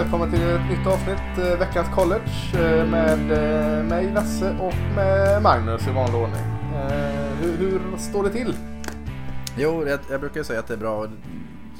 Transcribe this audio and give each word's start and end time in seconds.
Välkomna 0.00 0.30
till 0.30 0.42
ett 0.42 0.70
nytt 0.70 0.86
avsnitt, 0.86 1.38
eh, 1.38 1.58
veckans 1.58 1.88
college 1.94 2.30
eh, 2.54 2.90
med 2.90 3.32
eh, 3.32 3.84
mig 3.84 4.12
Lasse 4.12 4.58
och 4.60 4.96
med 4.96 5.42
Magnus 5.42 5.86
i 5.88 5.90
vanlig 5.90 6.20
ordning. 6.20 6.42
Hur, 7.40 7.56
hur 7.56 7.96
står 7.96 8.24
det 8.24 8.30
till? 8.30 8.56
Jo, 9.56 9.88
jag, 9.88 10.00
jag 10.10 10.20
brukar 10.20 10.40
ju 10.40 10.44
säga 10.44 10.60
att 10.60 10.66
det 10.66 10.74
är 10.74 10.78
bra. 10.78 11.08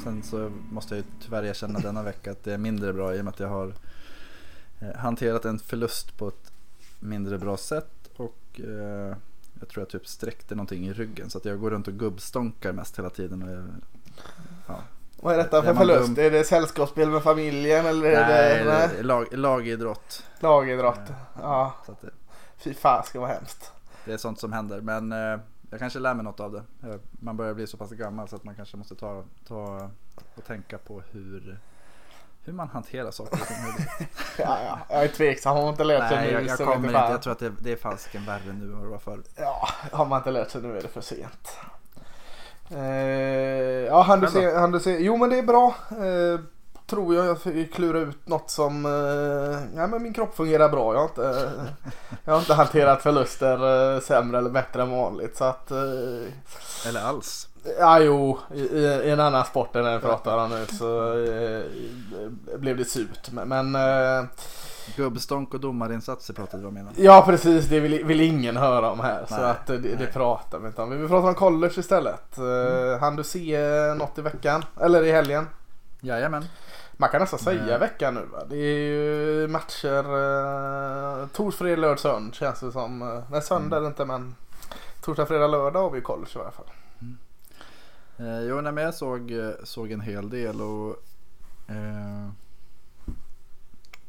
Sen 0.05 0.23
så 0.23 0.53
måste 0.71 0.95
jag 0.95 1.05
ju 1.05 1.11
tyvärr 1.25 1.45
erkänna 1.45 1.79
denna 1.79 2.03
vecka 2.03 2.31
att 2.31 2.45
det 2.45 2.55
är 2.55 2.59
mindre 2.59 2.93
bra 2.93 3.15
i 3.15 3.21
och 3.21 3.25
med 3.25 3.33
att 3.33 3.41
jag 3.41 3.49
har 3.49 3.75
hanterat 4.97 5.45
en 5.45 5.59
förlust 5.59 6.19
på 6.19 6.29
ett 6.29 6.53
mindre 6.99 7.39
bra 7.39 7.57
sätt. 7.57 8.11
Och 8.17 8.61
eh, 8.61 9.17
jag 9.61 9.69
tror 9.69 9.83
jag 9.83 9.89
typ 9.89 10.07
sträckte 10.07 10.55
någonting 10.55 10.87
i 10.87 10.93
ryggen 10.93 11.31
så 11.31 11.39
att 11.39 11.45
jag 11.45 11.61
går 11.61 11.71
runt 11.71 11.89
och 11.89 11.95
gubbstonkar 11.95 12.73
mest 12.73 12.99
hela 12.99 13.11
tiden. 13.11 13.43
Och 13.43 13.51
jag, 13.51 13.65
ja. 14.67 14.83
Vad 15.23 15.35
är 15.35 15.39
detta 15.39 15.63
för 15.63 15.71
Är 15.71 15.75
förlust? 15.75 16.15
dum? 16.15 16.25
Är 16.27 16.31
det 16.31 16.45
sällskapsspel 16.45 17.11
med 17.11 17.23
familjen 17.23 17.87
eller 17.87 18.07
är 18.09 18.21
Nej, 18.27 18.59
det 18.59 18.65
det 18.65 18.79
nej, 18.89 18.99
är 18.99 19.03
lag, 19.03 19.27
lagidrott. 19.33 20.25
lagidrott? 20.41 21.01
Ja, 21.41 21.75
Så 21.87 21.93
att 21.93 22.01
det, 22.01 22.11
fy 22.59 22.75
fan 22.75 23.05
ska 23.05 23.21
vara 23.21 23.33
hemskt. 23.33 23.73
det 24.05 24.13
är 24.13 24.17
sånt 24.17 24.41
som 24.41 24.53
händer. 24.53 24.81
Men 24.81 25.13
eh, 25.13 25.41
jag 25.71 25.79
kanske 25.79 25.99
lär 25.99 26.15
mig 26.15 26.25
något 26.25 26.41
av 26.41 26.53
det. 26.53 26.89
Eh, 26.89 26.97
Man 27.11 27.37
börjar 27.37 27.55
bli 27.55 27.67
så 27.67 27.77
pass 27.77 27.91
gammal 27.91 28.29
så 28.29 28.37
att 28.37 28.45
man 28.45 28.55
kanske 28.55 28.77
måste 28.77 28.95
ta, 28.95 29.25
ta 29.49 29.91
och 30.35 30.45
tänka 30.47 30.79
på 30.79 31.03
hur, 31.13 31.59
hur 32.45 32.53
man 32.53 32.69
hanterar 32.69 33.11
saker 33.11 33.41
och 33.41 33.47
ting. 33.47 33.57
Ja, 34.39 34.59
ja. 34.67 34.79
Jag 34.89 35.05
är 35.05 35.09
tveksam, 35.09 35.55
har 35.57 35.63
man 35.63 35.71
inte 35.71 35.85
lärt 35.85 36.09
sig 36.09 36.17
Nej, 36.17 36.27
nu 36.27 36.33
jag, 36.33 36.43
jag 36.47 36.59
så 36.59 36.65
kommer 36.65 36.89
inte. 36.89 36.99
Jag 36.99 37.23
tror 37.23 37.33
att 37.33 37.39
det, 37.39 37.53
det 37.61 37.73
är 37.73 37.77
falsken 37.77 38.27
värre 38.27 38.53
nu 38.53 38.65
än 38.65 38.73
vad 38.77 38.83
det 38.87 38.91
var 38.91 38.99
förr. 38.99 39.21
Ja, 39.37 39.69
har 39.93 40.07
man 40.07 40.19
inte 40.19 40.31
lärt 40.31 40.51
sig 40.51 40.63
nu 40.63 40.79
är 40.79 40.83
det 40.83 40.89
för 40.89 41.01
sent. 41.01 41.59
Eh, 42.71 43.87
ja, 43.87 44.03
han 44.03 44.21
du 44.21 44.27
Själv 44.27 44.45
då? 44.45 44.51
se, 44.51 44.57
han 44.59 44.73
du 44.73 44.81
se. 44.81 44.99
Jo 45.01 45.17
men 45.17 45.31
det 45.31 45.39
är 45.39 45.43
bra. 45.43 45.75
Eh, 45.91 46.41
tror 46.91 47.15
jag 47.15 47.27
jag 47.27 47.39
klura 47.73 47.99
ut 47.99 48.29
något 48.29 48.51
som, 48.51 48.87
eh, 48.87 49.79
ja 49.81 49.87
men 49.87 50.03
min 50.03 50.13
kropp 50.13 50.37
fungerar 50.37 50.69
bra. 50.69 50.95
Jag 50.95 51.01
har 51.01 51.09
inte, 51.09 51.51
jag 52.25 52.33
har 52.33 52.41
inte 52.41 52.55
hanterat 52.55 53.03
förluster 53.03 53.95
eh, 53.95 54.01
sämre 54.01 54.39
eller 54.39 54.51
bättre 54.51 54.83
än 54.83 54.91
vanligt. 54.91 55.37
Så 55.37 55.45
att, 55.45 55.71
eh, 55.71 56.89
Eller 56.89 57.05
alls. 57.05 57.49
ja 57.79 58.01
jo, 58.01 58.39
i, 58.55 58.61
i, 58.61 59.11
en 59.11 59.21
annan 59.21 59.45
sport 59.45 59.77
än 59.77 59.85
den 59.85 59.95
vi 59.95 60.01
pratar 60.01 60.39
om 60.39 60.51
nu 60.51 60.67
så 60.67 61.13
eh, 61.25 62.59
blev 62.59 62.77
det 62.77 62.85
surt. 62.85 63.31
Men, 63.33 63.49
men 63.49 63.75
eh, 63.75 64.25
Gubbstånk 64.97 65.55
och 65.55 65.61
domarinsatser 65.61 66.35
pratade 66.35 66.63
vi 66.63 66.69
om 66.69 66.79
innan. 66.79 66.93
Ja 66.97 67.23
precis, 67.27 67.67
det 67.67 67.81
vill, 67.81 68.05
vill 68.05 68.21
ingen 68.21 68.57
höra 68.57 68.91
om 68.91 69.01
här. 69.01 69.27
så 69.29 69.35
Nej, 69.35 69.45
att 69.45 69.71
eh, 69.71 69.77
det, 69.77 69.97
det 69.97 70.07
pratar 70.07 70.59
vi 70.59 70.67
inte 70.67 70.83
om. 70.83 70.91
Vi 70.91 70.97
vill 70.97 71.09
prata 71.09 71.29
om 71.29 71.35
college 71.35 71.75
istället. 71.77 72.39
Mm. 72.39 73.01
hann 73.01 73.17
du 73.17 73.25
se 73.25 73.55
eh, 73.55 73.95
något 73.95 74.19
i 74.19 74.23
veckan? 74.23 74.65
Eller 74.81 75.05
i 75.05 75.13
helgen? 75.13 75.49
Jajamän. 76.01 76.45
Man 76.93 77.09
kan 77.09 77.21
nästan 77.21 77.39
säga 77.39 77.67
Nej. 77.67 77.79
veckan 77.79 78.15
nu 78.15 78.21
va? 78.33 78.45
Det 78.51 78.57
är 78.57 78.79
ju 78.79 79.49
matcher 79.49 80.05
eh, 81.23 81.27
torsdag, 81.27 81.65
lördag, 81.65 81.99
söndag 81.99 82.35
känns 82.35 82.61
det 82.61 82.73
som. 82.73 83.03
Eh, 83.03 83.23
nej 83.31 83.43
söndag 83.43 83.77
är 83.77 83.81
det 83.81 83.87
inte 83.87 84.05
men 84.05 84.35
torsdag, 85.01 85.27
fredag, 85.27 85.47
lördag 85.47 85.83
har 85.83 85.91
vi 85.91 86.01
college 86.01 86.31
i 86.37 86.39
alla 86.39 86.51
fall. 86.51 86.67
Eh, 88.19 88.41
jo, 88.41 88.61
nej, 88.61 88.73
men 88.73 88.85
jag 88.85 88.95
såg, 88.95 89.31
eh, 89.31 89.51
såg 89.65 89.93
en 89.93 90.01
hel 90.01 90.31
del 90.31 90.61
och 90.61 90.97
eh, 91.69 92.29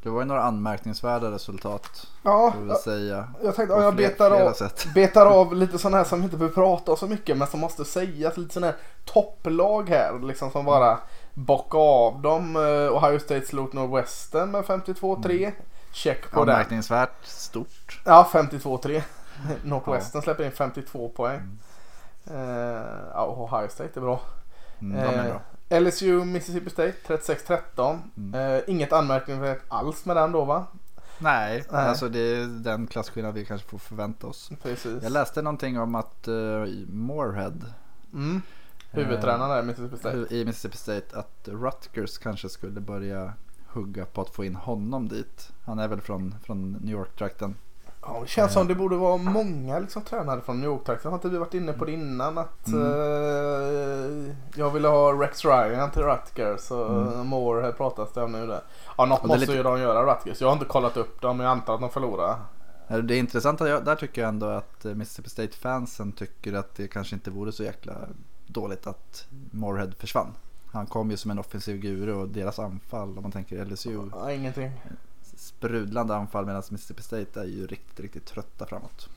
det 0.03 0.09
var 0.09 0.19
ju 0.21 0.25
några 0.25 0.43
anmärkningsvärda 0.43 1.31
resultat. 1.31 2.07
Ja, 2.23 2.53
jag, 2.67 2.77
säga. 2.77 3.27
jag 3.43 3.55
tänkte 3.55 3.75
om 3.75 3.81
jag 3.81 3.95
betar 3.95 4.31
av, 4.31 4.55
betar 4.95 5.25
av 5.25 5.55
lite 5.55 5.79
sådana 5.79 5.97
här 5.97 6.03
som 6.03 6.23
inte 6.23 6.37
behöver 6.37 6.55
prata 6.55 6.95
så 6.95 7.07
mycket 7.07 7.37
men 7.37 7.47
som 7.47 7.59
måste 7.59 7.85
sägas. 7.85 8.37
Lite 8.37 8.53
sådana 8.53 8.67
här 8.67 8.77
topplag 9.05 9.89
här 9.89 10.19
liksom 10.19 10.51
som 10.51 10.65
bara 10.65 10.99
bocka 11.33 11.77
av 11.77 12.21
dem. 12.21 12.55
Eh, 12.55 12.97
Ohio 12.97 13.19
State 13.19 13.45
slog 13.45 13.73
Northwestern 13.73 14.51
med 14.51 14.63
52-3. 14.63 15.51
Check 15.91 16.31
på 16.31 16.45
den. 16.45 16.55
Anmärkningsvärt 16.55 17.25
stort. 17.25 18.01
Ja, 18.05 18.29
52-3. 18.31 19.01
Northwestern 19.63 20.21
släpper 20.21 20.43
in 20.43 20.51
52 20.51 21.09
poäng. 21.09 21.57
Eh, 22.31 22.35
ja, 23.13 23.25
Ohio 23.37 23.67
State 23.69 23.99
är 23.99 24.01
bra. 24.01 24.19
Mm, 24.81 24.97
de 24.97 25.19
är 25.19 25.25
Eh, 25.25 25.31
bra. 25.31 25.41
LSU 25.79 26.25
Mississippi 26.25 26.69
State 26.69 26.93
36-13. 27.07 27.99
Mm. 28.17 28.55
Eh, 28.57 28.61
inget 28.67 28.93
anmärkningsvärt 28.93 29.61
alls 29.67 30.05
med 30.05 30.15
den 30.15 30.31
då 30.31 30.45
va? 30.45 30.67
Nej, 31.19 31.63
nej. 31.71 31.87
alltså 31.87 32.09
det 32.09 32.19
är 32.19 32.45
den 32.63 32.87
klasskillnad 32.87 33.33
vi 33.33 33.45
kanske 33.45 33.67
får 33.67 33.77
förvänta 33.77 34.27
oss. 34.27 34.51
Precis. 34.63 35.03
Jag 35.03 35.11
läste 35.11 35.41
någonting 35.41 35.79
om 35.79 35.95
att 35.95 36.27
uh, 36.27 36.65
Moorhead 36.89 37.53
Mm. 38.13 38.41
Huvudtränaren 38.91 39.49
där 39.49 39.59
i 39.63 39.65
Mississippi 39.65 39.97
State. 39.97 40.17
eh, 40.17 40.37
i 40.37 40.45
Mississippi 40.45 40.77
State 40.77 41.19
att 41.19 41.47
Rutgers 41.51 42.17
kanske 42.17 42.49
skulle 42.49 42.79
börja 42.81 43.33
hugga 43.67 44.05
på 44.05 44.21
att 44.21 44.29
få 44.29 44.45
in 44.45 44.55
honom 44.55 45.07
dit. 45.07 45.51
Han 45.65 45.79
är 45.79 45.87
väl 45.87 46.01
från, 46.01 46.35
från 46.43 46.71
New 46.71 46.95
York-trakten. 46.95 47.55
Ja, 48.05 48.19
det 48.21 48.27
känns 48.27 48.53
som 48.53 48.67
det 48.67 48.75
borde 48.75 48.95
vara 48.95 49.17
många 49.17 49.79
liksom, 49.79 50.01
tränare 50.01 50.41
från 50.41 50.59
New 50.61 50.69
York-trakten. 50.69 51.11
Har 51.11 51.17
inte 51.17 51.29
vi 51.29 51.37
varit 51.37 51.53
inne 51.53 51.73
på 51.73 51.85
det 51.85 51.91
innan? 51.91 52.37
Att 52.37 52.67
Mm. 52.67 52.81
eh, 54.29 54.35
jag 54.55 54.69
ville 54.71 54.87
ha 54.87 55.11
Rex 55.21 55.45
Ryan 55.45 55.91
till 55.91 56.01
Rutgers 56.01 56.71
och 56.71 56.89
Mm. 57.13 57.27
Moore 57.27 57.71
pratas 57.71 58.13
det 58.13 58.23
om 58.23 58.31
nu. 58.31 58.47
Där. 58.47 58.61
Ja, 58.97 59.05
något 59.05 59.23
är 59.23 59.27
måste 59.27 59.39
lite- 59.39 59.53
ju 59.53 59.63
de 59.63 59.79
göra 59.81 60.13
Rutgers. 60.13 60.41
Jag 60.41 60.47
har 60.47 60.53
inte 60.53 60.65
kollat 60.65 60.97
upp 60.97 61.21
dem 61.21 61.37
men 61.37 61.45
jag 61.45 61.51
antar 61.51 61.73
att 61.75 61.81
de 61.81 61.89
förlorar. 61.89 62.39
Eh, 62.87 62.97
Det 62.97 63.17
intressanta, 63.17 63.69
jag- 63.69 63.85
där 63.85 63.95
tycker 63.95 64.21
jag 64.21 64.29
ändå 64.29 64.45
att 64.45 64.85
eh, 64.85 64.93
Mississippi 64.93 65.29
State-fansen 65.29 66.11
tycker 66.11 66.53
att 66.53 66.75
det 66.75 66.87
kanske 66.87 67.15
inte 67.15 67.31
vore 67.31 67.51
så 67.51 67.63
jäkla 67.63 67.93
dåligt 68.47 68.87
att 68.87 69.25
Moorhead 69.51 69.91
försvann. 69.99 70.33
Han 70.73 70.85
kom 70.85 71.11
ju 71.11 71.17
som 71.17 71.31
en 71.31 71.39
offensiv 71.39 71.77
guru 71.81 72.13
och 72.13 72.27
deras 72.29 72.59
anfall, 72.59 73.17
om 73.17 73.21
man 73.21 73.31
tänker 73.31 73.65
LSU, 73.65 74.09
Ja, 74.13 74.31
ingenting. 74.31 74.71
Sprudlande 75.61 76.15
anfall 76.15 76.45
medan 76.45 76.63
Mississippi 76.69 77.01
State 77.01 77.39
är 77.39 77.43
ju 77.45 77.67
riktigt, 77.67 77.99
riktigt 77.99 78.25
trötta 78.25 78.65
framåt. 78.65 79.09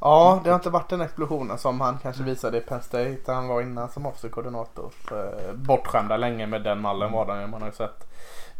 Ja, 0.00 0.40
det 0.44 0.50
har 0.50 0.54
inte 0.54 0.70
varit 0.70 0.88
den 0.88 1.00
explosionen 1.00 1.58
som 1.58 1.80
han 1.80 1.98
kanske 2.02 2.22
visade 2.22 2.58
i 2.58 2.60
Penn 2.60 2.82
State 2.82 3.18
han 3.26 3.48
var 3.48 3.62
innan 3.62 3.90
som 3.90 4.06
offensiv 4.06 4.28
koordinator. 4.28 4.92
Eh, 5.10 5.54
Bortskämda 5.54 6.16
länge 6.16 6.46
med 6.46 6.62
den 6.62 6.80
mallen 6.80 7.12
var 7.12 7.26
de 7.26 7.40
ju. 7.40 7.46
Man 7.46 7.60
har 7.62 7.68
ju 7.68 7.74
sett 7.74 8.08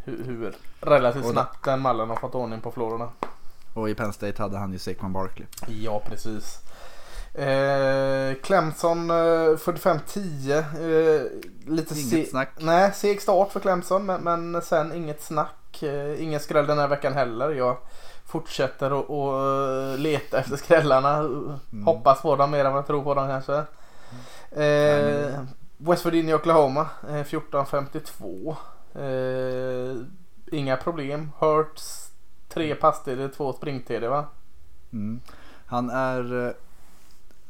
hur, 0.05 0.25
hur 0.25 0.57
relativt 0.81 1.27
snabbt 1.27 1.65
den 1.65 1.81
mallen 1.81 2.09
har 2.09 2.17
fått 2.17 2.35
ordning 2.35 2.61
på 2.61 2.71
Florida. 2.71 3.09
Och 3.75 3.89
i 3.91 3.95
Penn 3.95 4.13
State 4.13 4.43
hade 4.43 4.59
han 4.59 4.73
ju 4.73 4.79
Saquon 4.79 5.13
Barkley. 5.13 5.47
Ja, 5.69 6.03
precis. 6.07 6.59
Eh, 7.35 8.35
Clemson 8.43 9.11
eh, 9.11 9.15
45-10. 9.15 10.51
Eh, 10.59 11.23
lite 11.73 11.95
Inget 11.95 12.11
se- 12.11 12.27
snack. 12.27 12.49
Nej, 12.59 12.93
seg 12.93 13.23
start 13.23 13.53
för 13.53 13.61
Clemson 13.61 14.07
men, 14.07 14.21
men 14.23 14.63
sen 14.63 14.93
inget 14.93 15.23
snack. 15.23 15.51
Eh, 15.83 16.23
ingen 16.23 16.41
skräll 16.41 16.67
den 16.67 16.79
här 16.79 16.89
veckan 16.89 17.13
heller. 17.13 17.51
Jag 17.51 17.77
fortsätter 18.27 19.01
att 19.01 19.11
eh, 19.11 19.99
leta 19.99 20.39
efter 20.39 20.57
skrällarna. 20.57 21.17
Mm. 21.19 21.85
Hoppas 21.85 22.23
på 22.23 22.37
dem 22.37 22.51
mer 22.51 22.65
än 22.65 22.73
vad 22.73 22.79
jag 22.79 22.87
tror 22.87 23.03
på 23.03 23.15
dem 23.15 23.29
kanske. 23.29 23.55
Eh, 24.51 25.31
men- 25.31 25.49
West 25.83 26.07
Virginia 26.07 26.35
Oklahoma 26.37 26.89
eh, 27.09 27.25
14-52. 27.25 28.57
Eh, 28.95 29.97
inga 30.53 30.77
problem. 30.77 31.31
Hurts 31.39 32.11
tre 32.49 32.75
passtider, 32.75 33.29
två 33.29 33.53
springtider 33.53 34.09
va? 34.09 34.25
Mm. 34.93 35.21
Han 35.67 35.91
är 35.91 36.47
eh, 36.47 36.53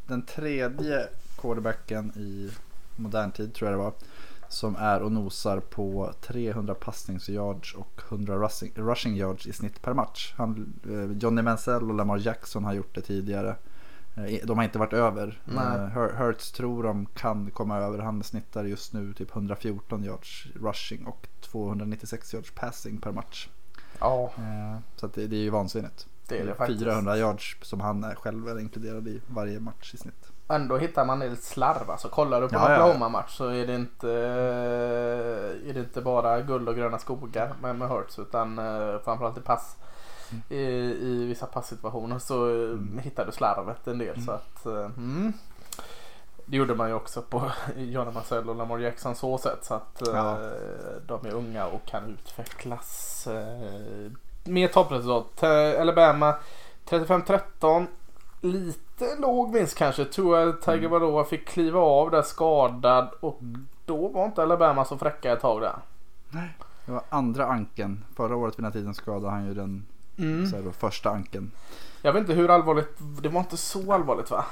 den 0.07 0.23
tredje 0.23 1.09
quarterbacken 1.41 2.13
i 2.17 2.51
modern 2.97 3.31
tid 3.33 3.55
tror 3.55 3.71
jag 3.71 3.79
det 3.79 3.83
var. 3.85 3.93
Som 4.51 4.77
är 4.77 5.03
och 5.03 5.13
nosar 5.13 5.61
på 5.61 6.13
300 6.21 6.75
passningsyards 6.75 7.75
och 7.75 8.01
100 8.09 8.49
rushing, 8.77 9.17
yards 9.17 9.47
i 9.47 9.53
snitt 9.53 9.83
per 9.83 9.95
match. 9.95 10.35
Han, 10.37 10.73
eh, 10.91 11.17
Johnny 11.19 11.43
Mansell 11.43 11.91
och 11.91 11.95
Lamar 11.95 12.19
Jackson 12.19 12.65
har 12.65 12.73
gjort 12.73 12.95
det 12.95 13.01
tidigare. 13.01 13.57
Eh, 14.15 14.47
De 14.47 14.59
har 14.59 14.65
inte 14.65 14.79
varit 14.79 14.93
över. 14.93 15.41
Nej. 15.45 15.79
Eh, 15.79 15.87
Hurts 16.17 16.53
tror 16.53 16.83
de 16.83 17.07
kan 17.07 17.51
komma 17.51 17.79
över. 17.79 17.99
Han 17.99 18.23
snittar 18.23 18.65
just 18.65 18.93
nu 18.93 19.13
typ 19.15 19.31
114 19.37 20.05
yards 20.05 20.47
rushing 20.55 21.07
och 21.07 21.29
296 21.41 22.35
yards 22.35 22.51
passing 22.51 23.01
per 23.01 23.13
match. 23.13 23.49
Ja, 24.01 24.33
Så 24.97 25.07
det, 25.07 25.27
det 25.27 25.37
är 25.37 25.41
ju 25.41 25.51
vansinnigt. 25.51 26.07
det 26.29 26.39
är 26.39 26.47
det 26.47 26.55
faktiskt. 26.55 26.81
400 26.81 27.17
yards 27.19 27.57
som 27.63 27.81
han 27.81 28.15
själv 28.17 28.49
är 28.49 28.61
inkluderad 28.61 29.09
i 29.09 29.21
varje 29.27 29.61
match 29.61 29.95
i 29.95 29.97
snitt. 29.97 30.30
Ändå 30.51 30.77
hittar 30.77 31.05
man 31.05 31.19
lite 31.21 31.43
slarv. 31.43 31.91
Alltså, 31.91 32.09
kollar 32.09 32.41
du 32.41 32.49
på 32.49 32.55
Ja, 32.55 32.69
en. 32.69 32.73
Oklahoma-match 32.83 33.37
så 33.37 33.49
är 33.49 33.67
det, 33.67 33.75
inte, 33.75 34.11
är 34.11 35.73
det 35.75 35.81
inte 35.81 36.01
bara 36.01 36.41
guld 36.41 36.69
och 36.69 36.77
gröna 36.77 36.99
skogar 36.99 37.53
med, 37.63 37.77
med 37.77 37.89
Hurts 37.89 38.19
utan 38.19 38.59
eh, 38.59 38.99
framförallt 39.05 39.39
i 39.39 39.41
pass. 39.41 39.77
I, 40.49 40.57
I 41.01 41.25
vissa 41.27 41.47
passsituationer 41.47 42.19
så 42.19 42.49
eh, 42.49 42.71
Mm. 42.71 42.99
hittar 42.99 43.27
du 43.27 43.33
slarvet 43.33 43.87
en 43.87 43.99
del. 43.99 44.23
Så 44.25 44.33
att, 44.33 44.67
eh, 44.67 44.73
mm. 44.85 45.33
Det 46.47 46.57
gjorde 46.57 46.75
man 46.75 46.89
ju 46.89 46.95
också 46.95 47.23
på 47.23 47.43
Johnny 47.77 48.11
Marcel 48.13 48.49
och 48.49 48.57
Lamar 48.57 48.79
Jackson 48.79 49.15
så 49.15 49.39
sätt. 49.39 49.59
Så 49.65 49.75
att 49.75 50.09
eh, 50.09 50.15
Ja. 50.15 50.39
de 51.07 51.27
är 51.27 51.35
unga 51.35 51.67
och 51.67 51.85
kan 51.87 52.05
utvecklas. 52.09 53.27
Eh, 53.27 54.11
mer 54.45 54.69
toppresultat. 54.69 55.43
Eh, 55.43 55.81
Alabama 55.81 56.35
35-13. 56.89 57.87
Lite 58.41 59.17
låg 59.19 59.53
vinst 59.53 59.75
kanske. 59.79 60.05
Tua 60.05 60.53
Tagovailoa 60.53 61.25
fick 61.25 61.49
kliva 61.49 61.81
av 61.81 62.11
där 62.11 62.23
skadad 62.23 63.09
och 63.21 63.41
Mm. 63.41 63.67
då 63.85 64.09
var 64.09 64.25
inte 64.25 64.43
Alabama 64.43 64.85
så 64.85 64.99
fräcka 64.99 65.33
ett 65.33 65.41
tag 65.41 65.61
där. 65.61 65.77
Det 66.87 66.93
var 66.93 67.03
andra 67.09 67.47
anken. 67.47 68.05
Förra 68.17 68.37
året 68.37 68.55
vid 68.55 68.59
den 68.59 68.73
här 68.73 68.81
tiden 68.81 68.95
skadade 68.95 69.31
han 69.31 69.47
ju 69.47 69.55
den 69.55 69.87
Mm. 70.19 70.47
så 70.47 70.57
här 70.57 70.63
då, 70.63 70.73
första 70.73 71.11
anken. 71.11 71.51
Jag 72.03 72.13
vet 72.13 72.21
inte 72.21 72.33
hur 72.33 72.51
allvarligt, 72.51 72.99
det 73.23 73.29
var 73.29 73.41
inte 73.41 73.57
så 73.57 73.93
allvarligt 73.93 74.31
va? 74.31 74.45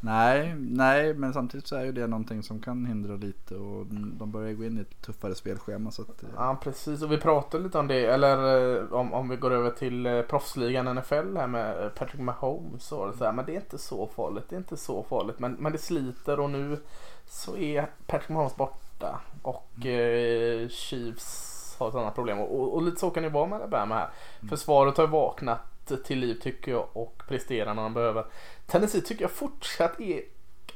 Nej, 0.00 0.54
nej, 0.58 1.14
men 1.14 1.32
samtidigt 1.32 1.66
så 1.66 1.76
är 1.76 1.84
ju 1.84 1.92
det 1.92 2.06
någonting 2.06 2.42
som 2.42 2.60
kan 2.60 2.86
hindra 2.86 3.16
lite 3.16 3.54
och 3.54 3.86
de 3.90 4.30
börjar 4.30 4.52
gå 4.52 4.64
in 4.64 4.78
i 4.78 4.80
ett 4.80 5.02
tuffare 5.02 5.34
spelschema. 5.34 5.90
Så 5.90 6.02
att, 6.02 6.22
eh, 6.22 6.28
Ja 6.36 6.58
precis 6.62 7.02
och 7.02 7.12
vi 7.12 7.18
pratade 7.18 7.64
lite 7.64 7.78
om 7.78 7.88
det 7.88 8.06
eller 8.06 8.76
eh, 8.76 8.92
om, 8.92 9.14
om 9.14 9.28
vi 9.28 9.36
går 9.36 9.50
över 9.50 9.70
till 9.70 10.06
eh, 10.06 10.22
proffsligan 10.22 10.96
NFL 10.96 11.36
här 11.36 11.46
med 11.46 11.94
Patrick 11.94 12.20
Mahomes 12.20 12.92
och 12.92 13.14
så 13.14 13.24
här, 13.24 13.32
men 13.32 13.46
det 13.46 13.52
är 13.52 13.56
inte 13.56 13.78
så 13.78 14.06
farligt, 14.06 14.44
det 14.48 14.56
är 14.56 14.58
inte 14.58 14.76
så 14.76 15.02
farligt 15.02 15.38
men, 15.38 15.52
men 15.52 15.72
det 15.72 15.78
sliter 15.78 16.40
och 16.40 16.50
nu 16.50 16.78
så 17.26 17.56
är 17.56 17.90
Patrick 18.06 18.28
Mahomes 18.28 18.56
borta 18.56 19.20
och 19.42 19.86
eh, 19.86 20.68
Chiefs 20.68 21.76
har 21.78 21.90
sådana 21.90 22.10
problem 22.10 22.38
och, 22.38 22.60
och, 22.60 22.74
och 22.74 22.82
lite 22.82 23.00
så 23.00 23.10
kan 23.10 23.22
det 23.22 23.28
vara 23.28 23.46
med 23.46 23.56
Alabama 23.56 23.94
här. 23.94 24.08
Försvaret 24.48 24.96
har 24.96 25.06
vaknat 25.06 25.60
till 25.96 26.18
liv 26.18 26.34
tycker 26.34 26.72
jag 26.72 26.86
och 26.92 27.22
presterar 27.28 27.74
när 27.74 27.82
de 27.82 27.94
behöver. 27.94 28.24
Tennessee 28.68 29.00
tycker 29.00 29.22
jag 29.22 29.30
fortsatt 29.30 30.00
är 30.00 30.22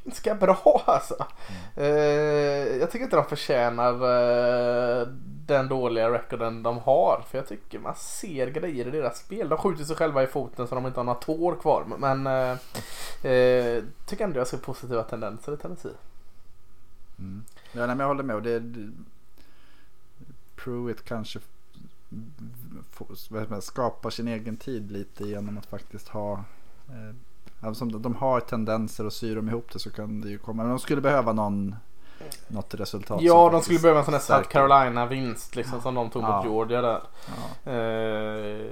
ganska 0.04 0.34
bra 0.34 0.82
alltså. 0.86 1.26
Eh, 1.76 1.86
jag 2.76 2.90
tycker 2.90 3.04
inte 3.04 3.16
de 3.16 3.24
förtjänar 3.24 3.92
eh, 3.92 5.06
den 5.46 5.68
dåliga 5.68 6.10
recorden 6.10 6.62
de 6.62 6.78
har. 6.78 7.24
För 7.28 7.38
jag 7.38 7.48
tycker 7.48 7.78
man 7.78 7.94
ser 7.94 8.46
grejer 8.46 8.86
i 8.86 8.90
deras 8.90 9.18
spel. 9.18 9.48
De 9.48 9.58
skjuter 9.58 9.84
sig 9.84 9.96
själva 9.96 10.22
i 10.22 10.26
foten 10.26 10.68
så 10.68 10.74
de 10.74 10.86
inte 10.86 11.00
har 11.00 11.04
några 11.04 11.20
tår 11.20 11.56
kvar. 11.56 11.84
Men 11.98 12.26
eh, 12.26 12.58
eh 13.32 13.84
tycker 14.06 14.24
ändå 14.24 14.40
jag 14.40 14.46
ser 14.46 14.58
positiva 14.58 15.02
tendenser 15.02 15.54
i 15.54 15.56
Tennessee. 15.56 15.96
Mm. 17.18 17.44
Ja, 17.72 17.86
nej, 17.86 17.88
men 17.88 18.00
jag 18.00 18.06
håller 18.06 18.22
med. 18.22 18.36
Och 18.36 18.42
det, 18.42 18.60
det, 18.60 18.92
Pruitt 20.56 21.04
kanske 21.04 21.38
skapar 23.60 24.10
sin 24.10 24.28
egen 24.28 24.56
tid 24.56 24.92
lite 24.92 25.24
genom 25.24 25.58
att 25.58 25.66
faktiskt 25.66 26.08
ha 26.08 26.44
eh, 26.88 27.14
eh, 27.62 27.68
alltså, 27.68 27.84
om 27.84 28.02
de 28.02 28.14
har 28.14 28.40
tendenser 28.40 29.06
och 29.06 29.12
syr 29.12 29.36
de 29.36 29.48
ihop 29.48 29.72
det 29.72 29.78
så 29.78 29.90
kan 29.90 30.20
det 30.20 30.28
ju 30.28 30.38
komma. 30.38 30.62
Men 30.62 30.70
de 30.70 30.78
skulle 30.78 31.00
behöva 31.00 31.32
någon, 31.32 31.76
något 32.48 32.74
resultat. 32.74 33.22
Ja, 33.22 33.48
de 33.52 33.60
skulle 33.62 33.78
behöva 33.78 33.98
en 33.98 34.04
sån 34.04 34.14
här 34.14 34.20
South 34.20 34.40
stärker. 34.40 34.50
Carolina 34.68 35.06
vinst 35.06 35.56
liksom 35.56 35.80
som 35.80 35.94
de 35.94 36.10
tog 36.10 36.22
Ja. 36.22 36.36
mot 36.36 36.44
Georgia 36.44 36.80
där. 36.82 37.00
Ja. 37.64 37.72
Eh, 37.72 38.66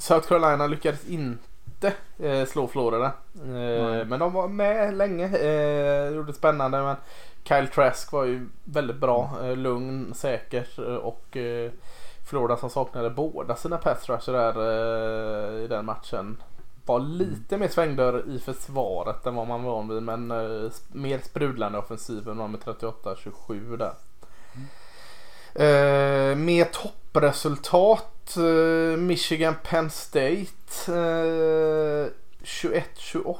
South 0.00 0.28
Carolina 0.28 0.66
lyckades 0.66 1.08
inte 1.08 1.92
eh, 2.18 2.44
slå 2.46 2.66
Florida. 2.68 3.12
Eh, 3.34 4.06
men 4.06 4.18
de 4.18 4.32
var 4.32 4.48
med 4.48 4.94
länge. 4.94 5.24
Eh, 5.38 6.08
gjorde 6.14 6.26
det 6.32 6.36
spännande. 6.38 6.82
Men 6.82 6.96
Kyle 7.44 7.68
Trask 7.68 8.12
var 8.12 8.24
ju 8.24 8.48
väldigt 8.64 8.96
bra. 8.96 9.30
Eh, 9.42 9.56
lugn, 9.56 10.14
säker 10.14 10.66
eh, 10.78 10.94
och 10.96 11.36
eh, 11.36 11.70
Florida 12.30 12.56
som 12.56 12.70
saknade 12.70 13.10
båda 13.10 13.56
sina 13.56 13.76
pass 13.76 14.26
där 14.26 14.62
i 15.64 15.66
den 15.66 15.84
matchen. 15.84 16.36
Var 16.88 17.00
lite 17.00 17.58
mer 17.58 17.68
svängdörr 17.68 18.24
i 18.28 18.38
försvaret 18.38 19.26
än 19.26 19.34
vad 19.34 19.48
man 19.48 19.62
var 19.62 19.72
van 19.72 19.88
vid. 19.88 20.02
Men 20.02 20.30
eh, 20.30 20.70
mer 20.88 21.18
sprudlande 21.18 21.78
offensiven 21.78 22.38
var 22.38 22.48
med 22.48 22.60
38-27 22.60 23.76
där. 23.76 23.94
Eh, 25.54 26.36
med 26.36 26.72
toppresultat 26.72 28.36
eh, 28.36 28.96
Michigan 28.98 29.54
Penn 29.62 29.90
State 29.90 30.46
eh, 30.86 32.10
21-28. 32.42 33.36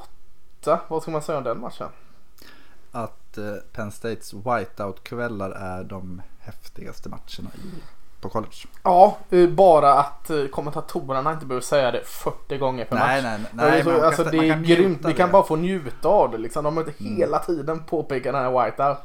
Vad 0.87 1.01
ska 1.01 1.11
man 1.11 1.21
säga 1.21 1.37
om 1.37 1.43
den 1.43 1.59
matchen? 1.59 1.89
Att 2.91 3.37
eh, 3.37 3.55
Penn 3.71 3.91
States 3.91 4.33
whiteout-kvällar 4.33 5.51
är 5.51 5.83
de 5.83 6.21
häftigaste 6.39 7.09
matcherna 7.09 7.49
i, 7.55 7.81
på 8.21 8.29
college. 8.29 8.55
Ja, 8.83 9.17
eh, 9.29 9.49
bara 9.49 9.93
att 9.93 10.29
eh, 10.29 10.45
kommentatorerna 10.45 11.33
inte 11.33 11.45
behöver 11.45 11.61
säga 11.65 11.91
det 11.91 12.01
40 12.05 12.57
gånger 12.57 12.85
per 12.85 12.95
Nej, 12.95 13.21
match. 13.23 13.31
nej, 13.41 13.49
nej. 13.53 13.71
det 13.71 13.77
är, 13.77 13.83
så, 13.83 13.89
men 13.89 13.97
man 13.97 14.05
alltså, 14.07 14.23
kan- 14.23 14.31
det 14.31 14.49
är 14.49 14.59
grymt. 14.59 15.05
Vi 15.05 15.13
kan 15.13 15.31
bara 15.31 15.43
få 15.43 15.55
njuta 15.55 16.07
av 16.09 16.31
det. 16.31 16.37
Liksom. 16.37 16.63
De 16.63 16.77
har 16.77 16.83
inte 16.83 17.03
Mm. 17.03 17.15
hela 17.17 17.39
tiden 17.39 17.83
påpekat 17.83 18.33
den 18.33 18.43
här 18.43 18.65
whiteout. 18.65 18.97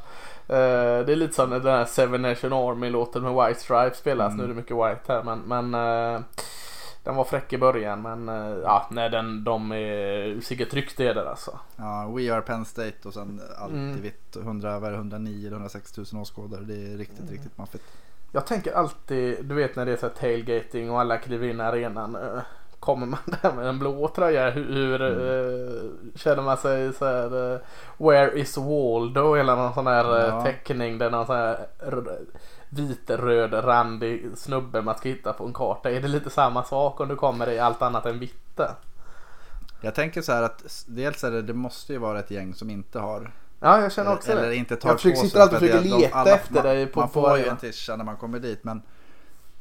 Uh, 0.49 1.05
det 1.05 1.11
är 1.11 1.15
lite 1.15 1.33
som 1.33 1.49
den 1.49 1.61
här 1.65 1.85
Seven 1.85 2.21
Nation 2.21 2.53
Army-låten 2.53 3.23
med 3.23 3.45
White 3.47 3.59
Stripes 3.59 3.97
spelas. 3.97 4.27
Mm. 4.33 4.37
Nu 4.37 4.43
är 4.43 4.47
det 4.47 4.53
mycket 4.53 4.77
white 4.77 5.13
här 5.13 5.23
men, 5.23 5.39
men 5.39 5.73
eh, 6.15 6.21
den 7.03 7.15
var 7.15 7.23
fräck 7.23 7.53
i 7.53 7.57
början 7.57 8.01
men 8.01 8.29
uh, 8.29 8.57
ja, 8.63 8.87
nej, 8.91 9.09
den, 9.09 9.43
de 9.43 9.71
är 9.71 10.41
säkert 10.41 10.69
tryckt 10.71 10.97
det 10.97 11.13
där 11.13 11.25
alltså. 11.25 11.59
Ja, 11.75 12.11
We 12.15 12.33
Are 12.33 12.41
Penn 12.41 12.65
State 12.65 12.93
och 13.07 13.13
sen 13.13 13.41
allt 13.57 13.71
Mm. 13.71 13.97
i 13.97 14.01
vitt. 14.01 14.35
100, 14.35 14.79
vad 14.79 14.87
är 14.89 14.91
det, 14.91 14.97
109 14.97 15.39
eller 15.47 15.51
106 15.55 15.97
000 15.97 16.21
åskådare. 16.21 16.61
Det 16.61 16.73
är 16.93 16.97
riktigt, 16.97 17.19
Mm. 17.19 17.31
riktigt 17.31 17.57
maffigt. 17.57 17.83
Jag 18.35 18.45
tänker 18.47 18.73
alltid, 18.73 19.45
du 19.45 19.55
vet 19.55 19.75
när 19.75 19.85
det 19.85 19.91
är 19.91 19.97
så 19.97 20.09
tailgating 20.09 20.91
och 20.91 20.99
alla 20.99 21.17
kliver 21.17 21.47
in 21.47 21.59
i 21.59 21.63
arenan. 21.63 22.15
eh, 22.15 22.41
Kommer 22.79 23.05
man 23.05 23.19
där 23.41 23.51
med 23.53 23.65
en 23.67 23.79
blå 23.79 24.07
tröja, 24.07 24.49
hur, 24.49 24.65
hur 24.73 25.01
eh, 25.01 25.81
känner 26.15 26.41
man 26.43 26.57
sig 26.57 26.93
så 26.93 27.05
här 27.05 27.53
eh, 27.53 27.59
Where 27.97 28.39
is 28.39 28.57
Waldo? 28.57 29.33
Eller 29.35 29.55
någon 29.55 29.73
sån 29.73 29.87
här 29.87 30.27
Ja. 30.27 30.43
teckning 30.43 30.97
där 30.97 31.11
någon 31.11 31.25
sån 31.25 31.35
här 31.35 31.57
vitröd 32.69 33.53
randig 33.53 34.25
snubbe 34.35 34.81
man 34.81 34.97
ska 34.97 35.09
hitta 35.09 35.33
på 35.33 35.45
en 35.45 35.53
karta. 35.53 35.91
Är 35.91 36.01
det 36.01 36.07
lite 36.07 36.29
samma 36.29 36.63
sak 36.63 36.99
om 36.99 37.07
du 37.07 37.15
kommer 37.15 37.49
i 37.49 37.59
allt 37.59 37.81
annat 37.81 38.05
än 38.05 38.19
vitt? 38.19 38.59
Jag 39.81 39.95
tänker 39.95 40.21
så 40.21 40.31
här 40.31 40.43
att 40.43 40.85
dels 40.87 41.23
är 41.23 41.31
det, 41.31 41.41
det 41.41 41.53
måste 41.53 41.93
ju 41.93 41.99
vara 41.99 42.19
ett 42.19 42.31
gäng 42.31 42.53
som 42.53 42.69
inte 42.69 42.99
har. 42.99 43.31
Ja, 43.65 43.81
jag 43.81 43.91
känner 43.91 44.13
också 44.13 44.31
eller 44.31 44.47
det. 44.47 44.55
inte 44.55 44.75
tar 44.75 44.89
Jag 44.89 44.97
försöker, 45.01 45.17
sitter 45.21 45.39
alltid 45.39 45.55
och 45.55 45.61
försöker 45.61 45.99
leta 45.99 46.15
alla- 46.17 46.31
efter 46.35 46.53
man, 46.53 46.63
dig 46.63 46.87
på, 46.87 46.99
Man 46.99 47.09
på 47.09 47.13
får 47.21 47.37
ju 47.37 47.45
en 47.47 47.57
tischa 47.57 47.95
när 47.95 48.03
man 48.05 48.17
kommer 48.17 48.39
dit 48.39 48.63
men. 48.63 48.81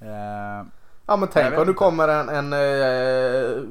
Eh, 0.01 0.67
Ja 1.07 1.17
men 1.17 1.29
tänk 1.29 1.59
om 1.59 1.67
du 1.67 1.75
kommer 1.75 2.09
en, 2.09 2.29
en 2.29 2.53
eh, 2.53 3.63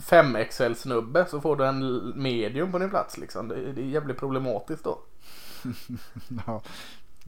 5XL 0.00 0.74
snubbe 0.74 1.26
så 1.30 1.40
får 1.40 1.56
du 1.56 1.66
en 1.66 2.12
medium 2.22 2.72
på 2.72 2.78
din 2.78 2.90
plats 2.90 3.18
liksom. 3.18 3.48
Det, 3.48 3.72
det 3.72 3.80
är 3.80 3.84
jävligt 3.84 4.18
problematiskt 4.18 4.84
då. 4.84 4.98
ja, 6.46 6.62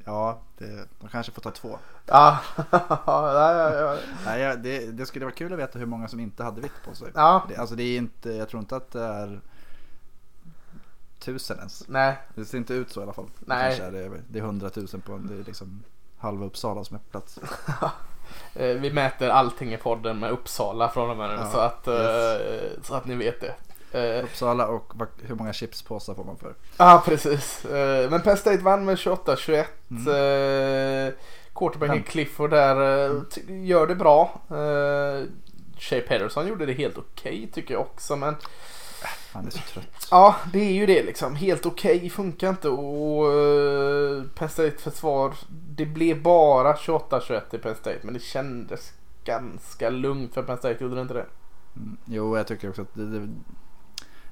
ja 0.04 0.40
det, 0.58 0.88
de 1.00 1.08
kanske 1.08 1.32
får 1.32 1.42
ta 1.42 1.50
två. 1.50 1.78
Ja, 2.06 2.38
ja. 3.06 3.96
Nej, 4.26 4.56
det, 4.56 4.86
det 4.92 5.06
skulle 5.06 5.24
vara 5.24 5.34
kul 5.34 5.52
att 5.52 5.58
veta 5.58 5.78
hur 5.78 5.86
många 5.86 6.08
som 6.08 6.20
inte 6.20 6.44
hade 6.44 6.60
vitt 6.60 6.82
på 6.88 6.94
sig. 6.94 7.08
ja. 7.14 7.44
Det, 7.48 7.56
alltså 7.56 7.74
det 7.74 7.82
är 7.82 7.96
inte, 7.98 8.32
jag 8.32 8.48
tror 8.48 8.60
inte 8.60 8.76
att 8.76 8.90
det 8.90 9.02
är 9.04 9.40
tusen 11.24 11.58
ens. 11.58 11.88
Nej, 11.88 12.16
Det 12.34 12.44
ser 12.44 12.58
inte 12.58 12.74
ut 12.74 12.90
så 12.92 13.00
i 13.00 13.02
alla 13.02 13.12
fall. 13.12 13.30
Nej. 13.40 13.76
Kanske 13.78 13.98
är 13.98 14.08
det, 14.10 14.20
det 14.28 14.38
är 14.38 14.42
hundratusen 14.42 15.00
på 15.00 15.12
en, 15.12 15.26
det 15.26 15.34
är 15.34 15.44
liksom 15.44 15.82
halva 16.18 16.46
Uppsala 16.46 16.84
som 16.84 16.96
är 16.96 17.00
på 17.00 17.10
plats. 17.10 17.38
eh, 18.54 18.66
vi 18.66 18.92
mäter 18.92 19.28
allting 19.28 19.72
i 19.74 19.76
podden 19.76 20.18
med 20.18 20.30
Uppsala 20.30 20.88
från 20.88 21.10
och 21.10 21.16
med 21.16 21.28
nu 21.30 21.36
Ja, 21.36 21.50
så, 21.50 21.58
att, 21.58 21.88
eh, 21.88 21.94
yes. 21.94 22.86
så 22.86 22.94
att 22.94 23.06
ni 23.06 23.14
vet 23.14 23.40
det. 23.40 23.54
Eh, 24.18 24.24
Uppsala 24.24 24.66
och 24.66 24.92
hur 25.22 25.34
många 25.34 25.52
chipspåsar 25.52 26.14
får 26.14 26.24
man 26.24 26.36
för? 26.36 26.54
Ja, 26.76 27.02
precis. 27.06 27.64
Eh, 27.64 28.10
Men 28.10 28.20
Penn 28.22 28.36
State 28.36 28.62
vann 28.62 28.84
med 28.84 28.96
28-21. 28.96 29.64
Mm. 29.90 30.06
Mm. 30.08 31.12
Quarterbacken. 31.54 32.02
Clifford 32.02 32.50
där 32.50 33.20
ty- 33.30 33.66
gör 33.66 33.86
det 33.86 33.94
bra. 33.94 34.40
Shea 35.78 36.00
Pederson 36.08 36.46
gjorde 36.48 36.66
det 36.66 36.72
helt 36.72 36.98
okej 36.98 37.50
tycker 37.54 37.74
jag 37.74 37.80
också. 37.80 38.16
Men 38.16 38.36
Han 39.32 39.46
är 39.46 39.50
så 39.50 39.58
trött. 39.58 40.08
ja, 40.10 40.36
det 40.52 40.58
är 40.58 40.72
ju 40.72 40.86
det 40.86 41.02
liksom. 41.02 41.36
Helt 41.36 41.66
okej 41.66 42.10
funkar 42.10 42.48
inte. 42.48 42.68
Och 42.68 43.24
uh, 43.34 44.24
Penn 44.34 44.48
State 44.48 44.78
försvar. 44.78 45.34
Det 45.48 45.86
blev 45.86 46.22
bara 46.22 46.74
28-21 46.74 47.40
i 47.54 47.58
Penn 47.58 47.74
State. 47.74 47.98
Men 48.02 48.14
det 48.14 48.22
kändes 48.22 48.92
ganska 49.24 49.90
lugnt 49.90 50.34
för 50.34 50.42
Penn 50.42 50.58
State. 50.58 50.84
Gjorde 50.84 50.94
det 50.94 51.02
inte 51.02 51.14
det? 51.14 51.26
Mm. 51.76 51.96
Jo, 52.04 52.36
jag 52.36 52.46
tycker 52.46 52.68
också 52.68 52.82
att 52.82 52.94
det, 52.94 53.06
det 53.18 53.28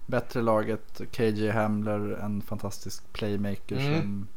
bättre 0.06 0.42
laget. 0.42 1.00
KJ 1.12 1.48
Hamler, 1.50 2.18
en 2.22 2.42
fantastisk 2.42 3.12
playmaker 3.12 3.76
Mm. 3.76 4.00
som 4.00 4.28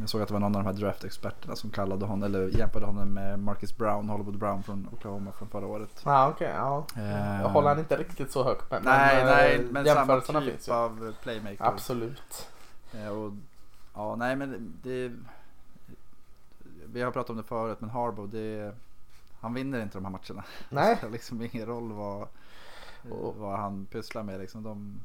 jag 0.00 0.08
såg 0.08 0.22
att 0.22 0.28
det 0.28 0.34
var 0.34 0.40
någon 0.40 0.56
av 0.56 0.62
de 0.64 0.66
här 0.70 0.80
draftexperterna 0.80 1.56
som 1.56 1.70
kallade 1.70 2.04
honom, 2.06 2.22
eller 2.22 2.48
jämförde 2.58 2.86
honom 2.86 3.08
med 3.14 3.38
Marcus 3.38 3.76
Brown, 3.76 4.08
Hollywood 4.08 4.38
Brown 4.38 4.62
från 4.62 4.88
Oklahoma 4.92 5.32
från 5.32 5.48
förra 5.48 5.66
året. 5.66 6.02
Ja, 6.04 6.28
okej. 6.28 6.52
ja. 6.56 6.84
Eh, 6.96 7.40
Jag 7.42 7.48
håller 7.48 7.68
han 7.68 7.78
inte 7.78 7.96
riktigt 7.96 8.32
så 8.32 8.44
högt 8.44 8.70
med. 8.70 8.84
Nej, 8.84 9.16
men, 9.24 9.26
nej, 9.34 9.54
eh, 9.54 9.60
men 9.70 9.84
samma 9.86 9.98
jämförelserna 9.98 10.40
typ 10.40 10.50
finns 10.50 10.68
ju. 10.68 10.72
av 10.72 11.14
playmaker. 11.22 11.64
Absolut. 11.64 12.48
Eh, 12.94 13.08
och, 13.08 13.32
ja, 13.94 14.16
nej 14.16 14.36
men 14.36 14.74
det... 14.82 15.12
Vi 16.92 17.02
har 17.02 17.10
pratat 17.10 17.30
om 17.30 17.36
det 17.36 17.42
förut 17.42 17.80
men 17.80 17.90
Harbo 17.90 18.26
det... 18.26 18.74
Han 19.40 19.54
vinner 19.54 19.82
inte 19.82 19.98
de 19.98 20.04
här 20.04 20.12
matcherna. 20.12 20.44
Nej. 20.68 20.88
Det 20.94 20.96
spelar 20.98 21.12
liksom 21.12 21.42
ingen 21.42 21.66
roll 21.66 21.92
vad, 21.92 22.28
Och- 23.10 23.34
vad 23.36 23.58
han 23.58 23.86
pysslar 23.86 24.22
med. 24.22 24.40
Liksom 24.40 24.62
de, 24.62 25.00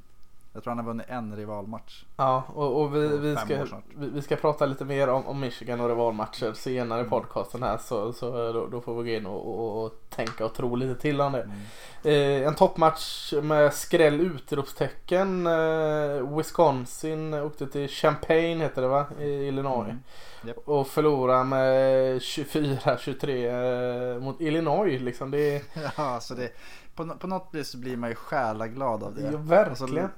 Jag 0.56 0.64
tror 0.64 0.72
han 0.72 0.78
har 0.80 0.86
vunnit 0.86 1.06
en 1.10 1.36
rivalmatch. 1.36 2.04
Ja, 2.18 2.44
och, 2.54 2.82
och 2.82 2.96
vi, 2.96 3.18
vi, 3.18 3.36
ska, 3.36 3.66
vi, 3.96 4.10
vi 4.10 4.22
ska 4.22 4.36
prata 4.36 4.66
lite 4.66 4.86
mer 4.86 5.10
om, 5.10 5.28
om 5.28 5.40
Michigan 5.40 5.82
och 5.82 5.90
rivalmatcher 5.90 6.54
senare 6.54 7.00
Mm. 7.00 7.08
i 7.08 7.10
podcasten 7.10 7.64
här 7.64 7.78
så, 7.78 8.14
så 8.14 8.52
då, 8.54 8.68
då 8.68 8.82
får 8.82 9.04
vi 9.04 9.12
gå 9.12 9.18
in 9.18 9.26
och, 9.26 9.60
och, 9.60 9.86
och 9.86 9.92
tänka 10.10 10.46
och 10.46 10.54
tro 10.54 10.76
lite 10.76 11.02
till 11.02 11.22
om 11.22 11.32
det. 11.32 11.42
Mm. 11.42 12.42
Eh, 12.44 12.48
en 12.48 12.56
toppmatch 12.56 13.34
med 13.44 13.74
skräll 13.74 14.22
utropstecken. 14.22 15.48
Eh, 15.48 16.38
Wisconsin 16.38 17.34
åkte 17.34 17.68
till 17.68 17.88
Champaign 17.90 18.62
heter 18.62 18.82
det 18.82 18.88
va? 18.88 19.06
I 19.20 19.26
Illinois. 19.48 19.86
Mm. 19.86 20.00
Japp. 20.48 20.58
Och 20.68 20.88
förlorade 20.88 21.44
med 21.44 22.18
24-23 22.20 24.14
eh, 24.16 24.20
mot 24.22 24.42
Illinois 24.42 25.02
liksom. 25.02 25.32
Det 25.32 25.64
Ja, 25.98 26.20
så 26.20 26.34
det, 26.34 26.50
på, 26.96 27.04
nå- 27.04 27.16
på 27.16 27.28
något 27.28 27.48
vis 27.52 27.68
så 27.70 27.78
blir 27.78 27.98
man 27.98 28.10
ju 28.10 28.16
själaglad 28.16 29.04
av 29.04 29.16
det. 29.16 29.22
ja, 29.22 29.38
verkligen. 29.38 29.70
Alltså, 30.06 30.10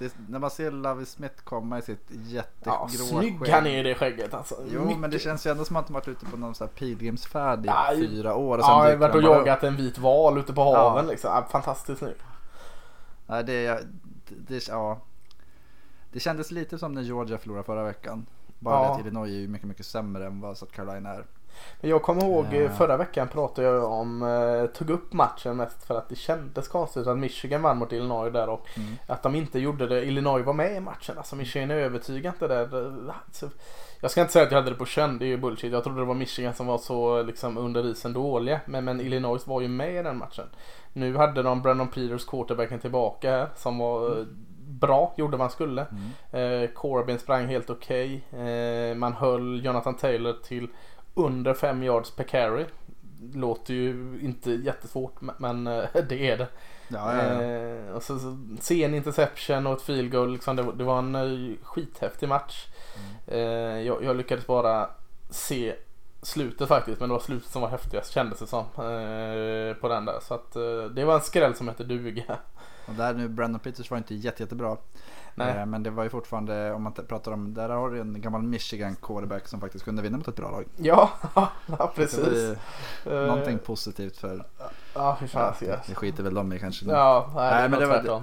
det, 0.00 0.14
när 0.28 0.38
man 0.38 0.50
ser 0.50 0.70
Lavi 0.70 1.06
Smith 1.06 1.34
komma 1.44 1.78
i 1.78 1.82
sitt 1.82 2.04
jättegrå 2.10 2.72
Ja, 2.82 2.88
snygg 2.88 3.38
skägg. 3.40 3.48
han 3.52 3.66
är 3.66 3.78
i 3.78 3.82
det 3.82 3.94
skägget 3.94 4.34
alltså. 4.34 4.54
Jo 4.72 4.84
Mycket- 4.84 4.98
men 5.00 5.10
det 5.10 5.18
känns 5.18 5.46
ju 5.46 5.50
ändå 5.50 5.64
som 5.64 5.76
att 5.76 5.86
de 5.86 5.92
varit 5.92 6.08
ute 6.08 6.26
på 6.26 6.36
någon 6.36 6.54
sån 6.54 6.66
här 6.66 6.74
pilgrimsfärd 6.74 7.64
i 7.64 7.68
Ja, 7.68 7.86
fyra 7.96 8.34
år. 8.34 8.58
Och 8.58 8.64
Ja, 8.64 8.66
har 8.66 8.86
dyker 8.86 8.98
varit 8.98 9.14
och 9.14 9.22
jagat 9.22 9.62
en 9.64 9.76
vit 9.76 9.98
val 9.98 10.38
ute 10.38 10.52
på 10.52 10.62
haven 10.74 11.04
Ja. 11.04 11.10
liksom. 11.10 11.30
Ja, 11.30 11.46
fantastiskt 11.50 11.98
snygg. 11.98 12.14
det, 13.26 13.42
det, 13.42 13.84
det, 14.48 14.68
ja. 14.68 15.00
det 16.12 16.20
kändes 16.20 16.50
lite 16.50 16.78
som 16.78 16.92
när 16.92 17.02
Georgia 17.02 17.38
förlorade 17.38 17.64
förra 17.64 17.84
veckan. 17.84 18.26
Bara 18.58 18.74
Ja. 18.82 18.82
det 18.88 18.94
att 18.94 19.00
Illinois 19.00 19.28
är 19.28 19.32
ju 19.34 19.48
mycket, 19.48 19.68
mycket 19.68 19.86
sämre 19.86 20.26
än 20.26 20.40
vad 20.40 20.58
South 20.58 20.72
Carolina 20.72 21.10
är. 21.10 21.24
Men 21.80 21.90
Jag 21.90 22.02
kommer 22.02 22.24
ihåg 22.24 22.44
eh, 22.52 22.60
Ja. 22.62 22.68
förra 22.70 22.96
veckan 22.96 23.28
pratade 23.28 23.68
jag 23.68 23.84
om, 23.92 24.22
eh, 24.22 24.66
tog 24.78 24.90
upp 24.90 25.12
matchen 25.12 25.56
mest 25.56 25.82
för 25.86 25.98
att 25.98 26.08
det 26.08 26.16
kändes 26.16 26.68
konstigt 26.68 27.06
att 27.06 27.18
Michigan 27.18 27.62
vann 27.62 27.78
mot 27.78 27.92
Illinois 27.92 28.32
där 28.32 28.48
och 28.48 28.66
Mm. 28.76 28.88
att 29.06 29.22
de 29.22 29.34
inte 29.34 29.58
gjorde 29.58 29.86
det. 29.86 30.04
Illinois 30.04 30.46
var 30.46 30.52
med 30.52 30.76
i 30.76 30.80
matchen. 30.80 31.18
Alltså 31.18 31.36
Michigan 31.36 31.70
är 31.70 31.74
övertygande 31.74 32.28
inte 32.28 32.48
där. 32.48 32.92
Alltså, 33.26 33.48
Jag 34.02 34.10
ska 34.10 34.20
inte 34.20 34.32
säga 34.32 34.44
att 34.44 34.50
jag 34.52 34.58
hade 34.58 34.70
det 34.70 34.76
på 34.76 34.86
känn, 34.86 35.18
det 35.18 35.24
är 35.24 35.26
ju 35.28 35.36
bullshit. 35.36 35.72
Jag 35.72 35.84
trodde 35.84 36.00
det 36.00 36.04
var 36.06 36.14
Michigan 36.14 36.54
som 36.54 36.66
var 36.66 36.78
så 36.78 37.22
liksom 37.22 37.58
under 37.58 37.86
isen 37.86 38.12
dåliga. 38.12 38.60
Men, 38.66 38.84
men 38.84 39.00
Illinois 39.00 39.46
var 39.46 39.60
ju 39.60 39.68
med 39.68 39.94
i 39.94 40.02
den 40.02 40.16
matchen. 40.18 40.44
Nu 40.92 41.16
hade 41.16 41.42
de 41.42 41.62
Brandon 41.62 41.88
Peters 41.88 42.24
quarterbacken 42.24 42.78
tillbaka 42.80 43.30
här 43.30 43.48
som 43.56 43.78
var 43.78 44.18
eh, 44.18 44.24
bra, 44.68 45.14
gjorde 45.16 45.36
vad 45.36 45.40
han 45.40 45.50
skulle. 45.50 45.86
Mm. 46.32 46.62
Eh, 46.62 46.70
Corbin 46.70 47.18
sprang 47.18 47.46
helt 47.46 47.70
okej. 47.70 48.24
Eh, 48.32 48.96
man 48.96 49.12
höll 49.12 49.64
Jonathan 49.64 49.94
Taylor 49.96 50.32
till 50.44 50.68
under 51.14 51.54
5 51.54 51.82
yards 51.82 52.10
per 52.10 52.24
carry. 52.24 52.64
Låter 53.34 53.74
ju 53.74 54.18
inte 54.22 54.50
jättesvårt 54.50 55.14
men- 55.38 55.66
eh, 55.66 55.84
det 56.08 56.30
är 56.30 56.38
det. 56.38 56.48
Ja, 56.88 57.16
ja, 57.16 57.24
ja. 57.34 57.42
Eh, 57.42 57.92
och 57.92 58.02
så, 58.02 58.18
så 58.18 58.46
sen 58.60 58.94
interception 58.94 59.66
och 59.66 59.72
ett 59.76 59.82
field 59.82 60.12
goal. 60.12 60.32
Liksom, 60.32 60.56
det, 60.56 60.62
var- 60.62 60.72
det 60.72 60.84
var 60.84 60.98
en 60.98 61.14
eh, 61.14 61.56
skithäftig 61.62 62.28
match. 62.28 62.66
Mm. 63.28 63.84
Jag, 63.86 64.04
jag 64.04 64.16
lyckades 64.16 64.46
bara 64.46 64.90
se 65.30 65.74
slutet 66.22 66.68
faktiskt 66.68 67.00
men 67.00 67.08
det 67.08 67.12
var 67.12 67.20
slutet 67.20 67.50
som 67.50 67.62
var 67.62 67.68
häftigast 67.68 68.12
kändes 68.12 68.38
det 68.38 68.46
som. 68.46 68.64
På 69.80 69.88
den 69.88 70.04
där. 70.04 70.18
Så 70.22 70.34
att 70.34 70.52
det 70.94 71.04
var 71.04 71.14
en 71.14 71.20
skräll 71.20 71.54
som 71.54 71.68
hette 71.68 71.84
duga. 71.84 72.36
Och 72.90 72.96
där 72.96 73.14
nu, 73.14 73.28
Brandon 73.28 73.60
Peters 73.60 73.90
var 73.90 73.98
inte 73.98 74.14
jätte, 74.14 74.42
jättebra. 74.42 74.76
Nej. 75.34 75.56
Eh, 75.58 75.66
Men 75.66 75.82
det 75.82 75.90
var 75.90 76.02
ju 76.04 76.08
fortfarande, 76.10 76.72
om 76.72 76.82
man 76.82 76.92
pratar 76.92 77.32
om, 77.32 77.54
där 77.54 77.68
har 77.68 77.90
du 77.90 78.00
en 78.00 78.20
gammal 78.20 78.42
Michigan 78.42 78.96
quarterback 79.02 79.48
som 79.48 79.60
faktiskt 79.60 79.84
kunde 79.84 80.02
vinna 80.02 80.16
mot 80.16 80.28
ett 80.28 80.36
bra 80.36 80.50
lag. 80.50 80.64
Ja, 80.76 81.10
ja 81.78 81.92
precis. 81.96 82.56
Eh, 83.06 83.12
någonting 83.26 83.58
positivt 83.58 84.16
för, 84.16 84.44
Ja, 84.94 85.16
hur 85.20 85.26
fan 85.26 85.54
ja, 85.60 85.76
det 85.86 85.94
skiter 85.94 86.22
väl 86.22 86.34
de 86.34 86.52
i 86.52 86.58
kanske. 86.58 86.86
nu. 86.86 86.92
Ja, 86.92 87.30
nej, 87.34 87.50
Nej, 87.54 87.68
men 87.68 87.80
det 87.80 87.86
var, 87.86 87.94
tvärtom. 87.98 88.22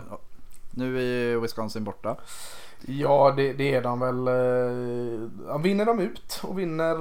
nu 0.72 0.98
är 0.98 1.02
ju 1.02 1.40
Wisconsin 1.40 1.84
borta. 1.84 2.16
Ja, 2.86 3.34
det, 3.38 3.54
det 3.54 3.74
är 3.76 3.82
de 3.82 4.00
väl. 4.00 4.28
eh, 4.28 5.58
vinner 5.62 5.86
de 5.86 6.00
ut 6.00 6.40
och 6.44 6.60
vinner 6.60 6.96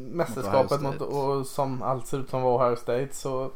mästerskapet 0.00 0.80
mot, 0.80 1.00
och 1.00 1.46
som 1.46 1.82
allt 1.82 2.06
ser 2.06 2.18
ut 2.18 2.30
som 2.30 2.42
var 2.42 2.66
Ohio 2.66 2.76
State 2.76 3.08
så, 3.12 3.50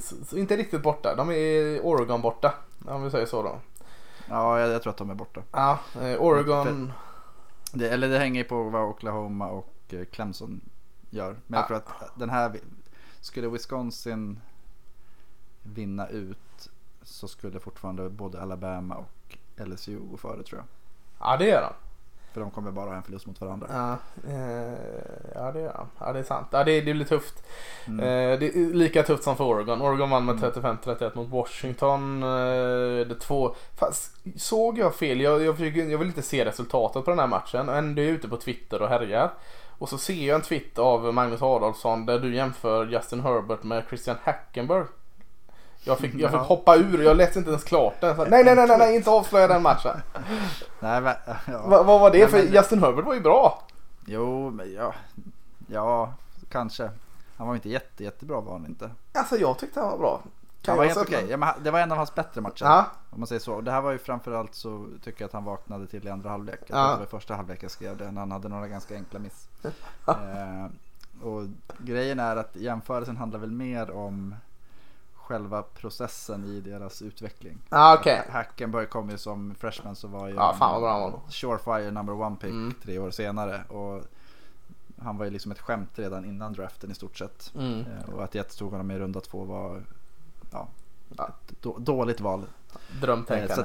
så, 0.00 0.16
så 0.24 0.36
inte 0.36 0.56
riktigt 0.56 0.82
borta. 0.82 1.14
De 1.14 1.30
är 1.30 1.80
Oregon 1.80 2.22
borta. 2.22 2.54
Om 2.86 3.02
vi 3.02 3.10
säger 3.10 3.26
så 3.26 3.42
då. 3.42 3.58
Ja, 4.28 4.60
jag, 4.60 4.70
jag 4.70 4.82
tror 4.82 4.90
att 4.90 4.96
de 4.96 5.10
är 5.10 5.14
borta. 5.14 5.42
Ja, 5.52 5.78
eh, 6.00 6.22
Oregon. 6.22 6.92
Det, 7.72 7.90
eller 7.90 8.08
det 8.08 8.18
hänger 8.18 8.44
på 8.44 8.62
vad 8.62 8.82
Oklahoma 8.82 9.48
och 9.48 9.74
eh, 9.88 10.04
Clemson 10.04 10.60
gör. 11.10 11.36
Men 11.46 11.58
jag 11.58 11.66
tror 11.66 11.76
att 11.76 12.18
den 12.18 12.30
här, 12.30 12.60
skulle 13.20 13.48
Wisconsin 13.48 14.40
vinna 15.62 16.08
ut 16.08 16.70
så 17.02 17.28
skulle 17.28 17.60
fortfarande 17.60 18.10
både 18.10 18.42
Alabama 18.42 18.94
och 18.94 19.36
LSU 19.66 19.98
gå 19.98 20.16
före 20.16 20.42
tror 20.42 20.58
jag. 20.60 20.66
Ja, 21.18 21.36
det 21.36 21.46
gör 21.46 21.62
de. 21.62 21.85
För 22.36 22.40
de 22.40 22.50
kommer 22.50 22.70
bara 22.70 22.90
ha 22.90 22.96
en 22.96 23.02
förlust 23.02 23.26
mot 23.26 23.40
varandra. 23.40 23.66
Ja, 23.70 23.92
eh, 24.30 24.72
ja 25.34 25.52
det 25.52 25.62
de. 25.62 25.86
Ja, 25.98 26.12
det 26.12 26.18
är 26.18 26.22
sant. 26.22 26.46
Ja, 26.50 26.64
det, 26.64 26.80
det 26.80 26.94
blir 26.94 27.04
tufft. 27.04 27.46
Mm. 27.86 28.00
Eh, 28.00 28.38
det 28.38 28.46
är 28.46 28.74
lika 28.74 29.02
tufft 29.02 29.24
som 29.24 29.36
för 29.36 29.44
Oregon. 29.44 29.82
Oregon 29.82 30.10
vann 30.10 30.24
med 30.24 30.36
35-31 30.36 31.16
mot 31.16 31.28
Washington. 31.28 32.22
Eh, 32.22 33.06
det 33.06 33.14
två... 33.20 33.54
Fast 33.76 34.16
såg 34.36 34.78
jag 34.78 34.94
fel? 34.94 35.20
Jag, 35.20 35.42
jag, 35.42 35.56
försöker, 35.56 35.84
jag 35.84 35.98
vill 35.98 36.08
inte 36.08 36.22
se 36.22 36.44
resultatet 36.44 37.04
på 37.04 37.10
den 37.10 37.18
här 37.18 37.26
matchen. 37.26 37.68
Ändå 37.68 38.02
är 38.02 38.06
jag 38.06 38.14
ute 38.14 38.28
på 38.28 38.36
Twitter 38.36 38.82
och 38.82 38.88
härjar. 38.88 39.30
Och 39.78 39.88
så 39.88 39.98
ser 39.98 40.26
jag 40.26 40.34
en 40.34 40.42
tweet 40.42 40.78
av 40.78 41.14
Magnus 41.14 41.42
Adolfsson 41.42 42.06
där 42.06 42.18
du 42.18 42.34
jämför 42.34 42.86
Justin 42.86 43.20
Herbert 43.20 43.62
med 43.62 43.84
Christian 43.88 44.16
Hackenberg. 44.22 44.84
Jag 45.86 45.98
fick, 45.98 46.14
jag 46.14 46.30
fick 46.30 46.40
Ja. 46.40 46.44
hoppa 46.44 46.76
ur, 46.76 47.02
jag 47.02 47.16
läste 47.16 47.38
inte 47.38 47.50
ens 47.50 47.64
klart 47.64 47.94
den. 48.00 48.16
Så, 48.16 48.24
nej, 48.24 48.44
nej, 48.44 48.54
nej, 48.56 48.78
nej, 48.78 48.96
inte 48.96 49.10
avslöja 49.10 49.48
den 49.48 49.62
matchen. 49.62 49.96
Nej, 50.80 51.00
men, 51.00 51.14
ja. 51.46 51.66
Va, 51.66 51.82
vad 51.82 52.00
var 52.00 52.10
det? 52.10 52.18
Nej, 52.18 52.28
För 52.28 52.38
men- 52.42 52.52
Justin 52.52 52.82
Herbert 52.82 53.04
var 53.04 53.14
ju 53.14 53.20
bra. 53.20 53.62
Jo, 54.04 54.50
men 54.50 54.72
ja, 54.72 54.94
ja, 55.66 56.12
kanske. 56.48 56.90
Han 57.36 57.46
var 57.46 57.54
ju 57.54 57.56
inte 57.58 57.68
jätte, 57.68 58.04
jättebra 58.04 58.40
var 58.40 58.52
han 58.52 58.66
inte. 58.66 58.90
Alltså 59.12 59.36
jag 59.36 59.58
tyckte 59.58 59.80
han 59.80 59.90
var 59.90 59.98
bra. 59.98 60.20
Kan 60.62 60.72
Han 60.72 60.78
var 60.78 60.84
helt 60.84 60.98
okej. 60.98 61.26
Ja, 61.28 61.36
men 61.36 61.48
han- 61.48 61.62
det 61.62 61.70
var 61.70 61.80
en 61.80 61.92
av 61.92 61.98
hans 61.98 62.14
bättre 62.14 62.40
matcher. 62.40 62.64
Ja, 62.64 62.84
Om 63.10 63.20
man 63.20 63.26
säger 63.26 63.40
så. 63.40 63.52
Och 63.54 63.64
det 63.64 63.70
här 63.70 63.80
var 63.80 63.92
ju 63.92 63.98
framförallt 63.98 64.54
så 64.54 64.86
tycker 65.04 65.22
jag 65.22 65.26
att 65.28 65.32
han 65.32 65.44
vaknade 65.44 65.86
till 65.86 66.06
i 66.06 66.10
andra 66.10 66.30
halvlek. 66.30 66.60
Ja. 66.66 66.90
det 66.90 66.96
var 66.96 67.02
i 67.02 67.06
första 67.06 67.34
halvlek 67.34 67.62
jag 67.62 67.70
skrev 67.70 67.96
det. 67.96 68.10
När 68.10 68.20
han 68.20 68.30
hade 68.32 68.48
några 68.48 68.68
ganska 68.68 68.94
enkla 68.94 69.18
miss. 69.18 69.48
eh, 70.06 70.66
och 71.26 71.42
grejen 71.78 72.20
är 72.20 72.36
att 72.36 72.56
jämförelsen 72.56 73.16
handlar 73.16 73.38
väl 73.38 73.50
mer 73.50 73.90
om 73.90 74.34
själva 75.26 75.62
processen 75.62 76.44
i 76.44 76.60
deras 76.60 77.02
utveckling. 77.02 77.58
ah, 77.68 77.94
okej. 77.94 78.22
Hackenberg 78.30 78.86
kom 78.86 79.10
ju 79.10 79.18
som 79.18 79.54
freshman 79.54 79.96
så 79.96 80.08
var 80.08 80.28
ju 80.28 80.34
Ja, 80.34 80.54
fan 80.58 80.80
bra. 80.80 81.22
Surefire 81.28 81.90
number 81.90 82.12
one 82.20 82.36
pick 82.36 82.50
Mm. 82.50 82.74
tre 82.82 82.98
år 82.98 83.10
senare. 83.10 83.64
Och 83.68 84.02
han 85.02 85.16
var 85.18 85.24
ju 85.24 85.30
liksom 85.30 85.52
ett 85.52 85.60
skämt 85.60 85.90
redan 85.98 86.24
innan 86.24 86.52
draften 86.52 86.90
i 86.90 86.94
stort 86.94 87.18
sett. 87.18 87.52
Mm. 87.54 87.80
Eh, 87.80 88.14
och 88.14 88.24
att 88.24 88.34
jag 88.34 88.48
tog 88.48 88.70
honom 88.70 88.90
i 88.90 88.98
runda 88.98 89.20
två 89.20 89.44
var 89.44 89.82
ja, 90.50 90.68
ett 91.16 91.54
då, 91.60 91.78
dåligt 91.78 92.20
val. 92.20 92.44
Drömtänkande. 93.00 93.64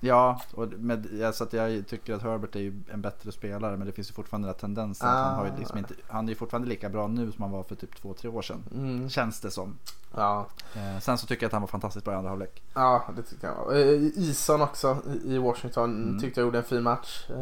Ja, 0.00 0.40
och 0.54 0.68
med, 0.72 1.06
ja, 1.20 1.32
så 1.32 1.44
att 1.44 1.52
jag 1.52 1.86
tycker 1.86 2.14
att 2.14 2.22
Herbert 2.22 2.56
är 2.56 2.72
en 2.92 3.00
bättre 3.02 3.32
spelare 3.32 3.76
men 3.76 3.86
det 3.86 3.92
finns 3.92 4.10
ju 4.10 4.14
fortfarande 4.14 4.48
den 4.48 4.54
här 4.54 4.60
tendensen. 4.60 5.08
att 5.08 5.14
Han, 5.24 5.34
har 5.34 5.44
ju 5.44 5.50
Ah. 5.52 5.56
liksom 5.58 5.78
inte, 5.78 5.94
han 6.08 6.24
är 6.24 6.28
ju 6.28 6.34
fortfarande 6.36 6.68
lika 6.68 6.88
bra 6.88 7.06
nu 7.06 7.32
som 7.32 7.42
han 7.42 7.50
var 7.52 7.62
för 7.62 7.74
typ 7.74 7.96
två, 7.96 8.14
tre 8.14 8.30
år 8.30 8.42
sedan. 8.42 8.62
Mm. 8.74 9.08
Känns 9.10 9.40
det 9.40 9.50
som. 9.50 9.78
Ja. 10.16 10.46
Eh, 10.74 10.98
sen 11.00 11.18
så 11.18 11.26
tycker 11.26 11.42
jag 11.42 11.48
att 11.48 11.52
han 11.52 11.62
var 11.62 11.68
fantastiskt 11.68 12.04
bra 12.04 12.14
i 12.14 12.16
andra 12.16 12.30
halvlek. 12.30 12.62
ja, 12.74 13.04
det 13.16 13.22
tyckte 13.22 13.46
jag. 13.46 13.80
Eh, 13.80 13.88
Ison 14.02 14.62
också 14.62 14.96
i- 15.24 15.38
Washington 15.38 16.02
Mm. 16.08 16.20
tyckte 16.20 16.40
jag 16.40 16.44
gjorde 16.46 16.58
en 16.58 16.64
fin 16.64 16.82
match. 16.82 17.30
Eh, 17.30 17.36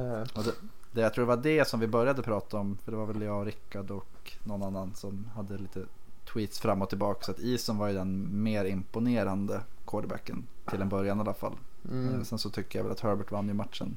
det, 0.44 0.52
det, 0.92 1.00
jag 1.00 1.14
tror 1.14 1.24
det 1.24 1.36
var 1.36 1.42
det 1.42 1.68
som 1.68 1.80
vi 1.80 1.86
började 1.86 2.22
prata 2.22 2.56
om. 2.58 2.78
För 2.84 2.90
det 2.92 2.96
var 2.98 3.06
väl 3.06 3.22
jag 3.22 3.46
Rickard 3.46 3.90
och 3.90 4.32
någon 4.44 4.62
annan 4.62 4.94
som 4.94 5.28
hade 5.36 5.58
lite 5.58 5.80
tweets 6.32 6.60
fram 6.60 6.82
och 6.82 6.88
tillbaka. 6.88 7.24
Så 7.24 7.30
att 7.30 7.38
Ison 7.38 7.78
var 7.78 7.88
ju 7.88 7.94
den 7.94 8.42
mer 8.42 8.64
imponerande 8.64 9.60
quarterbacken. 9.86 10.46
Till 10.70 10.82
en 10.82 10.88
början 10.88 11.18
i 11.18 11.20
alla 11.20 11.34
fall. 11.34 11.52
Mm. 11.90 12.14
Eh, 12.14 12.22
sen 12.22 12.38
så 12.38 12.50
tycker 12.50 12.78
jag 12.78 12.84
väl 12.84 12.92
att 12.92 13.00
Herbert 13.00 13.30
vann 13.30 13.48
ju 13.48 13.54
matchen. 13.54 13.96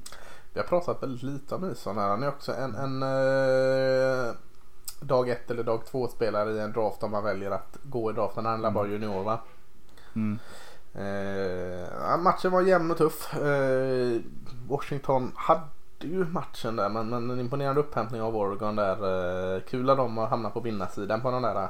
Vi 0.52 0.60
har 0.60 0.66
pratat 0.66 1.02
väldigt 1.02 1.22
lite 1.22 1.54
om 1.54 1.70
Ison 1.70 1.98
här. 1.98 2.08
Han 2.08 2.22
är 2.22 2.28
också 2.28 2.52
en, 2.52 2.74
en 2.74 3.02
eh, 3.02 4.34
dag 5.00 5.28
ett 5.28 5.50
eller 5.50 5.64
dag 5.64 5.86
två 5.86 6.08
spelare 6.08 6.52
i 6.52 6.60
en 6.60 6.72
draft 6.72 7.02
om 7.02 7.10
man 7.10 7.24
väljer 7.24 7.50
att 7.50 7.78
gå 7.82 8.10
i 8.10 8.14
draften. 8.14 8.46
Han 8.46 8.64
är 8.64 8.70
bara 8.70 8.88
junior 8.88 9.24
va? 9.24 9.40
Mm. 10.14 10.38
Eh, 10.94 12.18
matchen 12.18 12.52
var 12.52 12.62
jämn 12.62 12.90
och 12.90 12.96
tuff. 12.96 13.34
Eh, 13.34 14.20
Washington 14.68 15.32
hade 15.36 15.62
ju 16.00 16.24
matchen 16.24 16.76
där 16.76 16.88
men, 16.88 17.08
men 17.08 17.30
en 17.30 17.40
imponerande 17.40 17.80
upphämtning 17.80 18.22
av 18.22 18.36
Oregon 18.36 18.76
där. 18.76 19.54
Eh, 19.56 19.60
kul 19.60 19.90
av 19.90 19.96
dem 19.96 20.18
att 20.18 20.30
hamna 20.30 20.50
på 20.50 20.60
vinnarsidan 20.60 21.20
på 21.20 21.30
de 21.30 21.42
där 21.42 21.68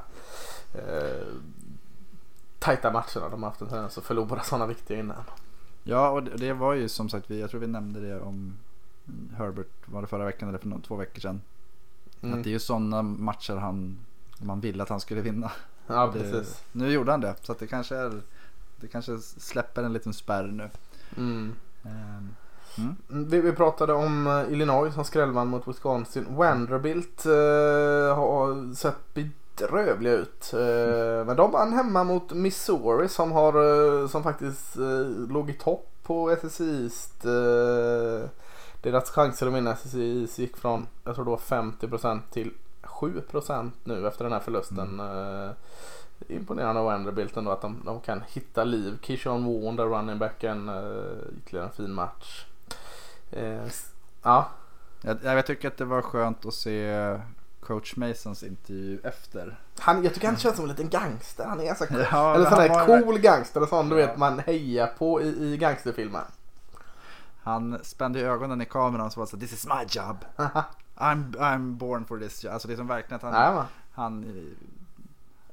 eh, 0.75 1.26
tajta 2.58 2.90
matcherna. 2.90 3.28
De 3.30 3.42
har 3.42 3.50
haft 3.50 3.61
en 3.61 3.68
tendens 3.68 3.99
att 3.99 4.04
förlora 4.04 4.42
sådana 4.42 4.66
viktiga 4.66 4.99
innan. 4.99 5.25
Ja, 5.88 6.11
och 6.11 6.23
det, 6.23 6.52
var 6.52 6.75
ju 6.75 6.88
som 6.88 7.09
sagt, 7.09 7.31
vi- 7.31 7.40
jag 7.40 7.50
tror 7.50 7.61
vi 7.61 7.66
nämnde 7.66 8.00
det 8.00 8.21
om 8.21 8.55
Herbert, 9.37 9.69
var 9.85 10.00
det 10.00 10.07
förra 10.07 10.25
veckan 10.25 10.49
eller 10.49 10.59
för 10.59 10.81
två 10.87 10.97
veckor 10.97 11.21
sedan. 11.21 11.40
Mm. 12.21 12.38
Att 12.38 12.45
det 12.45 12.50
är 12.50 12.52
ju 12.52 12.59
sådana 12.59 13.02
matcher 13.02 13.57
han, 13.57 13.99
man 14.38 14.61
ville 14.61 14.83
att 14.83 14.88
han 14.88 15.00
skulle 15.00 15.21
vinna. 15.21 15.52
Ja 15.87 16.11
det, 16.14 16.21
precis. 16.21 16.64
Nu 16.73 16.90
gjorde 16.90 17.11
han 17.11 17.21
det, 17.21 17.35
så 17.43 17.55
det 17.59 17.66
kanske 17.66 17.97
är, 17.97 18.21
det 18.76 18.88
kanske 18.88 19.19
släpper 19.19 19.83
en 19.83 19.93
liten 19.93 20.12
spärr 20.12 20.47
nu. 20.47 20.71
Mm. 21.16 21.55
Ehm, 21.85 22.28
mm. 22.78 22.97
Vi, 23.28 23.40
vi 23.40 23.52
pratade 23.52 23.93
om 23.93 24.26
eh, 24.26 24.52
Illinois 24.52 24.95
som 24.95 25.05
skrällvann 25.05 25.49
mot 25.49 25.69
Wisconsin. 25.69 26.26
Vanderbilt 26.31 27.26
eh, 27.26 28.16
har 28.16 28.75
sett 28.75 29.14
bedrövliga 29.56 30.14
ut. 30.14 30.52
Eh, 30.52 31.26
men 31.26 31.36
de 31.36 31.50
vann 31.50 31.72
hemma 31.72 32.04
mot 32.04 32.32
Missouri 32.32 33.08
som, 33.08 33.32
har, 33.32 33.54
eh, 34.02 34.08
som 34.08 34.22
faktiskt 34.22 34.76
eh, 34.76 35.06
låg 35.28 35.50
i 35.50 35.52
topp 35.52 35.88
på 36.02 36.30
SSI 36.30 36.82
East. 36.82 37.22
Deras 38.82 39.10
chanser 39.10 39.46
att 39.46 39.52
vinna 39.52 39.76
SSI 39.76 40.20
East 40.20 40.38
gick 40.38 40.56
från, 40.56 40.86
jag 41.04 41.14
tror 41.14 41.25
det 41.25 41.30
var 41.30 41.38
50% 41.38 42.20
till 42.30 42.52
7% 42.82 43.70
nu 43.84 44.06
efter 44.08 44.25
den 44.25 44.32
här 44.32 44.40
förlusten. 44.40 45.00
Eh, 45.00 45.50
imponerande 46.28 46.80
av 46.80 46.86
Vanderbilt 46.86 47.36
ändå 47.36 47.50
att 47.50 47.60
de, 47.60 47.82
de 47.84 48.00
kan 48.00 48.22
hitta 48.28 48.64
liv. 48.64 48.98
Kishon 49.02 49.44
Warren, 49.44 49.76
där 49.76 49.84
running 49.86 50.18
backen, 50.18 50.70
ytterligare 51.38 51.66
en 51.66 51.72
fin 51.72 51.92
match. 51.92 52.44
Ja, 54.22 54.48
Jag, 55.02 55.18
jag 55.22 55.46
tycker 55.46 55.68
att 55.68 55.76
det 55.76 55.84
var 55.84 56.02
skönt 56.02 56.46
att 56.46 56.54
se 56.54 57.16
coach 57.66 57.96
Masons 57.96 58.42
intervju 58.42 58.99
efter. 59.04 59.58
han, 59.78 60.04
jag 60.04 60.14
tycker 60.14 60.26
han 60.26 60.37
känns 60.37 60.56
som 60.56 60.64
en 60.64 60.68
liten 60.70 60.88
gangster. 60.88 61.44
Han 61.44 61.61
är 61.61 61.64
ganska 61.64 61.87
cool. 61.90 62.04
Ja, 62.12 62.35
Eller 62.35 62.50
sån 62.50 62.68
var- 62.68 63.02
cool 63.02 63.18
gangster. 63.18 63.62
och 63.62 63.68
Sån 63.68 63.88
du 63.88 64.00
Ja. 64.00 64.06
vet 64.06 64.16
man 64.18 64.38
hejar 64.38 64.87
på 64.99 65.23
i, 65.23 65.26
i 65.52 65.56
gangsterfilmer. 65.56 66.23
Han 67.42 67.78
spände 67.82 68.20
ögonen 68.20 68.61
i 68.61 68.64
kameran 68.64 69.06
och 69.06 69.12
så 69.12 69.20
var 69.20 69.26
det 69.26 69.30
så 69.30 69.37
This 69.37 69.52
is 69.52 69.66
my 69.66 69.82
job. 69.88 70.16
I'm, 70.96 71.37
I'm 71.37 71.73
born 71.75 72.04
for 72.04 72.18
this 72.18 72.44
job. 72.44 72.52
Alltså 72.52 72.68
det 72.68 72.75
är 72.75 72.76
som 72.78 72.87
verkligen 72.87 73.16
att 73.16 73.23
han, 73.23 73.32
Nej, 73.32 73.54
man. 73.54 73.64
han, 73.92 74.25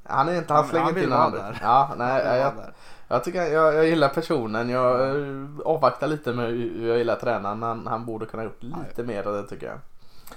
Han 0.03 0.27
är 0.29 0.35
inte, 0.37 0.53
Han- 0.53 0.61
han 0.63 0.69
slänger 0.69 0.85
han 1.01 1.09
vara 1.09 1.19
handen. 1.21 1.41
där. 1.41 1.59
Ja, 1.61 1.93
nej, 1.97 2.37
jag, 2.39 2.55
där. 2.55 2.73
jag, 3.07 3.23
tycker, 3.23 3.43
jag, 3.43 3.75
jag 3.75 3.85
gillar 3.85 4.09
personen. 4.09 4.69
Jag 4.69 5.09
eh, 5.17 5.45
avvaktar 5.65 6.07
lite 6.07 6.33
med 6.33 6.47
hur 6.49 6.87
jag 6.87 6.97
gillar 6.97 7.15
tränaren. 7.15 7.61
Han, 7.63 7.87
han 7.87 8.05
borde 8.05 8.25
kunna 8.25 8.43
gjort 8.43 8.63
lite 8.63 9.03
mer 9.03 9.23
det 9.23 9.43
tycker 9.47 9.65
jag. 9.67 9.77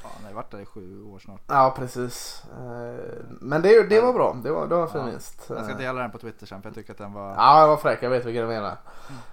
Ja, 0.02 0.08
han 0.16 0.24
har 0.24 0.32
varit 0.32 0.50
där 0.50 0.60
i 0.60 0.64
sju 0.66 1.04
år 1.04 1.18
snart. 1.18 1.40
Ja, 1.46 1.74
precis. 1.76 2.42
Eh, 2.52 3.04
Men 3.40 3.62
det, 3.62 3.82
det 3.88 4.00
var 4.00 4.12
bra. 4.12 4.36
Det 4.44 4.50
var, 4.50 4.66
det 4.66 4.74
var 4.74 4.82
en 4.82 4.88
fin 4.88 5.00
Ja. 5.00 5.06
vinst. 5.06 5.46
Jag 5.48 5.64
ska 5.64 5.74
dela 5.74 6.00
den 6.00 6.10
på 6.10 6.18
Twitter 6.18 6.46
sen 6.46 6.62
för 6.62 6.68
jag 6.68 6.74
tycker 6.74 6.92
att 6.92 6.98
den 6.98 7.12
var... 7.12 7.34
Ja, 7.34 7.60
jag 7.60 7.68
var 7.68 7.76
fräck. 7.76 8.02
Jag 8.02 8.10
vet 8.10 8.24
vilken 8.24 8.42
du 8.42 8.48
menar. 8.48 8.76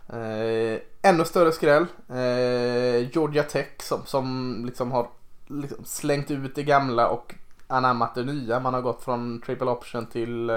Eh, 0.10 0.79
ännu 1.01 1.25
större 1.25 1.51
skräll. 1.51 1.86
Eh, 2.10 3.10
Georgia 3.13 3.43
Tech 3.43 3.67
som, 3.79 4.05
som 4.05 4.62
liksom 4.65 4.91
har 4.91 5.08
liksom 5.48 5.86
slängt 5.86 6.32
ut 6.32 6.55
det 6.55 6.63
gamla 6.63 7.08
och 7.08 7.36
anammat 7.67 8.15
det 8.15 8.24
nya. 8.24 8.60
Man 8.60 8.74
har 8.74 8.82
gått 8.82 9.03
från 9.03 9.41
triple 9.41 9.72
option 9.72 10.05
till, 10.05 10.50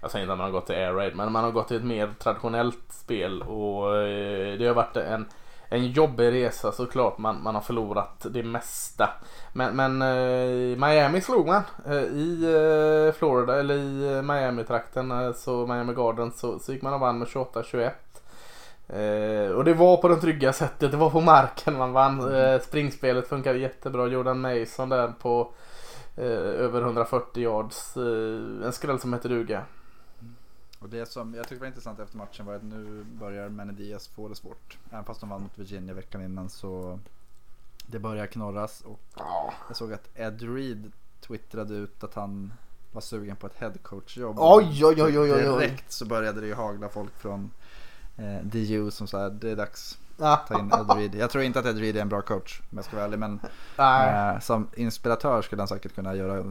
jag 0.00 0.10
säger 0.10 0.22
inte 0.22 0.32
att 0.32 0.38
man 0.38 0.44
har 0.44 0.50
gått 0.52 0.66
till 0.66 0.74
air 0.76 0.92
raid, 0.92 1.16
men 1.16 1.32
man 1.32 1.44
har 1.44 1.50
gått 1.50 1.68
till 1.68 1.76
ett 1.76 1.84
mer 1.84 2.14
traditionellt 2.18 2.78
spel 2.92 3.42
och 3.42 3.90
det 4.58 4.66
har 4.66 4.74
varit 4.74 4.96
en 4.96 5.26
en 5.74 5.86
jobbig 5.86 6.32
resa 6.32 6.72
såklart. 6.72 7.18
Man, 7.18 7.42
man 7.42 7.54
har 7.54 7.62
förlorat 7.62 8.26
det 8.30 8.42
mesta. 8.42 9.10
Men, 9.52 9.76
men 9.76 10.02
eh, 10.02 10.78
Miami 10.78 11.20
slog 11.20 11.46
man. 11.46 11.62
Eh, 11.86 12.02
I 12.02 12.44
eh, 12.44 13.14
Florida 13.18 13.60
eller 13.60 13.74
i 13.74 14.14
eh, 14.16 14.22
Miami-trakten, 14.22 15.10
eh, 15.10 15.32
så 15.32 15.66
Miami 15.66 15.94
Gardens, 15.94 16.40
så, 16.40 16.58
så 16.58 16.72
gick 16.72 16.82
man 16.82 16.94
och 16.94 17.00
vann 17.00 17.18
med 17.18 17.28
28-21. 17.28 17.90
Eh, 18.88 19.50
och 19.50 19.64
det 19.64 19.74
var 19.74 19.96
på 19.96 20.08
det 20.08 20.16
trygga 20.16 20.52
sättet. 20.52 20.90
Det 20.90 20.96
var 20.96 21.10
på 21.10 21.20
marken 21.20 21.78
man 21.78 21.92
vann. 21.92 22.34
Eh, 22.34 22.60
springspelet 22.60 23.28
funkade 23.28 23.58
jättebra. 23.58 24.06
Jordan 24.06 24.40
Mason 24.40 24.88
där 24.88 25.12
på 25.22 25.52
eh, 26.16 26.64
över 26.64 26.80
140 26.80 27.42
yards. 27.42 27.96
Eh, 27.96 28.66
en 28.66 28.72
skräll 28.72 29.00
som 29.00 29.12
heter 29.12 29.28
duga. 29.28 29.62
Och 30.84 30.90
det 30.90 31.06
som 31.06 31.34
jag 31.34 31.48
tyckte 31.48 31.60
var 31.60 31.66
intressant 31.66 31.98
efter 31.98 32.16
matchen 32.16 32.46
var 32.46 32.54
att 32.54 32.62
nu 32.62 33.04
börjar 33.04 33.48
Manny 33.48 33.72
Diaz 33.72 34.08
få 34.08 34.28
det 34.28 34.34
svårt. 34.34 34.78
Även 34.90 35.04
fast 35.04 35.20
de 35.20 35.28
vann 35.30 35.42
mot 35.42 35.58
Virginia 35.58 35.94
veckan 35.94 36.22
innan 36.22 36.48
så 36.50 36.98
det 37.86 37.98
börjar 37.98 38.26
knorras 38.26 38.80
och 38.80 39.00
Ja. 39.16 39.54
jag 39.68 39.76
såg 39.76 39.92
att 39.92 40.08
Ed 40.14 40.42
Reed 40.42 40.92
twittrade 41.20 41.74
ut 41.74 42.04
att 42.04 42.14
han 42.14 42.52
var 42.92 43.00
sugen 43.00 43.36
på 43.36 43.46
ett 43.46 43.54
headcoach-jobb. 43.58 44.36
Oj, 44.38 44.84
oj, 44.84 45.02
oj, 45.02 45.18
oj, 45.18 45.32
oj. 45.32 45.42
Direkt 45.42 45.92
så 45.92 46.06
började 46.06 46.40
det 46.40 46.46
ju 46.46 46.54
hagla 46.54 46.88
folk 46.88 47.18
från 47.18 47.50
eh, 48.16 48.42
DU 48.42 48.90
som 48.90 49.06
sa 49.06 49.28
det 49.28 49.50
är 49.50 49.56
dags 49.56 49.98
ta 50.18 50.58
in 50.58 50.72
Ed 50.72 50.96
Reed. 50.96 51.14
Jag 51.14 51.30
tror 51.30 51.44
inte 51.44 51.58
att 51.58 51.66
Ed 51.66 51.78
Reed 51.78 51.96
är 51.96 52.00
en 52.00 52.08
bra 52.08 52.22
coach 52.22 52.60
om 52.70 52.78
jag 52.78 52.84
ska 52.84 52.96
vara 52.96 53.06
ärlig 53.06 53.18
men 53.18 53.40
eh, 53.78 54.40
som 54.40 54.68
inspiratör 54.74 55.42
skulle 55.42 55.62
han 55.62 55.68
säkert 55.68 55.94
kunna 55.94 56.14
göra 56.14 56.44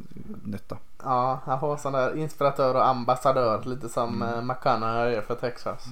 nytta. 0.44 0.78
Ja, 1.04 1.40
han 1.46 1.60
var 1.60 1.78
sån 1.78 1.94
där 1.94 2.18
inspiratör 2.18 2.76
och 2.76 2.88
ambassadör. 2.88 3.64
Lite 3.66 3.90
som 3.90 4.22
Mm. 4.22 4.34
mm. 4.34 4.48
McConaughey 4.48 5.16
är 5.16 5.22
för 5.22 5.36
Texas. 5.36 5.86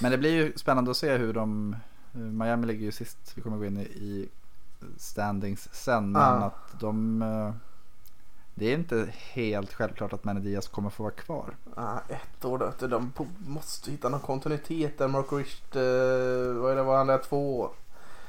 Men 0.00 0.10
det 0.10 0.18
blir 0.18 0.30
ju 0.32 0.52
spännande 0.56 0.90
att 0.90 0.96
se 0.96 1.16
hur 1.16 1.32
de 1.32 1.76
eh, 2.14 2.20
Miami 2.20 2.66
ligger 2.66 2.84
ju 2.84 2.92
sist. 2.92 3.32
Vi 3.34 3.42
kommer 3.42 3.56
gå 3.56 3.64
in 3.64 3.76
i, 3.78 3.82
i 3.82 4.28
standings 4.96 5.68
sen. 5.72 6.12
Men 6.12 6.22
Ja. 6.22 6.28
att 6.46 6.80
de 6.80 7.22
eh, 7.22 7.52
Det 8.54 8.66
är 8.66 8.74
inte 8.74 9.08
helt 9.12 9.72
självklart 9.74 10.12
att 10.12 10.24
Manny 10.24 10.40
Diaz 10.40 10.68
kommer 10.68 10.90
få 10.90 11.02
vara 11.02 11.12
kvar. 11.12 11.56
Ja, 11.76 12.00
ett 12.08 12.44
år 12.44 12.58
då. 12.78 12.86
De 12.86 13.12
måste 13.46 13.90
hitta 13.90 14.08
någon 14.08 14.20
kontinuitet 14.20 14.98
där. 14.98 15.08
Mark 15.08 15.26
Richt, 15.32 15.76
eh, 15.76 15.82
vad 16.62 16.72
är 16.72 16.76
det, 16.76 16.82
var 16.82 16.96
han 16.96 17.06
där 17.06 17.18
två 17.18 17.60
år? 17.60 17.70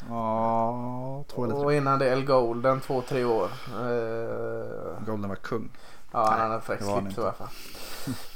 Ja, 0.10 1.24
två 1.28 1.44
eller 1.46 1.56
Och 1.56 1.64
tre. 1.64 1.78
innan 1.78 2.00
det 2.00 2.10
El 2.10 2.26
Golden 2.26 2.80
två, 2.80 3.02
tre 3.02 3.26
år. 3.26 3.50
Eh, 3.68 5.06
Golden 5.06 5.30
var 5.30 5.36
kung. 5.36 5.70
Ja, 6.16 6.28
han 6.30 6.40
hade 6.40 6.54
han 6.54 6.62
slips 7.02 7.18
i 7.18 7.22
alla 7.22 7.34
fall. 7.34 7.48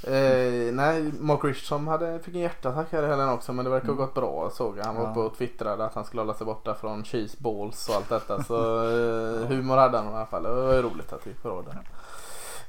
eh, 0.03 0.73
nej, 0.73 1.11
Mark 1.19 1.43
Richt 1.43 1.65
som 1.65 1.87
hade, 1.87 2.19
fick 2.19 2.35
en 2.35 2.41
hjärtattack 2.41 2.87
här 2.91 3.03
i 3.03 3.07
helgen 3.07 3.29
också. 3.29 3.53
Men 3.53 3.65
det 3.65 3.71
verkar 3.71 3.87
ha 3.87 3.93
Mm. 3.93 4.05
gått 4.05 4.13
bra 4.13 4.49
såg 4.53 4.77
jag. 4.77 4.85
Han 4.85 4.95
var 4.95 5.03
Ja. 5.03 5.09
uppe 5.11 5.19
och 5.19 5.37
twittrade 5.37 5.85
att 5.85 5.93
han 5.93 6.05
skulle 6.05 6.21
hålla 6.21 6.33
sig 6.33 6.45
borta 6.45 6.75
från 6.75 7.03
cheese 7.03 7.37
balls 7.39 7.89
och 7.89 7.95
allt 7.95 8.09
detta. 8.09 8.43
Så 8.43 8.55
eh, 9.41 9.47
humor 9.47 9.77
hade 9.77 9.97
han 9.97 10.07
i 10.13 10.15
alla 10.15 10.25
fall. 10.25 10.43
Det 10.43 10.49
var 10.49 10.73
roligt 10.81 11.13
att 11.13 11.25
gick 11.25 11.43
bra 11.43 11.61
där. 11.61 11.79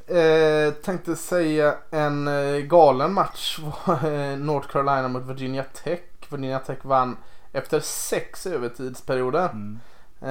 Eh, 0.07 0.73
tänkte 0.73 1.17
säga 1.17 1.75
en 1.91 2.29
eh, 2.29 2.57
galen 2.61 3.13
match 3.15 3.59
var 3.87 3.95
eh, 3.95 4.37
North 4.39 4.69
Carolina 4.69 5.09
mot 5.09 5.23
Virginia 5.23 5.65
Tech. 5.85 6.01
Virginia 6.31 6.59
Tech 6.59 6.79
vann 6.83 7.17
efter 7.53 7.81
sex 7.81 8.47
övertidsperioder. 8.47 9.45
Mm. 9.49 9.81
Eh, 10.23 10.31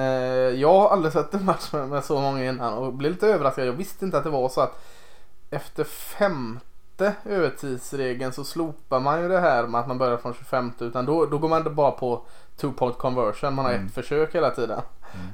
jag 0.60 0.72
har 0.80 0.88
aldrig 0.88 1.12
sett 1.12 1.34
en 1.34 1.44
match 1.44 1.72
med, 1.72 1.88
med 1.88 2.04
så 2.04 2.20
många 2.20 2.44
innan 2.44 2.74
och 2.74 2.92
blev 2.92 3.12
lite 3.12 3.26
överraskad. 3.26 3.66
Jag 3.66 3.72
visste 3.72 4.04
inte 4.04 4.18
att 4.18 4.24
det 4.24 4.30
var 4.30 4.48
så 4.48 4.60
att 4.60 4.84
efter 5.50 5.84
femte 5.84 7.12
övertidsregeln 7.24 8.32
så 8.32 8.44
slopar 8.44 9.00
man 9.00 9.22
ju 9.22 9.28
det 9.28 9.40
här 9.40 9.66
med 9.66 9.80
att 9.80 9.88
man 9.88 9.98
börjar 9.98 10.16
från 10.16 10.34
25 10.34 10.72
utan 10.80 11.06
då, 11.06 11.26
då 11.26 11.38
går 11.38 11.48
man 11.48 11.58
inte 11.58 11.70
bara 11.70 11.90
på 11.90 12.22
two 12.56 12.70
point 12.72 12.98
conversion. 12.98 13.54
Man 13.54 13.64
har 13.64 13.72
Mm. 13.72 13.86
ett 13.86 13.94
försök 13.94 14.34
hela 14.34 14.50
tiden. 14.50 14.80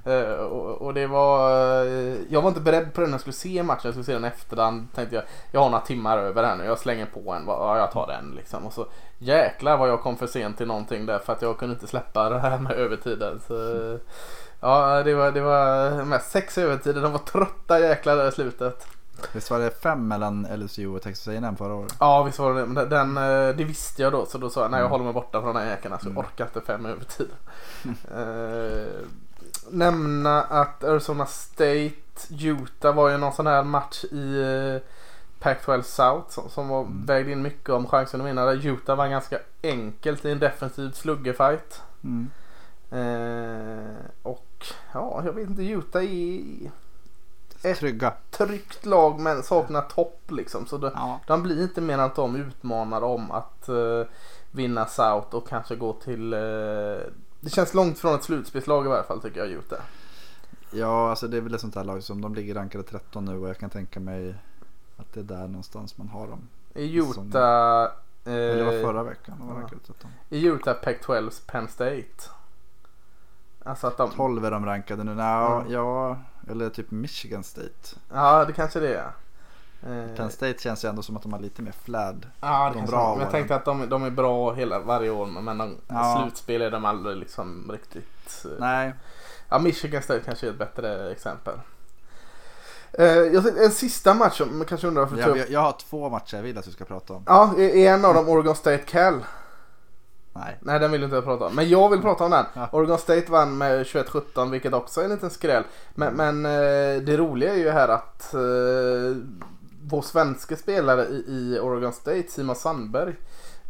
Eh, 0.05 0.33
och, 0.33 0.83
och 0.83 0.95
det 0.95 1.07
var, 1.07 1.51
eh, 1.87 2.15
jag 2.29 2.43
var 2.43 2.49
inte 2.49 2.61
beredd 2.61 2.95
på 2.95 3.01
den 3.01 3.11
när 3.11 3.15
jag 3.15 3.21
skulle 3.21 3.35
se 3.35 3.63
matchen. 3.63 3.81
Jag 3.85 3.93
skulle 3.95 4.05
se 4.05 4.13
den 4.13 4.25
efterhand. 4.25 4.89
Tänkte 4.95 5.15
jag, 5.17 5.25
jag 5.51 5.61
har 5.61 5.71
några 5.71 5.85
timmar 5.85 6.19
över 6.19 6.45
här 6.45 6.57
nu. 6.57 6.65
Jag 6.65 6.79
slänger 6.79 7.07
på 7.07 7.33
en. 7.33 7.45
Ja, 7.47 7.79
jag 7.79 7.93
tar 7.93 8.07
den 8.07 8.33
liksom. 8.37 8.67
Och 8.67 8.73
så 8.73 8.87
jäklar 9.19 9.77
vad 9.77 9.89
jag 9.89 10.01
kom 10.01 10.17
för 10.17 10.27
sent 10.27 10.57
till 10.57 10.67
någonting 10.67 11.07
där 11.07 11.19
för 11.19 11.33
att 11.33 11.43
jag 11.43 11.59
kunde 11.59 11.75
inte 11.75 11.87
släppa 11.87 12.31
det 12.31 12.39
här 12.39 12.59
med 12.59 12.73
övertiden. 12.73 13.41
Så, 13.47 13.55
ja, 14.61 15.03
det 15.03 15.15
var, 15.15 15.31
det 15.33 15.41
var 15.41 15.91
med 16.05 16.23
sex 16.23 16.59
övertider. 16.59 17.03
De 17.03 17.13
var 17.13 17.19
trötta 17.19 17.81
jäklar 17.81 18.17
där 18.17 18.29
i 18.29 18.33
slutet. 18.33 18.87
Visst 19.33 19.51
var 19.51 19.59
det 19.59 19.71
fem 19.83 20.09
mellan 20.09 20.47
LSU 20.57 20.87
och 20.89 21.03
Texas 21.03 21.29
A&M 21.29 21.57
förra 21.57 21.75
året? 21.75 21.95
Ja, 22.01 22.23
visst 22.23 22.39
var 22.39 22.55
det 22.55 22.61
det. 22.61 22.67
Men 22.67 22.89
den, 22.89 23.17
eh, 23.17 23.57
det 23.57 23.65
visste 23.65 24.03
jag 24.03 24.13
då. 24.13 24.27
Så 24.27 24.39
då 24.39 24.51
sa 24.51 24.61
jag, 24.63 24.71
nej 24.71 24.79
jag 24.79 24.85
Mm. 24.87 24.91
håller 24.91 25.05
mig 25.05 25.13
borta 25.13 25.41
från 25.43 25.55
den 25.55 25.63
här 25.65 25.71
jäkeln. 25.71 25.93
Alltså, 25.93 26.09
jag 26.09 26.13
Mm. 26.13 26.25
orkar 26.27 26.45
inte 26.45 26.61
fem 26.61 26.87
övertider. 26.87 27.35
Eh, 28.15 29.07
nämna 29.71 30.43
att 30.43 30.85
Arizona 30.85 31.27
State, 31.27 31.91
Utah 32.41 32.95
var 32.95 33.09
ju 33.11 33.17
någon 33.19 33.33
sån 33.33 33.47
här 33.47 33.63
match 33.63 34.05
i 34.05 34.41
eh, 34.43 34.81
Pac-12 35.43 35.83
South 35.83 36.29
som, 36.31 36.49
som 36.51 36.69
var, 36.69 36.81
Mm. 36.81 37.07
vägde 37.07 37.33
in 37.33 37.43
mycket 37.43 37.69
om 37.71 37.87
chansen 37.87 38.21
att 38.21 38.27
vinna. 38.27 38.53
Utah 38.53 38.97
var 38.97 39.09
ganska 39.09 39.39
enkelt 39.63 40.25
i 40.25 40.31
en 40.33 40.39
defensiv 40.39 40.91
sluggerfight. 40.93 41.83
Mm. 42.05 42.31
Eh, 42.91 43.97
och 44.23 44.67
ja, 44.95 45.23
jag 45.25 45.33
vet 45.33 45.49
inte. 45.49 45.63
Utah 45.63 46.03
är 46.05 46.71
Ett- 47.63 47.79
Trygga. 47.79 48.13
tryggt 48.31 48.87
lag 48.87 49.21
men 49.21 49.43
saknar 49.43 49.83
topp 49.83 50.21
liksom. 50.29 50.67
Så 50.67 50.79
det, 50.79 50.93
Ja. 50.95 51.21
de 51.27 51.43
blir 51.43 51.63
inte 51.63 51.81
mer 51.81 51.95
än 51.95 52.01
att 52.01 52.15
de 52.15 52.37
utmanar 52.37 53.03
om 53.03 53.31
att 53.31 53.69
eh, 53.69 54.03
vinna 54.51 54.87
South 54.87 55.35
och 55.35 55.49
kanske 55.49 55.77
gå 55.77 55.93
till... 55.93 56.33
eh, 56.33 56.39
det 57.41 57.51
känns 57.51 57.75
långt 57.75 57.99
från 57.99 58.15
ett 58.15 58.23
slutspelslag 58.25 58.85
i 58.85 58.89
varje 58.89 59.03
fall 59.03 59.21
tycker 59.21 59.41
jag 59.41 59.49
Utah. 59.49 59.79
ja, 60.71 61.11
alltså 61.11 61.29
det 61.29 61.37
är 61.37 61.41
väl 61.41 61.55
ett 61.55 61.61
sånt 61.61 61.75
här 61.75 61.85
lag 61.85 62.03
som 62.03 62.21
de 62.21 62.35
ligger 62.35 62.55
rankade 62.55 62.85
13 62.85 63.25
nu 63.25 63.39
och 63.39 63.49
jag 63.49 63.59
kan 63.59 63.71
tänka 63.71 64.01
mig 64.01 64.35
att 64.97 65.13
det 65.13 65.21
är 65.21 65.25
där 65.25 65.47
någonstans 65.49 65.99
man 65.99 66.09
har 66.09 66.27
dem. 66.29 66.49
I 66.75 66.97
Utah... 66.97 67.83
Eh, 68.25 68.33
Eller 68.33 68.57
det 68.57 68.65
var 68.65 68.83
förra 68.93 69.03
veckan 69.03 69.37
de 69.39 69.47
var 69.49 69.55
ja. 69.55 69.61
rankade 69.61 69.81
13. 69.87 70.11
I 70.31 70.47
Utah 70.47 70.75
Pac-12 70.83 71.47
Penn 71.47 71.69
State. 71.69 72.31
Alltså 73.67 73.87
att 73.87 73.97
de... 73.97 74.11
12 74.11 74.45
är 74.45 74.51
de 74.51 74.67
rankade 74.67 75.05
nu. 75.05 75.15
Nå, 75.15 75.23
Mm. 75.23 75.73
ja, 75.73 76.19
eller 76.51 76.71
typ 76.71 76.91
Michigan 76.91 77.45
State. 77.45 77.97
Ja 78.13 78.45
det 78.45 78.53
kanske 78.53 78.81
det 78.81 78.95
är. 78.95 79.11
Eh, 79.83 80.17
Penn 80.17 80.31
State 80.31 80.59
känns 80.59 80.85
ju 80.85 80.89
ändå 80.89 81.03
som 81.03 81.17
att 81.17 81.23
de 81.23 81.33
har 81.33 81.41
lite 81.41 81.63
mer 81.63 81.73
flärd. 81.85 82.29
Ja, 82.41 82.71
det 82.75 82.81
de 82.81 82.87
bra. 82.87 83.13
Men 83.15 83.23
jag 83.23 83.31
tänkte 83.31 83.55
att 83.57 83.65
de, 83.65 83.89
de 83.89 84.03
är 84.05 84.11
bra 84.11 84.53
hela, 84.53 84.79
varje 84.81 85.11
år 85.11 85.27
men 85.27 85.59
de, 85.59 85.77
Ja. 85.89 86.21
slutspel 86.23 86.63
är 86.63 86.71
de 86.71 86.85
aldrig 86.85 87.17
liksom 87.17 87.71
riktigt. 87.73 88.45
eh, 88.45 88.51
Nej, 88.59 88.93
Ja, 89.49 89.59
Michigan 89.59 90.03
State 90.03 90.21
kanske 90.25 90.47
är 90.47 90.51
ett 90.51 90.59
bättre 90.59 91.11
exempel. 91.11 91.55
Eh, 92.93 93.63
en 93.65 93.71
sista 93.71 94.15
match 94.15 94.39
som 94.39 94.65
kanske 94.69 94.87
undrar 94.87 95.03
varför 95.03 95.19
jag, 95.19 95.37
jag, 95.39 95.51
jag 95.51 95.61
har 95.61 95.73
två 95.73 96.09
matcher 96.09 96.37
jag 96.37 96.43
vill 96.43 96.59
att 96.59 96.65
du 96.65 96.71
ska 96.71 96.85
prata 96.85 97.13
om. 97.13 97.23
Ja, 97.27 97.55
en 97.59 98.05
av 98.05 98.15
dem 98.15 98.29
Oregon 98.29 98.55
State 98.57 98.79
Cal? 98.79 99.25
Nej. 100.39 100.59
Nej, 100.61 100.79
den 100.79 100.93
vill 100.93 101.03
inte 101.03 101.17
jag 101.17 101.25
prata 101.25 101.45
om. 101.45 101.55
Men 101.55 101.69
jag 101.69 101.89
vill 101.91 102.01
prata 102.01 102.25
om 102.25 102.31
den. 102.31 102.45
Ja. 102.55 102.69
Oregon 102.73 102.99
State 102.99 103.33
vann 103.33 103.59
med 103.59 103.83
21-17 103.87 104.51
vilket 104.51 104.73
också 104.75 105.01
är 105.01 105.05
en 105.05 105.11
liten 105.11 105.31
skräll. 105.31 105.63
Men, 105.95 106.15
men 106.15 106.45
eh, 106.47 107.03
det 107.03 107.17
roliga 107.17 107.53
är 107.55 107.59
ju 107.59 107.71
här 107.71 107.89
att 107.89 108.35
eh, 108.35 108.41
vår 109.89 110.03
svenska 110.03 110.57
spelare 110.57 111.05
i, 111.05 111.25
i 111.29 111.59
Oregon 111.63 111.93
State, 111.93 112.25
Simon 112.29 112.57
Sandberg, 112.57 113.15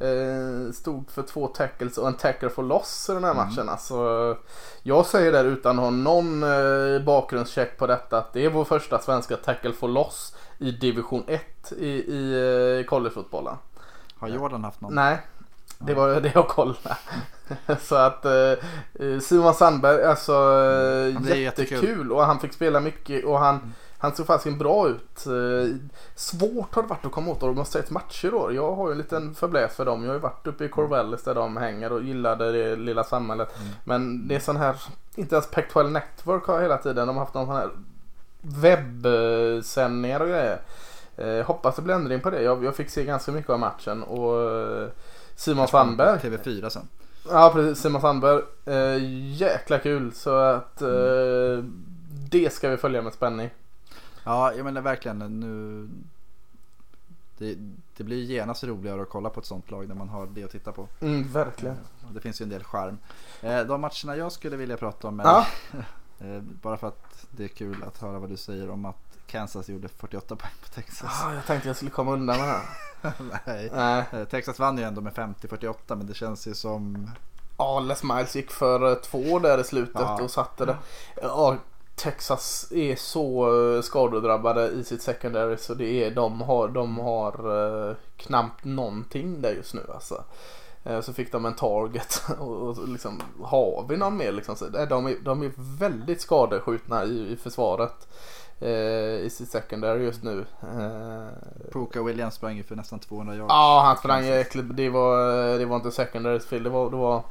eh, 0.01 0.73
stod 0.73 1.11
för 1.11 1.23
två 1.23 1.47
tackles 1.47 1.99
och 1.99 2.09
en 2.09 2.15
tackle 2.15 2.49
for 2.49 2.63
loss 2.63 3.07
i 3.11 3.13
den 3.13 3.25
här 3.25 3.31
Mm. 3.31 3.47
matchen. 3.47 3.69
Alltså, 3.69 4.37
jag 4.83 5.07
säger 5.07 5.33
där 5.33 5.45
utan 5.45 5.79
att 5.79 5.85
ha 5.85 5.91
någon 5.91 6.43
eh, 6.43 7.03
bakgrundscheck 7.05 7.79
på 7.79 7.87
detta 7.87 8.19
att 8.19 8.33
det 8.33 8.45
är 8.45 8.51
vår 8.51 8.65
första 8.65 8.99
svenska 8.99 9.37
tackle 9.37 9.73
for 9.73 9.89
loss 9.89 10.37
i 10.59 10.71
division 10.71 11.25
1 11.27 11.73
i, 11.79 11.87
i 11.89 12.79
eh, 12.81 12.87
collegefotbollen. 12.89 13.55
Har 14.19 14.29
Jordan 14.29 14.65
haft 14.65 14.81
någon? 14.81 14.95
Nej, 14.95 15.19
det 15.79 15.95
var 15.95 16.21
det 16.21 16.33
jag 16.35 16.49
kollade. 16.49 16.97
Så 17.81 17.95
att 17.95 18.25
eh, 18.25 18.53
Simon 19.21 19.55
Sandberg, 19.55 20.05
alltså 20.05 20.33
eh, 20.33 21.31
är 21.31 21.35
jättekul. 21.35 21.39
jättekul. 21.39 22.13
och 22.13 22.23
han 22.23 22.41
fick 22.41 22.53
spela 22.53 22.81
mycket 22.81 23.25
och 23.25 23.39
han, 23.39 23.75
han 23.99 24.15
såg 24.15 24.27
faktiskt 24.27 24.59
bra 24.59 24.89
ut. 24.89 25.27
Eh, 25.27 25.77
svårt 26.15 26.75
har 26.75 26.83
det 26.83 26.89
varit 26.89 27.07
att 27.07 27.13
komma 27.13 27.31
åt 27.31 27.43
Oregon 27.43 27.67
States 27.67 27.91
matcher 27.91 28.31
då. 28.31 28.53
Jag 28.53 28.75
har 28.75 28.89
ju 28.89 28.93
en 28.93 28.99
liten 28.99 29.35
förbläs 29.35 29.77
för 29.77 29.85
dem. 29.85 30.03
Jag 30.03 30.09
har 30.09 30.15
ju 30.15 30.21
varit 30.21 30.47
uppe 30.47 30.65
i 30.65 30.69
Corvallis 30.69 31.23
där 31.23 31.35
de 31.35 31.57
hänger 31.57 31.93
och 31.93 32.03
gillade 32.03 32.53
det 32.53 32.77
lilla 32.77 33.05
samhället. 33.05 33.57
Mm. 33.61 33.73
Men 33.85 34.29
det 34.29 34.35
är 34.35 34.41
sån 34.41 34.57
här, 34.57 34.77
inte 35.15 35.35
ens 35.35 35.51
Pac-12 35.51 35.91
Network 35.91 36.45
har 36.45 36.63
hela 36.63 36.79
tiden. 36.79 37.07
De 37.07 37.17
har 37.17 37.25
haft 37.25 37.35
någon 37.35 37.47
sån 37.47 37.57
här 37.57 37.71
webbsändningar 38.41 40.21
och 40.21 40.29
grejer. 40.29 40.61
Eh, 41.17 41.47
hoppas 41.47 41.77
det 41.77 41.83
blir 41.83 41.95
ändring 41.95 42.21
på 42.21 42.31
det. 42.31 42.43
Jag, 42.43 42.65
jag 42.65 42.77
fick 42.77 42.91
se 42.91 43.05
ganska 43.05 43.33
mycket 43.33 43.51
av 43.51 43.59
matchen 43.59 44.03
och 44.03 44.41
eh, 44.51 44.89
Simon 45.37 45.69
Sandberg. 45.69 46.19
TV4 46.19 46.69
sen. 46.69 46.89
Ja 47.29 47.51
precis, 47.55 47.83
Simon 47.83 48.01
Sandberg. 48.01 48.43
Eh, 48.65 48.99
jäkla 49.41 49.79
kul 49.79 50.13
så 50.15 50.37
att 50.37 50.83
eh, 50.83 51.65
det 52.31 52.53
ska 52.53 52.69
vi 52.69 52.77
följa 52.77 53.03
med 53.03 53.13
spänning. 53.13 53.51
Ja, 54.25 54.53
jag 54.55 54.65
menar 54.65 54.81
verkligen 54.81 55.19
nu. 55.41 55.89
Det, 57.39 57.57
det 57.97 58.05
blir 58.05 58.23
genast 58.25 58.65
roligare 58.65 59.03
att 59.03 59.09
kolla 59.09 59.31
på 59.31 59.41
ett 59.41 59.47
sånt 59.47 59.71
lag 59.71 59.89
när 59.89 59.95
man 59.95 60.09
har 60.09 60.27
det 60.27 60.45
att 60.45 60.51
titta 60.51 60.73
på. 60.73 60.89
Mm, 61.01 61.33
verkligen. 61.33 61.77
Och 62.09 62.15
Det 62.15 62.21
finns 62.21 62.41
ju 62.41 62.43
en 62.43 62.49
del 62.49 62.65
charm. 62.65 62.99
Eh, 63.43 63.61
De 63.61 63.81
matcherna 63.81 64.17
jag 64.17 64.33
skulle 64.33 64.57
vilja 64.57 64.77
prata 64.77 65.09
om 65.09 65.21
är, 65.21 65.25
Ja. 65.25 65.47
eh, 66.27 66.41
bara 66.41 66.77
för 66.77 66.89
att 66.89 67.27
det 67.31 67.45
är 67.45 67.49
kul 67.49 67.83
att 67.83 67.99
höra 67.99 68.19
vad 68.19 68.31
du 68.31 68.37
säger 68.37 68.71
om 68.71 68.85
att 68.85 69.06
Kansas 69.27 69.69
gjorde 69.69 69.89
48 69.89 70.37
poäng 70.37 70.53
på 70.63 70.69
Texas. 70.69 71.11
Ah, 71.25 71.35
jag 71.35 71.47
tänkte 71.47 71.69
jag 71.69 71.77
skulle 71.77 71.91
komma 71.91 72.13
undan 72.13 72.39
med 72.39 72.49
det 72.49 72.53
här. 72.53 73.13
Nej. 73.47 73.71
Nej. 74.13 74.27
Texas 74.27 74.59
vann 74.59 74.79
ju 74.79 74.85
ändå 74.85 75.01
med 75.01 75.13
50-48 75.13 75.75
men 75.89 76.07
det 76.07 76.15
känns 76.15 76.47
ju 76.47 76.55
som 76.55 77.11
Ja, 77.59 77.81
Les 77.81 78.03
Miles 78.03 78.37
gick 78.37 78.51
för 78.51 78.91
eh, 78.91 78.95
två 78.95 79.39
där 79.39 79.59
i 79.59 79.65
slutet 79.65 80.01
Ja. 80.01 80.23
och 80.23 80.31
satte 80.31 80.65
det. 80.65 80.77
Ja, 81.23 81.57
Texas 81.95 82.73
är 82.73 82.97
så 82.97 83.47
eh, 83.77 83.83
skadedrabbade 83.83 84.69
i 84.69 84.85
sitt 84.85 85.03
secondary 85.03 85.57
så 85.57 85.75
det 85.75 86.05
är, 86.05 86.11
de 86.11 86.41
har, 86.41 86.69
de 86.69 86.99
har 86.99 87.33
eh, 87.91 87.97
knappt 88.17 88.65
någonting 88.65 89.41
där 89.43 89.51
just 89.51 89.75
nu 89.75 89.87
alltså. 89.95 90.25
Eh, 90.87 91.01
Så 91.01 91.13
fick 91.13 91.33
de 91.33 91.47
en 91.47 91.55
target 91.55 92.23
och, 92.39 92.57
och 92.57 92.89
liksom, 92.89 93.23
har 93.43 93.87
vi 93.89 93.97
någon 93.97 94.17
mer 94.17 94.33
liksom? 94.33 94.57
Så, 94.57 94.69
de, 94.69 95.07
är, 95.07 95.17
de 95.25 95.43
är 95.43 95.53
väldigt 95.79 96.21
skadeskjutna 96.21 97.05
i, 97.05 97.33
i 97.33 97.37
försvaret. 97.37 98.09
Eh, 98.61 98.69
I 99.25 99.29
sitt 99.31 99.51
secondary 99.51 100.05
just 100.05 100.23
nu. 100.23 100.45
Eh, 100.63 101.27
Puka 101.73 102.03
Williams 102.03 102.35
sprang 102.35 102.57
ju 102.57 102.63
för 102.63 102.77
nästan 102.77 102.99
200 102.99 103.35
yards. 103.35 103.49
Ja, 103.49 103.83
han 103.85 103.97
sprang 103.97 104.29
äckligt. 104.29 104.69
Det 104.77 104.89
var, 104.89 105.19
det 105.59 105.65
var 105.65 105.77
inte 105.77 105.91
secondary 105.91 106.41
fel. 106.41 106.63
Det 106.63 106.71
var... 106.71 106.91
Det 106.91 106.97
var 106.97 107.17
äh, 107.17 107.23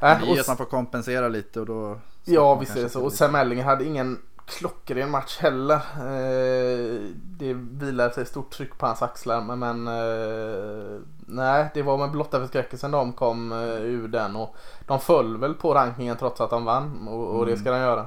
Det 0.00 0.06
är 0.06 0.22
och, 0.30 0.34
ju 0.34 0.40
att 0.40 0.48
man 0.48 0.56
får 0.56 0.64
kompensera 0.64 1.28
lite 1.28 1.60
och 1.60 1.66
då 1.66 1.98
ja, 2.24 2.54
visst 2.54 2.76
är 2.76 2.82
det 2.82 2.88
så. 2.88 3.04
Och. 3.04 3.12
Sam 3.12 3.34
Ellinger 3.34 3.64
hade 3.64 3.84
ingen 3.84 4.22
klockren 4.46 5.10
match 5.10 5.38
heller. 5.38 5.74
Eh, 5.98 7.00
det 7.14 7.54
vilade 7.54 8.14
sig 8.14 8.26
stort 8.26 8.50
tryck 8.50 8.78
på 8.78 8.86
hans 8.86 9.02
axlar. 9.02 9.40
Men, 9.40 9.58
men 9.58 9.86
eh, 9.86 11.00
nej, 11.26 11.70
det 11.74 11.82
var 11.82 11.98
med 11.98 12.10
blotta 12.10 12.40
förskräckelsen 12.40 12.90
de 12.90 13.12
kom 13.12 13.52
eh, 13.52 13.58
ur 13.82 14.08
den. 14.08 14.36
Och 14.36 14.56
de 14.86 15.00
föll 15.00 15.36
väl 15.36 15.54
på 15.54 15.74
rankingen 15.74 16.16
trots 16.16 16.40
att 16.40 16.50
de 16.50 16.64
vann. 16.64 17.08
Och, 17.08 17.38
och 17.38 17.46
det 17.46 17.52
Mm. 17.52 17.60
ska 17.60 17.70
de 17.70 17.78
göra. 17.78 18.06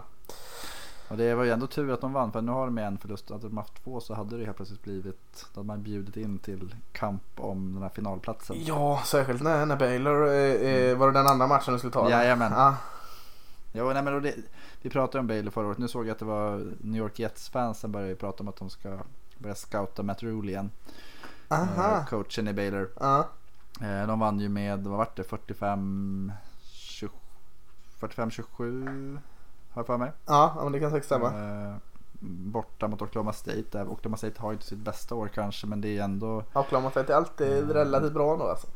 Och 1.07 1.17
det 1.17 1.33
var 1.35 1.43
ju 1.43 1.51
ändå 1.51 1.67
tur 1.67 1.91
att 1.93 2.01
de 2.01 2.13
vann 2.13 2.31
för 2.31 2.41
nu 2.41 2.51
har 2.51 2.65
de 2.65 2.77
en 2.77 2.97
förlust. 2.97 3.29
Hade 3.29 3.47
de 3.47 3.57
haft 3.57 3.83
två 3.83 3.99
så 3.99 4.13
hade 4.13 4.37
det 4.37 4.45
helt 4.45 4.57
plötsligt 4.57 4.83
blivit. 4.83 5.45
Då 5.53 5.59
hade 5.59 5.67
man 5.67 5.83
bjudit 5.83 6.17
in 6.17 6.39
till 6.39 6.75
kamp 6.91 7.23
om 7.37 7.73
den 7.73 7.81
här 7.83 7.89
finalplatsen. 7.89 8.55
Ja, 8.59 9.01
särskilt 9.05 9.41
när, 9.41 9.65
när 9.65 9.75
Baylor, 9.75 10.27
eh, 10.27 10.33
eh, 10.33 10.97
var 10.97 11.07
det 11.07 11.13
den 11.19 11.27
andra 11.27 11.47
matchen 11.47 11.73
du 11.73 11.77
skulle 11.79 11.93
ta? 11.93 12.09
Jajamän. 12.09 12.51
Ja. 12.55 12.75
Jo, 13.71 13.91
nej, 13.93 14.03
men 14.03 14.21
det, 14.23 14.35
vi 14.81 14.89
pratade 14.89 15.19
om 15.19 15.27
Baylor 15.27 15.51
förra 15.51 15.67
året. 15.67 15.77
Nu 15.77 15.87
såg 15.87 16.05
jag 16.07 16.11
att 16.11 16.19
det 16.19 16.25
var 16.25 16.73
New 16.81 17.01
York 17.01 17.19
Jets-fansen 17.19 17.91
började 17.91 18.09
ju 18.09 18.15
prata 18.15 18.43
om 18.43 18.47
att 18.49 18.55
de 18.55 18.69
ska 18.69 18.97
börja 19.37 19.55
scouta 19.55 20.03
Matt 20.03 20.23
Rule 20.23 20.51
igen. 20.51 20.71
Aha. 21.47 21.91
Eh, 21.97 22.05
coachen 22.05 22.47
i 22.47 22.53
Baylor. 22.53 22.89
Eh, 23.81 24.07
de 24.07 24.19
vann 24.19 24.39
ju 24.39 24.49
med, 24.49 24.83
vad 24.83 24.97
vart 24.97 25.15
det, 25.17 25.23
45 25.23 26.31
20 26.71 27.09
45-27 27.99 29.19
har 29.71 29.79
jag 29.81 29.85
för 29.87 29.97
mig. 29.97 30.11
Ja, 30.25 30.59
men 30.63 30.71
det 30.71 30.79
kan 30.79 30.91
säkert 30.91 31.05
stämma. 31.05 31.27
Eh, 31.27 31.75
borta 32.21 32.87
mot 32.87 33.01
Oklahoma 33.01 33.33
State. 33.33 33.63
Där. 33.71 33.87
Oklahoma 33.87 34.17
State 34.17 34.41
har 34.41 34.51
ju 34.51 34.53
inte 34.53 34.65
sitt 34.65 34.79
bästa 34.79 35.15
år 35.15 35.27
kanske 35.27 35.67
men 35.67 35.81
det 35.81 35.97
är 35.97 36.03
ändå. 36.03 36.43
Oklahoma 36.53 36.91
State 36.91 37.13
är 37.13 37.17
alltid 37.17 37.57
Mm. 37.57 37.69
relativt 37.73 38.13
bra 38.13 38.33
ändå 38.33 38.45
alltså. 38.47 38.67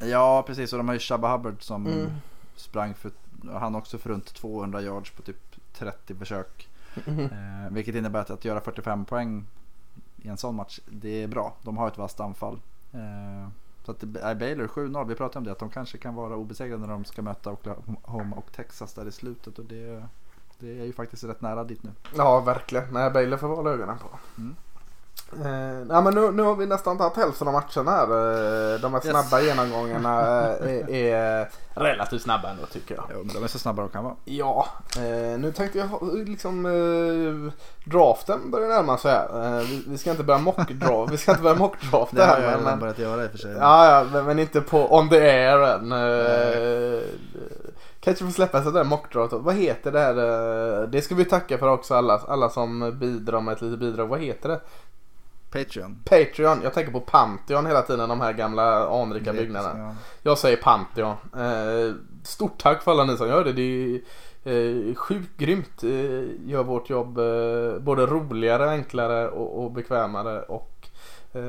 Ja 0.00 0.44
precis 0.46 0.72
och 0.72 0.76
de 0.78 0.88
har 0.88 0.94
ju 0.94 1.00
Shabba 1.00 1.32
Hubbard 1.36 1.62
som 1.62 1.86
Mm. 1.86 2.10
sprang 2.56 2.94
för, 2.94 3.10
han 3.52 3.74
också 3.74 3.98
för 3.98 4.10
runt 4.10 4.34
200 4.34 4.82
yards 4.82 5.10
på 5.10 5.22
typ 5.22 5.56
30 5.72 6.14
försök. 6.14 6.68
Mhm. 7.06 7.20
Eh, 7.20 7.70
vilket 7.70 7.94
innebär 7.94 8.20
att, 8.20 8.30
att 8.30 8.44
göra 8.44 8.60
45 8.60 9.04
poäng 9.04 9.44
i 10.16 10.28
en 10.28 10.36
sån 10.36 10.54
match, 10.54 10.80
det 10.86 11.22
är 11.22 11.28
bra. 11.28 11.54
De 11.62 11.76
har 11.76 11.88
ett 11.88 11.98
vasst 11.98 12.20
anfall. 12.20 12.60
Eh, 12.92 13.48
så 13.84 13.90
att 13.90 14.02
är 14.02 14.34
Baylor 14.34 14.66
7-0, 14.66 15.08
vi 15.08 15.14
pratade 15.14 15.38
om 15.38 15.44
det, 15.44 15.52
att 15.52 15.58
de 15.58 15.70
kanske 15.70 15.98
kan 15.98 16.14
vara 16.14 16.36
obesegrade 16.36 16.86
när 16.86 16.92
de 16.92 17.04
ska 17.04 17.22
möta 17.22 17.52
Oklahoma 17.52 18.36
och 18.36 18.52
Texas 18.52 18.94
där 18.94 19.08
i 19.08 19.12
slutet. 19.12 19.58
Och 19.58 19.64
det, 19.64 20.04
det 20.58 20.80
är 20.80 20.84
ju 20.84 20.92
faktiskt 20.92 21.24
rätt 21.24 21.40
nära 21.40 21.64
dit 21.64 21.82
nu. 21.82 21.90
Ja, 22.16 22.40
verkligen. 22.40 22.84
Nej, 22.92 23.10
Baylor 23.10 23.36
får 23.36 23.48
vi 23.48 23.54
hålla 23.54 23.70
ögonen 23.70 23.98
på. 23.98 24.18
Mm. 24.38 24.56
Eh, 25.44 25.86
nej, 25.86 26.02
men 26.02 26.14
nu, 26.14 26.30
nu 26.32 26.42
har 26.42 26.54
vi 26.56 26.66
nästan 26.66 26.98
tagit 26.98 27.16
hälften 27.16 27.48
av 27.48 27.54
matcherna 27.54 27.90
här. 27.90 28.04
Eh, 28.74 28.80
de 28.80 28.92
här 28.94 29.00
Yes. 29.06 29.10
snabba 29.10 29.40
genomgångarna 29.42 30.20
eh, 30.42 30.70
är, 30.70 30.88
är 30.90 31.48
relativt 31.74 32.22
snabba 32.22 32.50
ändå 32.50 32.66
tycker 32.66 32.94
jag. 32.94 33.04
Jo, 33.14 33.22
de 33.34 33.44
är 33.44 33.48
så 33.48 33.58
snabba 33.58 33.82
de 33.82 33.88
kan 33.88 34.04
vara. 34.04 34.14
Ja, 34.24 34.66
eh, 34.96 35.38
nu 35.38 35.52
tänkte 35.56 35.78
jag 35.78 35.88
liksom 36.28 36.66
eh, 36.66 37.52
draften 37.92 38.50
börjar 38.50 38.68
närma 38.68 38.98
sig 38.98 39.10
här. 39.12 39.58
Eh, 39.58 39.62
vi, 39.66 39.84
vi 39.88 39.98
ska 39.98 40.10
inte 40.10 40.22
börja 40.24 40.38
mock-draft. 40.40 41.12
vi 41.12 41.16
ska 41.16 41.30
inte 41.30 41.42
börja 41.42 41.56
mock-draft 41.56 42.10
Det 42.16 42.24
har 42.24 42.34
här. 42.34 42.40
jag 42.42 42.50
Men, 42.50 42.50
redan 42.58 42.64
men, 42.64 42.78
börjat 42.80 42.98
göra 42.98 43.24
i 43.24 43.26
och 43.26 43.30
för 43.30 43.38
sig. 43.38 43.52
ja, 43.60 44.06
ja, 44.14 44.22
men, 44.22 44.38
inte 44.38 44.60
på 44.60 44.94
on 44.96 45.08
the 45.08 45.16
air 45.20 45.58
än. 45.58 45.92
Eh, 45.92 47.02
kanske 48.00 48.24
får 48.24 48.32
släppa 48.32 48.62
sig 48.62 48.72
där 48.72 48.84
mock-draft. 48.84 49.32
Vad 49.32 49.54
heter 49.54 49.92
det 49.92 50.00
här? 50.00 50.86
Det 50.86 51.02
ska 51.02 51.14
vi 51.14 51.24
tacka 51.24 51.58
för 51.58 51.68
också 51.68 51.94
alla, 51.94 52.20
alla 52.28 52.48
som 52.48 52.98
bidrar 52.98 53.40
med 53.40 53.52
ett 53.52 53.62
litet 53.62 53.78
bidrag. 53.78 54.06
Vad 54.06 54.20
heter 54.20 54.48
det? 54.48 54.60
Patreon. 55.54 55.98
Patreon. 56.04 56.60
Jag 56.62 56.74
tänker 56.74 56.92
på 56.92 57.00
Pantheon 57.00 57.66
hela 57.66 57.82
tiden. 57.82 58.08
De 58.08 58.20
här 58.20 58.32
gamla 58.32 58.88
anrika 59.02 59.32
byggnaderna. 59.32 59.78
Ja. 59.78 59.94
Jag 60.22 60.38
säger 60.38 60.56
Pantheon. 60.56 61.16
Eh, 61.36 61.94
stort 62.22 62.62
tack 62.62 62.82
för 62.82 62.90
alla 62.90 63.04
ni 63.04 63.16
som 63.16 63.28
gör 63.28 63.44
det. 63.44 63.52
Det 63.52 63.62
är 63.62 64.88
eh, 64.88 64.94
sjukt 64.94 65.36
grymt. 65.36 65.82
Eh, 65.82 66.50
gör 66.50 66.62
vårt 66.62 66.90
jobb 66.90 67.18
eh, 67.18 67.78
både 67.80 68.06
roligare, 68.06 68.70
enklare 68.70 69.28
och, 69.28 69.64
och 69.64 69.72
bekvämare. 69.72 70.42
Och 70.42 70.88
eh, 71.32 71.42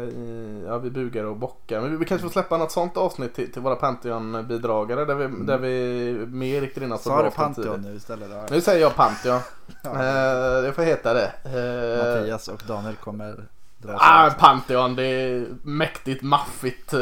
ja, 0.65 0.77
vi 0.77 0.89
bugar 0.89 1.23
och 1.23 1.35
bockar. 1.35 1.81
Men 1.81 1.99
vi, 1.99 2.05
kanske 2.05 2.27
får 2.27 2.33
släppa 2.33 2.57
något 2.57 2.71
sånt 2.71 2.97
avsnitt 2.97 3.33
till, 3.35 3.51
till 3.51 3.61
våra 3.61 3.75
Pantheon-bidragare. 3.75 5.05
Där 5.05 5.15
vi, 5.15 5.45
där 5.45 5.57
vi 5.57 6.25
mer 6.27 6.61
riktar 6.61 6.83
in 6.83 6.91
oss 6.91 7.03
på 7.03 7.09
Sa 7.09 7.23
du 7.23 7.31
Pantheon 7.31 7.81
nu 7.81 7.95
istället? 7.95 8.29
Ja. 8.31 8.45
Nu 8.51 8.61
säger 8.61 8.81
jag 8.81 8.95
Pantheon. 8.95 9.39
Ja. 9.83 9.91
Eh, 9.91 10.61
det 10.61 10.73
får 10.73 10.83
heta 10.83 11.13
det. 11.13 11.31
Eh, 11.45 12.19
Mattias 12.19 12.47
och 12.47 12.63
Daniel 12.67 12.95
kommer 12.95 13.45
dra 13.85 13.97
Ah. 13.99 14.29
Pantheon, 14.39 14.95
det 14.95 15.03
är 15.03 15.45
mäktigt, 15.63 16.21
maffigt, 16.23 16.93
eh, 16.93 16.99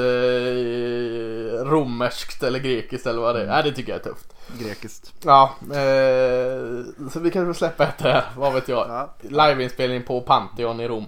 romerskt 1.66 2.44
eller 2.44 2.60
grekiskt 2.60 3.08
eller 3.08 3.22
vad 3.22 3.36
det 3.36 3.40
är. 3.40 3.44
Mm. 3.46 3.56
Ja, 3.56 3.62
det 3.62 3.72
tycker 3.72 3.92
jag 3.92 4.00
är 4.00 4.04
tufft. 4.04 4.34
Grekiskt. 4.60 5.14
Ja, 5.24 5.56
eh, 5.62 7.10
så 7.12 7.20
vi 7.20 7.32
kanske 7.32 7.46
får 7.46 7.54
släppa 7.54 7.84
ett 7.84 8.02
här, 8.02 8.24
vad 8.38 8.54
vet 8.54 8.68
jag. 8.68 8.86
Ja. 8.90 9.14
Liveinspelning 9.22 10.04
på 10.04 10.22
Pantheon 10.22 10.80
i 10.80 10.88
Rom. 10.88 11.06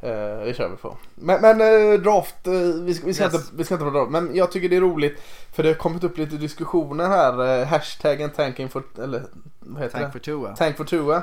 Eh, 0.00 0.44
det 0.44 0.54
kör 0.56 0.68
vi 0.68 0.76
på. 0.76 0.96
Men, 1.14 1.40
men 1.40 1.60
eh, 1.92 2.00
draft, 2.00 2.46
eh, 2.46 2.52
vi, 2.52 2.94
ska, 2.94 3.06
vi, 3.06 3.14
ska 3.14 3.24
Yes. 3.24 3.34
inte, 3.34 3.46
vi 3.56 3.64
ska 3.64 3.74
inte 3.74 3.84
prata 3.84 3.98
draft. 3.98 4.10
Men 4.10 4.34
jag 4.34 4.52
tycker 4.52 4.68
det 4.68 4.76
är 4.76 4.80
roligt 4.80 5.20
för 5.52 5.62
det 5.62 5.68
har 5.68 5.74
kommit 5.74 6.04
upp 6.04 6.18
lite 6.18 6.36
diskussioner 6.36 7.08
här. 7.08 7.60
Eh, 7.60 7.66
hashtaggen 7.66 8.30
tanking 8.30 8.68
for, 8.68 8.82
eller 9.02 9.22
vad 9.60 9.82
heter 9.82 9.98
Tank 9.98 10.06
det? 10.06 10.12
for 10.12 10.18
Tua. 10.18 10.56
Tank 10.56 10.76
for 10.76 10.84
Tua. 10.84 11.16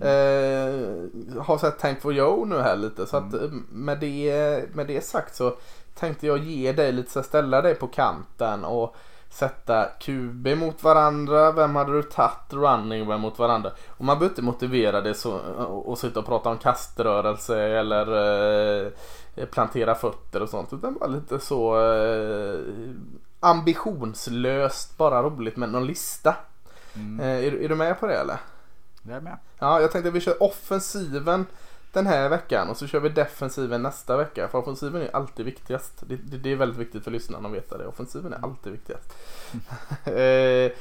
Eh, 0.00 1.42
har 1.42 1.58
sett 1.58 1.78
Tank 1.78 2.00
for 2.00 2.12
Joe 2.12 2.44
nu 2.44 2.58
här 2.58 2.76
lite. 2.76 3.06
Så 3.06 3.16
att 3.16 3.34
eh, 3.34 3.40
med 3.72 4.00
det, 4.00 4.64
med 4.74 4.86
det 4.86 5.04
sagt 5.04 5.34
så 5.34 5.54
tänkte 5.94 6.26
jag 6.26 6.38
ge 6.38 6.72
dig 6.72 6.92
lite, 6.92 7.10
så 7.10 7.22
ställa 7.22 7.62
dig 7.62 7.74
på 7.74 7.86
kanten 7.86 8.64
och 8.64 8.96
sätta 9.32 9.84
QB 9.84 10.46
mot 10.56 10.82
varandra. 10.82 11.52
Vem 11.52 11.76
hade 11.76 11.92
du 11.92 12.02
tagit 12.02 12.52
running 12.52 13.08
vem 13.08 13.20
mot 13.20 13.38
varandra? 13.38 13.70
Och 13.88 14.04
man 14.04 14.18
behöver 14.18 14.32
inte 14.32 14.42
motivera 14.42 15.00
det 15.00 15.14
så, 15.14 15.38
och, 15.38 15.88
och 15.88 15.98
sitta 15.98 16.20
och 16.20 16.26
prata 16.26 16.48
om 16.48 16.58
kaströrelse 16.58 17.58
eller 17.62 18.06
eh, 18.86 19.46
plantera 19.46 19.94
fötter 19.94 20.42
och 20.42 20.48
sånt. 20.48 20.72
Utan 20.72 20.94
bara 20.94 21.06
lite 21.06 21.38
så 21.40 21.80
eh, 21.92 22.60
ambitionslöst, 23.40 24.96
bara 24.96 25.22
roligt 25.22 25.56
med 25.56 25.68
någon 25.68 25.86
lista. 25.86 26.36
Mm. 26.94 27.20
Eh, 27.20 27.46
är, 27.46 27.62
är 27.62 27.68
du 27.68 27.74
med 27.74 28.00
på 28.00 28.06
det 28.06 28.16
eller? 28.16 28.36
Jag 29.02 29.16
är 29.16 29.20
med. 29.20 29.38
Ja, 29.58 29.80
jag 29.80 29.92
tänkte 29.92 30.08
att 30.08 30.14
vi 30.14 30.20
kör 30.20 30.42
offensiven 30.42 31.46
den 31.92 32.06
här 32.06 32.28
veckan 32.28 32.68
och 32.68 32.76
så 32.76 32.86
kör 32.86 33.00
vi 33.00 33.08
defensiven 33.08 33.82
nästa 33.82 34.16
vecka. 34.16 34.48
För 34.48 34.58
offensiven 34.58 35.02
är 35.02 35.16
alltid 35.16 35.46
viktigast. 35.46 36.02
Det, 36.06 36.16
det, 36.16 36.38
det 36.38 36.52
är 36.52 36.56
väldigt 36.56 36.78
viktigt 36.78 37.04
för 37.04 37.10
lyssnarna 37.10 37.48
att 37.48 37.54
veta 37.54 37.78
det. 37.78 37.86
Offensiven 37.86 38.32
är 38.32 38.44
alltid 38.44 38.72
viktigast. 38.72 39.12
eh, 40.04 40.72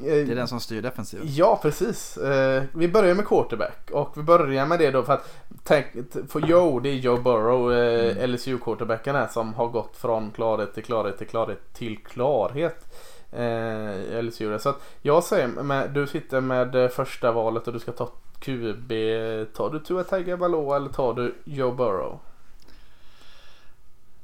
Det 0.00 0.20
är 0.30 0.34
den 0.34 0.48
som 0.48 0.60
styr 0.60 0.82
defensiven. 0.82 1.26
Ja, 1.28 1.58
precis. 1.62 2.16
Eh, 2.16 2.62
vi 2.72 2.88
börjar 2.88 3.14
med 3.14 3.26
quarterback 3.26 3.90
och 3.92 4.18
vi 4.18 4.22
börjar 4.22 4.66
med 4.66 4.78
det 4.78 4.90
då 4.90 5.02
för 5.02 5.12
att 5.12 5.34
tänk, 5.62 5.86
för 6.28 6.40
Joe, 6.40 6.80
det 6.80 6.88
är 6.88 6.94
Joe 6.94 7.16
Burrow, 7.16 7.72
eh, 7.72 8.28
LSU-quarterbacken 8.28 9.14
här 9.14 9.28
som 9.28 9.54
har 9.54 9.68
gått 9.68 9.96
från 9.96 10.30
klarhet 10.30 10.74
till 10.74 10.84
klarhet 10.84 11.18
till 11.18 11.26
klarhet 11.26 11.74
till 11.74 11.98
klarhet. 12.04 12.94
Eh, 13.36 14.22
LSU. 14.22 14.58
Så 14.58 14.68
att 14.68 14.82
jag 15.02 15.24
säger, 15.24 15.48
med, 15.48 15.90
du 15.90 16.06
sitter 16.06 16.40
med 16.40 16.74
eh, 16.74 16.88
första 16.88 17.32
valet 17.32 17.66
och 17.66 17.72
du 17.72 17.78
ska 17.78 17.92
ta 17.92 18.10
QB. 18.38 18.92
Tar 19.54 19.70
du 19.72 19.80
Tua 19.80 20.04
Tagovailoa 20.04 20.76
eller 20.76 20.88
tar 20.88 21.14
du 21.14 21.34
Joe 21.44 21.72
Burrow? 21.72 22.18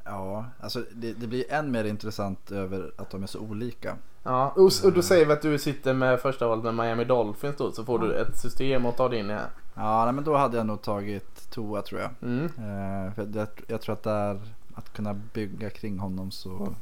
Ja, 0.04 0.44
alltså 0.60 0.84
det, 0.92 1.12
det 1.12 1.26
blir 1.26 1.52
än 1.52 1.70
mer 1.70 1.84
intressant 1.84 2.50
över 2.50 2.92
att 2.96 3.10
de 3.10 3.22
är 3.22 3.26
så 3.26 3.38
olika. 3.38 3.96
Ja, 4.22 4.48
och, 4.56 4.70
och 4.84 4.92
då 4.92 5.02
säger 5.02 5.26
vi 5.26 5.32
att 5.32 5.42
du 5.42 5.58
sitter 5.58 5.94
med 5.94 6.20
första 6.20 6.48
valet 6.48 6.64
med 6.64 6.74
Miami 6.74 7.04
Dolphins 7.04 7.56
då 7.56 7.72
så 7.72 7.84
får 7.84 7.98
du 7.98 8.14
ett 8.14 8.38
system 8.38 8.86
att 8.86 8.96
ta 8.96 9.08
dig 9.08 9.18
in 9.18 9.30
i 9.30 9.32
här. 9.32 9.48
Ja, 9.74 10.04
nej, 10.04 10.14
men 10.14 10.24
då 10.24 10.36
hade 10.36 10.56
jag 10.56 10.66
nog 10.66 10.82
tagit 10.82 11.50
Toa 11.50 11.82
tror 11.82 12.00
jag. 12.00 12.10
Mm. 12.22 12.44
Eh, 12.44 13.14
för 13.14 13.28
jag, 13.34 13.48
jag 13.66 13.80
tror 13.80 13.92
att 13.92 14.02
där, 14.02 14.40
att 14.74 14.92
kunna 14.92 15.14
bygga 15.14 15.70
kring 15.70 15.98
honom 15.98 16.30
så. 16.30 16.74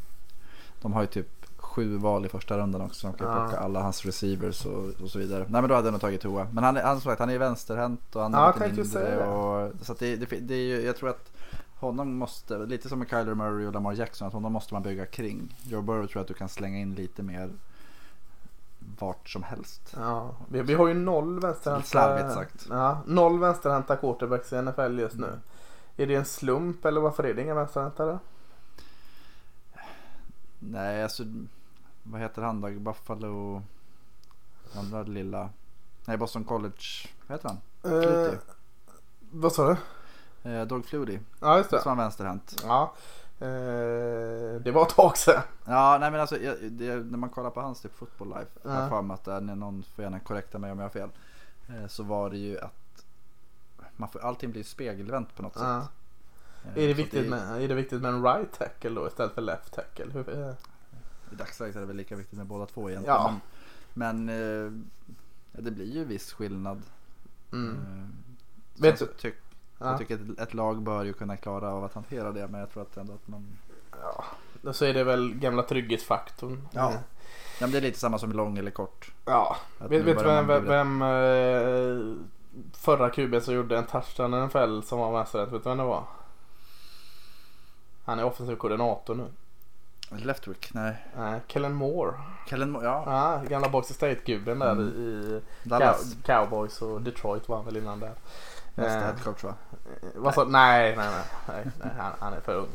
De 0.80 0.92
har 0.92 1.00
ju 1.00 1.06
typ 1.06 1.37
sju 1.68 1.96
val 1.96 2.26
i 2.26 2.28
första 2.28 2.58
rundan 2.58 2.80
också. 2.80 3.06
De 3.06 3.16
kan 3.16 3.26
Ja. 3.28 3.34
plocka 3.46 3.58
alla 3.64 3.82
hans 3.82 4.04
receivers 4.06 4.66
och, 4.66 5.02
och 5.02 5.10
så 5.10 5.18
vidare. 5.18 5.40
Nej 5.48 5.62
men 5.62 5.68
då 5.68 5.74
hade 5.74 5.86
jag 5.86 5.92
nog 5.92 6.00
tagit 6.00 6.20
Toa. 6.20 6.46
Men 6.52 6.64
han, 6.64 6.76
han, 6.76 7.00
sagt, 7.00 7.20
han 7.20 7.30
är 7.30 7.38
vänsterhänt 7.38 8.16
och 8.16 8.22
han 8.22 8.32
Ja, 8.32 8.52
är 8.52 8.60
jag 8.60 8.76
lite 8.76 8.98
mindre. 8.98 9.26
Och, 9.26 9.72
så 9.82 9.94
det, 9.98 10.16
det, 10.16 10.26
det 10.40 10.54
är 10.54 10.58
ju, 10.76 10.80
jag 10.86 10.96
tror 10.96 11.08
att 11.10 11.32
honom 11.76 12.16
måste, 12.16 12.58
lite 12.58 12.88
som 12.88 12.98
med 12.98 13.08
Kyler 13.08 13.34
Murray 13.34 13.66
och 13.66 13.72
Lamar 13.72 13.92
Jackson, 13.92 14.28
att 14.28 14.34
honom 14.34 14.52
måste 14.52 14.74
man 14.74 14.82
bygga 14.82 15.06
kring. 15.06 15.56
Joe 15.66 15.82
Burrow 15.82 16.06
tror 16.06 16.16
jag 16.16 16.20
att 16.22 16.28
du 16.28 16.34
kan 16.34 16.48
slänga 16.48 16.78
in 16.78 16.94
lite 16.94 17.22
mer 17.22 17.50
vart 18.98 19.28
som 19.28 19.42
helst. 19.42 19.94
Ja, 19.96 20.30
vi, 20.48 20.62
vi 20.62 20.74
har 20.74 20.88
ju 20.88 20.94
noll 20.94 21.40
vänsterhänta. 21.40 21.86
Slarvigt 21.86 22.34
sagt. 22.34 22.66
Ja, 22.70 22.98
noll 23.06 23.38
vänsterhänta 23.38 23.96
quarterbacks 23.96 24.52
i 24.52 24.62
NFL 24.62 24.98
just 24.98 25.16
nu. 25.16 25.28
Är 25.96 26.06
det 26.06 26.14
en 26.14 26.24
slump 26.24 26.84
eller 26.84 27.00
varför 27.00 27.24
är 27.24 27.34
det 27.34 27.42
inga 27.42 27.54
vänsterhäntare? 27.54 28.18
Nej, 30.58 31.02
alltså 31.02 31.22
vad 32.02 32.20
heter 32.20 32.42
han 32.42 32.60
då? 32.60 32.68
Buffalo, 32.70 33.62
andra 34.74 35.02
lilla, 35.02 35.50
nej 36.04 36.16
Boston 36.16 36.44
College, 36.44 37.08
vad 37.26 37.38
heter 37.38 37.48
han? 37.48 37.58
Eh, 37.92 38.34
vad 39.30 39.52
sa 39.52 39.68
du? 40.42 40.50
Eh, 40.50 40.66
Dog 40.66 40.86
Flutie, 40.86 41.20
Ja, 41.40 41.56
just 41.58 41.70
det. 41.70 41.80
som 41.82 41.96
var 41.96 42.04
vänsterhänt. 42.04 42.62
Ja, 42.66 42.92
eh, 43.40 44.60
det 44.60 44.70
var 44.74 44.82
ett 44.82 44.94
tag 44.96 45.16
sedan. 45.18 45.42
Ja, 45.64 45.96
nej 46.00 46.10
men 46.10 46.20
alltså 46.20 46.38
jag, 46.40 46.56
det, 46.62 46.94
när 46.96 47.18
man 47.18 47.30
kollar 47.30 47.50
på 47.50 47.60
hans 47.60 47.80
typ 47.80 47.94
Football 47.94 48.28
Life, 48.28 48.50
Ja. 48.62 48.70
har 48.70 48.80
jag 48.80 48.88
för 48.90 49.02
mig 49.02 49.14
att 49.14 49.24
där, 49.24 49.40
någon 49.40 49.82
får 49.94 50.02
gärna 50.04 50.20
korrekta 50.20 50.58
mig 50.58 50.72
om 50.72 50.78
jag 50.78 50.84
har 50.84 50.90
fel, 50.90 51.08
eh, 51.68 51.86
så 51.86 52.02
var 52.02 52.30
det 52.30 52.36
ju 52.38 52.58
att 52.60 53.04
man 53.96 54.08
får, 54.08 54.20
allting 54.20 54.50
blir 54.52 54.62
spegelvänt 54.64 55.36
på 55.36 55.42
något 55.42 55.54
sätt. 55.54 55.62
Eh, 55.62 55.82
Är 56.74 56.86
det, 56.88 56.94
så 56.94 56.96
viktigt 56.96 57.24
det- 57.24 57.30
med, 57.30 57.62
är 57.62 57.68
det 57.68 57.74
viktigt 57.74 58.02
med 58.02 58.14
en 58.14 58.22
right 58.22 58.52
tackle 58.58 58.90
då 58.90 59.06
istället 59.08 59.32
för 59.34 59.42
left 59.42 59.72
tackle? 59.74 60.04
Hur, 60.12 60.38
eh, 60.48 60.52
I 61.32 61.34
dagsläget 61.34 61.76
är 61.76 61.80
det 61.80 61.86
väl 61.86 61.96
lika 61.96 62.16
viktigt 62.16 62.36
med 62.38 62.46
båda 62.46 62.66
två 62.66 62.90
egentligen. 62.90 63.16
Ja. 63.20 63.34
Men, 63.94 64.26
men 64.26 64.28
eh, 64.28 64.72
ja, 65.52 65.60
det 65.60 65.70
blir 65.70 65.92
ju 65.94 66.04
viss 66.04 66.32
skillnad. 66.32 66.82
mm. 67.52 67.74
Eh, 67.76 68.82
Vet 68.82 68.98
du- 68.98 69.06
tyck, 69.06 69.34
Ja. 69.80 69.86
Jag 69.90 69.98
tycker 69.98 70.14
att 70.14 70.38
ett 70.38 70.54
lag 70.54 70.82
bör 70.82 71.04
ju 71.04 71.12
kunna 71.12 71.36
klara 71.36 71.70
av 71.72 71.84
att 71.84 71.94
hantera 71.94 72.32
det. 72.32 72.48
Men 72.48 72.60
jag 72.60 72.70
tror 72.70 72.82
att 72.82 72.96
ändå 72.96 73.12
att 73.12 73.28
man... 73.28 73.58
Ja, 74.02 74.24
då 74.62 74.68
är 74.70 74.94
det 74.94 75.04
väl 75.04 75.34
gamla 75.34 75.62
trygghetsfaktorn. 75.62 76.68
Ja. 76.72 76.90
Eh, 76.92 76.98
Ja, 77.60 77.66
men 77.66 77.70
det 77.72 77.78
är 77.78 77.82
lite 77.82 77.98
samma 77.98 78.18
som 78.18 78.32
lång 78.32 78.58
eller 78.58 78.70
kort. 78.70 79.12
ja. 79.24 79.56
Att 79.78 79.90
Vet, 79.90 80.06
du 80.06 80.14
vem, 80.14 80.46
vem, 80.46 80.64
vem 80.64 81.02
eh, 81.02 82.16
förra 82.72 83.10
QB 83.10 83.42
som 83.42 83.54
gjorde 83.54 83.78
en 83.78 83.86
touchdown 83.86 84.34
i 84.34 84.46
NFL 84.46 84.80
som 84.82 84.98
var 84.98 85.12
vänsterhänt? 85.12 85.52
Vet 85.52 85.64
du 85.64 85.68
vem 85.68 85.78
det 85.78 85.84
var? 85.84 86.04
Han 88.04 88.18
är 88.18 88.24
offensiv 88.24 88.56
koordinator 88.56 89.14
nu. 89.14 89.26
Leftwick? 90.10 90.70
Nej. 90.74 91.06
Nej, 91.18 91.40
Kellen 91.46 91.72
Moore. 91.74 92.12
Kellen 92.50 92.76
Mo- 92.76 92.84
Ja, 92.84 93.02
Ja, 93.06 93.48
gamla 93.48 93.68
Boxer 93.68 93.94
State-gubben 93.94 94.58
där 94.58 94.72
Mm. 94.72 94.88
i 94.88 95.40
Dallas. 95.62 96.02
Cow- 96.14 96.22
Cowboys 96.26 96.82
och 96.82 97.00
Detroit 97.02 97.48
var 97.48 97.56
han 97.56 97.64
väl 97.64 97.76
innan 97.76 98.00
där. 98.00 98.12
Nästa 98.74 98.94
Eh, 98.98 99.04
headcoach 99.04 99.44
va? 99.44 99.54
Eh, 100.02 100.08
Vad 100.14 100.34
sa 100.34 100.44
nej, 100.44 100.96
nej, 100.96 101.06
nej, 101.48 101.64
nej, 101.82 101.90
han, 101.98 102.12
han 102.18 102.32
är 102.32 102.40
för 102.40 102.54
ung. 102.56 102.68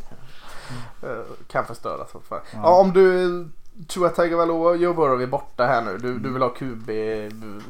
Eh, 1.03 1.23
Kan 1.47 1.65
förstöras 1.65 2.11
fortfarande. 2.11 2.47
Ja. 2.53 2.59
Ja. 2.63 2.79
om 2.79 2.93
du 2.93 3.47
Tua 3.87 4.09
Tagovailoa 4.09 4.69
och 4.69 4.77
Joe 4.77 4.93
Burrow 4.93 5.21
är 5.21 5.27
borta 5.27 5.65
här 5.65 5.81
nu. 5.81 5.97
Du, 5.97 6.19
du 6.19 6.33
vill 6.33 6.41
ha 6.41 6.49
QB. 6.49 6.89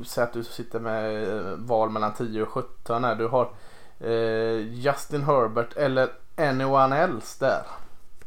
Säg 0.06 0.23
att 0.23 0.34
du 0.34 0.43
sitter 0.43 0.80
med 0.80 1.23
eh, 1.38 1.54
val 1.58 1.89
mellan 1.89 2.13
10 2.13 2.41
och 2.43 2.49
17 2.49 3.04
här. 3.04 3.15
Du 3.15 3.28
har 3.28 3.49
eh, 3.99 4.58
Justin 4.73 5.23
Herbert 5.23 5.73
eller 5.78 6.10
anyone 6.38 6.97
else 6.97 7.45
där. 7.45 7.62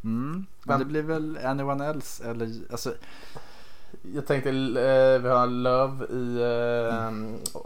Mm. 0.07 0.47
Men 0.63 0.79
det 0.79 0.85
blir 0.85 1.03
väl 1.03 1.39
anyone 1.45 1.87
else 1.87 2.31
eller 2.31 2.51
alltså. 2.71 2.95
Jag 4.15 4.27
tänkte 4.27 4.51
eh, 4.51 5.23
vi 5.23 5.29
har 5.29 5.47
Love 5.47 6.07
i 6.07 6.43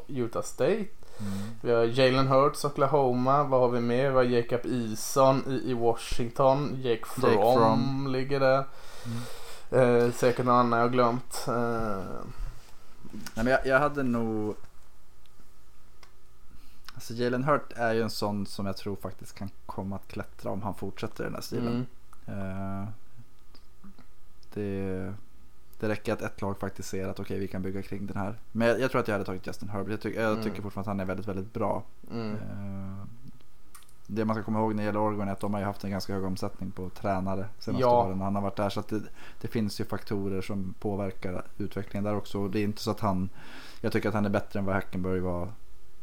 eh, 0.09 0.17
Utah 0.17 0.43
State. 0.43 0.87
Mm. 1.19 1.51
Vi 1.61 1.73
har 1.73 1.85
Jalen 1.85 2.29
Hurts 2.29 2.65
Oklahoma. 2.65 3.45
Vad 3.45 3.61
har 3.61 3.69
vi 3.69 3.81
mer? 3.81 4.11
Vi 4.11 4.17
har 4.17 4.23
Jacob 4.23 4.61
Eason 4.65 5.43
i, 5.49 5.71
i 5.71 5.75
Washington. 5.75 6.79
Jake 6.83 7.05
From, 7.07 7.31
Jake 7.31 7.59
Fromm. 7.59 8.07
ligger 8.09 8.41
där. 8.41 8.65
Eh, 9.71 10.13
säkert 10.13 10.47
någon 10.47 10.55
annan 10.55 10.79
jag 10.79 10.87
har 10.87 10.93
glömt. 10.93 11.45
Eh, 11.49 12.03
Nej, 13.13 13.45
men 13.45 13.47
jag, 13.47 13.67
jag 13.67 13.79
hade 13.79 14.03
nog. 14.03 14.55
Alltså 16.95 17.15
Jalen 17.15 17.45
Hurt 17.45 17.73
är 17.77 17.93
ju 17.93 18.03
en 18.03 18.11
sån 18.11 18.47
som 18.47 18.67
jag 18.67 18.77
tror 18.77 18.97
faktiskt 18.97 19.35
kan 19.35 19.51
komma 19.67 19.97
att 19.97 20.09
klättra 20.09 20.51
om 20.51 20.63
han 20.63 20.75
fortsätter 20.75 21.25
den 21.25 21.35
här 21.35 21.41
stilen. 21.41 21.69
mm. 21.69 21.87
Eh, 22.31 22.89
det, 24.55 25.15
det 25.81 25.89
räcker 25.89 26.13
att 26.13 26.23
ett 26.23 26.41
lag 26.43 26.59
faktiskt 26.59 26.89
ser 26.89 27.09
att 27.09 27.21
okej 27.21 27.39
vi 27.39 27.49
kan 27.49 27.63
bygga 27.63 27.83
kring 27.83 28.07
den 28.07 28.17
här. 28.17 28.35
Men 28.53 28.69
jag, 28.69 28.81
jag 28.81 28.91
tror 28.91 29.01
att 29.01 29.09
jag 29.09 29.15
hade 29.15 29.25
tagit 29.25 29.47
Justin 29.47 29.69
Herbert. 29.69 29.91
Jag, 29.91 30.01
tyck, 30.01 30.17
jag 30.17 30.31
Mm. 30.33 30.45
tycker 30.45 30.63
fortfarande 30.63 30.81
att 30.91 30.97
han 30.97 31.01
är 31.01 31.05
väldigt, 31.05 31.29
väldigt 31.29 31.53
bra. 31.53 31.83
Mm. 32.13 32.35
Eh, 32.35 33.05
det 34.07 34.25
man 34.25 34.37
ska 34.37 34.43
komma 34.45 34.59
ihåg 34.59 34.75
när 34.75 34.83
det 34.83 34.87
gäller 34.87 35.01
Oregon 35.01 35.29
är 35.29 35.33
att 35.33 35.41
de 35.41 35.55
har 35.55 35.61
ju 35.61 35.67
haft 35.67 35.85
en 35.85 35.91
ganska 35.91 36.13
hög 36.15 36.25
omsättning 36.25 36.71
på 36.71 36.89
tränare 36.91 37.47
senaste 37.59 37.83
Ja. 37.83 38.05
åren 38.07 38.21
han 38.21 38.35
har 38.35 38.43
varit 38.43 38.57
där. 38.57 38.69
Så 38.69 38.81
att 38.81 38.89
det, 38.89 39.01
det 39.41 39.49
finns 39.49 39.81
ju 39.81 39.85
faktorer 39.85 40.41
som 40.43 40.75
påverkar 40.81 41.45
utvecklingen 41.59 42.05
där 42.05 42.17
också. 42.17 42.49
Det 42.49 42.59
är 42.61 42.65
inte 42.65 42.83
så 42.83 42.91
att 42.91 43.01
han, 43.01 43.29
jag 43.81 43.93
tycker 43.93 44.09
att 44.09 44.15
han 44.15 44.25
är 44.27 44.31
bättre 44.31 44.59
än 44.59 44.65
vad 44.65 44.75
Hackenberg 44.75 45.21
var 45.21 45.49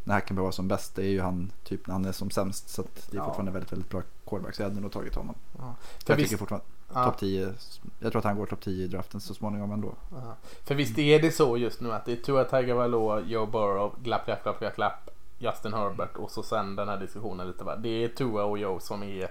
när 0.08 0.14
Hackenberg 0.14 0.44
var 0.44 0.52
som 0.52 0.68
bäst. 0.68 0.96
Det 0.96 1.02
är 1.04 1.10
ju 1.10 1.22
han 1.22 1.52
typ 1.64 1.88
när 1.88 1.94
han 1.94 2.06
är 2.06 2.12
som 2.12 2.30
sämst. 2.30 2.70
Så 2.70 2.82
att 2.82 3.08
det 3.12 3.18
är 3.18 3.20
Ja. 3.20 3.26
fortfarande 3.26 3.52
väldigt, 3.52 3.72
väldigt 3.72 3.90
bra 3.90 4.02
quarterback. 4.26 4.56
Så 4.56 4.62
jag 4.62 4.70
hade 4.70 4.82
nog 4.82 4.92
tagit 4.92 5.16
honom. 5.16 5.36
Ja. 5.58 5.76
För, 6.06 6.14
Jag 6.14 6.18
visst, 6.18 6.30
tycker 6.30 6.38
fortfarande 6.40 6.66
ja, 6.94 7.06
topp 7.06 7.18
10. 7.18 7.54
Jag 8.00 8.12
tror 8.12 8.20
att 8.20 8.26
han 8.26 8.38
går 8.38 8.46
topp 8.46 8.62
10 8.62 8.86
i 8.86 8.88
draften 8.88 9.22
så 9.22 9.34
småningom 9.34 9.72
ändå. 9.72 9.94
ja. 10.12 10.36
för 10.64 10.76
visst 10.76 10.98
är 10.98 11.22
det 11.22 11.32
så 11.32 11.58
just 11.58 11.82
nu 11.82 11.94
att 11.94 12.06
det 12.06 12.12
är 12.12 12.16
Tua 12.16 12.44
Tagovailoa, 12.44 13.22
Joe 13.22 13.46
Burrow, 13.46 13.96
glapp, 14.04 14.26
glapp, 14.26 14.44
glapp, 14.44 14.60
glapp, 14.60 14.76
glapp, 14.76 15.10
Justin 15.40 15.74
Herbert 15.74 16.16
och 16.18 16.32
så 16.32 16.44
sen 16.44 16.76
den 16.76 16.88
här 16.90 16.98
diskussionen 17.00 17.48
lite 17.48 17.64
va. 17.64 17.76
Det 17.76 18.04
är 18.04 18.08
Tua 18.08 18.44
och 18.44 18.58
Joe 18.58 18.80
som 18.80 19.04
är 19.04 19.30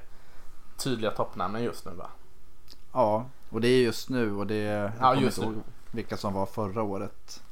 tydliga 0.77 1.11
toppnamnen 1.11 1.63
just 1.63 1.85
nu 1.87 1.93
va. 1.93 2.07
Ja, 2.93 3.25
och 3.51 3.61
det 3.61 3.69
är 3.69 3.83
just 3.83 4.09
nu 4.11 4.35
och 4.37 4.47
det 4.47 4.57
jag 4.63 4.91
Ja, 5.01 5.15
just 5.15 5.41
nu. 5.41 5.55
vilka 5.91 6.17
som 6.17 6.35
var 6.35 6.47
förra 6.47 6.83
året. 6.83 7.43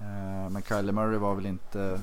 Eh, 0.00 0.50
Men 0.50 0.62
Kyler 0.62 0.92
Murray 0.92 1.18
var 1.18 1.34
väl 1.34 1.46
inte 1.46 2.00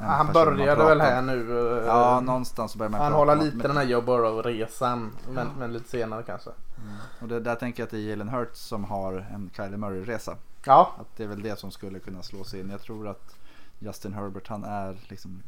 Han 0.00 0.32
började 0.32 0.84
väl 0.84 1.00
här 1.00 1.22
nu. 1.22 1.58
eh, 1.78 1.86
Ja, 1.86 2.20
någonstans 2.20 2.72
så 2.72 2.78
börjar 2.78 2.90
man 2.90 3.00
Han 3.00 3.12
håller 3.12 3.36
lite 3.36 3.68
den 3.68 3.76
här 3.76 3.84
Joe 3.84 4.00
Burrow-resan. 4.00 5.10
Men, 5.28 5.48
men 5.58 5.72
lite 5.72 5.88
senare 5.88 6.22
kanske. 6.22 6.50
Mm. 6.50 6.96
Och 7.20 7.28
det, 7.28 7.40
där 7.40 7.54
tänker 7.54 7.82
jag 7.82 7.86
att 7.86 7.90
det 7.90 7.98
är 7.98 8.10
Jalen 8.10 8.28
Hurts 8.28 8.60
som 8.60 8.84
har 8.84 9.12
en 9.12 9.50
Kylie 9.56 9.76
Murray-resa. 9.76 10.36
Ja, 10.64 10.92
Att 10.98 11.16
det 11.16 11.24
är 11.24 11.28
väl 11.28 11.42
det 11.42 11.58
som 11.58 11.70
skulle 11.70 11.98
kunna 11.98 12.22
slås 12.22 12.54
in. 12.54 12.70
Jag 12.70 12.80
tror 12.80 13.08
att 13.08 13.36
Justin 13.78 14.12
Herbert 14.12 14.48
han 14.48 14.64
är 14.64 14.96
liksom 15.08 15.42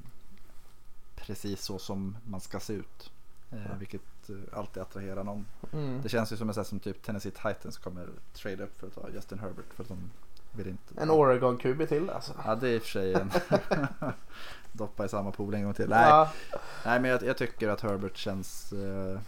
precis 1.16 1.62
så 1.62 1.78
som 1.78 2.16
man 2.24 2.40
ska 2.40 2.60
se 2.60 2.72
ut. 2.72 3.10
Eh, 3.52 3.78
vilket 3.78 4.00
eh, 4.28 4.58
alltid 4.58 4.82
attraherar 4.82 5.24
någon. 5.24 5.46
mm. 5.72 6.00
Det 6.02 6.08
känns 6.08 6.32
ju 6.32 6.36
som, 6.36 6.48
en 6.48 6.54
sån 6.54 6.64
som 6.64 6.80
typ 6.80 7.02
Tennessee 7.02 7.30
Titans 7.32 7.78
kommer 7.78 8.08
trade 8.34 8.64
upp 8.64 8.80
för 8.80 8.86
att 8.86 8.94
ta 8.94 9.08
Justin 9.14 9.38
Herbert. 9.38 9.74
För 9.74 9.82
att 9.82 9.88
de 9.88 10.10
vill 10.52 10.68
inte. 10.68 10.94
en 11.02 11.10
Oregon-QB 11.10 11.86
till 11.88 12.10
alltså. 12.10 12.32
Ja 12.46 12.54
det 12.54 12.68
är 12.68 12.72
i 12.72 12.78
och 12.78 12.82
för 12.82 12.88
sig 12.88 13.14
en 13.14 13.30
doppa 14.72 15.04
i 15.04 15.08
samma 15.08 15.30
pool 15.30 15.54
en 15.54 15.64
gång 15.64 15.74
till. 15.74 15.88
Nej, 15.88 16.08
Ja, 16.08 16.30
Nej 16.84 17.00
men 17.00 17.10
jag, 17.10 17.22
jag 17.22 17.36
tycker 17.36 17.68
att 17.68 17.80
Herbert 17.80 18.16
känns, 18.16 18.72
eh, 18.72 19.20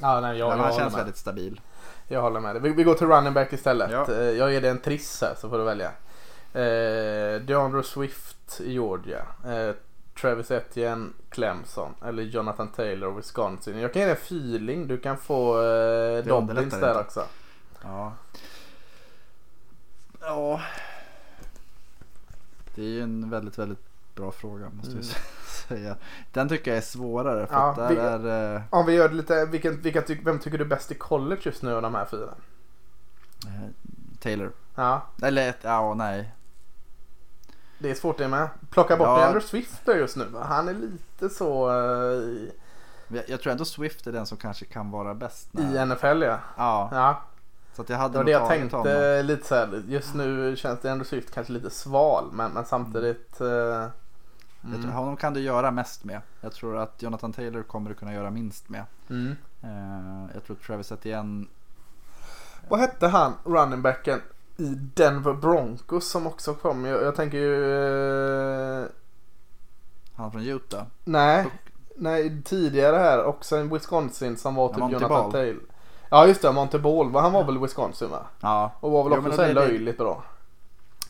ja 0.00 0.20
nej, 0.20 0.38
jag, 0.38 0.52
jag, 0.52 0.56
han 0.56 0.72
känns 0.72 0.92
med. 0.92 0.98
väldigt 1.00 1.16
stabil. 1.16 1.60
jag 2.08 2.22
håller 2.22 2.40
med. 2.40 2.62
Vi, 2.62 2.68
vi 2.70 2.84
går 2.84 2.94
till 2.94 3.06
running 3.06 3.32
back 3.34 3.52
istället. 3.52 3.90
Ja. 3.90 4.12
Eh, 4.12 4.20
Jag 4.30 4.52
ger 4.52 4.60
dig 4.60 4.70
en 4.70 4.78
triss 4.80 5.20
här 5.20 5.34
så 5.38 5.50
får 5.50 5.58
du 5.58 5.64
välja. 5.64 5.90
Eh, 6.52 7.40
DeAndre 7.42 7.82
Swift 7.82 8.60
i 8.60 8.72
Georgia. 8.72 9.22
Eh, 9.46 9.74
Travis 10.20 10.50
Etienne, 10.50 11.08
Clemson. 11.30 11.94
Eller 12.06 12.22
Jonathan 12.22 12.68
Taylor, 12.68 13.10
Wisconsin. 13.16 13.78
Jag 13.78 13.92
kan 13.92 14.00
ge 14.02 14.06
dig 14.06 14.14
en 14.16 14.22
feeling. 14.22 14.86
Du 14.86 14.98
kan 14.98 15.16
få 15.18 15.62
eh, 15.62 16.24
Dobbins 16.24 16.70
där 16.74 16.88
inte. 16.88 17.00
också. 17.00 17.24
Ja. 17.82 18.12
Ja. 20.20 20.60
Det 22.74 22.82
är 22.82 22.86
ju 22.86 23.02
en 23.02 23.30
väldigt, 23.30 23.58
väldigt 23.58 23.78
bra 24.14 24.32
fråga 24.32 24.68
måste 24.70 24.90
jag 24.92 25.02
Mm. 25.04 25.14
säga. 25.68 25.96
Den 26.32 26.48
tycker 26.48 26.70
jag 26.70 26.78
är 26.78 26.82
svårare 26.82 27.46
för 27.46 27.54
Ja, 27.54 27.74
där 27.76 27.88
vi- 27.88 27.96
är 27.96 28.54
eh, 28.56 28.62
Om 28.70 28.86
vi 28.86 28.92
gör 28.94 29.08
det 29.08 29.14
lite, 29.14 29.44
vilken, 29.46 29.80
vilka 29.82 30.02
vem 30.24 30.38
tycker 30.38 30.58
du 30.58 30.64
är 30.64 30.68
bäst 30.68 30.90
i 30.90 30.94
college 30.94 31.40
just 31.44 31.62
nu 31.62 31.74
av 31.74 31.82
de 31.82 31.94
här 31.94 32.04
fyra? 32.04 32.34
eh, 33.46 33.68
Taylor. 34.20 34.52
Ja, 34.74 35.02
Eller 35.22 35.54
ja 35.62 35.94
nej. 35.94 36.32
det 37.78 37.90
är 37.90 37.94
svårt 37.94 38.18
det 38.18 38.28
med. 38.28 38.48
Plocka 38.70 38.96
bort 38.96 39.06
Ja. 39.06 39.18
DeAndre 39.18 39.40
Swift 39.40 39.82
just 39.86 40.16
nu. 40.16 40.24
va? 40.24 40.44
Han 40.44 40.68
är 40.68 40.74
lite 40.74 41.28
så 41.34 41.70
eh, 41.70 42.48
Jag, 43.08 43.24
jag 43.28 43.40
tror 43.40 43.50
ändå 43.52 43.64
Swift 43.64 44.06
är 44.06 44.12
den 44.12 44.26
som 44.26 44.38
kanske 44.38 44.64
kan 44.64 44.90
vara 44.90 45.14
bäst. 45.14 45.54
i 45.54 45.58
när- 45.62 45.86
NFL 45.86 46.22
ja. 46.22 46.38
Ja, 46.56 46.88
Ja, 46.92 47.22
så 47.78 47.82
att 47.82 47.88
jag 47.88 47.98
det 47.98 48.02
hade 48.02 48.14
var 48.16 48.24
nog 48.24 48.26
det 48.26 48.32
jag 48.32 48.48
tänkte 48.48 49.22
lite 49.22 49.46
så 49.46 49.54
här. 49.54 49.82
Just 49.88 50.14
nu 50.14 50.56
känns 50.56 50.80
DeAndre 50.80 51.04
Swift 51.06 51.30
kanske 51.34 51.52
lite 51.52 51.70
sval 51.70 52.24
men, 52.32 52.50
men 52.52 52.64
samtidigt. 52.64 53.40
eh, 53.40 53.46
Jag 53.46 54.72
tror, 54.72 54.84
mm. 54.84 54.90
honom 54.92 55.16
kan 55.16 55.34
du 55.34 55.40
göra 55.40 55.70
mest 55.70 56.04
med. 56.04 56.20
Jag 56.40 56.52
tror 56.52 56.76
att 56.78 57.02
Jonathan 57.02 57.32
Taylor 57.32 57.62
kommer 57.62 57.90
du 57.90 57.96
kunna 57.96 58.14
göra 58.14 58.30
minst 58.30 58.68
med. 58.68 58.82
Mm. 59.10 59.36
Eh, 59.62 60.30
jag 60.34 60.44
tror 60.44 60.56
Travis 60.56 60.92
Etienne. 60.92 61.46
Vad 62.68 62.80
hette 62.80 63.06
han, 63.08 63.32
running 63.44 63.82
backen 63.82 64.20
i 64.56 64.64
Denver 64.94 65.32
Broncos 65.32 66.10
som 66.10 66.26
också 66.26 66.54
kom? 66.54 66.84
Jag, 66.84 67.02
jag 67.02 67.16
tänker 67.16 67.38
ju... 67.38 67.74
eh, 68.82 68.86
Han 70.16 70.32
från 70.32 70.42
Utah. 70.42 70.84
nej, 71.04 71.46
nej, 71.96 72.42
tidigare 72.42 72.96
här 72.96 73.24
också 73.24 73.56
en 73.56 73.68
Wisconsin 73.74 74.36
som 74.36 74.54
var 74.54 74.68
typ 74.68 74.78
Monty 74.78 74.92
Jonathan 74.94 75.22
Ball. 75.22 75.32
Taylor. 75.32 75.62
Ja 76.08 76.26
just 76.26 76.42
det, 76.42 76.52
Monte 76.52 76.78
Ball. 76.78 77.14
Han 77.14 77.32
var 77.32 77.44
väl 77.44 77.58
Wisconsin 77.58 78.10
va? 78.10 78.26
Ja, 78.40 78.72
Och 78.80 78.90
var 78.90 79.04
väl 79.04 79.12
Jo, 79.12 79.18
också 79.18 79.32
så 79.32 79.42
här 79.42 79.48
det 79.48 79.54
löjligt 79.54 79.98
bra. 79.98 80.22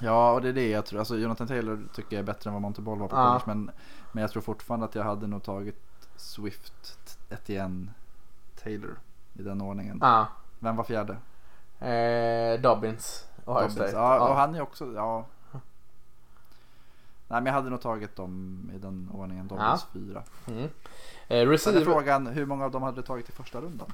Ja, 0.01 0.33
och 0.33 0.41
det 0.43 0.49
är 0.49 0.53
det 0.53 0.69
jag 0.71 0.87
tror. 0.87 0.99
Alltså, 0.99 1.17
Jonathan 1.17 1.47
Taylor 1.47 1.89
tycker 1.95 2.17
jag 2.17 2.21
är 2.23 2.27
bättre 2.27 2.49
än 2.51 2.55
vad 2.55 2.63
Monte 2.63 2.81
Ball 2.81 2.99
var 2.99 3.09
på 3.09 3.17
Ja. 3.17 3.27
college. 3.27 3.43
Men, 3.47 3.71
men 4.13 4.23
jag 4.23 4.31
tror 4.31 4.43
fortfarande 4.43 4.87
att 4.87 4.95
jag 4.95 5.05
hade 5.05 5.27
nog 5.27 5.43
tagit 5.43 5.83
Swift, 6.17 7.19
Etienne, 7.31 7.87
Taylor 8.63 8.99
i 9.35 9.43
den 9.43 9.61
ordningen. 9.61 9.99
Ja. 10.03 10.27
Vem 10.59 10.77
var 10.77 10.85
fjärde? 10.85 11.13
Eh, 11.81 12.61
Dobbins. 12.61 13.25
Ohio 13.45 13.55
Dobbins. 13.55 13.73
State. 13.75 13.93
Ja, 13.93 14.29
och 14.29 14.35
han 14.37 14.55
är 14.55 14.61
också, 14.61 14.93
ja. 14.95 15.25
Nej 17.31 17.41
men 17.41 17.47
jag 17.47 17.53
hade 17.53 17.71
nog 17.71 17.81
tagit 17.81 18.17
dem 18.17 18.61
i 18.75 18.79
den 18.79 19.11
ordningen, 19.15 19.49
Dobbins 19.49 19.87
fyra. 19.93 20.23
Mm. 20.47 20.69
Eh, 21.29 21.47
receiver. 21.49 21.85
frågan, 21.85 22.27
hur 22.27 22.47
många 22.47 22.65
av 22.65 22.71
dem 22.71 22.83
hade 22.83 22.97
du 22.97 23.03
tagit 23.07 23.29
i 23.29 23.33
första 23.33 23.61
rundan? 23.61 23.93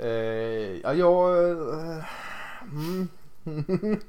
Eh, 0.00 0.80
ja, 0.82 0.94
jag... 0.94 1.50
Eh, 1.50 2.04
mm. 2.62 3.08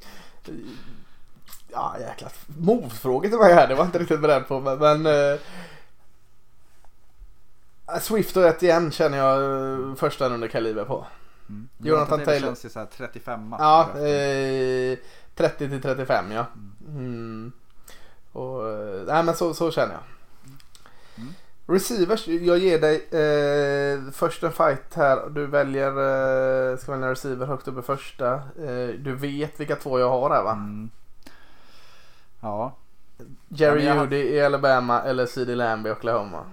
ja, 1.72 1.96
jäkla 2.00 2.30
motfrågor 2.60 3.30
till 3.30 3.38
mig 3.38 3.54
här. 3.54 3.68
Det 3.68 3.76
var 3.76 3.86
inte 3.86 4.00
riktigt 4.00 4.22
beredd 4.22 4.48
på. 4.48 4.60
Men, 4.60 4.80
men 4.80 5.06
eh, 5.06 5.40
Swift 8.02 8.38
och 8.38 8.44
ett 8.44 8.64
igen 8.64 8.92
känner 8.92 9.18
jag 9.18 9.98
första 9.98 10.30
under 10.30 10.48
kaliber 10.48 10.86
på. 10.86 11.06
Mm. 11.50 11.70
Jonathan 11.78 12.26
Taylor. 12.26 12.48
känns 12.48 12.66
ju 12.66 12.70
såhär 12.70 12.88
35 12.98 13.56
Ja, 13.60 13.90
eh, 14.00 14.98
30 15.36 15.70
till 15.70 15.82
35 15.82 16.32
ja. 16.32 16.46
Mm. 16.88 17.52
Och, 18.32 18.70
eh, 18.70 19.04
nej 19.08 19.24
men 19.24 19.36
så, 19.36 19.54
så 19.54 19.72
känner 19.72 19.94
jag. 19.94 20.04
Receivers, 21.70 22.28
jag 22.28 22.58
ger 22.58 22.80
dig 22.80 22.96
eh, 23.12 24.12
först 24.12 24.44
en 24.44 24.52
fight 24.52 24.94
här. 24.96 25.30
Du 25.30 25.46
väljer, 25.46 25.88
eh, 26.72 26.78
ska 26.78 26.92
välja 26.92 27.12
receiver 27.12 27.46
högt 27.46 27.68
upp 27.68 27.80
i 27.80 27.82
första. 27.82 28.34
Eh, 28.34 28.88
du 29.00 29.16
vet 29.16 29.60
vilka 29.60 29.76
två 29.76 30.00
jag 30.00 30.10
har 30.10 30.30
här 30.30 30.44
va? 30.44 30.52
Mm. 30.52 30.90
Ja, 32.42 32.76
Jerry 33.48 33.70
Ja, 33.70 33.76
men 33.76 33.86
jag 33.86 33.96
har- 33.96 34.04
Judy 34.04 34.36
i 34.36 34.42
Alabama 34.46 35.02
eller 35.02 35.26
CD 35.26 35.56
Lamb 35.56 35.88
i 35.88 35.92
Oklahoma. 35.92 36.44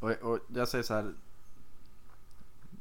och, 0.00 0.10
och 0.10 0.38
jag 0.54 0.68
säger 0.68 0.84
så 0.84 0.94
här. 0.94 1.04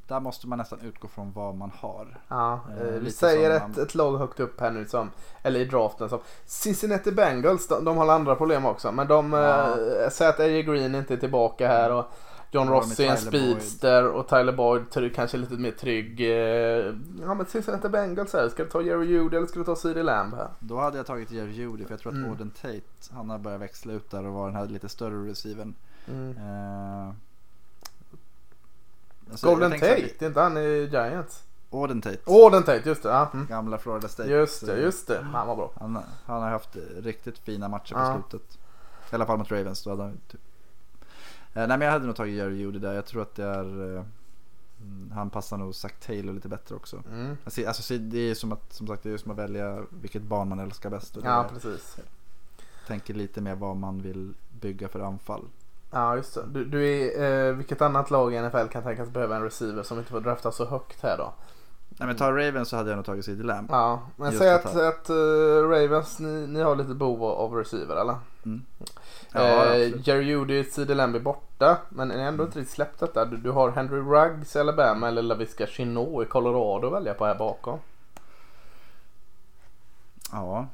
Där 0.08 0.20
måste 0.20 0.48
man 0.48 0.58
nästan 0.58 0.80
utgå 0.82 1.08
från 1.08 1.32
vad 1.32 1.56
man 1.56 1.72
har. 1.80 2.18
Ja, 2.28 2.60
Eh, 2.82 2.88
eh, 2.88 2.94
vi 2.94 3.12
säger 3.12 3.50
ett, 3.52 3.62
man- 3.62 3.84
ett 3.84 3.96
lag 3.96 4.18
högt 4.18 4.40
upp 4.40 4.60
här 4.62 4.72
nu 4.72 4.86
som, 4.86 5.12
eller 5.44 5.60
i 5.60 5.66
draften 5.66 6.10
som 6.10 6.20
Cincinnati 6.46 7.12
Bengals, 7.12 7.68
de, 7.68 7.86
de 7.86 7.98
har 7.98 8.08
andra 8.14 8.36
problem 8.36 8.66
också. 8.66 8.92
Men 8.92 9.08
de 9.08 9.34
Ja. 9.34 9.72
eh, 10.04 10.10
säger 10.10 10.32
att 10.32 10.40
AJ 10.40 10.64
Green 10.64 10.96
inte 10.96 11.14
är 11.14 11.18
tillbaka 11.18 11.68
här 11.68 11.92
och 11.94 12.06
John 12.52 12.70
Ross 12.70 13.00
är 13.00 13.10
en 13.10 13.18
Tyler 13.18 13.32
Boyd. 13.32 13.42
speedster 13.62 14.08
och 14.08 14.28
Tyler 14.28 14.54
Boyd 14.54 15.14
kanske 15.16 15.38
lite 15.38 15.54
mer 15.54 15.72
trygg. 15.72 16.22
eh, 16.22 16.94
Ja 17.26 17.34
men 17.34 17.46
Cincinnati 17.46 17.90
Bengals 17.90 18.34
här, 18.34 18.50
ska 18.50 18.64
du 18.64 18.70
ta 18.70 18.82
Jerry 18.82 19.06
Judy 19.06 19.38
eller 19.38 19.48
ska 19.48 19.60
du 19.60 19.66
ta 19.66 19.76
CD 19.76 20.04
Lamb 20.04 20.34
här? 20.36 20.48
Då 20.60 20.78
hade 20.78 20.98
jag 20.98 21.06
tagit 21.06 21.32
Jerry 21.32 21.52
Judy 21.52 21.84
för 21.86 21.92
jag 21.94 22.00
tror 22.00 22.12
att 22.12 22.18
Mm. 22.18 22.30
Auden 22.30 22.50
Tate, 22.50 22.82
han 23.14 23.30
har 23.30 23.38
börjat 23.40 23.62
växla 23.62 23.94
ut 23.94 24.12
där 24.12 24.26
och 24.26 24.34
vara 24.34 24.46
den 24.46 24.56
här 24.56 24.66
lite 24.66 24.90
större 24.90 25.30
receivern. 25.32 25.74
Mm. 26.08 26.30
Eh, 26.38 27.14
alltså, 29.32 29.48
Golden 29.48 29.72
Tate, 29.72 29.96
är 29.96 30.24
inte 30.28 30.42
han 30.42 30.58
i 30.58 30.90
Giants? 30.92 31.44
Auden 31.72 32.02
Tate, 32.02 32.18
Golden 32.26 32.64
Tate, 32.64 32.90
just 32.90 33.04
det. 33.04 33.10
Ja. 33.10 33.30
Mm. 33.34 33.46
gamla 33.48 33.78
Florida 33.78 34.08
State. 34.08 34.30
Just 34.30 34.66
det, 34.66 34.80
just 34.82 35.08
det. 35.08 35.22
Han 35.34 35.48
var 35.48 35.56
bra. 35.56 35.72
Han, 35.80 36.00
han 36.26 36.42
har 36.42 36.50
haft 36.50 36.78
riktigt 36.98 37.40
fina 37.40 37.68
matcher 37.68 37.94
på 37.94 38.00
Ja. 38.00 38.22
slutet. 38.30 38.58
I 39.12 39.16
alla 39.16 39.26
fall 39.26 39.38
mot 39.38 39.52
Ravens. 39.52 39.84
Då 39.84 39.90
hade 39.90 40.04
han 40.04 40.18
typ. 40.28 40.40
eh, 41.54 41.68
nej 41.68 41.68
men 41.68 41.82
jag 41.82 41.92
hade 41.92 42.06
nog 42.06 42.16
tagit 42.16 42.36
Jerry 42.36 42.56
Judy 42.58 42.80
där. 42.80 42.94
Jag 42.94 43.06
tror 43.06 43.22
att 43.22 43.36
det 43.36 43.44
är 43.44 43.96
eh, 43.96 44.04
mm, 44.82 45.12
han 45.16 45.30
passar 45.30 45.58
nog 45.58 45.76
Zack 45.76 46.00
Taylor 46.00 46.34
lite 46.34 46.48
bättre 46.50 46.76
också. 46.76 47.04
Mm. 47.12 47.38
Alltså, 47.44 47.68
alltså, 47.68 47.98
det 47.98 48.18
är 48.20 48.36
som 48.36 48.52
att, 48.52 48.74
som 48.74 48.88
sagt, 48.88 49.04
det 49.04 49.10
är 49.12 49.18
som 49.18 49.32
att 49.32 49.38
välja 49.38 49.84
vilket 49.90 50.22
barn 50.22 50.50
man 50.50 50.60
älskar 50.60 50.90
bäst. 50.90 51.18
Och 51.18 51.24
det 51.24 51.30
Ja, 51.30 51.46
är- 51.46 51.50
precis. 51.50 51.98
tänker 52.88 53.14
lite 53.14 53.42
mer 53.42 53.56
vad 53.56 53.78
man 53.78 54.02
vill 54.02 54.34
bygga 54.62 54.88
för 54.88 55.00
anfall. 55.00 55.44
Ja, 55.92 56.16
just 56.16 56.34
det. 56.34 56.42
Du, 56.48 56.66
du 56.66 56.88
är, 56.88 57.48
eh, 57.48 57.54
vilket 57.54 57.82
annat 57.82 58.12
lag 58.12 58.34
i 58.34 58.42
NFL 58.42 58.68
kan 58.72 58.84
tänkas 58.84 59.10
behöva 59.10 59.36
en 59.36 59.44
receiver 59.44 59.84
som 59.84 59.98
inte 59.98 60.12
får 60.12 60.22
drafta 60.22 60.52
så 60.52 60.66
högt 60.66 61.04
här 61.04 61.18
då? 61.18 61.34
Nej 62.00 62.08
men 62.08 62.16
ta 62.16 62.32
Ravens 62.32 62.70
så 62.70 62.76
hade 62.76 62.90
jag 62.90 62.96
nog 62.96 63.06
tagit 63.06 63.26
CD 63.26 63.44
Lamb. 63.44 63.68
Ja, 63.72 64.02
men 64.16 64.32
säg 64.32 64.54
att, 64.54 64.76
att 64.76 65.10
eh, 65.10 65.70
Ravens, 65.70 66.20
ni, 66.20 66.48
ni 66.48 66.62
har 66.62 66.76
lite 66.76 66.94
behov 66.94 67.24
av 67.24 67.54
receiver 67.54 67.96
eller? 67.96 68.16
Mm. 68.46 68.62
Ja, 69.34 69.66
eh. 69.66 70.08
Jerry 70.08 70.24
Judy, 70.24 70.64
CD 70.64 70.94
Lamb 70.94 71.16
är 71.16 71.20
borta, 71.20 71.78
men 71.90 72.08
ni 72.08 72.18
har 72.18 72.24
ändå 72.24 72.44
inte 72.44 72.60
riktigt 72.60 72.76
släppt 72.76 73.00
detta. 73.00 73.26
Du, 73.26 73.38
du 73.38 73.52
har 73.52 73.72
Henry 73.72 74.00
Ruggs 74.00 74.56
i 74.56 74.60
Alabama 74.60 75.08
eller 75.08 75.22
Laviska 75.22 75.68
Chinot 75.68 76.26
i 76.26 76.30
Colorado 76.30 76.88
att 76.88 76.94
välja 76.94 77.14
på 77.14 77.26
här 77.26 77.36
bakom. 77.36 77.80
Ja. 80.32 80.68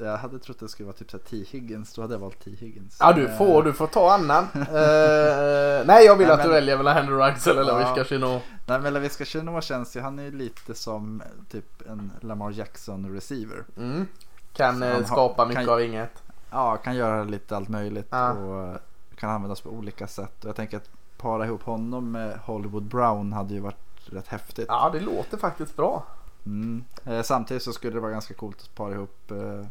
Jag 0.00 0.16
hade 0.16 0.38
trott 0.38 0.60
det 0.60 0.68
skulle 0.68 0.86
vara 0.86 0.96
typ 0.96 1.10
så 1.10 1.18
T. 1.18 1.44
Higgins. 1.50 1.92
Då 1.94 2.02
hade 2.02 2.14
jag 2.14 2.18
valt 2.20 2.44
T. 2.44 2.50
Higgins. 2.58 2.96
Ja, 3.00 3.12
du 3.12 3.26
Eh, 3.28 3.38
får, 3.38 3.62
du 3.62 3.72
får 3.72 3.86
ta 3.86 4.12
annan. 4.12 4.44
eh, 4.54 5.86
nej, 5.86 6.04
jag 6.06 6.16
vill 6.16 6.26
Nej, 6.26 6.34
att 6.34 6.42
du 6.42 6.48
men- 6.48 6.50
väljer 6.54 6.76
mellan 6.76 6.94
Henry 6.96 7.14
Ruggs 7.14 7.46
eller 7.46 7.62
Ja. 7.62 7.66
Laviska 7.78 8.04
Chinot. 8.04 8.42
Nej 8.66 8.80
men 8.80 8.94
Laviska 8.94 9.24
Chinot 9.24 9.64
känns 9.64 9.96
ju, 9.96 10.00
han 10.00 10.18
är 10.18 10.22
ju 10.22 10.30
lite 10.30 10.74
som 10.74 11.20
eh, 11.20 11.26
typ 11.52 11.88
en 11.88 12.12
Lamar 12.20 12.50
Jackson 12.50 13.14
receiver. 13.14 13.64
Mm. 13.76 14.06
Kan 14.52 14.82
eh, 14.82 14.88
han 14.88 14.96
har- 14.98 15.04
skapa 15.08 15.46
mycket 15.46 15.64
kan- 15.64 15.74
av 15.74 15.80
inget. 15.82 16.22
Ja, 16.50 16.76
kan 16.76 16.96
göra 16.96 17.24
lite 17.24 17.56
allt 17.56 17.68
möjligt 17.68 18.08
Ja. 18.10 18.32
och 18.32 18.62
eh, 18.62 18.76
kan 19.16 19.30
användas 19.30 19.60
på 19.60 19.70
olika 19.70 20.06
sätt. 20.06 20.44
Och 20.44 20.48
jag 20.48 20.56
tänker 20.56 20.76
att 20.76 20.90
para 21.18 21.44
ihop 21.46 21.62
honom 21.62 22.12
med 22.12 22.38
Hollywood 22.44 22.82
Brown 22.84 23.32
hade 23.32 23.54
ju 23.54 23.60
varit 23.60 23.76
rätt 24.12 24.28
häftigt. 24.28 24.66
Ja, 24.68 24.90
det 24.92 25.00
låter 25.00 25.36
faktiskt 25.36 25.76
bra. 25.76 26.04
Mm. 26.46 26.84
Eh, 27.04 27.22
samtidigt 27.22 27.62
så 27.62 27.72
skulle 27.72 27.92
det 27.92 28.00
vara 28.00 28.12
ganska 28.12 28.34
coolt 28.34 28.62
att 28.62 28.74
para 28.74 28.94
ihop 28.94 29.30
eh, 29.30 29.66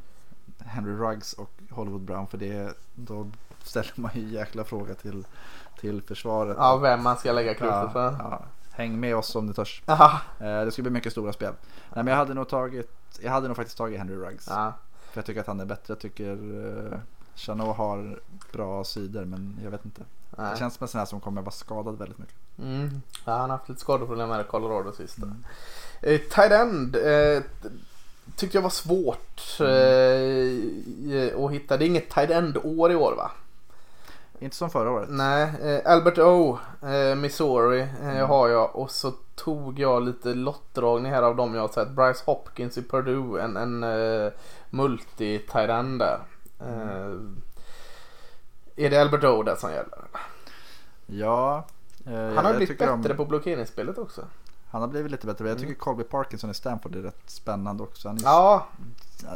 Henry 0.60 0.94
Ruggs 0.94 1.34
och 1.34 1.52
Hollywood 1.70 2.02
Brown 2.02 2.28
för 2.28 2.38
det 2.38 2.78
då 2.96 3.32
ställer 3.64 3.94
man 3.96 4.12
ju 4.14 4.22
jäkla 4.22 4.64
fråga 4.64 4.94
till, 4.96 5.26
till 5.80 6.02
försvaret. 6.02 6.58
Ja, 6.60 6.78
vem 6.78 7.04
man 7.04 7.18
ska 7.18 7.32
lägga 7.32 7.54
krutet 7.54 7.76
ja, 7.76 7.90
på. 7.94 8.00
ja. 8.00 8.44
Häng 8.72 9.00
med 9.00 9.16
oss 9.16 9.36
om 9.36 9.46
ni 9.46 9.54
törs. 9.54 9.84
Aha. 9.86 10.22
Eh, 10.40 10.66
det 10.66 10.72
skulle 10.72 10.84
bli 10.84 10.92
mycket 10.92 11.12
stora 11.12 11.34
spel. 11.34 11.54
Nej, 11.94 12.04
men 12.04 12.08
jag 12.08 12.16
hade 12.16 12.34
nog 12.34 12.50
tagit, 12.50 12.92
jag 13.22 13.32
hade 13.32 13.48
nog 13.48 13.58
faktiskt 13.58 13.78
tagit 13.78 14.00
Henry 14.00 14.16
Ruggs. 14.16 14.48
Ja. 14.50 14.74
För 15.12 15.18
jag 15.18 15.26
tycker 15.26 15.42
att 15.42 15.48
han 15.48 15.60
är 15.60 15.66
bättre. 15.66 15.92
Jag 15.92 16.00
tycker 16.00 16.38
Chanot 17.36 17.78
har 17.78 18.20
bra 18.52 18.84
sidor 18.84 19.26
men 19.26 19.60
jag 19.64 19.72
vet 19.72 19.86
inte. 19.86 20.02
Nej. 20.38 20.52
Det 20.52 20.58
känns 20.58 20.74
som 20.74 20.84
en 20.84 20.88
sån 20.88 21.00
här 21.00 21.06
som 21.06 21.20
kommer 21.20 21.42
vara 21.42 21.52
skadad 21.52 21.98
väldigt 21.98 22.18
mycket. 22.18 22.36
Mm. 22.60 23.02
Ja, 23.26 23.32
han 23.32 23.50
har 23.50 23.58
haft 23.58 23.70
lite 23.70 23.82
skadeproblem 23.82 24.30
med 24.30 24.48
Colorado 24.48 24.92
sist. 24.92 25.18
Mm. 25.18 25.44
Eh, 26.02 26.20
tight 26.20 26.52
end 26.52 26.96
eh, 26.96 27.42
tyckte 28.36 28.58
jag 28.58 28.62
var 28.62 28.70
svårt 28.70 29.60
eh, 29.60 31.46
att 31.46 31.52
hitta. 31.52 31.78
Det 31.78 31.86
är 31.86 31.88
inget 31.88 32.10
tight 32.10 32.30
end 32.30 32.58
år 32.64 32.92
i 32.92 32.96
år 32.96 33.16
va? 33.16 33.32
Inte 34.40 34.56
som 34.56 34.70
förra 34.70 34.92
året. 34.92 35.10
Nej, 35.12 35.54
eh, 35.64 35.92
Albert 35.92 36.18
O, 36.18 36.60
eh, 36.82 37.16
Missouri 37.16 37.80
eh, 37.82 38.10
Mm. 38.10 38.28
har 38.30 38.48
jag 38.50 38.76
och 38.76 38.92
så 38.92 39.14
tog 39.36 39.80
jag 39.80 40.04
lite 40.04 40.34
lottdragning 40.34 41.12
här 41.12 41.24
av 41.24 41.36
dem 41.36 41.56
jag 41.56 41.62
har 41.62 41.68
sett. 41.68 41.90
Bryce 41.90 42.24
Hopkins 42.26 42.78
i 42.78 42.82
Purdue, 42.82 43.42
en, 43.42 43.58
en 43.58 43.84
eh, 43.84 44.32
multi 44.70 45.42
där. 46.00 46.20
Eh, 46.60 47.16
är 48.76 48.90
det 48.90 49.02
Albert 49.02 49.24
O 49.24 49.44
där 49.44 49.56
som 49.56 49.72
gäller? 49.72 50.00
Ja. 51.06 51.66
Eh, 52.06 52.14
Han 52.14 52.36
har 52.38 52.44
jag 52.44 52.56
blivit 52.56 52.78
bättre 52.80 52.92
om- 53.12 53.18
på 53.18 53.26
blockeringsspelet 53.26 53.98
också. 53.98 54.26
Han 54.70 54.82
har 54.82 54.88
blivit 54.90 55.12
lite 55.12 55.26
bättre. 55.28 55.48
Jag 55.48 55.58
tycker 55.58 55.68
Mm. 55.70 55.80
Colby 55.80 56.04
Parkinson 56.04 56.50
i 56.50 56.54
Stanford 56.54 56.96
är 56.96 57.02
rätt 57.02 57.30
spännande 57.30 57.84
också. 57.84 58.08
Han, 58.10 58.18
är, 58.18 58.22
Ja, 58.24 58.68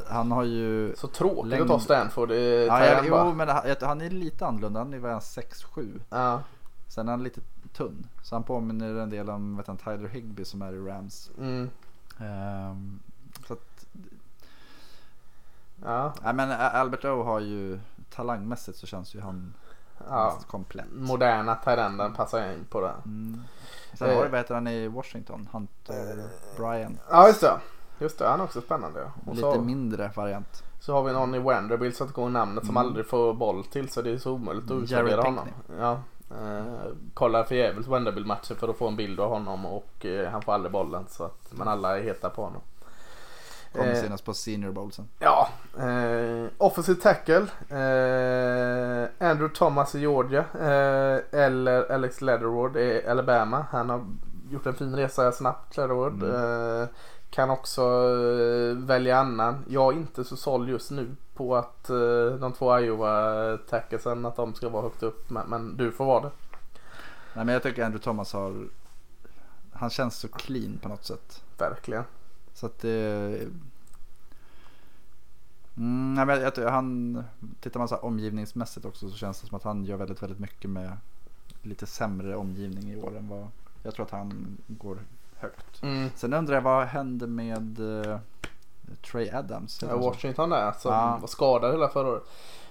han 0.08 0.32
har 0.32 0.44
ju... 0.44 0.96
så 0.96 1.08
tråkigt 1.08 1.46
Längd- 1.46 1.62
att 1.62 1.68
ta 1.68 1.80
Stanford 1.80 2.32
i 2.32 2.66
Ja, 2.68 2.86
jag, 2.86 3.06
jo, 3.08 3.34
men 3.34 3.50
han, 3.82 4.02
är 4.02 4.10
lite 4.10 4.46
annorlunda. 4.46 4.80
Han 4.80 4.94
är 4.94 5.00
väl 5.00 5.20
6-7. 5.20 6.00
Ja, 6.10 6.42
Sen 6.88 7.08
är 7.08 7.12
han 7.12 7.24
lite 7.24 7.42
tunn. 7.74 8.08
Så 8.24 8.36
han 8.36 8.44
påminner 8.44 8.96
en 8.96 9.10
del 9.10 9.30
om 9.30 9.58
vet 9.58 9.68
han, 9.68 9.78
Tyler 9.78 10.08
Higby 10.10 10.46
som 10.46 10.62
är 10.62 10.74
i 10.74 10.80
Rams. 10.80 11.32
mm, 11.38 11.70
Ehm, 12.20 13.00
så 13.48 13.54
att, 13.54 13.86
ja, 15.84 16.14
nej, 16.24 16.34
men 16.34 16.52
Albert 16.52 17.06
O 17.06 17.24
har 17.24 17.40
ju 17.40 17.80
talangmässigt 18.10 18.78
så 18.78 18.88
känns 18.88 19.16
ju 19.16 19.22
han 19.22 19.54
ja. 20.10 20.38
komplett. 20.48 20.86
Moderna 20.92 21.56
tight 21.56 21.80
enden 21.80 22.14
passar 22.14 22.40
jag 22.40 22.54
in 22.54 22.66
på 22.70 22.82
det. 22.82 22.94
Mm. 23.06 23.42
Sen 23.94 24.10
Eh. 24.10 24.16
har 24.16 24.24
du, 24.24 24.30
vad 24.30 24.40
heter 24.40 24.54
han 24.54 24.68
i 24.68 24.88
Washington? 24.88 25.50
Hunter 25.52 26.24
Bryant. 26.58 27.00
Ja, 27.10 27.28
just 27.28 27.42
det. 27.42 27.60
Just 28.00 28.20
det, 28.20 28.28
han 28.28 28.40
är 28.40 28.44
också 28.44 28.62
spännande. 28.62 29.12
Och 29.26 29.36
Lite 29.36 29.54
så, 29.54 29.62
mindre 29.62 30.12
variant. 30.16 30.64
så 30.80 30.94
har 30.94 31.04
vi 31.04 31.14
någon 31.14 31.36
i 31.36 31.40
Vanderbilt 31.40 31.96
så 31.96 32.04
att 32.04 32.14
gå 32.14 32.30
namnet 32.30 32.66
som 32.66 32.78
Mm. 32.78 32.88
aldrig 32.88 33.06
får 33.08 33.34
boll 33.34 33.64
till 33.64 33.90
så 33.90 34.02
det 34.02 34.12
är 34.12 34.18
så 34.18 34.32
omöjligt 34.32 34.72
att 34.72 34.90
Jared 34.92 35.06
utvärdera 35.06 35.22
honom. 35.22 35.48
Ja. 35.80 36.00
Eh, 36.32 36.92
kollar 37.14 37.44
förgäves 37.44 37.88
Vanderbilt-matcher 37.88 38.56
för 38.56 38.68
att 38.68 38.78
få 38.78 38.88
en 38.88 38.96
bild 38.96 39.20
av 39.20 39.30
honom 39.30 39.66
och 39.66 40.06
eh, 40.06 40.30
han 40.32 40.42
får 40.42 40.54
aldrig 40.54 40.72
bollen 40.72 41.06
så 41.10 41.24
att 41.24 41.48
men 41.52 41.68
alla 41.68 41.98
är 41.98 42.04
heta 42.04 42.30
på 42.30 42.44
honom. 42.44 42.62
Kommer 43.74 43.92
Eh, 43.96 44.02
senast 44.02 44.26
på 44.26 44.34
Senior 44.34 44.72
Bowl 44.72 44.92
sen. 44.92 45.08
Ja, 45.20 45.50
eh, 45.80 46.50
offensive 46.58 47.02
tackle. 47.02 47.48
Eh, 47.70 49.10
Andrew 49.30 49.50
Thomas 49.56 49.96
i 49.96 50.00
Georgia. 50.00 50.46
Eh, 50.54 51.40
eller 51.40 51.92
Alex 51.92 52.22
Leatherwood 52.22 52.78
i 52.78 53.06
Alabama. 53.08 53.66
Han 53.72 53.90
har 53.90 54.06
gjort 54.52 54.66
en 54.66 54.74
fin 54.74 54.96
resa 54.96 55.32
snabbt, 55.32 55.78
Leatherwood. 55.78 56.24
Mm. 56.24 56.82
Eh, 56.82 56.88
kan 57.30 57.50
också 57.50 57.82
eh, 57.82 58.78
välja 58.78 59.18
annan. 59.18 59.66
Jag 59.68 59.94
är 59.94 59.98
inte 59.98 60.24
så 60.24 60.38
såld 60.38 60.70
just 60.70 60.92
nu 60.92 61.16
på 61.36 61.56
att 61.56 61.90
eh, 61.90 62.26
de 62.40 62.54
två 62.58 62.80
Iowa 62.80 63.58
tacklesen 63.70 64.26
att 64.26 64.36
de 64.36 64.54
ska 64.54 64.70
vara 64.70 64.84
högt 64.84 65.04
upp. 65.04 65.30
Men, 65.30 65.50
men 65.50 65.78
du 65.78 65.92
får 65.92 66.06
vara 66.06 66.22
det. 66.22 66.32
Nej 67.34 67.46
men 67.46 67.54
jag 67.54 67.64
tycker 67.64 67.84
Andrew 67.84 68.04
Thomas 68.04 68.34
har 68.34 68.68
Han 69.74 69.90
känns 69.90 70.16
så 70.16 70.28
clean 70.28 70.80
på 70.82 70.90
något 70.90 71.06
sätt. 71.06 71.44
Verkligen. 71.58 72.04
Så 72.54 72.66
att 72.66 72.80
det 72.80 73.48
Mm, 75.80 76.14
nej, 76.14 76.26
men 76.26 76.42
jag, 76.42 76.58
jag, 76.58 76.72
han, 76.72 77.24
tittar 77.62 77.80
man 77.80 77.88
så 77.88 77.96
här 77.96 78.06
omgivningsmässigt 78.06 78.86
också 78.86 79.10
så 79.10 79.18
känns 79.18 79.42
det 79.42 79.48
som 79.48 79.58
att 79.58 79.64
han 79.64 79.86
gör 79.86 79.98
väldigt, 79.98 80.24
väldigt 80.24 80.40
mycket 80.40 80.70
med 80.70 80.98
lite 81.62 81.86
sämre 81.86 82.36
omgivning 82.36 82.92
i 82.92 82.96
år 82.96 83.18
än 83.18 83.28
vad 83.28 83.48
jag 83.84 83.94
tror 83.96 84.06
att 84.06 84.12
han 84.12 84.58
går 84.68 84.98
högt. 85.36 85.84
Mm. 85.84 86.10
Sen 86.16 86.34
undrar 86.34 86.56
jag 86.56 86.62
vad 86.62 86.88
hände 86.88 87.28
med 87.28 87.80
uh, 87.80 88.18
Trey 89.12 89.30
Adams? 89.32 89.82
Ja? 89.82 89.98
Washington 89.98 90.50
där 90.50 90.72
som 90.80 90.92
Ja. 90.94 91.18
var 91.22 91.28
skadad 91.28 91.72
hela 91.72 91.90
förra 91.90 92.08
året. 92.08 92.24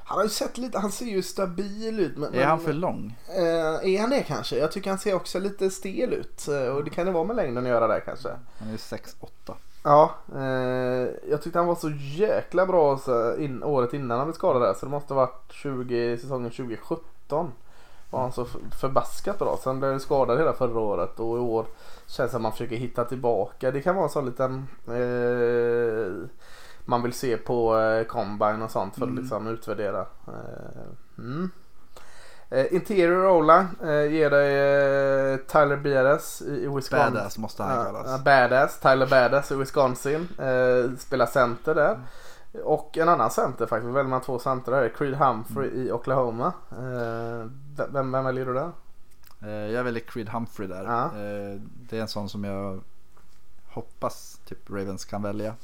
Han 0.08 0.16
har 0.16 0.24
ju 0.24 0.30
sett 0.30 0.58
lite, 0.58 0.78
han 0.78 0.92
ser 0.92 1.06
ju 1.06 1.22
stabil 1.22 2.00
ut. 2.00 2.16
Men, 2.16 2.34
Är 2.34 2.44
han 2.44 2.60
för 2.60 2.72
lång? 2.72 3.16
Eh, 3.28 3.94
är 3.94 4.00
han 4.00 4.10
det 4.10 4.22
kanske? 4.22 4.58
Jag 4.58 4.72
tycker 4.72 4.90
han 4.90 4.98
ser 4.98 5.14
också 5.14 5.38
lite 5.38 5.70
stel 5.70 6.12
ut. 6.12 6.48
Eh, 6.48 6.66
och 6.68 6.84
det 6.84 6.90
kan 6.90 7.06
det 7.06 7.12
vara 7.12 7.24
med 7.24 7.36
längden 7.36 7.64
att 7.64 7.68
göra 7.70 7.86
där 7.86 8.00
kanske. 8.00 8.28
Han 8.58 8.68
är 8.68 8.76
6-8. 8.76 9.54
Ja, 9.82 10.14
eh, 10.34 11.08
jag 11.30 11.42
tyckte 11.42 11.58
han 11.58 11.68
var 11.68 11.74
så 11.74 11.90
jäkla 11.98 12.66
bra 12.66 12.98
så, 12.98 13.36
in, 13.36 13.62
året 13.62 13.92
innan 13.94 14.18
han 14.18 14.26
blev 14.26 14.34
skadad 14.34 14.62
där. 14.62 14.74
Så 14.74 14.86
det 14.86 14.90
måste 14.92 15.14
ha 15.14 15.20
varit 15.20 15.52
20, 15.52 16.18
säsongen 16.18 16.50
2017. 16.50 17.52
Var 18.10 18.20
han 18.20 18.32
så 18.32 18.46
förbaskat 18.80 19.38
bra. 19.38 19.58
Sen 19.62 19.78
blev 19.78 19.90
han 19.90 20.00
skadad 20.00 20.38
hela 20.38 20.52
förra 20.52 20.80
året 20.80 21.20
och 21.20 21.36
i 21.36 21.40
år 21.40 21.66
känns 22.06 22.28
det 22.28 22.28
som 22.28 22.36
att 22.36 22.42
man 22.42 22.52
försöker 22.52 22.76
hitta 22.76 23.04
tillbaka. 23.04 23.70
Det 23.70 23.80
kan 23.80 23.94
vara 23.94 24.04
en 24.04 24.10
sån 24.10 24.26
liten 24.26 24.66
eh, 24.86 26.28
man 26.84 27.02
vill 27.02 27.12
se 27.12 27.36
på 27.36 27.78
eh, 27.78 28.04
combine 28.04 28.62
och 28.62 28.70
sånt 28.70 28.94
för 28.94 29.02
att 29.02 29.08
Mm. 29.08 29.22
liksom 29.22 29.46
utvärdera. 29.46 30.00
Eh, 30.26 30.88
mm. 31.18 31.50
Eh, 32.50 32.74
interior 32.74 33.26
Ola 33.26 33.66
eh, 33.82 34.12
ger 34.12 34.30
dig 34.30 34.52
eh, 35.32 35.36
Tyler 35.38 35.76
Bieres 35.76 36.42
i, 36.42 36.50
i 36.64 36.66
Wisconsin. 36.68 37.14
Badass 37.14 37.38
måste 37.38 37.62
han 37.62 37.84
kallas. 37.86 38.06
ja, 38.06 38.18
badass, 38.18 38.80
Tyler 38.80 39.06
Badass 39.06 39.52
i 39.52 39.54
Wisconsin. 39.54 40.28
Eh, 40.38 40.96
spelar 40.98 41.26
center 41.26 41.74
där. 41.74 41.90
Mm. 41.94 42.02
Och 42.64 42.98
en 42.98 43.08
annan 43.08 43.30
center 43.30 43.66
faktiskt. 43.66 43.94
Väljer 43.94 44.10
man 44.10 44.20
två 44.20 44.38
center 44.38 44.72
där. 44.72 44.88
Creed 44.88 45.14
Humphrey 45.14 45.68
Mm. 45.70 45.86
i 45.86 45.92
Oklahoma. 45.92 46.52
Eh, 46.70 47.46
vem, 47.92 48.12
vem 48.12 48.24
väljer 48.24 48.46
du 48.46 48.54
där? 48.54 48.70
Eh, 49.42 49.50
Jag 49.72 49.84
väljer 49.84 50.02
Creed 50.02 50.28
Humphrey 50.28 50.68
där. 50.68 50.84
Eh, 50.84 51.60
Det 51.60 51.96
är 51.98 52.00
en 52.02 52.08
sån 52.08 52.28
som 52.28 52.44
jag 52.44 52.80
hoppas 53.68 54.40
typ 54.44 54.70
Ravens 54.70 55.04
kan 55.04 55.22
välja. 55.22 55.54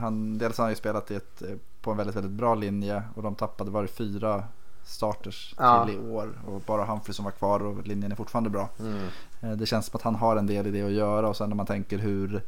Han, 0.00 0.38
dels 0.38 0.58
har 0.58 0.64
han 0.64 0.72
ju 0.72 0.76
spelat 0.76 1.10
ett, 1.10 1.42
på 1.82 1.90
en 1.90 1.96
väldigt, 1.96 2.16
väldigt 2.16 2.32
bra 2.32 2.54
linje 2.54 3.02
och 3.14 3.22
de 3.22 3.34
tappade 3.34 3.70
var 3.70 3.86
fyra 3.86 4.44
starters 4.84 5.54
Ja. 5.58 5.84
till 5.86 5.94
i 5.94 5.98
år 5.98 6.32
och 6.46 6.60
bara 6.60 6.84
Humphrey 6.84 7.14
som 7.14 7.24
var 7.24 7.32
kvar 7.32 7.60
och 7.62 7.86
linjen 7.86 8.12
är 8.12 8.16
fortfarande 8.16 8.50
bra. 8.50 8.68
Mm. 8.78 9.08
Eh, 9.40 9.50
Det 9.50 9.66
känns 9.66 9.86
som 9.86 9.96
att 9.96 10.02
han 10.02 10.14
har 10.14 10.36
en 10.36 10.46
del 10.46 10.66
i 10.66 10.70
det 10.70 10.82
att 10.82 10.92
göra 10.92 11.28
och 11.28 11.36
sen 11.36 11.48
när 11.48 11.56
man 11.56 11.66
tänker 11.66 11.98
hur 11.98 12.42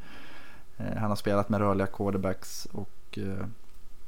eh, 0.76 0.96
han 0.96 1.08
har 1.08 1.16
spelat 1.16 1.48
med 1.48 1.60
rörliga 1.60 1.86
quarterbacks 1.86 2.66
och 2.72 3.18
eh, 3.18 3.46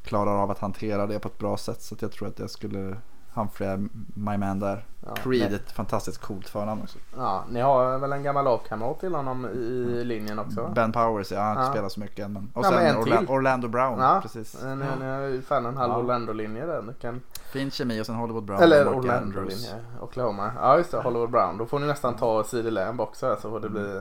klarar 0.05 0.43
av 0.43 0.51
att 0.51 0.59
hantera 0.59 1.07
det 1.07 1.19
på 1.19 1.29
ett 1.29 1.39
bra 1.39 1.57
sätt 1.57 1.83
så 1.83 1.95
att 1.95 2.03
jag 2.03 2.13
tror 2.13 2.29
att 2.29 2.39
jag 2.39 2.51
skulle 2.51 2.97
Humphrey 3.37 3.77
my 4.15 4.37
man 4.37 4.61
där. 4.61 4.85
Ja, 5.07 5.15
Creed, 5.15 5.53
ett 5.55 5.73
fantastiskt 5.73 6.19
coolt 6.23 6.49
förnamn 6.49 6.83
också. 6.83 6.99
ja, 7.17 7.45
ni 7.51 7.61
har 7.61 7.99
väl 7.99 8.13
en 8.13 8.23
gammal 8.23 8.45
lagkamrat 8.45 9.01
till 9.01 9.15
honom 9.15 9.47
i 9.47 10.05
linjen 10.05 10.39
också? 10.39 10.63
va? 10.63 10.69
Ben 10.75 10.93
Powers, 10.93 11.33
ja 11.33 11.41
han 11.41 11.47
har 11.47 11.53
inte 11.63 11.67
Ja. 11.69 11.73
spelat 11.73 11.93
så 11.93 12.01
mycket. 12.01 12.31
Men, 12.31 12.51
och 12.55 12.65
Ja, 12.65 12.69
sen 12.69 12.75
men 12.79 12.87
en 12.87 12.97
Orla- 13.03 13.19
till. 13.19 13.29
Orlando 13.29 13.69
Brown, 13.69 13.99
Ja, 13.99 14.19
precis. 14.23 14.63
Ni, 14.65 14.77
ni 15.01 15.07
har 15.07 15.21
ju 15.21 15.43
fan 15.43 15.67
en 15.67 15.77
halv. 15.77 15.93
Orlando-linje 15.97 16.67
där. 16.67 16.83
Ni 16.83 16.93
kan, 16.95 17.21
Fin 17.53 17.71
kemi 17.71 18.01
och 18.03 18.07
sen 18.07 18.15
Hollywood 18.15 18.45
Brown 18.45 18.63
eller. 18.63 18.89
Orlando-linje. 18.95 19.75
Oklahoma. 20.01 20.51
Ja 20.61 20.77
just 20.79 20.91
det, 20.91 20.99
Hollywood 21.03 21.31
Brown. 21.31 21.59
Då 21.59 21.67
får 21.67 21.79
ni 21.79 21.87
nästan 21.87 22.17
ta 22.17 22.45
CD 22.45 22.71
Lamb 22.71 23.01
också 23.01 23.37
så 23.43 23.51
får 23.51 23.61
det 23.61 23.69
bli 23.69 24.01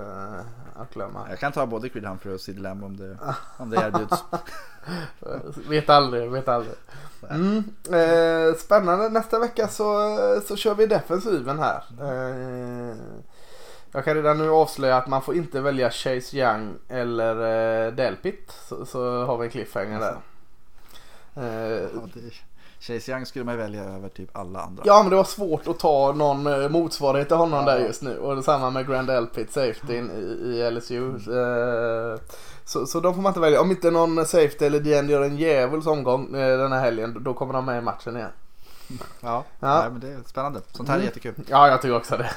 uh, 0.75 0.81
Oklahoma. 0.81 1.25
Jag 1.29 1.39
kan 1.39 1.51
ta 1.51 1.65
både 1.65 1.89
Creed 1.89 2.05
Humphrey 2.05 2.33
och 2.33 2.41
Sid 2.41 2.59
Lamb 2.59 2.83
om 2.83 2.97
det, 2.97 3.17
om 3.57 3.69
det 3.69 3.77
erbjuds. 3.77 4.23
Vet 5.69 5.89
aldrig, 5.89 6.31
vet 6.31 6.47
aldrig. 6.47 6.75
Mm. 7.29 7.63
Eh, 7.91 8.55
spännande. 8.55 9.09
Nästa 9.09 9.39
vecka 9.39 9.67
så, 9.67 10.17
så 10.47 10.55
kör 10.55 10.75
vi 10.75 10.85
defensiven 10.85 11.59
här. 11.59 11.83
Eh, 12.01 12.95
jag 13.91 14.05
kan 14.05 14.15
redan 14.15 14.37
nu 14.37 14.49
avslöja 14.49 14.97
att 14.97 15.07
man 15.07 15.21
får 15.21 15.35
inte 15.35 15.61
välja 15.61 15.91
Chase 15.91 16.37
Young 16.37 16.75
eller 16.87 17.35
eh, 17.87 17.93
Delpit. 17.93 18.51
Så, 18.51 18.85
så 18.85 19.25
har 19.25 19.37
vi 19.37 19.45
en 19.45 19.51
cliffhanger 19.51 19.99
där. 19.99 20.17
Eh, 21.35 21.89
Ja, 21.93 22.09
det, 22.13 22.21
Chase 22.87 23.11
Young 23.11 23.25
skulle 23.25 23.45
man 23.45 23.57
välja 23.57 23.83
över 23.83 24.09
typ 24.09 24.37
alla 24.37 24.59
andra. 24.61 24.83
ja 24.85 25.01
men 25.03 25.09
det 25.09 25.15
var 25.15 25.23
svårt 25.23 25.67
att 25.67 25.79
ta 25.79 26.13
någon 26.13 26.47
eh, 26.47 26.69
motsvarighet 26.69 27.27
till 27.27 27.37
honom 27.37 27.65
där 27.65 27.79
just 27.79 28.01
nu. 28.01 28.17
Och 28.17 28.35
detsamma 28.35 28.69
med 28.69 28.87
Grand 28.87 29.07
Delpit, 29.07 29.51
safetyn 29.51 30.11
i, 30.11 30.47
i 30.47 30.71
LSU. 30.71 31.09
Eh, 31.15 32.19
så, 32.65 32.85
så 32.85 32.99
de 32.99 33.13
får 33.15 33.21
man 33.21 33.29
inte 33.29 33.39
välja. 33.39 33.61
Om 33.61 33.71
inte 33.71 33.91
någon 33.91 34.25
safety 34.25 34.65
eller 34.65 34.79
DN 34.79 35.09
gör 35.09 35.21
en 35.21 35.37
djävuls 35.37 35.87
omgång 35.87 36.35
eh, 36.35 36.57
den 36.57 36.71
här 36.71 36.79
helgen 36.79 37.23
då 37.23 37.33
kommer 37.33 37.53
de 37.53 37.65
med 37.65 37.77
i 37.77 37.81
matchen 37.81 38.15
igen. 38.17 38.31
Ja, 38.89 38.97
Ja. 39.21 39.43
Nej, 39.81 39.91
men 39.91 39.99
det 39.99 40.07
är 40.09 40.19
spännande. 40.25 40.61
Sånt 40.71 40.89
här 40.89 40.95
är 40.95 40.99
Mm. 40.99 41.05
jättekul. 41.05 41.33
Ja, 41.49 41.67
jag 41.67 41.81
tycker 41.81 41.95
också 41.95 42.17
det. 42.17 42.29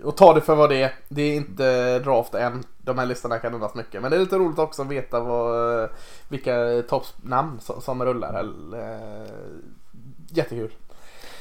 Eh, 0.00 0.06
och 0.06 0.16
ta 0.16 0.34
det 0.34 0.40
för 0.40 0.54
vad 0.54 0.70
det 0.70 0.82
är. 0.82 0.94
Det 1.08 1.22
är 1.22 1.34
inte 1.36 1.98
draft 1.98 2.34
än. 2.34 2.64
De 2.78 2.98
här 2.98 3.06
listorna 3.06 3.38
kan 3.38 3.54
ändras 3.54 3.74
mycket. 3.74 4.02
Men 4.02 4.10
det 4.10 4.16
är 4.16 4.20
lite 4.20 4.36
roligt 4.38 4.58
också 4.58 4.82
att 4.82 4.88
veta 4.88 5.20
vad, 5.20 5.88
vilka 6.28 6.82
toppnamn 6.88 7.60
som, 7.60 7.80
som 7.80 8.04
rullar. 8.04 8.44
Eh, 8.74 9.32
jättekul. 10.28 10.72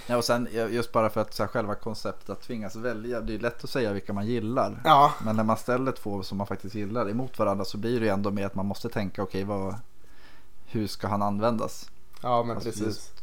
Ja, 0.07 0.17
och 0.17 0.23
sen 0.23 0.47
just 0.51 0.91
bara 0.91 1.09
för 1.09 1.21
att 1.21 1.33
så 1.33 1.43
här, 1.43 1.47
själva 1.47 1.75
konceptet 1.75 2.29
att 2.29 2.41
tvingas 2.41 2.75
välja. 2.75 3.21
Det 3.21 3.35
är 3.35 3.39
lätt 3.39 3.63
att 3.63 3.69
säga 3.69 3.93
vilka 3.93 4.13
man 4.13 4.25
gillar. 4.25 4.81
Ja, 4.83 5.11
Men 5.25 5.35
när 5.35 5.43
man 5.43 5.57
ställer 5.57 5.91
två 5.91 6.23
som 6.23 6.37
man 6.37 6.47
faktiskt 6.47 6.75
gillar 6.75 7.09
emot 7.09 7.39
varandra 7.39 7.65
så 7.65 7.77
blir 7.77 7.99
det 7.99 8.05
ju 8.05 8.11
ändå 8.11 8.31
med 8.31 8.45
att 8.45 8.55
man 8.55 8.65
måste 8.65 8.89
tänka 8.89 9.23
okej 9.23 9.43
vad 9.43 9.75
hur 10.65 10.87
ska 10.87 11.07
han 11.07 11.21
användas? 11.21 11.89
ja 12.21 12.43
men 12.43 12.55
Alltså, 12.55 12.69
precis. 12.69 12.85
just- 12.85 13.20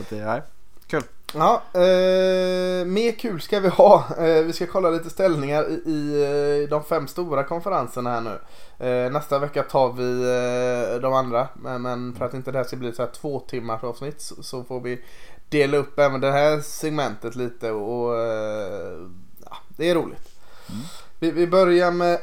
Så 0.00 0.04
att 0.04 0.10
det 0.10 0.18
är 0.18 0.42
kul. 0.86 1.02
Ja, 1.34 1.62
eh, 1.72 2.86
mer 2.86 3.18
kul 3.18 3.40
ska 3.40 3.60
vi 3.60 3.68
ha. 3.68 4.04
Eh, 4.18 4.44
vi 4.44 4.52
ska 4.52 4.66
kolla 4.66 4.90
lite 4.90 5.10
ställningar 5.10 5.70
i, 5.70 5.90
i 5.90 6.22
eh, 6.62 6.68
de 6.68 6.84
fem 6.84 7.06
stora 7.08 7.44
konferenserna 7.44 8.10
här 8.10 8.20
nu. 8.20 8.38
Eh, 8.86 9.12
nästa 9.12 9.38
vecka 9.38 9.62
tar 9.62 9.92
vi 9.92 10.22
eh, 10.22 11.00
de 11.00 11.12
andra. 11.12 11.48
Men, 11.54 11.82
men 11.82 12.14
för 12.14 12.24
att 12.24 12.34
inte 12.34 12.52
det 12.52 12.58
här 12.58 12.64
ska 12.64 12.76
bli 12.76 12.92
så 12.92 13.02
här 13.02 13.10
två 13.10 13.40
timmars 13.40 13.84
avsnitt 13.84 14.20
så, 14.20 14.42
så 14.42 14.64
får 14.64 14.80
vi 14.80 15.04
dela 15.48 15.76
upp 15.76 15.98
även 15.98 16.20
det 16.20 16.32
här 16.32 16.60
segmentet 16.60 17.36
lite 17.36 17.70
och 17.70 18.18
eh, 18.18 18.98
ja, 19.44 19.56
det 19.68 19.90
är 19.90 19.94
roligt. 19.94 20.28
Mm. 20.68 20.82
Vi, 21.18 21.30
vi 21.30 21.46
börjar 21.46 21.90
med 21.90 22.18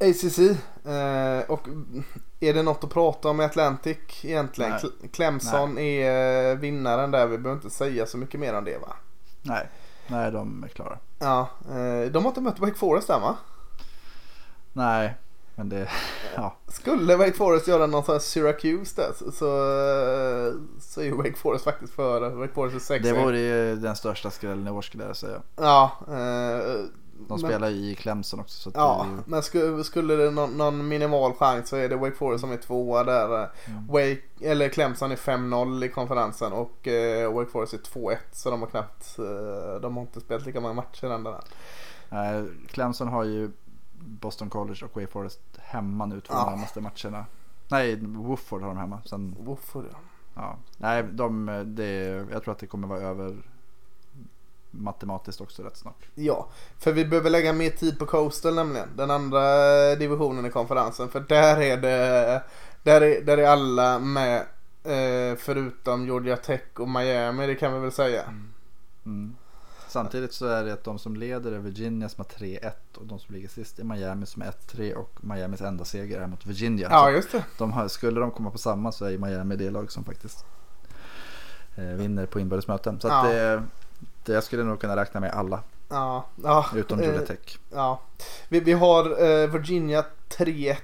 ACC 0.00 0.38
och 1.46 1.68
är 2.40 2.54
det 2.54 2.62
något 2.62 2.84
att 2.84 2.90
prata 2.90 3.28
om 3.28 3.40
i 3.40 3.44
Atlantic 3.44 3.98
egentligen? 4.22 4.70
Nej. 4.70 4.80
Cle- 4.80 5.08
Clemson 5.12 5.78
är 5.78 6.50
eh, 6.52 6.58
vinnaren 6.58 7.10
där. 7.10 7.26
Vi 7.26 7.38
behöver 7.38 7.62
inte 7.64 7.76
säga 7.76 8.06
så 8.06 8.18
mycket 8.18 8.40
mer 8.40 8.54
om 8.54 8.64
det 8.64 8.78
va? 8.78 8.96
Nej, 9.42 9.68
nej 10.06 10.30
de 10.32 10.64
är 10.64 10.68
klara. 10.68 10.98
Ja, 11.18 11.48
eh, 11.70 12.10
de 12.10 12.24
har 12.24 12.30
inte 12.30 12.40
mött 12.40 12.58
Wake 12.58 12.74
Forest 12.78 13.10
än 13.10 13.20
va? 13.20 13.36
Nej, 14.72 15.14
men 15.54 15.68
det, 15.68 15.88
ja. 16.36 16.56
Skulle 16.68 17.16
Wake 17.16 17.32
Forest 17.32 17.68
göra 17.68 17.86
någon 17.86 18.04
sån 18.04 18.12
här 18.14 18.20
Syracuse 18.20 19.02
där 19.02 19.12
så, 19.18 19.32
så, 19.32 19.46
eh, 19.56 20.52
så 20.80 21.00
är 21.00 21.04
ju 21.04 21.12
Wake 21.16 21.34
Forest 21.36 21.64
faktiskt 21.64 21.92
före. 21.94 22.28
Wake 22.30 22.52
Forest 22.52 22.76
är 22.76 22.80
sex. 22.80 23.04
Det 23.04 23.12
vore 23.12 23.38
ju 23.38 23.76
den 23.76 23.96
största 23.96 24.30
skrällen 24.30 24.66
i 24.66 24.70
år 24.70 24.82
skulle 24.82 25.04
jag 25.04 25.16
säga. 25.16 25.40
Ja, 25.56 25.92
eh, 26.08 26.84
De 27.18 27.24
men- 27.28 27.38
spelar 27.38 27.68
ju 27.68 27.76
i 27.90 27.94
Clemson 27.94 28.40
också. 28.40 28.58
Så 28.58 28.70
Ja, 28.74 29.06
ju, 29.10 29.22
men 29.26 29.42
skulle, 29.42 29.84
skulle 29.84 30.14
det 30.16 30.30
någon, 30.30 30.50
någon 30.56 30.88
minimal 30.88 31.32
chans 31.34 31.68
så 31.68 31.76
är 31.76 31.88
det 31.88 31.96
Wake 31.96 32.16
Forest 32.16 32.40
som 32.40 32.52
är 32.52 32.56
tvåa 32.56 33.04
där. 33.04 33.42
eh, 33.42 33.48
Mm. 33.66 33.86
Wake, 33.86 34.20
eller 34.40 34.68
Clemson 34.68 35.12
är 35.12 35.16
5-0 35.16 35.84
i 35.84 35.88
konferensen 35.88 36.52
och 36.52 36.88
eh, 36.88 37.32
Wake 37.34 37.50
Forest 37.50 37.74
är 37.74 37.78
2-1 37.78 38.16
så 38.32 38.50
de 38.50 38.60
har 38.60 38.68
knappt, 38.68 39.18
eh, 39.18 39.80
de 39.80 39.94
har 39.96 40.02
inte 40.02 40.20
spelat 40.20 40.46
lika 40.46 40.60
många 40.60 40.74
matcher 40.74 41.04
än 41.10 41.22
där. 41.24 41.40
nej, 42.08 42.44
Clemson 42.68 43.08
har 43.08 43.24
ju 43.24 43.50
Boston 44.00 44.50
College 44.50 44.84
och 44.84 44.96
Wake 45.00 45.12
Forest 45.12 45.40
hemma 45.58 46.06
nu 46.06 46.20
två 46.20 46.34
Ja. 46.34 46.50
närmaste 46.50 46.80
matcherna. 46.80 47.26
Nej, 47.70 47.96
Wofford 48.02 48.60
har 48.62 48.68
de 48.68 48.76
hemma. 48.78 49.00
Sen, 49.04 49.36
Varför 49.38 49.82
det? 49.82 49.88
ja. 50.34 50.56
Nej, 50.76 51.02
de, 51.02 51.46
det, 51.66 51.94
jag 52.32 52.42
tror 52.42 52.52
att 52.52 52.58
det 52.58 52.66
kommer 52.66 52.88
vara 52.88 53.00
över 53.00 53.36
matematiskt 54.70 55.40
också 55.40 55.62
rätt 55.62 55.76
snart. 55.76 56.04
Ja, 56.14 56.48
för 56.78 56.92
vi 56.92 57.04
behöver 57.04 57.30
lägga 57.30 57.52
mer 57.52 57.70
tid 57.70 57.98
på 57.98 58.06
Coastal 58.06 58.54
nämligen. 58.54 58.88
Den 58.96 59.10
andra 59.10 59.40
divisionen 59.96 60.46
i 60.46 60.50
konferensen. 60.50 61.08
För 61.08 61.20
där 61.20 61.60
är 61.60 61.76
det, 61.76 62.42
där 62.82 63.00
är, 63.00 63.20
där 63.20 63.38
är 63.38 63.46
alla 63.46 63.98
med 63.98 64.40
eh, 64.84 65.36
förutom 65.38 66.06
Georgia 66.06 66.36
Tech 66.36 66.62
och 66.78 66.88
Miami, 66.88 67.46
det 67.46 67.54
kan 67.54 67.74
vi 67.74 67.80
väl 67.80 67.92
säga. 67.92 68.22
Mm. 69.06 69.34
Samtidigt 69.88 70.32
så 70.32 70.46
är 70.46 70.64
det 70.64 70.72
att 70.72 70.84
de 70.84 70.98
som 70.98 71.16
leder 71.16 71.52
är 71.52 71.58
Virginia 71.58 72.08
som 72.08 72.24
har 72.24 72.46
3-1 72.46 72.70
och 72.96 73.06
de 73.06 73.18
som 73.18 73.34
ligger 73.34 73.48
sist 73.48 73.78
är 73.78 73.84
Miami 73.84 74.26
som 74.26 74.42
är 74.42 74.46
1-3 74.46 74.94
och 74.94 75.10
Miamis 75.20 75.60
enda 75.60 75.84
seger 75.84 76.20
är 76.20 76.26
mot 76.26 76.46
Virginia. 76.46 76.88
Ja, 76.90 77.10
just 77.10 77.32
det. 77.32 77.44
de 77.58 77.72
har, 77.72 77.88
skulle 77.88 78.20
de 78.20 78.30
komma 78.30 78.50
på 78.50 78.58
samma 78.58 78.92
så 78.92 79.04
är 79.04 79.18
Miami 79.18 79.56
det 79.56 79.70
lag 79.70 79.92
som 79.92 80.04
faktiskt 80.04 80.44
eh, 81.76 81.84
vinner 81.84 82.26
på 82.26 82.40
inbördes 82.40 82.64
Så 82.64 82.80
att 82.90 83.02
Ja. 83.04 83.22
det, 83.32 83.62
jag 84.24 84.44
skulle 84.44 84.64
nog 84.64 84.80
kunna 84.80 84.96
räkna 84.96 85.20
med 85.20 85.30
alla 85.30 85.62
Ja, 85.88 86.24
ja. 86.42 86.66
utom 86.74 87.00
eh, 87.00 87.04
Georgia 87.04 87.26
Tech. 87.26 87.58
Ja, 87.70 88.00
vi, 88.48 88.60
vi 88.60 88.72
har 88.72 89.24
eh, 89.24 89.46
Virginia 89.46 90.04
3-1, 90.28 90.76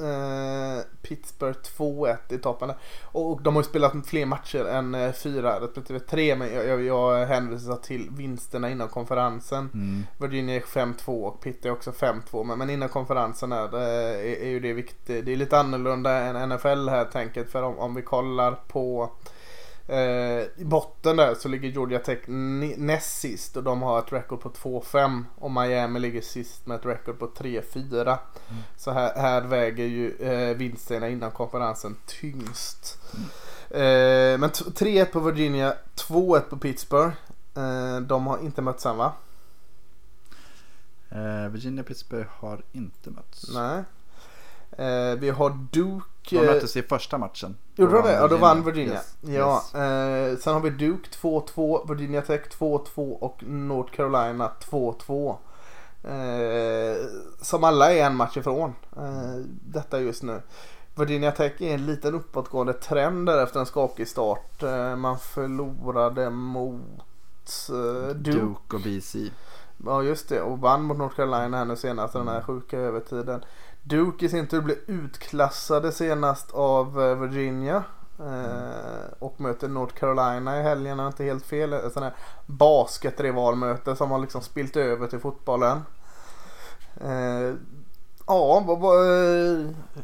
eh, 0.00 0.82
Pittsburgh 1.02 1.58
2-1 1.78 2.16
i 2.28 2.38
toppen. 2.38 2.72
Och, 3.02 3.42
de 3.42 3.54
har 3.54 3.62
ju 3.62 3.68
spelat 3.68 4.06
fler 4.06 4.26
matcher 4.26 4.64
än 4.64 4.94
eh, 4.94 5.12
fyra 5.12 5.60
respektive 5.60 6.00
tre. 6.00 6.36
Men 6.36 6.54
jag, 6.54 6.66
jag, 6.66 6.82
jag 6.82 7.26
hänvisar 7.26 7.76
till 7.76 8.08
vinsterna 8.10 8.70
innan 8.70 8.88
konferensen. 8.88 9.70
Mm. 9.74 10.06
Virginia 10.18 10.56
är 10.56 10.60
5-2 10.60 11.24
och 11.24 11.40
Pitt 11.40 11.66
är 11.66 11.70
också 11.70 11.90
5-2. 11.90 12.44
Men, 12.44 12.58
men 12.58 12.70
innan 12.70 12.88
konferensen 12.88 13.52
är, 13.52 13.76
är, 13.78 14.42
är 14.42 14.48
ju 14.48 14.60
det 14.60 14.72
viktigt. 14.72 15.24
Det 15.26 15.32
är 15.32 15.36
lite 15.36 15.58
annorlunda 15.58 16.12
än 16.12 16.48
NFL 16.48 16.88
här 16.88 17.04
tänket. 17.04 17.52
För 17.52 17.62
om, 17.62 17.78
om 17.78 17.94
vi 17.94 18.02
kollar 18.02 18.52
på 18.52 19.10
Eh, 19.90 20.46
I 20.56 20.64
botten 20.64 21.16
där 21.16 21.34
så 21.34 21.48
ligger 21.48 21.68
Georgia 21.68 21.98
Tech 21.98 22.18
näst 22.26 23.20
sist 23.20 23.56
och 23.56 23.62
de 23.62 23.82
har 23.82 23.98
ett 23.98 24.12
record 24.12 24.40
på 24.40 24.48
2-5 24.50 25.24
och 25.38 25.50
Miami 25.50 26.00
ligger 26.00 26.20
sist 26.20 26.66
med 26.66 26.76
ett 26.76 26.86
record 26.86 27.18
på 27.18 27.26
3-4. 27.28 28.18
Så 28.76 28.90
här, 28.90 29.14
här 29.16 29.40
väger 29.42 29.84
ju 29.84 30.16
eh, 30.16 30.56
vinsterna 30.56 31.08
innan 31.08 31.30
konferensen 31.30 31.96
tyngst. 32.06 32.98
Eh, 33.70 34.38
men 34.38 34.50
t- 34.50 34.64
3-1 34.64 35.04
på 35.04 35.20
Virginia, 35.20 35.74
2-1 35.96 36.40
på 36.40 36.56
Pittsburgh. 36.56 37.12
Eh, 37.56 38.00
de 38.00 38.26
har 38.26 38.38
inte 38.38 38.62
mötts 38.62 38.86
än 38.86 38.96
va? 38.96 39.12
Eh, 41.10 41.48
Virginia 41.50 41.84
Pittsburgh 41.84 42.28
har 42.30 42.62
inte 42.72 43.10
mötts. 43.10 43.54
Nej. 43.54 43.82
Eh, 44.78 45.18
vi 45.18 45.30
har 45.30 45.50
Duke. 45.72 46.06
De 46.30 46.36
eh, 46.36 46.42
möttes 46.42 46.76
i 46.76 46.82
första 46.82 47.18
matchen. 47.18 47.56
Gjorde 47.76 47.92
de 47.92 48.02
det? 48.02 48.12
Ja, 48.12 48.28
då 48.28 48.36
vann 48.36 48.64
Virginia. 48.64 48.92
Yes. 48.94 49.16
Ja, 49.20 49.54
Yes. 49.54 49.74
Eh, 49.74 50.36
sen 50.38 50.54
har 50.54 50.60
vi 50.60 50.70
Duke 50.70 51.08
2-2, 51.22 51.88
Virginia 51.94 52.22
Tech 52.22 52.40
2-2 52.58 53.12
och 53.12 53.42
North 53.42 53.92
Carolina 53.92 54.50
2-2. 54.70 55.36
Eh, 56.04 56.96
som 57.40 57.64
alla 57.64 57.92
är 57.92 58.04
en 58.06 58.16
match 58.16 58.36
ifrån 58.36 58.74
eh, 58.96 59.44
detta 59.64 60.00
just 60.00 60.22
nu. 60.22 60.42
Virginia 60.94 61.32
Tech 61.32 61.52
är 61.62 61.74
en 61.74 61.86
liten 61.86 62.14
uppåtgående 62.14 62.72
trend 62.72 63.26
där 63.26 63.42
efter 63.42 63.60
en 63.60 63.66
skakig 63.66 64.08
start. 64.08 64.62
Eh, 64.62 64.96
man 64.96 65.18
förlorade 65.18 66.30
mot 66.30 66.80
Duke. 68.14 68.38
Duke 68.40 68.76
och 68.76 68.80
BC. 68.80 69.30
Ja 69.86 70.02
just 70.02 70.28
det 70.28 70.40
och 70.40 70.58
vann 70.58 70.82
mot 70.82 70.98
North 70.98 71.16
Carolina 71.16 71.56
här 71.58 71.64
nu 71.64 71.76
senast 71.76 72.12
den 72.12 72.28
här 72.28 72.42
sjuka 72.42 72.78
övertiden. 72.78 73.44
Duke 73.82 74.26
i 74.26 74.28
sin 74.28 74.46
tur 74.46 74.60
blev 74.62 74.76
utklassade 74.86 75.92
senast 75.92 76.50
av 76.50 77.02
eh, 77.02 77.14
Virginia. 77.14 77.84
Eh, 78.18 79.12
och 79.18 79.40
möter 79.40 79.68
North 79.68 79.94
Carolina 79.94 80.60
i 80.60 80.62
helgen, 80.62 80.98
jag 80.98 81.08
inte 81.08 81.24
helt 81.24 81.46
fel. 81.46 81.72
Ett 81.72 81.92
sånt 81.92 82.04
här 82.04 82.14
basketrivalmöte 82.46 83.96
som 83.96 84.10
har 84.10 84.18
liksom 84.18 84.40
spilt 84.42 84.76
över 84.76 85.06
till 85.06 85.18
fotbollen. 85.18 85.78
Eh, 87.00 87.54
ja, 88.26 88.62
vad, 88.66 88.78
vad, 88.80 88.96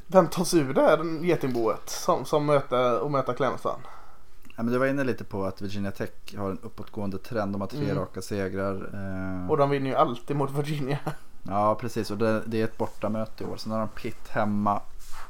vem 0.06 0.26
tar 0.28 0.44
sig 0.44 0.60
ur 0.60 0.74
det 0.74 0.82
här 0.82 1.24
getingboet 1.24 1.88
som, 1.90 2.24
som 2.24 2.46
möter, 2.46 2.98
och 3.00 3.10
möter 3.10 3.32
Clemson? 3.32 3.80
Ja, 4.56 4.62
men 4.62 4.72
du 4.72 4.78
var 4.78 4.86
inne 4.86 5.04
lite 5.04 5.24
på 5.24 5.44
att 5.44 5.62
Virginia 5.62 5.90
Tech 5.90 6.10
har 6.38 6.50
en 6.50 6.58
uppåtgående 6.62 7.18
trend. 7.18 7.52
De 7.52 7.60
har 7.60 7.68
tre 7.68 7.84
Mm. 7.84 7.96
raka 7.98 8.22
segrar. 8.22 8.74
Eh, 9.44 9.50
Och 9.50 9.56
de 9.56 9.70
vinner 9.70 9.90
ju 9.90 9.96
alltid 9.96 10.36
mot 10.36 10.50
Virginia. 10.50 10.98
Ja, 11.48 11.74
precis. 11.74 12.10
Och 12.10 12.18
det, 12.18 12.42
det 12.46 12.60
är 12.60 12.64
ett 12.64 12.78
bortamöte 12.78 13.44
i 13.44 13.46
år. 13.46 13.56
Sen 13.56 13.72
har 13.72 13.78
de 13.78 13.88
Pitt 13.88 14.28
hemma. 14.28 14.82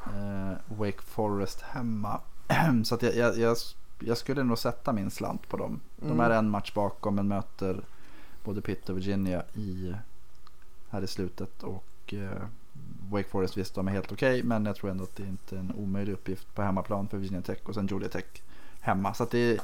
Eh, 0.07 0.77
Wake 0.79 1.03
Forest 1.03 1.61
hemma. 1.61 2.21
Så 2.85 2.95
att 2.95 3.03
jag, 3.03 3.17
jag, 3.17 3.39
jag, 3.39 3.57
jag 3.99 4.19
skulle 4.19 4.43
nog 4.45 4.59
sätta 4.59 4.93
min 4.93 5.11
slant 5.11 5.49
på 5.49 5.57
dem. 5.57 5.81
De 5.97 6.07
Mm. 6.07 6.21
är 6.21 6.31
en 6.31 6.51
match 6.51 6.73
bakom 6.75 7.15
men 7.15 7.29
möter 7.29 7.81
både 8.45 8.61
Pitt 8.61 8.89
och 8.89 8.97
Virginia 8.97 9.43
i, 9.55 9.95
här 10.91 11.03
i 11.03 11.07
slutet. 11.07 11.63
Och 11.63 12.15
eh, 12.15 12.43
Wake 13.11 13.29
Forest 13.29 13.57
visst, 13.57 13.75
de 13.75 13.89
är 13.89 13.93
helt 13.93 14.13
okej. 14.13 14.43
men 14.43 14.67
jag 14.67 14.77
tror 14.77 14.91
ändå 14.91 15.05
att 15.05 15.17
det 15.17 15.23
inte 15.23 15.57
är 15.57 15.61
en 15.61 15.73
omöjlig 15.77 16.13
uppgift 16.13 16.55
på 16.55 16.63
hemmaplan 16.63 17.09
för 17.09 17.19
Virginia 17.19 17.43
Tech 17.43 17.59
och 17.65 17.75
sen 17.75 17.87
Georgia 17.87 18.09
Tech 18.09 18.25
hemma. 18.81 19.15
Så 19.15 19.23
att 19.23 19.31
det, 19.31 19.61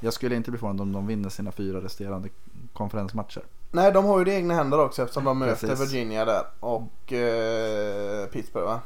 jag 0.00 0.12
skulle 0.12 0.36
inte 0.36 0.50
bli 0.50 0.58
förvånad 0.60 0.80
om 0.80 0.92
de 0.92 1.06
vinner 1.06 1.28
sina 1.28 1.52
fyra 1.52 1.80
resterande 1.80 2.28
konferensmatcher. 2.72 3.42
Nej, 3.70 3.92
de 3.92 4.04
har 4.04 4.18
ju 4.18 4.24
det 4.24 4.32
i 4.32 4.34
egna 4.34 4.54
händer 4.54 4.78
också 4.78 5.02
eftersom 5.02 5.24
de 5.24 5.38
möter 5.38 5.66
Precis. 5.66 5.92
Virginia 5.92 6.24
där 6.24 6.44
och 6.60 7.12
eh, 7.12 8.26
Pittsburgh 8.26 8.66
va? 8.66 8.80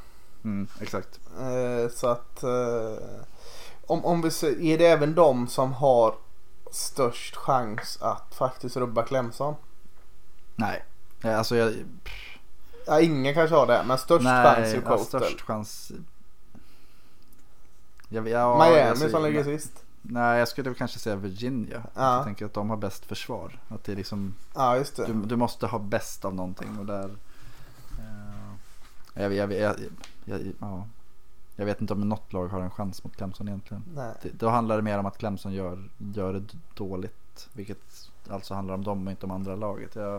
Mm, 0.45 0.69
exakt. 0.81 1.21
Eh, 1.41 1.91
så 1.95 2.07
att 2.07 2.43
eh, 2.43 3.05
om, 3.87 4.05
om 4.05 4.23
vi 4.23 4.31
ser, 4.31 4.61
är 4.61 4.79
det 4.79 4.87
även 4.87 5.15
de 5.15 5.49
som 5.49 5.73
har 5.73 6.15
störst 6.71 7.37
chans 7.37 7.99
att 8.01 8.35
faktiskt 8.35 8.77
rubba 8.77 9.03
Clemson? 9.03 9.55
Nej, 10.57 10.85
Eh, 11.25 11.39
alltså 11.39 11.57
jag... 11.57 11.75
Ja, 12.87 13.01
ingen 13.01 13.35
kanske 13.35 13.57
har 13.57 13.67
det, 13.67 13.85
men 13.87 13.99
störst 13.99 14.25
chans 14.25 14.59
är 14.59 14.75
ju 14.75 14.83
ja, 14.85 14.89
Coastal. 14.89 15.21
störst 15.21 15.41
chans. 15.41 15.93
Jag, 18.09 18.29
ja, 18.29 18.65
Miami 18.65 18.81
alltså, 18.81 19.09
som 19.09 19.23
ligger 19.23 19.45
sist. 19.45 19.85
Nej, 20.03 20.39
jag 20.39 20.49
skulle 20.49 20.75
kanske 20.75 20.99
säga 20.99 21.17
Virginia. 21.17 21.83
Ja. 21.95 22.17
Jag 22.17 22.25
tänker 22.25 22.47
att 22.47 22.55
de 22.55 22.71
har 22.71 22.77
bäst 22.77 23.05
försvar. 23.05 23.59
Att 23.69 23.85
det 23.85 23.93
är 23.93 23.97
liksom, 23.97 24.35
Ja, 24.55 24.77
just 24.77 24.97
det. 24.97 25.07
du, 25.07 25.13
du 25.13 25.37
måste 25.37 25.67
ha 25.67 25.79
bäst 25.79 26.25
av 26.25 26.35
någonting. 26.35 26.79
Och 26.79 26.87
där, 26.87 27.11
eh, 27.99 29.23
jag, 29.23 29.33
jag, 29.35 29.53
jag, 29.53 29.77
jag, 30.25 30.41
ja. 30.61 30.87
jag 31.57 31.67
vet 31.67 31.81
inte 31.81 31.93
om 31.93 32.09
något 32.09 32.33
lag 32.33 32.49
har 32.49 32.61
en 32.61 32.71
chans 32.71 33.05
mot 33.05 33.17
Clemson 33.17 33.49
egentligen. 33.49 33.83
Nej. 33.95 34.15
Det, 34.23 34.29
då 34.33 34.49
handlar 34.49 34.77
det 34.77 34.83
mer 34.83 34.99
om 34.99 35.07
att 35.07 35.19
Clemson 35.19 35.53
gör, 35.53 35.89
gör 35.99 36.33
det 36.33 36.43
dåligt. 36.75 37.49
Vilket 37.53 38.11
alltså 38.31 38.55
handlar 38.55 38.75
om 38.75 38.85
dem 38.85 39.07
och 39.07 39.11
inte 39.11 39.27
om 39.27 39.33
andra 39.33 39.57
laget. 39.57 39.95
Jag, 39.95 40.17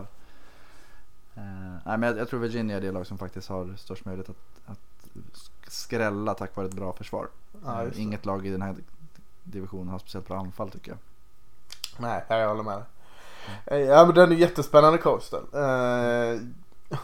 eh, 1.34 1.76
nej, 1.84 1.98
men 1.98 2.02
jag, 2.02 2.18
jag 2.18 2.28
tror 2.28 2.40
Virginia 2.40 2.76
är 2.76 2.80
det 2.80 2.92
lag 2.92 3.06
som 3.06 3.18
faktiskt 3.18 3.48
har 3.48 3.74
störst 3.76 4.04
möjlighet 4.04 4.30
att, 4.30 4.70
att 4.70 4.78
skrälla 5.68 6.34
tack 6.34 6.56
vare 6.56 6.66
ett 6.66 6.74
bra 6.74 6.92
försvar. 6.92 7.28
Ja, 7.64 7.82
Eh. 7.82 8.00
Inget 8.00 8.26
lag 8.26 8.46
i 8.46 8.50
den 8.50 8.62
här 8.62 8.76
divisionen 9.44 9.88
har 9.88 9.98
speciellt 9.98 10.28
bra 10.28 10.38
anfall 10.38 10.70
tycker 10.70 10.90
jag. 10.90 10.98
Nej, 11.98 12.24
jag 12.28 12.48
håller 12.48 12.62
med. 12.62 12.82
Eh, 13.66 13.78
Ja 13.78 14.04
men 14.06 14.14
den 14.14 14.32
är 14.32 14.36
jättespännande 14.36 14.98
Coastal. 14.98 15.42
Eh, 15.52 16.40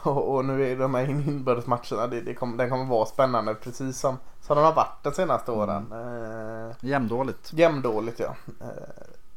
och, 0.03 0.34
och 0.34 0.45
nu 0.45 0.72
är 0.72 0.76
de 0.76 0.95
här 0.95 1.11
in- 1.11 1.28
inbördesmatcherna, 1.28 2.07
det, 2.07 2.20
det 2.20 2.34
kommer, 2.34 2.57
den 2.57 2.70
kommer 2.70 2.84
vara 2.84 3.07
spännande 3.07 3.55
precis 3.55 3.99
som, 4.01 4.16
som 4.41 4.57
de 4.57 4.64
har 4.64 4.72
varit 4.74 5.03
de 5.03 5.12
senaste 5.12 5.53
åren. 5.53 5.93
Eh, 5.93 6.76
Jämndåligt. 6.80 7.53
jämndåligt 7.53 8.18
ja. 8.20 8.34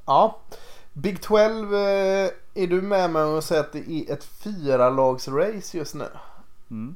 Ja. 0.05 0.37
Big 0.93 1.21
12, 1.21 1.73
eh, 1.75 2.29
är 2.53 2.67
du 2.67 2.81
med 2.81 3.09
mig 3.11 3.23
och 3.23 3.43
säger 3.43 3.61
att 3.61 3.71
det 3.73 3.89
är 3.91 4.13
ett 4.13 4.23
fyralagsrace 4.23 5.77
just 5.77 5.95
nu? 5.95 6.07
Mm. 6.71 6.95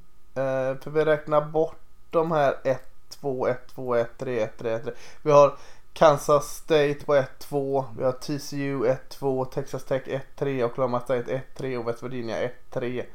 För 0.82 0.90
vi 0.90 1.06
räknar 1.06 1.42
bort 1.42 1.80
de 2.10 2.32
här 2.32 2.56
1, 2.64 2.82
2, 3.10 3.48
1, 3.48 3.68
2, 3.76 3.96
1, 3.96 4.18
3, 4.18 4.40
1, 4.40 4.58
3, 4.58 4.74
1, 4.74 4.84
3. 4.84 4.94
Vi 5.22 5.32
har 5.32 5.58
Kansas 6.00 6.56
State 6.56 6.96
på 7.06 7.16
1, 7.16 7.40
2. 7.40 7.86
Vi 7.98 8.04
har 8.04 8.12
TCU 8.12 8.86
1, 8.86 9.10
2. 9.10 9.46
Texas 9.46 9.84
Tech 9.84 10.02
1, 10.08 10.22
3. 10.36 10.64
Oklahoma 10.64 11.00
State 11.00 11.34
1, 11.36 11.44
3 11.58 11.78
och 11.78 11.88
West 11.88 12.04
Virginia 12.04 12.38
1, 12.42 12.54
3. 12.72 13.06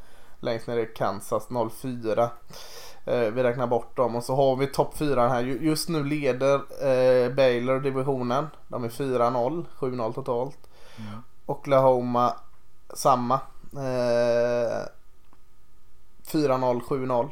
Längst 0.41 0.66
ner 0.66 0.76
är 0.78 0.95
Kansas 0.95 1.51
0, 1.51 1.70
4. 1.70 2.31
Eh, 3.05 3.20
vi 3.20 3.43
räknar 3.43 3.66
bort 3.66 3.97
dem 3.97 4.16
och 4.16 4.24
så 4.24 4.37
har 4.37 4.57
vi 4.57 4.66
topp 4.66 4.97
4 4.97 5.28
här. 5.28 5.43
Ju- 5.43 5.59
Just 5.66 5.89
nu 5.89 6.05
leder 6.05 6.55
eh, 6.57 7.33
Baylor 7.35 7.81
divisionen. 7.81 8.47
De 8.68 8.85
är 8.85 8.89
4-0, 8.89 9.64
7-0 9.78 10.12
totalt. 10.12 10.59
Mm. 10.99 11.22
Oklahoma 11.47 12.35
samma. 12.95 13.35
Eh, 13.72 14.87
4-0, 16.33 16.81
7-0. 16.81 17.28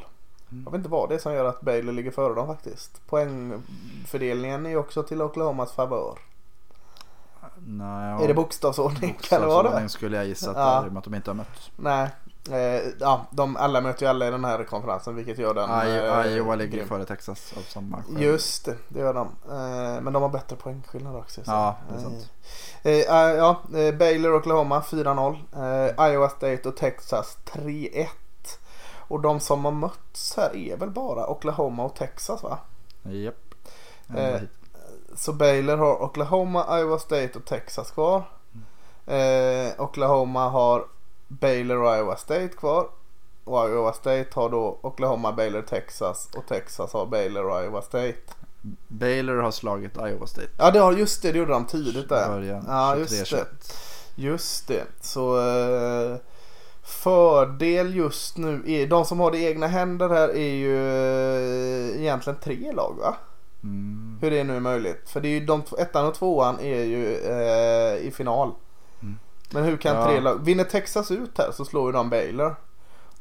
Jag 0.65 0.71
vet 0.71 0.77
inte 0.79 0.89
vad 0.89 1.09
det 1.09 1.15
är 1.15 1.19
som 1.19 1.33
gör 1.33 1.45
att 1.45 1.61
Baylor 1.61 1.93
ligger 1.93 2.11
före 2.11 2.33
dem 2.35 2.47
faktiskt. 2.47 3.07
Poängfördelningen 3.07 4.65
är 4.65 4.69
ju 4.69 4.77
också 4.77 5.03
till 5.03 5.21
Oklahomas 5.21 5.71
favör. 5.71 6.17
Nej, 7.67 8.23
Är 8.23 8.27
det 8.27 8.33
bokstavsordning? 8.33 9.17
Kan 9.21 9.41
det 9.41 9.47
vara 9.47 9.57
det? 9.57 9.63
Bokstavsordning 9.63 9.89
skulle 9.89 10.17
jag 10.17 10.25
gissa 10.25 10.51
att 10.51 10.57
Ja. 10.57 10.81
det 10.81 10.87
är 10.87 10.89
med 10.91 10.97
att 10.97 11.03
de 11.03 11.15
inte 11.15 11.29
har 11.29 11.35
mötts. 11.35 11.71
Nej. 11.77 12.09
Eh, 12.51 12.81
ja, 12.99 13.25
de 13.31 13.57
alla 13.57 13.81
möter 13.81 14.03
ju 14.05 14.09
alla 14.09 14.27
i 14.27 14.31
den 14.31 14.45
här 14.45 14.63
konferensen 14.63 15.15
vilket 15.15 15.37
gör 15.37 15.53
den... 15.53 15.69
Iowa, 15.69 16.25
eh, 16.25 16.31
Iowa 16.31 16.55
ligger 16.55 16.77
grym. 16.77 16.87
före 16.87 17.05
Texas 17.05 17.53
av 17.57 17.61
samma 17.61 18.03
skäl. 18.03 18.21
Just 18.21 18.65
det, 18.65 18.75
det 18.87 18.99
gör 18.99 19.13
de. 19.13 19.27
Eh, 19.27 20.01
men 20.01 20.13
de 20.13 20.21
har 20.21 20.29
bättre 20.29 20.55
poängskillnad 20.55 21.15
också. 21.15 21.43
så. 21.43 21.51
Ja, 21.51 21.75
det 21.89 21.95
är 21.95 21.99
sant. 21.99 22.29
Eh, 22.83 22.91
eh, 22.93 23.35
ja, 23.35 23.61
eh, 23.75 23.95
Baylor 23.95 24.31
och 24.31 24.37
Oklahoma 24.39 24.81
4-0. 24.81 25.37
Eh, 25.97 26.09
Iowa 26.11 26.29
State 26.29 26.69
och 26.69 26.75
Texas 26.77 27.37
3-1. 27.53 28.07
Och 29.09 29.21
de 29.21 29.39
som 29.39 29.65
har 29.65 29.71
mötts 29.71 30.37
här 30.37 30.55
är 30.55 30.77
väl 30.77 30.89
bara 30.89 31.27
Oklahoma 31.27 31.83
och 31.83 31.95
Texas 31.95 32.43
va? 32.43 32.57
Japp. 33.03 33.35
Ända 34.09 34.35
Eh. 34.35 34.41
Så 35.15 35.33
Baylor 35.33 35.77
har 35.77 36.03
Oklahoma, 36.03 36.79
Iowa 36.79 36.99
State 36.99 37.31
och 37.35 37.45
Texas 37.45 37.91
kvar. 37.91 38.23
Eh, 39.05 39.81
Oklahoma 39.81 40.49
har 40.49 40.85
Baylor 41.27 41.77
och 41.77 41.97
Iowa 41.97 42.15
State 42.15 42.47
kvar. 42.47 42.89
Och 43.43 43.69
Iowa 43.69 43.93
State 43.93 44.27
har 44.33 44.49
då 44.49 44.79
Oklahoma, 44.81 45.31
Baylor, 45.31 45.61
Texas. 45.61 46.29
Och 46.37 46.45
Texas 46.47 46.93
har 46.93 47.05
Baylor 47.05 47.43
och 47.43 47.63
Iowa 47.63 47.81
State. 47.81 48.15
Baylor 48.87 49.37
har 49.37 49.51
slagit 49.51 49.97
Iowa 49.97 50.27
State. 50.27 50.49
Ja 50.57 50.71
det 50.71 50.79
har 50.79 50.93
just 50.93 51.21
det, 51.21 51.31
det 51.31 51.37
gjorde 51.37 51.51
de 51.51 51.65
tidigt 51.65 52.09
där. 52.09 52.29
Början 52.29 52.65
Ja 52.67 52.97
just 52.97 53.13
23-21. 53.13 53.35
det. 53.35 53.45
Just 54.21 54.67
det. 54.67 54.83
Så 55.01 55.37
eh, 55.37 56.17
fördel 56.89 57.95
just 57.95 58.37
nu 58.37 58.63
är, 58.65 58.87
de 58.87 59.05
som 59.05 59.19
har 59.19 59.31
det 59.31 59.37
i 59.37 59.45
egna 59.45 59.67
händer 59.67 60.09
här 60.09 60.29
är 60.29 60.53
ju 60.53 60.77
eh, 60.87 62.01
egentligen 62.01 62.39
tre 62.39 62.71
lag 62.71 62.95
va? 62.99 63.15
Mm. 63.63 64.17
Hur 64.21 64.31
det 64.31 64.43
nu 64.43 64.55
är 64.55 64.59
möjligt. 64.59 65.09
För 65.09 65.21
det 65.21 65.27
är 65.27 65.39
ju 65.39 65.45
de, 65.45 65.63
ettan 65.77 66.07
och 66.07 66.13
tvåan 66.13 66.59
är 66.59 66.83
ju 66.83 67.15
eh, 67.17 68.07
i 68.07 68.11
final. 68.11 68.51
Mm. 69.01 69.19
Men 69.51 69.63
hur 69.63 69.77
kan 69.77 69.95
Ja. 69.95 70.05
tre 70.05 70.19
lag, 70.19 70.45
vinner 70.45 70.63
Texas 70.63 71.11
ut 71.11 71.37
här 71.37 71.51
så 71.51 71.65
slår 71.65 71.85
ju 71.87 71.91
de 71.91 72.09
Baylor. 72.09 72.55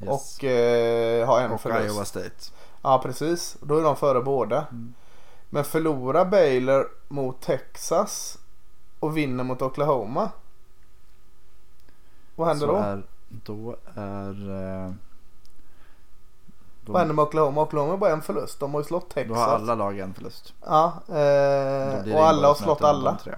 Yes. 0.01 0.09
Och 0.09 0.45
eh, 0.45 1.27
har 1.27 1.41
en 1.41 1.51
och 1.53 1.61
förlust. 1.61 1.95
Iowa 1.95 2.05
State. 2.05 2.53
Ja 2.83 3.01
precis, 3.03 3.57
då 3.61 3.79
är 3.79 3.83
de 3.83 3.97
före 3.97 4.21
båda. 4.21 4.67
Mm. 4.71 4.95
Men 5.51 5.65
förlorar 5.65 6.25
Baylor 6.25 6.89
mot 7.09 7.41
Texas 7.41 8.39
och 9.01 9.17
vinner 9.17 9.45
mot 9.45 9.63
Oklahoma. 9.63 10.31
Vad 12.37 12.49
händer 12.49 12.67
Så 12.67 12.73
då? 12.73 12.79
Är, 12.79 13.03
då 13.29 13.77
är... 13.95 14.51
eh, 14.87 14.93
Då, 16.85 16.93
Vad 16.93 17.01
händer 17.01 17.15
med 17.15 17.23
Oklahoma? 17.23 17.63
Oklahoma 17.63 17.93
har 17.93 17.99
bara 17.99 18.13
en 18.13 18.23
förlust. 18.23 18.61
De 18.61 18.75
har 18.75 18.81
ju 18.81 18.85
slått 18.85 19.09
då 19.11 19.15
Texas. 19.15 19.39
har 19.39 19.55
alla 19.55 19.75
lag 19.75 19.99
en 19.99 20.15
förlust. 20.15 20.55
Ja, 20.67 20.93
Då 21.07 21.15
eh, 21.15 22.15
och 22.17 22.27
alla 22.27 22.27
har 22.27 22.35
inbördes 22.35 22.59
slått 22.59 22.81
möte 22.81 22.89
alla. 22.89 23.17
tre. 23.17 23.35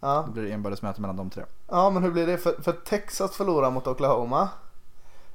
Ja. 0.00 0.22
Då 0.26 0.32
blir 0.32 0.42
det 0.42 0.50
inbördesmöte 0.50 1.00
mellan 1.00 1.16
de 1.16 1.30
tre. 1.30 1.44
ja, 1.68 1.90
men 1.90 2.02
hur 2.02 2.10
blir 2.10 2.26
det? 2.26 2.38
För, 2.38 2.62
för 2.62 2.72
Texas 2.72 3.36
förlorar 3.36 3.70
mot 3.70 3.86
Oklahoma. 3.86 4.48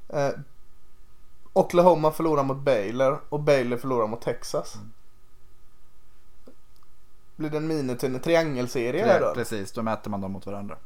Eh, 0.10 0.30
Oklahoma 1.54 2.12
förlorar 2.12 2.44
mot 2.44 2.58
Baylor 2.58 3.20
och 3.30 3.40
Baylor 3.40 3.78
förlorar 3.78 4.08
mot 4.08 4.22
Texas. 4.22 4.76
Mm. 4.76 4.92
Blir 7.36 7.50
det 7.50 7.58
en 7.58 7.68
mini 7.68 7.96
triangelserie 7.96 9.06
här 9.06 9.20
då? 9.22 9.34
Precis, 9.34 9.72
då 9.72 9.82
mäter 9.82 10.10
man 10.10 10.22
dem 10.22 10.32
mot 10.32 10.46
varandra. 10.46 10.78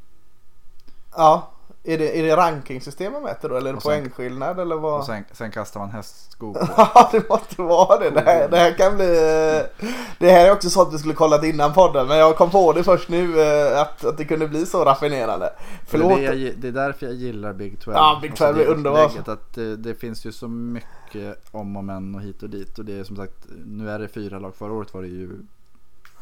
Ja. 1.16 1.48
Är 1.84 1.98
det, 1.98 2.18
är 2.18 2.22
det 2.22 2.36
rankingsystem 2.36 3.12
man 3.12 3.22
mäter 3.22 3.48
då 3.48 3.56
eller 3.56 3.70
är 3.70 3.74
det 3.74 3.80
sen- 3.80 3.90
poängskillnad 3.90 4.60
eller 4.60 4.76
vad? 4.76 4.98
Och 5.00 5.06
sen, 5.06 5.24
sen 5.32 5.50
kastar 5.50 5.80
man 5.80 5.90
hästskor 5.90 6.54
på. 6.54 6.60
Ja 6.76 7.08
det 7.12 7.28
måste 7.28 7.62
vara 7.62 7.98
det. 7.98 8.10
Det 8.10 8.20
här, 8.20 8.48
det 8.48 8.56
här 8.56 8.72
kan 8.72 8.96
bli... 8.96 9.06
eh, 9.06 9.86
Det 10.18 10.30
här 10.30 10.46
är 10.46 10.52
också 10.52 10.70
sånt 10.70 10.94
vi 10.94 10.98
skulle 10.98 11.14
kollat 11.14 11.44
innan 11.44 11.72
podden 11.72 12.08
men 12.08 12.18
jag 12.18 12.36
kom 12.36 12.50
på 12.50 12.72
det 12.72 12.84
först 12.84 13.08
nu 13.08 13.40
eh, 13.42 13.80
att, 13.80 14.04
att 14.04 14.16
det 14.16 14.24
kunde 14.24 14.48
bli 14.48 14.66
så 14.66 14.84
raffinerande. 14.84 15.52
För 15.86 15.98
det, 15.98 16.04
Förlåt. 16.04 16.18
är, 16.18 16.32
jag- 16.34 16.54
det 16.58 16.68
är 16.68 16.72
därför 16.72 17.06
jag 17.06 17.14
gillar 17.14 17.52
Big 17.52 17.80
12. 17.80 17.96
Ja, 17.96 18.18
Big 18.22 18.36
12 18.36 18.56
är 18.60 18.64
det 18.64 18.70
underbart. 18.70 19.06
upplägget 19.06 19.28
Att 19.28 19.54
det, 19.54 19.76
det 19.76 19.94
finns 19.94 20.24
ju 20.26 20.32
så 20.32 20.48
mycket 20.48 21.38
om 21.50 21.76
och 21.76 21.84
men 21.84 22.14
och 22.14 22.20
hit 22.20 22.42
och 22.42 22.50
dit. 22.50 22.78
Och 22.78 22.84
det 22.84 22.98
är 23.00 23.04
som 23.04 23.16
sagt, 23.16 23.46
nu 23.66 23.90
är 23.90 23.98
det 23.98 24.08
fyra 24.08 24.38
lag. 24.38 24.54
Förra 24.54 24.72
året 24.72 24.94
var 24.94 25.02
det 25.02 25.08
ju 25.08 25.30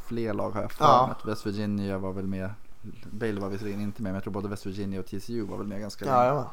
fler 0.09 0.35
lag 0.35 0.51
har 0.51 0.63
jag 0.63 0.73
för 0.73 0.85
Ja. 0.85 1.11
West 1.25 1.47
Virginia 1.47 1.99
var 1.99 2.13
väl 2.13 2.27
med. 2.27 2.51
Baylor 3.11 3.41
var 3.41 3.49
visserligen 3.49 3.81
inte 3.81 4.03
med 4.03 4.11
men 4.11 4.15
jag 4.15 4.23
tror 4.23 4.33
både 4.33 4.49
West 4.49 4.67
Virginia 4.67 5.01
och 5.01 5.07
TCU 5.07 5.43
var 5.43 5.57
väl 5.57 5.67
med 5.67 5.81
ganska 5.81 6.05
Ja, 6.05 6.25
ja. 6.25 6.51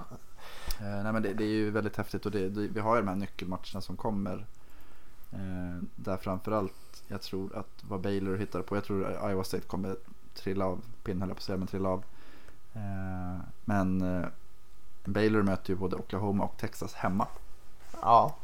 Eh, 0.79 1.03
nej 1.03 1.13
men 1.13 1.23
det, 1.23 1.33
det 1.33 1.43
är 1.43 1.47
ju 1.47 1.71
väldigt 1.71 1.97
häftigt 1.97 2.25
och 2.25 2.31
det, 2.31 2.49
det, 2.49 2.67
vi 2.67 2.79
har 2.79 2.95
ju 2.95 3.01
de 3.01 3.07
här 3.07 3.15
nyckelmatcherna 3.15 3.81
som 3.81 3.97
kommer. 3.97 4.45
Eh, 5.31 5.83
där 5.95 6.17
framförallt 6.17 7.03
jag 7.07 7.21
tror 7.21 7.55
att 7.55 7.83
vad 7.87 8.01
Baylor 8.01 8.35
hittar 8.35 8.61
på. 8.61 8.75
Jag 8.75 8.83
tror 8.83 9.29
Iowa 9.31 9.43
State 9.43 9.67
kommer 9.67 9.95
trilla 10.33 10.65
av 10.65 10.81
pinnen 11.03 11.21
höll 11.21 11.29
jag 11.29 11.37
på 11.37 11.39
att 11.39 11.43
säga 11.43 11.57
men 11.57 11.67
trilla 11.67 11.89
av. 11.89 12.03
Eh, 12.73 13.39
men 13.65 14.01
eh, 14.01 14.27
Baylor 15.05 15.41
möter 15.41 15.69
ju 15.69 15.75
både 15.75 15.95
Oklahoma 15.95 16.43
och 16.43 16.57
Texas 16.57 16.93
hemma. 16.93 17.27
ja. 18.01 18.35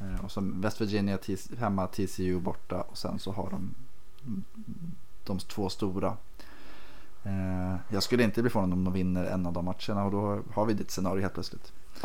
Eh, 0.00 0.24
och 0.24 0.30
som 0.30 0.60
West 0.60 0.80
Virginia 0.80 1.18
hemma, 1.58 1.86
TCU 1.86 2.40
borta 2.40 2.80
och 2.80 2.98
sen 2.98 3.18
så 3.18 3.32
har 3.32 3.50
de 3.50 3.74
de 5.24 5.38
två 5.38 5.68
stora. 5.68 6.16
Eh, 7.24 7.76
jag 7.88 8.02
skulle 8.02 8.22
inte 8.22 8.40
bli 8.42 8.50
förvånad 8.50 8.72
om 8.72 8.84
de 8.84 8.92
vinner 8.92 9.24
en 9.24 9.46
av 9.46 9.52
de 9.52 9.64
matcherna 9.64 10.04
och 10.04 10.10
då 10.10 10.38
har 10.54 10.64
vi 10.64 10.72
ditt 10.74 10.90
scenario 10.90 11.20
helt 11.22 11.34
plötsligt. 11.34 11.72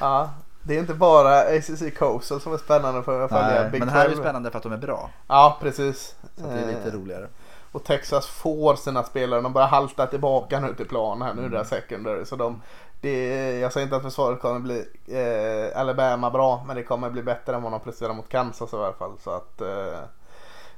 ja. 0.00 0.30
Det 0.62 0.74
är 0.76 0.80
inte 0.80 0.94
bara 0.94 1.38
ACC 1.40 1.82
Coastal 1.98 2.40
som 2.40 2.52
är 2.52 2.58
spännande 2.58 3.02
för 3.02 3.20
att 3.20 3.30
följa 3.30 3.60
Nej, 3.62 3.70
Big 3.70 3.80
men 3.80 3.88
här 3.88 4.04
är 4.04 4.08
det 4.08 4.14
12. 4.14 4.24
spännande 4.24 4.50
för 4.50 4.58
att 4.58 4.62
de 4.62 4.72
är 4.72 4.76
bra. 4.76 5.10
Ja 5.26 5.58
precis. 5.60 6.14
Så 6.36 6.42
det 6.46 6.52
är 6.60 6.66
lite 6.66 6.88
Eh, 6.88 6.92
roligare. 6.92 7.28
Och 7.72 7.84
Texas 7.84 8.26
får 8.26 8.74
sina 8.74 9.02
spelare. 9.02 9.40
De 9.40 9.52
börjar 9.52 9.68
halta 9.68 10.06
tillbaka 10.06 10.60
nu 10.60 10.74
till 10.74 10.88
plan 10.88 11.22
här 11.22 11.34
nu 11.34 11.40
Mm. 11.40 11.52
där 11.52 11.64
secondary. 11.64 12.24
Så 12.24 12.36
de, 12.36 12.62
det, 13.00 13.58
jag 13.58 13.72
säger 13.72 13.84
inte 13.84 13.96
att 13.96 14.02
försvaret 14.02 14.40
kommer 14.40 14.60
bli 14.60 14.84
eh, 15.06 15.80
Alabama 15.80 16.30
bra. 16.30 16.64
Men 16.66 16.76
det 16.76 16.82
kommer 16.82 17.10
bli 17.10 17.22
bättre 17.22 17.54
än 17.56 17.62
vad 17.62 17.72
de 17.72 17.80
presterar 17.80 18.14
mot 18.14 18.28
Kansas 18.28 18.72
i 18.72 18.76
alla 18.76 18.92
fall. 18.92 19.12
Så 19.24 19.30
att 19.30 19.60
eh, 19.60 20.00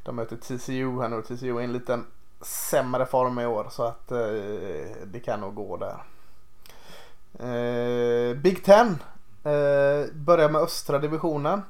de 0.03 0.17
möter 0.17 0.37
TCU 0.37 1.01
här 1.01 1.09
nu. 1.09 1.23
TCU 1.23 1.59
är 1.59 1.63
en 1.65 1.73
liten 1.73 2.07
sämre 2.45 3.07
form 3.07 3.39
i 3.39 3.47
år. 3.47 3.67
Så 3.71 3.83
att 3.83 4.13
eh, 4.13 4.19
det 5.05 5.21
kan 5.25 5.41
nog 5.41 5.55
gå 5.55 5.77
där. 5.77 5.97
Eh, 7.39 8.37
Big 8.37 8.65
Ten. 8.65 8.99
Eh, 9.45 10.13
börjar 10.13 10.49
med 10.49 10.61
östra 10.61 10.99
divisionen. 10.99 11.63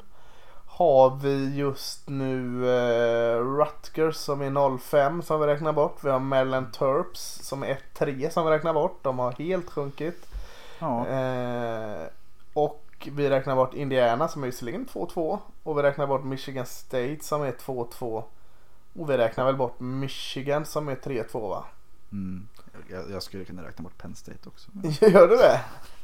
har 0.66 1.16
vi 1.22 1.56
just 1.56 2.08
nu 2.08 2.64
Rutgers 3.38 4.16
som 4.16 4.40
är 4.40 4.78
05 4.78 5.22
som 5.22 5.40
vi 5.40 5.46
räknar 5.46 5.72
bort. 5.72 5.98
Vi 6.02 6.10
har 6.10 6.18
Maryland 6.18 6.72
Terps 6.72 7.38
som 7.42 7.62
är 7.62 7.78
1-3 7.94 8.30
som 8.30 8.46
vi 8.46 8.50
räknar 8.50 8.74
bort. 8.74 8.98
De 9.02 9.18
har 9.18 9.32
helt 9.32 9.70
sjunkit. 9.70 10.26
Ja. 10.78 11.06
Och 12.54 13.08
vi 13.12 13.30
räknar 13.30 13.56
bort 13.56 13.74
Indiana 13.74 14.28
som 14.28 14.42
är 14.42 14.46
visserligen 14.46 14.86
2-2. 14.86 15.38
Och 15.62 15.78
vi 15.78 15.82
räknar 15.82 16.06
bort 16.06 16.24
Michigan 16.24 16.66
State 16.66 17.18
som 17.20 17.42
är 17.42 17.52
2-2. 17.52 18.24
Och 18.94 19.10
vi 19.10 19.16
räknar 19.16 19.44
väl 19.44 19.56
bort 19.56 19.80
Michigan 19.80 20.64
som 20.64 20.88
är 20.88 20.96
3-2 20.96 21.48
va? 21.48 21.64
Mm. 22.12 22.48
Jag, 22.90 23.10
jag 23.10 23.22
skulle 23.22 23.44
kunna 23.44 23.62
räkna 23.62 23.82
bort 23.82 23.98
Penn 23.98 24.14
State 24.14 24.48
också. 24.48 24.70
Gör 25.06 25.28
du 25.28 25.36
det? 25.36 25.60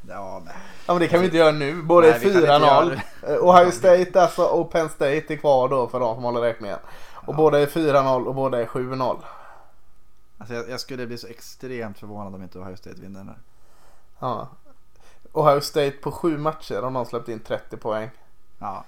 Ja, 0.08 0.42
men. 0.44 0.54
Ja 0.86 0.92
men 0.92 0.98
det 0.98 1.08
kan 1.08 1.20
vi 1.20 1.26
inte 1.26 1.36
göra 1.36 1.52
nu. 1.52 1.82
Både 1.82 2.10
Nej, 2.10 2.18
vi 2.18 2.24
kan 2.24 2.34
inte 2.36 2.48
4-0. 2.48 2.60
göra 2.60 3.00
Eh, 3.22 3.48
Ohio 3.48 3.70
State 3.70 4.22
alltså 4.22 4.44
och 4.44 4.70
Penn 4.70 4.88
State 4.88 5.34
är 5.34 5.36
kvar 5.36 5.68
då 5.68 5.88
för 5.88 6.00
de 6.00 6.14
som 6.14 6.24
håller 6.24 6.40
räkningen. 6.40 6.78
Och 7.12 7.34
båda 7.34 7.58
är 7.58 7.66
4-0 7.66 8.24
och 8.24 8.34
båda 8.34 8.62
är 8.62 8.66
7-0. 8.66 9.16
Alltså 10.38 10.54
jag, 10.54 10.70
jag 10.70 10.80
skulle 10.80 11.06
bli 11.06 11.18
så 11.18 11.26
extremt 11.26 11.98
förvånad 11.98 12.34
om 12.34 12.42
inte 12.42 12.58
Ohio 12.58 12.76
State 12.76 13.00
vinner 13.00 13.18
den 13.18 13.28
här. 13.28 13.38
Ja. 14.18 14.48
Ohio 15.32 15.60
State 15.60 15.90
på 15.90 16.12
sju 16.12 16.38
matcher 16.38 16.82
har 16.82 16.90
de 16.90 17.06
släppt 17.06 17.28
in 17.28 17.40
30 17.40 17.76
poäng. 17.76 18.10
Ja, 18.58 18.84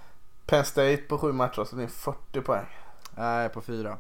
Penn 0.47 0.65
State 0.65 0.97
på 0.97 1.19
sju 1.19 1.33
matcher 1.33 1.57
har 1.57 1.65
släppt 1.65 1.83
in 1.83 1.89
40 1.89 2.41
poäng. 2.41 2.67
Nej 3.15 3.49
på 3.49 3.61
fyra. 3.61 3.97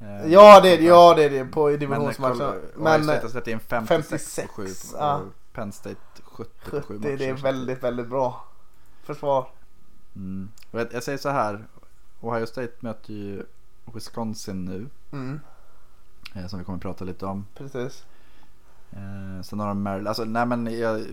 Eh, 0.00 0.26
Ja 0.32 0.60
det 0.60 0.68
är 0.74 0.78
det, 0.78 0.84
ja 0.84 1.14
det 1.14 1.24
är 1.24 1.30
det 1.30 1.44
på 1.44 1.66
Men, 1.68 1.78
divisionsmatchen. 1.78 2.60
Men 2.76 3.04
State 3.04 3.22
har 3.22 3.28
släppt 3.28 3.48
in 3.48 3.60
56, 3.60 4.34
56, 4.34 4.48
på 4.48 4.54
sju. 4.54 4.62
Och 4.96 5.02
ja. 5.02 5.20
Penn 5.52 5.72
State 5.72 5.96
70 6.24 6.50
på 6.70 6.70
sju 6.70 6.80
70 6.82 6.94
matcher. 6.94 7.16
det 7.18 7.24
är 7.28 7.34
väldigt, 7.34 7.82
väldigt 7.82 8.08
bra 8.08 8.44
försvar. 9.02 9.48
Mm. 10.16 10.48
Jag, 10.70 10.86
jag 10.92 11.02
säger 11.02 11.18
så 11.18 11.28
här. 11.28 11.64
Ohio 12.20 12.46
State 12.46 12.72
möter 12.80 13.12
ju 13.12 13.42
Wisconsin 13.94 14.64
nu. 14.64 14.86
Mm, 15.12 15.40
Eh, 16.34 16.46
som 16.46 16.58
vi 16.58 16.64
kommer 16.64 16.76
att 16.76 16.82
prata 16.82 17.04
lite 17.04 17.26
om. 17.26 17.46
precis. 17.54 18.04
Eh, 18.92 19.42
sen 19.42 19.60
har 19.60 19.68
de 19.68 19.82
Maryland. 19.82 20.08
Alltså 20.08 20.24
nej 20.24 20.46
men 20.46 20.78
jag, 20.78 21.04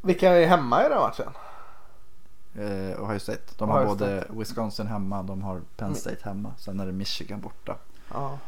Vilka 0.00 0.30
är 0.30 0.46
hemma 0.46 0.86
i 0.86 0.88
den 0.88 0.98
matchen? 1.00 1.32
Eh, 2.58 3.02
Ohio 3.04 3.18
State. 3.18 3.42
De 3.56 3.70
Ohio 3.70 3.78
har 3.80 3.86
både 3.86 4.24
Wisconsin 4.30 4.86
hemma. 4.86 5.22
De 5.22 5.42
har 5.42 5.60
Penn 5.76 5.94
State 5.94 6.18
hemma. 6.22 6.52
Sen 6.58 6.80
är 6.80 6.86
det 6.86 6.92
Michigan 6.92 7.40
borta. 7.40 7.76
Ja. 8.12 8.38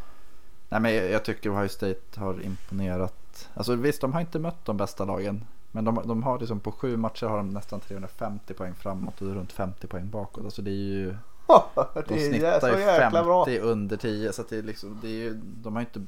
Nej 0.68 0.80
men 0.80 0.94
jag, 0.94 1.10
jag 1.10 1.24
tycker 1.24 1.54
Ohio 1.54 1.68
State 1.68 2.20
har 2.20 2.42
imponerat. 2.42 3.48
Alltså 3.54 3.74
visst 3.74 4.00
de 4.00 4.12
har 4.12 4.20
inte 4.20 4.38
mött 4.38 4.64
de 4.64 4.76
bästa 4.76 5.04
lagen. 5.04 5.44
Men 5.72 5.84
de, 5.84 6.00
de 6.04 6.22
har 6.22 6.38
liksom 6.38 6.60
på 6.60 6.72
sju 6.72 6.96
matcher 6.96 7.26
har 7.26 7.36
de 7.36 7.50
nästan 7.50 7.80
350 7.80 8.54
poäng 8.54 8.74
framåt 8.74 9.22
och 9.22 9.34
runt 9.34 9.52
50 9.52 9.86
poäng 9.86 10.10
bakåt. 10.10 10.44
Alltså 10.44 10.62
det 10.62 10.70
är 10.70 10.74
ju 10.74 11.16
De 12.08 12.18
snittar 12.18 12.68
ju 12.78 12.80
jäkla 12.84 13.10
50 13.10 13.24
bra. 13.24 13.46
under 13.60 13.96
10 13.96 14.32
så 14.32 14.42
det 14.48 14.58
är 14.58 14.62
liksom, 14.62 14.98
det 15.02 15.08
är 15.08 15.12
ju, 15.12 15.34
de 15.42 15.74
har 15.74 15.80
inte, 15.80 15.98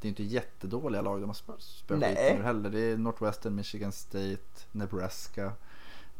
det 0.00 0.08
är 0.08 0.08
inte 0.08 0.22
jättedåliga 0.22 1.02
lag 1.02 1.20
de 1.20 1.26
har 1.26 1.34
sp- 1.34 1.58
spöat 1.58 2.00
heller. 2.44 2.70
Det 2.70 2.80
är 2.80 2.96
Northwestern, 2.96 3.54
Michigan 3.54 3.92
State, 3.92 4.38
Nebraska, 4.72 5.52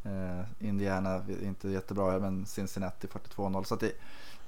eh, 0.05 0.67
Indiana, 0.69 1.23
inte 1.43 1.69
jättebra, 1.69 2.19
men 2.19 2.47
Cincinnati 2.47 3.07
42-0. 3.37 3.65
Så 3.65 3.77
det, 3.77 3.93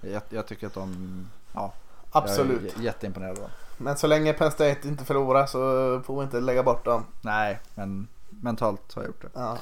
jag, 0.00 0.22
jag 0.28 0.46
tycker 0.46 0.66
att 0.66 0.74
de, 0.74 1.28
ja, 1.54 1.72
Absolut. 2.10 2.72
jag 2.74 2.80
är 2.80 2.84
jätteimponerad 2.84 3.30
av 3.30 3.36
dem. 3.42 3.50
Men 3.76 3.96
så 3.96 4.06
länge 4.06 4.32
Penn 4.32 4.50
State 4.50 4.88
inte 4.88 5.04
förlorar 5.04 5.46
så 5.46 5.58
får 6.06 6.16
vi 6.18 6.24
inte 6.24 6.40
lägga 6.40 6.62
bort 6.62 6.84
dem. 6.84 7.04
Nej, 7.22 7.58
men 7.74 8.08
mentalt 8.30 8.94
har 8.94 9.02
jag 9.02 9.08
gjort 9.08 9.22
det. 9.22 9.28
Ja. 9.34 9.58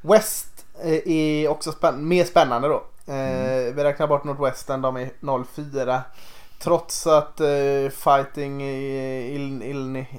West 0.00 0.66
eh, 0.82 1.12
är 1.12 1.48
också 1.48 1.70
spänn- 1.72 2.02
mer 2.02 2.24
spännande 2.24 2.68
då. 2.68 2.76
Eh, 3.12 3.74
Vi 3.74 3.84
räknar 3.84 4.06
bort 4.06 4.24
Northwestern, 4.24 4.82
de 4.82 4.96
är 4.96 5.10
0-4. 5.20 6.00
Trots 6.58 7.06
att 7.06 7.40
eh, 7.40 7.88
Fighting 7.90 8.62
i 8.62 8.96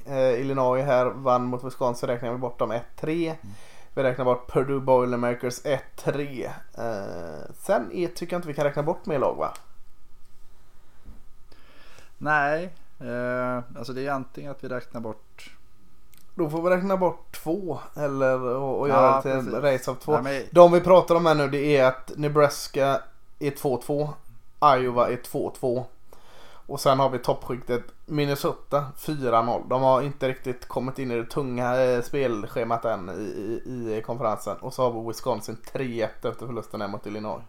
eh, 0.05 0.39
Illinois 0.39 0.85
här 0.85 1.05
vann 1.05 1.43
mot 1.43 1.63
Wisconsin 1.63 2.09
räknar 2.09 2.31
vi 2.31 2.37
bort 2.37 2.59
dem 2.59 2.73
1-3. 3.01 3.35
Vi 3.95 4.03
räknar 4.03 4.25
bort 4.25 4.51
Purdue 4.51 4.79
Boilermakers 4.79 5.61
1-3. 5.63 6.45
Eh, 6.77 7.51
sen 7.57 7.91
är, 7.91 8.07
tycker 8.07 8.33
jag 8.33 8.37
inte 8.37 8.47
vi 8.47 8.53
kan 8.53 8.65
räkna 8.65 8.83
bort 8.83 9.05
mer 9.05 9.19
lag 9.19 9.35
va? 9.35 9.53
Nej, 12.17 12.73
eh, 12.99 13.77
alltså 13.77 13.93
det 13.93 14.07
är 14.07 14.11
antingen 14.11 14.51
att 14.51 14.63
vi 14.63 14.67
räknar 14.67 15.01
bort 15.01 15.51
Då 16.35 16.49
får 16.49 16.61
vi 16.61 16.69
räkna 16.69 16.97
bort 16.97 17.31
två 17.43 17.79
eller 17.95 18.39
och, 18.39 18.79
och 18.79 18.89
Ja, 18.89 18.93
göra 18.93 19.15
det 19.15 19.21
till 19.21 19.55
en 19.55 19.61
race 19.61 19.91
av 19.91 19.95
två. 19.95 20.11
Nej, 20.11 20.23
men, 20.23 20.43
De 20.51 20.71
vi 20.71 20.81
pratar 20.81 21.15
om 21.15 21.25
här 21.25 21.35
nu 21.35 21.47
det 21.47 21.77
är 21.77 21.85
att 21.85 22.11
Nebraska 22.15 23.01
är 23.39 23.51
2-2. 23.51 24.09
Iowa 24.77 25.09
är 25.09 25.17
2-2. 25.17 25.83
Och 26.67 26.79
sen 26.79 26.99
har 26.99 27.09
vi 27.09 27.19
toppskiktet 27.19 27.83
Minnesota 28.05 28.85
4-0. 28.97 29.67
De 29.69 29.81
har 29.81 30.01
inte 30.01 30.27
riktigt 30.27 30.67
kommit 30.67 30.99
in 30.99 31.11
i 31.11 31.15
det 31.15 31.25
tunga 31.25 31.83
eh, 31.83 32.01
spelschemat 32.01 32.85
än 32.85 33.09
i, 33.09 33.61
i, 33.65 33.97
i 33.97 34.01
konferensen. 34.01 34.57
Och 34.57 34.73
så 34.73 34.81
har 34.91 35.01
vi 35.01 35.07
Wisconsin 35.07 35.57
3-1 35.73 36.03
efter 36.05 36.31
förlusten 36.47 36.81
här 36.81 36.87
mot 36.87 37.05
Illinois. 37.05 37.41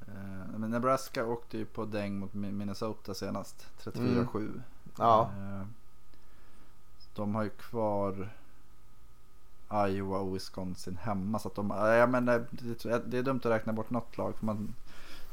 eh, 0.00 0.58
men 0.58 0.70
Nebraska 0.70 1.26
åkte 1.26 1.58
ju 1.58 1.64
på 1.64 1.84
däng 1.84 2.18
mot 2.18 2.32
Mi- 2.32 2.52
Minnesota 2.52 3.14
senast, 3.14 3.66
34-7. 3.82 4.60
Ja, 4.98 5.30
Eh, 5.38 5.66
De 7.14 7.34
har 7.34 7.42
ju 7.42 7.50
kvar 7.50 8.28
Iowa 9.88 10.18
och 10.18 10.34
Wisconsin 10.36 10.96
hemma. 11.02 11.38
Så 11.38 11.48
att 11.48 11.54
de, 11.54 11.70
ja, 11.70 11.94
jag 11.94 12.10
menar, 12.10 12.44
det, 12.50 13.02
det 13.06 13.18
är 13.18 13.22
dumt 13.22 13.40
att 13.44 13.50
räkna 13.50 13.72
bort 13.72 13.90
något 13.90 14.18
lag. 14.18 14.34
För 14.38 14.46
man 14.46 14.74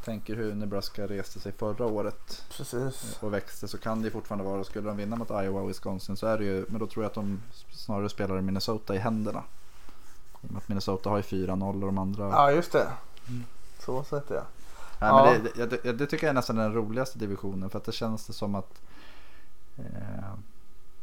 tänker 0.09 0.35
hur 0.35 0.55
Nebraska 0.55 1.07
reste 1.07 1.39
sig 1.39 1.51
förra 1.51 1.85
året 1.85 2.43
precis. 2.57 3.17
och 3.21 3.33
växte 3.33 3.67
så 3.67 3.77
kan 3.77 4.01
det 4.01 4.05
ju 4.05 4.11
fortfarande 4.11 4.45
vara. 4.45 4.63
Skulle 4.63 4.87
de 4.87 4.97
vinna 4.97 5.15
mot 5.15 5.29
Iowa 5.29 5.61
och 5.61 5.69
Wisconsin 5.69 6.17
så 6.17 6.27
är 6.27 6.37
det 6.37 6.43
ju. 6.43 6.65
Men 6.69 6.79
då 6.79 6.87
tror 6.87 7.03
jag 7.03 7.09
att 7.09 7.15
de 7.15 7.41
snarare 7.71 8.09
spelar 8.09 8.41
Minnesota 8.41 8.95
i 8.95 8.97
händerna. 8.97 9.43
I 10.41 10.47
och 10.47 10.51
med 10.51 10.57
att 10.57 10.67
Minnesota 10.69 11.09
har 11.09 11.17
ju 11.17 11.23
4-0 11.23 11.73
och 11.73 11.79
de 11.79 11.97
andra. 11.97 12.23
Ja, 12.29 12.51
just 12.51 12.71
det. 12.71 12.87
Så 13.79 14.03
sätter 14.03 14.35
jag. 14.35 14.43
Nej, 15.01 15.09
Ja. 15.09 15.31
men 15.33 15.43
det, 15.43 15.65
det, 15.65 15.83
det, 15.83 15.93
det 15.93 16.05
tycker 16.05 16.25
jag 16.27 16.29
är 16.31 16.35
nästan 16.35 16.55
den 16.55 16.73
roligaste 16.73 17.19
divisionen. 17.19 17.69
För 17.69 17.77
att 17.77 17.85
det 17.85 17.91
känns 17.91 18.25
det 18.27 18.33
som 18.33 18.55
att 18.55 18.81
eh, 19.77 20.33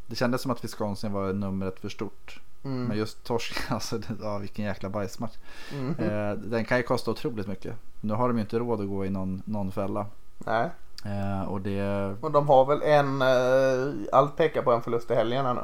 det 0.06 0.16
kändes 0.16 0.42
som 0.42 0.50
att 0.50 0.64
Wisconsin 0.64 1.12
var 1.12 1.32
numret 1.32 1.80
för 1.80 1.88
stort. 1.88 2.40
Mm. 2.66 2.84
Men 2.84 2.98
just 2.98 3.24
torsk, 3.24 3.56
alltså 3.70 4.00
ja, 4.22 4.38
vilken 4.38 4.64
jäkla 4.64 4.88
bajsmatch. 4.88 5.36
Mm. 5.72 5.94
Eh, 5.98 6.36
den 6.38 6.64
kan 6.64 6.76
ju 6.76 6.82
kosta 6.82 7.10
otroligt 7.10 7.46
mycket. 7.46 7.76
Nu 8.00 8.14
har 8.14 8.28
de 8.28 8.36
ju 8.36 8.40
inte 8.40 8.58
råd 8.58 8.80
att 8.80 8.88
gå 8.88 9.04
i 9.04 9.10
någon, 9.10 9.42
någon 9.44 9.72
fälla. 9.72 10.06
Nej, 10.38 10.70
Eh, 11.04 11.42
och 11.42 11.60
det, 11.60 12.14
och 12.20 12.32
de 12.32 12.48
har 12.48 12.64
väl 12.64 12.82
en, 12.82 13.22
eh, 13.22 13.94
allt 14.12 14.36
pekar 14.36 14.62
på 14.62 14.72
en 14.72 14.82
förlust 14.82 15.10
i 15.10 15.14
helgen 15.14 15.46
här 15.46 15.54
nu. 15.54 15.60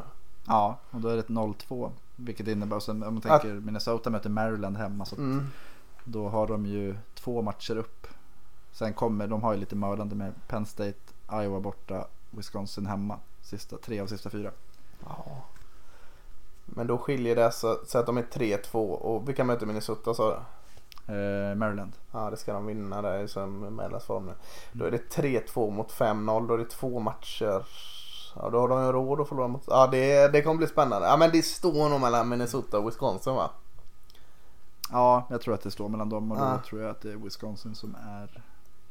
ja, 0.46 0.78
och 0.90 1.00
då 1.00 1.09
är 1.09 1.12
det 1.14 1.20
ett 1.20 1.28
0-2. 1.28 1.90
Vilket 2.16 2.48
innebär, 2.48 2.80
så 2.80 2.92
om 2.92 2.98
man 2.98 3.20
tänker 3.20 3.48
Minnesota 3.48 4.11
möter 4.11 4.30
Maryland 4.30 4.76
hemma. 4.76 5.05
Så 5.05 5.16
Mm. 5.16 5.46
Då 6.05 6.28
har 6.28 6.46
de 6.46 6.66
ju 6.66 6.96
två 7.14 7.42
matcher 7.42 7.76
upp. 7.76 8.07
Sen 8.72 8.92
kommer, 8.94 9.26
de 9.26 9.42
har 9.42 9.53
ju 9.53 9.59
lite 9.61 9.76
mördande 9.76 10.14
med 10.14 10.32
Penn 10.48 10.66
State, 10.66 10.98
Iowa 11.32 11.61
borta, 11.61 12.07
Wisconsin 12.30 12.86
hemma. 12.86 13.18
Sista, 13.42 13.76
tre 13.78 14.00
av 14.00 14.07
sista 14.07 14.30
fyra. 14.30 14.50
Ja. 15.05 15.24
Men 16.65 16.87
då 16.87 16.99
skiljer 16.99 17.37
det 17.37 17.53
så, 17.53 17.79
så 17.87 17.99
att 17.99 18.07
de 18.07 18.19
är 18.19 18.23
3-2 18.23 18.91
och 18.93 19.29
vilka 19.29 19.45
möter 19.45 19.67
Minnesota 19.67 20.15
sa 20.15 20.29
du? 20.31 20.37
Eh, 21.15 21.55
Maryland. 21.55 21.93
Ja 22.13 22.31
det 22.31 22.37
ska 22.37 22.53
de 22.53 22.67
vinna 22.67 23.03
där 23.03 23.27
som 23.27 23.61
mellanform 23.61 24.27
nu. 24.27 24.33
Då 24.73 24.85
är 24.85 24.91
det 24.91 25.17
3-2 25.17 25.71
mot 25.71 25.93
5-0. 25.93 26.49
Då 26.49 26.55
är 26.55 26.59
det 26.59 26.65
två 26.71 27.01
matcher. 27.01 27.67
Ja 28.37 28.51
då 28.51 28.59
har 28.61 28.69
de 28.69 28.85
ju 28.85 28.93
råd 28.93 29.21
att 29.21 29.29
förlora 29.29 29.49
mot. 29.49 29.63
Ja 29.67 29.87
det, 29.87 30.29
det 30.33 30.43
kommer 30.43 30.57
bli 30.59 30.67
spännande. 30.67 31.07
Ja 31.09 31.17
men 31.17 31.31
det 31.31 31.43
står 31.43 31.89
nog 31.89 32.01
mellan 32.01 32.29
Minnesota 32.29 32.79
och 32.79 32.87
Wisconsin 32.89 33.35
va? 33.35 33.51
Ja, 34.93 35.27
jag 35.31 35.41
tror 35.41 35.55
att 35.55 35.63
det 35.63 35.71
står 35.71 35.89
mellan 35.89 36.09
dem 36.09 36.33
och 36.33 36.39
då 36.39 36.45
Ja. 36.45 36.59
tror 36.69 36.81
jag 36.83 36.91
att 36.91 37.01
det 37.01 37.13
är 37.13 37.17
Wisconsin 37.17 37.75
som 37.75 37.97
är... 38.09 38.43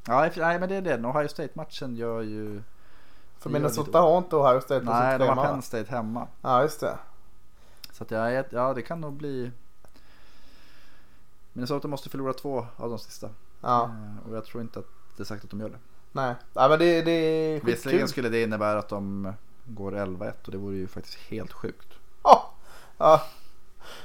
Ja, 0.07 0.27
i- 0.27 0.31
nej 0.39 0.59
men 0.59 0.69
det 0.69 0.75
är 0.75 0.81
det. 0.81 1.07
Ohio 1.07 1.27
State-matchen 1.27 1.95
gör 1.95 2.21
ju... 2.21 2.61
För 3.39 3.49
Minnesota 3.49 3.99
har 4.01 4.17
inte 4.17 4.35
Ohio 4.35 4.61
State 4.61 4.85
på 4.85 4.91
Nej, 4.91 5.19
sitt 5.19 5.27
de 5.27 5.37
har 5.37 5.45
Penn? 5.45 5.61
State 5.61 5.91
hemma. 5.91 6.27
Ja 6.41 6.61
just 6.61 6.79
det. 6.79 6.97
Så 8.01 8.05
att 8.05 8.11
jag, 8.11 8.45
ja, 8.49 8.73
det 8.73 8.81
kan 8.81 9.01
nog 9.01 9.13
bli... 9.13 9.51
Minnesota 11.53 11.87
måste 11.87 12.09
förlora 12.09 12.33
två 12.33 12.65
av 12.77 12.89
de 12.89 12.99
sista. 12.99 13.29
Ja. 13.61 13.83
Eh, 13.83 14.29
och 14.29 14.35
jag 14.35 14.45
tror 14.45 14.61
inte 14.63 14.79
att 14.79 14.85
det 15.17 15.23
är 15.23 15.25
sagt 15.25 15.43
att 15.43 15.49
de 15.49 15.59
gör 15.61 15.69
det. 15.69 15.77
Nej. 16.11 16.35
Ja 16.53 16.67
men 16.69 16.79
det, 16.79 17.01
det 17.01 17.11
är 17.11 17.53
Visserligen 17.61 17.75
skitkul. 17.99 18.07
skulle 18.07 18.29
det 18.29 18.43
innebära 18.43 18.79
att 18.79 18.89
de 18.89 19.33
går 19.65 19.91
11-1 19.91 20.33
och 20.45 20.51
det 20.51 20.57
vore 20.57 20.75
ju 20.75 20.87
faktiskt 20.87 21.15
helt 21.17 21.51
sjukt. 21.53 21.87
Ja. 22.23 22.53
ja. 22.97 23.21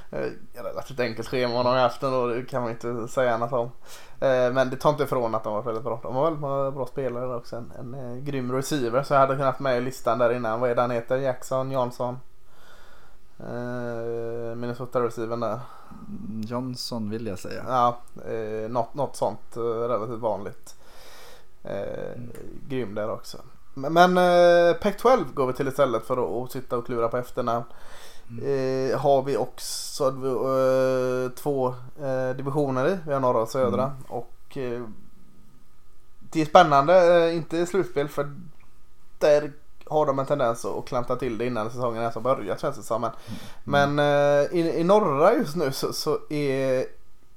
Eh, 0.09 0.31
Relativt 0.53 0.99
enkelt 0.99 1.27
schema 1.27 1.53
de 1.53 1.65
har 1.65 1.77
haft 1.77 2.03
ändå, 2.03 2.27
det 2.27 2.43
kan 2.45 2.61
man 2.61 2.71
inte 2.71 3.07
säga 3.07 3.33
annat 3.33 3.53
om. 3.53 3.71
Eh, 4.19 4.53
Men 4.53 4.69
det 4.69 4.75
tar 4.77 4.89
inte 4.89 5.03
ifrån 5.03 5.35
att 5.35 5.43
de 5.43 5.53
var 5.53 5.61
väldigt 5.61 5.83
bra. 5.83 5.99
De 6.03 6.15
var 6.15 6.23
väldigt 6.23 6.41
bra- 6.41 6.71
bra 6.71 6.85
spelare 6.85 7.35
också. 7.35 7.55
En, 7.55 7.71
en 7.79 7.93
eh, 7.93 8.23
grym 8.23 8.51
receiver 8.51 9.03
så 9.03 9.13
jag 9.13 9.19
hade 9.19 9.35
kunnat 9.35 9.59
med 9.59 9.77
i 9.77 9.81
listan 9.81 10.17
där 10.19 10.33
innan. 10.33 10.59
Vad 10.59 10.69
är 10.71 10.75
det 10.75 10.81
han 10.81 10.91
heter? 10.91 11.17
Jackson, 11.17 11.71
Jansson? 11.71 12.17
Eh, 13.39 14.55
Minnesota 14.55 15.01
receiven 15.03 15.39
där. 15.39 15.59
Mm, 16.07 16.41
Johnson 16.41 17.09
vill 17.09 17.27
jag 17.27 17.39
säga. 17.39 17.63
Ja, 17.67 17.97
eh, 18.31 18.69
något, 18.69 18.93
något 18.93 19.15
sånt 19.15 19.57
eh, 19.57 19.61
relativt 19.61 20.19
vanligt. 20.19 20.75
Eh, 21.63 22.13
Mm. 22.15 22.29
Grym 22.69 22.95
där 22.95 23.09
också. 23.09 23.37
Men, 23.73 23.93
men 23.93 24.17
eh, 24.17 24.73
Pac-12 24.75 25.33
går 25.33 25.47
vi 25.47 25.53
till 25.53 25.67
istället 25.67 26.03
för 26.03 26.17
att, 26.17 26.45
att 26.45 26.51
sitta 26.51 26.77
och 26.77 26.85
klura 26.85 27.07
på 27.07 27.17
efternamn. 27.17 27.65
Eh, 28.41 28.99
har 28.99 29.23
vi 29.23 29.37
också 29.37 30.03
eh, 30.07 31.31
två 31.31 31.67
eh, 32.01 32.35
divisioner 32.35 32.87
i. 32.87 32.97
Vi 33.07 33.13
har 33.13 33.19
norra 33.19 33.41
och 33.41 33.49
södra. 33.49 33.83
Mm. 33.83 33.95
Och 34.07 34.57
eh, 34.57 34.83
det 36.19 36.41
är 36.41 36.45
spännande, 36.45 37.33
inte 37.33 37.57
i 37.57 37.65
slutspel 37.65 38.07
för 38.09 38.31
där 39.19 39.53
har 39.89 40.05
de 40.05 40.19
en 40.19 40.25
tendens 40.25 40.65
att 40.65 40.85
klanta 40.85 41.15
till 41.15 41.37
det 41.37 41.45
innan 41.45 41.71
säsongen 41.71 42.01
ens 42.01 42.15
har 42.15 42.21
börjat 42.21 42.59
känns 42.61 42.77
det 42.77 42.83
som. 42.83 43.01
Men, 43.01 43.11
men 43.63 43.99
eh, 43.99 44.45
i, 44.57 44.79
i 44.79 44.83
norra 44.83 45.33
just 45.33 45.55
nu 45.55 45.71
så, 45.71 45.93
så 45.93 46.19
är, 46.29 46.85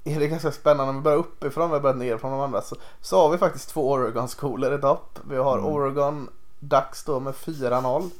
är 0.05 0.21
det 0.21 0.29
ganska 0.29 0.53
spännande 0.53 0.91
om 0.91 0.97
vi 0.97 1.03
börjar 1.03 1.19
uppifrån, 1.19 1.69
vi 1.71 1.75
har 1.75 1.81
börjat 1.81 1.97
ner 1.99 2.19
från 2.19 2.31
de 2.31 2.41
andra. 2.41 2.63
Så, 2.63 2.77
så 3.01 3.21
har 3.23 3.31
vi 3.31 3.39
faktiskt 3.39 3.69
två 3.69 3.91
Oregon-skolor 3.91 4.75
i 4.75 4.79
topp. 4.81 5.19
Vi 5.31 5.37
har 5.37 5.59
Mm. 5.59 5.73
Oregon 5.73 6.29
Ducks 6.61 7.05
då 7.05 7.21
med 7.21 7.35
4-0. 7.35 8.11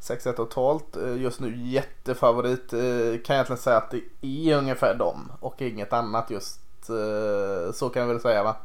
6-1 0.00 0.32
totalt. 0.32 0.96
Just 1.16 1.40
nu 1.40 1.56
jättefavorit. 1.56 2.72
Eh, 2.72 2.78
Kan 3.24 3.34
egentligen 3.34 3.58
säga 3.58 3.76
att 3.76 3.90
det 3.90 4.00
är 4.26 4.56
ungefär 4.56 4.94
dem 4.94 5.32
och 5.40 5.62
inget 5.62 5.92
annat 5.92 6.30
just. 6.30 6.60
eh, 6.88 7.72
Så 7.72 7.88
kan 7.88 8.02
jag 8.02 8.08
väl 8.08 8.20
säga 8.20 8.42
va? 8.42 8.56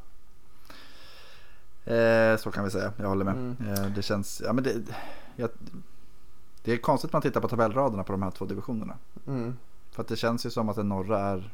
Eh, 1.86 2.38
så 2.38 2.51
kan 2.51 2.63
vi 2.63 2.71
säga, 2.71 2.93
jag 2.97 3.07
håller 3.07 3.25
med. 3.25 3.34
Mm. 3.34 3.73
Eh, 3.73 3.86
det 3.95 4.01
känns, 4.01 4.41
ja 4.45 4.53
men 4.53 4.63
det, 4.63 4.81
jag, 5.36 5.49
det 6.63 6.73
är 6.73 6.77
konstigt 6.77 7.11
när 7.11 7.15
man 7.15 7.21
tittar 7.21 7.41
på 7.41 7.47
tabellraderna 7.47 8.03
på 8.03 8.11
de 8.11 8.23
här 8.23 8.31
två 8.31 8.45
divisionerna. 8.45 8.97
Mm. 9.27 9.57
För 9.91 10.01
att 10.01 10.07
det 10.07 10.15
känns 10.15 10.45
ju 10.45 10.49
som 10.49 10.69
att 10.69 10.75
den 10.75 10.89
norra 10.89 11.19
är 11.19 11.53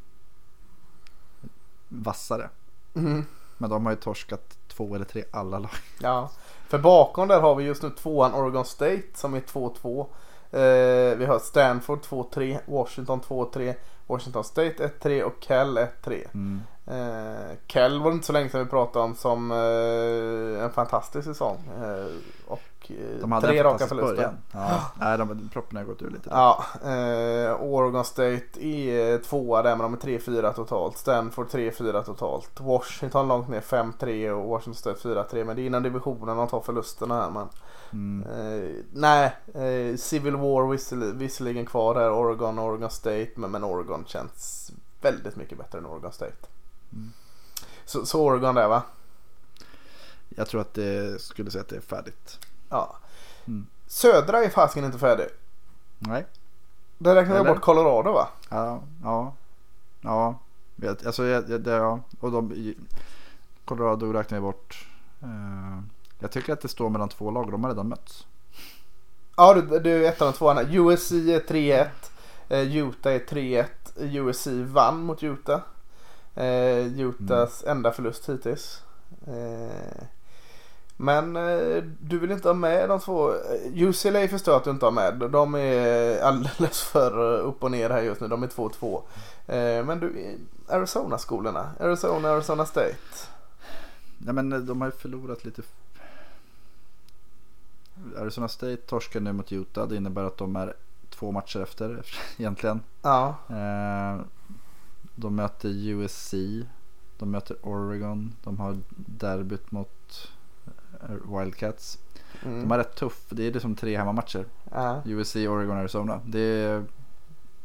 vassare. 1.87 2.49
Mm. 2.93 3.25
Men 3.57 3.69
de 3.69 3.85
har 3.85 3.93
ju 3.93 3.97
torskat 3.99 4.57
två 4.67 4.95
eller 4.95 5.05
tre 5.05 5.23
alla 5.31 5.59
lag. 5.59 5.71
Ja, 5.99 6.31
för 6.67 6.79
bakom 6.79 7.27
där 7.27 7.41
har 7.41 7.55
vi 7.55 7.63
just 7.63 7.83
nu 7.83 7.89
tvåan 7.89 8.33
Oregon 8.33 8.65
State 8.65 9.03
som 9.13 9.33
är 9.33 9.41
2-2. 9.41 10.05
Eh, 10.51 11.17
vi 11.17 11.25
har 11.25 11.39
Stanford 11.39 11.99
2-3, 11.99 12.59
Washington 12.65 13.21
2-3, 13.21 13.75
Washington 14.09 14.43
State 14.43 14.91
1-3 15.01 15.21
och 15.21 15.39
Cal 15.39 15.77
1-3. 15.77 15.87
Mm. 16.33 16.61
Eh, 16.87 17.55
Cal 17.67 17.99
var 17.99 18.09
det 18.09 18.15
inte 18.15 18.27
så 18.27 18.33
länge 18.33 18.49
sedan 18.49 18.63
vi 18.63 18.69
pratade 18.69 19.05
om 19.05 19.15
som 19.15 19.51
eh, 19.51 20.63
en 20.63 20.71
fantastisk 20.71 21.27
säsong. 21.27 21.57
Eh, 21.81 22.05
och 22.47 22.78
eh, 22.89 23.19
De 23.21 23.31
hade 23.31 23.47
tre 23.47 23.63
raka 23.63 23.87
förluster. 23.87 24.33
Ja. 24.51 24.91
Nej, 24.99 25.17
de, 25.17 25.49
proppen 25.53 25.77
har 25.77 25.83
gått 25.83 26.01
ur 26.01 26.09
lite. 26.09 26.29
Ja, 26.29 26.65
eh, 26.83 27.61
Oregon 27.61 28.05
State 28.05 28.65
är 28.65 29.17
tvåa 29.17 29.61
där 29.61 29.75
men 29.75 29.79
de 29.83 29.93
är 29.93 30.19
3-4 30.19 30.53
totalt. 30.53 30.97
Stanford 30.97 31.47
3-4 31.47 32.03
totalt. 32.03 32.51
Washington 32.59 33.27
långt 33.27 33.49
ner 33.49 33.61
5-3 33.61 34.29
och 34.29 34.49
Washington 34.49 34.75
State 34.75 34.99
4-3. 35.09 35.43
Men 35.45 35.55
det 35.55 35.61
är 35.61 35.65
innan 35.65 35.83
divisionen 35.83 36.37
de 36.37 36.47
tar 36.47 36.61
förlusterna 36.61 37.21
här. 37.21 37.29
Men, 37.29 37.47
Mm. 37.91 38.29
eh, 38.29 38.75
nej, 38.91 39.35
eh, 39.53 39.95
Civil 39.97 40.35
War 40.35 40.71
visserligen, 40.71 41.17
visserligen 41.17 41.65
kvar 41.65 41.95
här. 41.95 42.11
Oregon 42.13 42.59
och 42.59 42.65
Oregon 42.65 42.89
State. 42.89 43.29
Men, 43.35 43.51
men 43.51 43.63
Oregon 43.63 44.03
känns 44.07 44.71
väldigt 45.01 45.35
mycket 45.35 45.57
bättre 45.57 45.77
än 45.79 45.85
Oregon 45.85 46.11
State. 46.11 46.47
Mm. 46.93 47.11
Så, 47.85 48.05
så 48.05 48.21
Oregon 48.21 48.55
där 48.55 48.67
va? 48.67 48.81
Jag 50.29 50.47
tror 50.47 50.61
att 50.61 50.73
det 50.73 51.21
skulle 51.21 51.51
säga 51.51 51.61
att 51.61 51.69
det 51.69 51.75
är 51.75 51.81
färdigt. 51.81 52.39
Ja. 52.69 52.95
Mm. 53.47 53.67
Södra 53.87 54.43
är 54.43 54.49
fasken 54.49 54.85
inte 54.85 54.99
färdig. 54.99 55.27
Nej. 55.99 56.25
Där 56.97 57.15
räknar 57.15 57.35
Eller? 57.35 57.53
bort 57.53 57.61
Colorado 57.61 58.11
va? 58.11 58.27
Ja. 58.49 58.81
Ja. 59.03 59.33
Ja. 60.01 60.39
Vet, 60.75 61.05
alltså, 61.05 61.25
jag, 61.25 61.49
jag, 61.49 61.61
det, 61.61 61.71
ja. 61.71 61.99
Och 62.19 62.31
de, 62.31 62.73
Colorado 63.65 64.13
räknar 64.13 64.35
jag 64.35 64.43
bort. 64.43 64.87
Eh, 65.21 65.79
jag 66.19 66.31
tycker 66.31 66.53
att 66.53 66.61
det 66.61 66.67
står 66.67 66.89
mellan 66.89 67.09
två 67.09 67.31
lag 67.31 67.51
de 67.51 67.63
har 67.63 67.71
redan 67.71 67.87
mötts. 67.87 68.27
Ja 69.37 69.53
du, 69.53 69.79
du 69.79 70.05
är 70.05 70.09
ettan 70.09 70.27
och 70.27 70.35
tvåan. 70.35 70.57
USC 70.57 71.11
är 71.11 71.39
3-1. 71.39 71.87
Eh, 72.49 72.77
Utah 72.77 73.13
är 73.13 73.19
3-1. 73.19 73.65
USC 73.95 74.47
vann 74.47 75.03
mot 75.03 75.23
Utah. 75.23 75.61
Eh, 76.35 77.01
Utahs 77.01 77.63
enda 77.63 77.91
förlust 77.91 78.29
hittills. 78.29 78.83
Eh, 79.27 80.03
men 81.01 81.35
eh, 81.35 81.83
du 82.01 82.19
vill 82.19 82.31
inte 82.31 82.47
ha 82.47 82.53
med 82.53 82.89
de 82.89 82.99
två. 82.99 83.29
Eh, 83.29 83.83
UCLA 83.83 84.27
förstår 84.27 84.51
jag 84.51 84.59
att 84.59 84.63
du 84.63 84.69
inte 84.69 84.85
har 84.85 84.91
med. 84.91 85.29
De 85.31 85.55
är 85.55 86.21
alldeles 86.21 86.81
för 86.81 87.39
eh, 87.39 87.47
upp 87.47 87.63
och 87.63 87.71
ner 87.71 87.89
här 87.89 88.01
just 88.01 88.21
nu. 88.21 88.27
De 88.27 88.43
är 88.43 88.47
2-2. 88.47 89.01
Eh, 89.47 89.85
men 89.85 89.99
du, 89.99 90.37
Arizona-skolorna. 90.67 91.69
Arizona, 91.79 92.29
Arizona 92.29 92.65
State. 92.65 92.95
Nej 94.17 94.33
men 94.33 94.65
de 94.65 94.81
har 94.81 94.87
ju 94.87 94.91
förlorat 94.91 95.45
lite. 95.45 95.61
Arizona 98.17 98.47
State 98.47 98.77
torskar 98.77 99.19
nu 99.19 99.33
mot 99.33 99.51
Utah. 99.51 99.87
Det 99.87 99.95
innebär 99.95 100.23
att 100.23 100.37
de 100.37 100.55
är 100.55 100.73
två 101.09 101.31
matcher 101.31 101.59
efter 101.59 102.05
egentligen. 102.37 102.81
Ja. 103.01 103.35
Eh, 103.49 104.21
de 105.15 105.35
möter 105.35 105.69
USC. 105.69 106.33
De 107.17 107.31
möter 107.31 107.57
Oregon. 107.61 108.35
De 108.43 108.59
har 108.59 108.77
derbyt 108.95 109.71
mot 109.71 109.87
eh, 109.87 109.98
Wildcats. 111.07 111.99
Mm. 112.43 112.61
De 112.61 112.71
har 112.71 112.77
rätt 112.77 112.95
tuff. 112.95 113.25
Det 113.29 113.43
är 113.47 113.51
liksom 113.51 113.75
tre 113.75 113.97
hemmamatcher. 113.97 114.45
ja. 114.71 115.01
USC, 115.05 115.35
Oregon, 115.35 115.77
Arizona. 115.77 116.21
Det 116.25 116.39
är, 116.39 116.85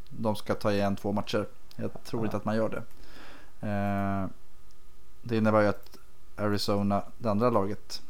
de 0.09 0.35
ska 0.35 0.53
ta 0.53 0.71
igen 0.71 0.95
två 0.95 1.11
matcher. 1.11 1.47
Jag 1.75 2.03
tror 2.03 2.25
inte 2.25 2.37
att 2.37 2.45
man 2.45 2.55
gör 2.55 2.69
det. 2.69 2.83
Eh, 3.67 4.27
det 5.21 5.37
innebär 5.37 5.61
ju 5.61 5.67
att 5.67 5.97
Arizona, 6.35 7.03
det 7.17 7.29
andra 7.29 7.49
laget 7.49 8.01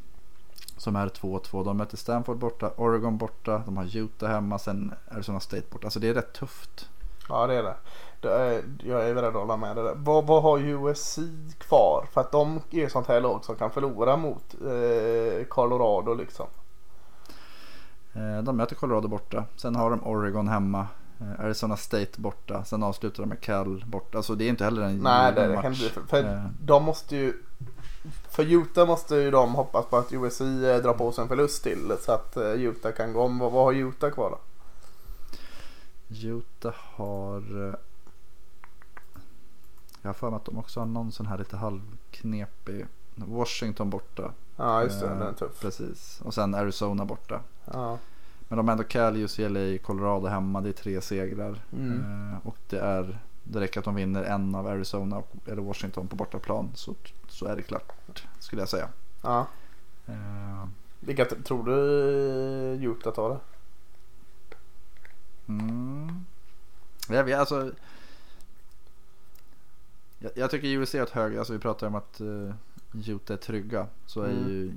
som 0.77 0.95
är 0.95 1.07
2-2, 1.07 1.65
de 1.65 1.77
möter 1.77 1.97
Stanford 1.97 2.37
borta, 2.37 2.71
Oregon 2.77 3.17
borta, 3.17 3.63
de 3.65 3.77
har 3.77 3.97
Utah 3.97 4.29
hemma, 4.29 4.59
sen 4.59 4.93
Arizona 5.11 5.39
State 5.39 5.65
borta. 5.69 5.87
Alltså 5.87 5.99
det 5.99 6.09
är 6.09 6.13
rätt 6.13 6.33
tufft. 6.33 6.89
Ja 7.29 7.47
det 7.47 7.53
är 7.53 7.63
det. 7.63 7.75
Är, 8.23 8.63
jag 8.83 9.09
är 9.09 9.13
beredd 9.15 9.27
att 9.29 9.33
hålla 9.33 9.57
med 9.57 9.75
det 9.75 9.83
där. 9.83 9.95
Vad, 9.95 10.27
vad 10.27 10.43
har 10.43 10.59
USC 10.59 11.19
kvar? 11.57 12.05
För 12.11 12.21
att 12.21 12.31
de 12.31 12.61
är 12.71 12.87
sånt 12.87 13.07
här 13.07 13.21
lag 13.21 13.45
som 13.45 13.55
kan 13.55 13.71
förlora 13.71 14.17
mot 14.17 14.55
eh, 14.61 15.45
Colorado 15.45 16.13
liksom. 16.13 16.47
Eh, 18.13 18.43
de 18.43 18.57
möter 18.57 18.75
Colorado 18.75 19.07
borta, 19.07 19.45
sen 19.55 19.75
har 19.75 19.89
de 19.89 20.07
Oregon 20.07 20.47
hemma. 20.47 20.87
eh, 21.19 21.45
Arizona 21.45 21.77
State 21.77 22.21
borta, 22.21 22.63
sen 22.63 22.83
avslutar 22.83 23.23
de 23.23 23.29
med 23.29 23.41
Cal 23.41 23.83
borta. 23.87 24.17
Alltså 24.17 24.35
det 24.35 24.45
är 24.45 24.49
inte 24.49 24.63
heller 24.63 24.81
en 24.81 24.97
Nej 24.97 25.33
det, 25.33 25.47
det 25.47 25.61
kan 25.61 25.73
bli 25.73 25.89
för, 25.89 26.01
för 26.01 26.23
Eh, 26.23 26.45
de 26.59 26.83
måste 26.83 27.15
ju 27.15 27.33
för 28.29 28.43
Utah 28.43 28.87
måste 28.87 29.15
ju 29.15 29.31
de 29.31 29.55
hoppas 29.55 29.85
på 29.85 29.97
att 29.97 30.13
USC 30.13 30.39
drar 30.83 30.93
på 30.93 31.11
sig 31.11 31.21
en 31.21 31.27
förlust 31.27 31.63
till 31.63 31.93
så 32.01 32.11
att 32.11 32.37
Utah 32.37 32.91
kan 32.91 33.13
gå 33.13 33.21
om. 33.21 33.39
Vad, 33.39 33.51
vad 33.51 33.63
har 33.63 33.73
Utah 33.73 34.11
kvar 34.11 34.29
då? 34.29 34.37
Utah 36.27 36.75
har... 36.95 37.75
Jag 40.05 40.09
har 40.09 40.13
för 40.13 40.29
mig 40.29 40.37
att 40.37 40.45
de 40.45 40.57
också 40.57 40.79
har 40.79 40.87
någon 40.87 41.11
sån 41.11 41.25
här 41.25 41.37
lite 41.37 41.57
halvknepig. 41.57 42.85
Washington 43.15 43.89
borta. 43.89 44.31
Ja 44.55 44.83
just 44.83 44.99
det, 44.99 45.05
Eh, 45.05 45.17
den 45.19 45.27
är 45.27 45.33
tuff. 45.33 45.61
Precis. 45.61 46.21
Och 46.25 46.33
sen 46.33 46.55
Arizona 46.55 47.05
borta. 47.05 47.41
Ja. 47.65 47.97
Men 48.47 48.57
de 48.57 48.67
har 48.67 48.71
ändå 48.71 48.83
Cal, 48.83 49.17
UCLA, 49.17 49.77
Colorado 49.83 50.27
hemma. 50.27 50.61
Det 50.61 50.69
är 50.69 50.73
tre 50.73 51.01
segrar. 51.01 51.61
Mm. 51.73 52.31
Eh, 52.33 52.47
och 52.47 52.57
det 52.69 52.79
är... 52.79 53.19
Det 53.43 53.59
räcker 53.59 53.79
att 53.79 53.85
de 53.85 53.95
vinner 53.95 54.23
en 54.23 54.55
av 54.55 54.67
Arizona 54.67 55.17
och, 55.17 55.29
eller 55.45 55.61
Washington 55.61 56.07
på 56.07 56.15
bortaplan. 56.15 56.71
Så, 56.73 56.95
så 57.27 57.45
är 57.45 57.55
det 57.55 57.61
klart. 57.61 57.91
Skulle 58.39 58.61
jag 58.61 58.69
säga. 58.69 58.89
ja. 59.21 59.47
Eh, 60.07 60.67
Vilka 60.99 61.25
tror 61.25 61.63
du 61.63 61.73
Utah 62.85 63.13
tar 63.13 63.29
det? 63.29 63.39
Mm. 65.47 66.25
Jag 67.09 67.23
vet, 67.23 67.39
alltså. 67.39 67.71
Jag, 70.25 70.31
jag 70.43 70.51
tycker 70.51 70.67
USC 70.67 70.93
har 70.93 71.01
ett 71.01 71.09
högre, 71.09 71.39
alltså 71.39 71.53
vi 71.53 71.59
pratar 71.59 71.87
om 71.87 71.95
att 71.95 72.21
uh, 72.21 72.53
Utah 73.07 73.33
är 73.33 73.37
trygga. 73.37 73.87
Så 74.05 74.21
är 74.21 74.29
Mm. 74.29 74.49
ju 74.49 74.73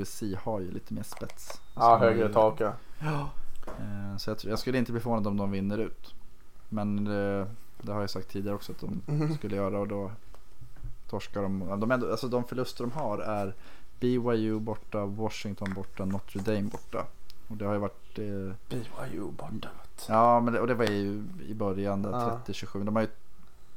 USC 0.00 0.22
har 0.42 0.60
ju 0.60 0.70
lite 0.70 0.94
mer 0.94 1.02
spets. 1.02 1.60
Ja 1.74 1.82
Alltså, 1.82 2.06
högre 2.08 2.32
tak 2.32 2.60
ja. 2.60 2.72
Ja. 3.00 3.30
Eh, 3.66 4.16
så 4.16 4.30
jag, 4.30 4.38
jag 4.42 4.58
skulle 4.58 4.78
inte 4.78 4.92
bli 4.92 5.00
förvånad 5.00 5.26
om 5.26 5.36
de 5.36 5.50
vinner 5.50 5.78
ut. 5.78 6.14
Men 6.68 7.04
det, 7.04 7.46
det 7.82 7.92
har 7.92 8.00
jag 8.00 8.10
sagt 8.10 8.28
tidigare 8.28 8.54
också 8.56 8.72
att 8.72 8.80
de 8.80 9.00
Mhm. 9.06 9.34
skulle 9.34 9.56
göra 9.56 9.78
och 9.78 9.88
då 9.88 10.10
torskar 11.10 11.42
de. 11.42 11.80
de, 11.80 11.90
ändå, 11.90 12.10
alltså 12.10 12.28
de 12.28 12.44
förluster 12.44 12.84
de 12.84 12.92
har 12.92 13.18
är 13.18 13.54
BYU 14.00 14.58
borta, 14.60 15.04
Washington 15.06 15.74
borta, 15.74 16.04
Notre 16.04 16.40
Dame 16.42 16.68
borta. 16.68 17.06
Och 17.48 17.56
det 17.56 17.64
har 17.64 17.72
ju 17.72 17.78
varit 17.78 18.18
eh, 18.18 18.54
BYU 18.68 19.30
borta. 19.30 19.68
Ja, 20.08 20.40
men 20.40 20.52
det, 20.54 20.60
och 20.60 20.66
det 20.66 20.74
var 20.74 20.84
ju 20.84 21.24
i 21.48 21.54
början 21.54 22.02
där 22.02 22.10
Ja. 22.10 22.40
30-27. 22.46 22.84
De 22.84 22.96
har 22.96 23.02
ju 23.02 23.08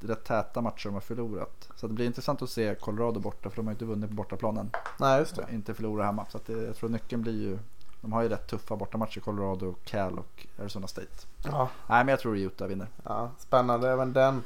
rätt 0.03 0.23
täta 0.23 0.61
matcher 0.61 0.85
de 0.85 0.93
har 0.93 1.01
förlorat. 1.01 1.69
Så 1.75 1.87
det 1.87 1.93
blir 1.93 2.05
intressant 2.05 2.41
att 2.41 2.49
se 2.49 2.75
Colorado 2.75 3.19
borta 3.19 3.49
för 3.49 3.55
de 3.55 3.65
har 3.67 3.71
ju 3.71 3.75
inte 3.75 3.85
vunnit 3.85 4.09
på 4.09 4.15
bortaplanen. 4.15 4.71
Nej 4.97 5.19
just 5.19 5.35
det. 5.35 5.45
Inte 5.51 5.73
förlora 5.73 6.03
hemma. 6.05 6.25
Så 6.29 6.39
det, 6.45 6.53
jag 6.63 6.75
tror 6.75 6.89
nyckeln 6.89 7.21
blir 7.21 7.41
ju 7.41 7.59
De 8.01 8.13
har 8.13 8.21
ju 8.21 8.29
rätt 8.29 8.47
tuffa 8.47 8.75
bortamatcher. 8.75 9.19
Colorado, 9.19 9.75
Cal 9.85 10.19
och 10.19 10.47
Arizona 10.59 10.87
State. 10.87 11.07
Ja, 11.43 11.69
Nej 11.87 12.03
men 12.03 12.07
jag 12.07 12.19
tror 12.19 12.37
Utah 12.37 12.67
vinner. 12.67 12.87
ja, 13.03 13.31
spännande 13.39 13.89
även 13.89 14.13
den. 14.13 14.43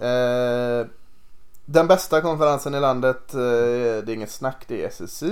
Eh, 0.00 0.86
den 1.64 1.86
bästa 1.86 2.20
konferensen 2.20 2.74
i 2.74 2.80
landet, 2.80 3.34
eh, 3.34 3.40
det 3.40 4.08
är 4.08 4.10
inget 4.10 4.30
snack, 4.30 4.64
det 4.66 4.84
är 4.84 4.88
SSC. 4.88 5.22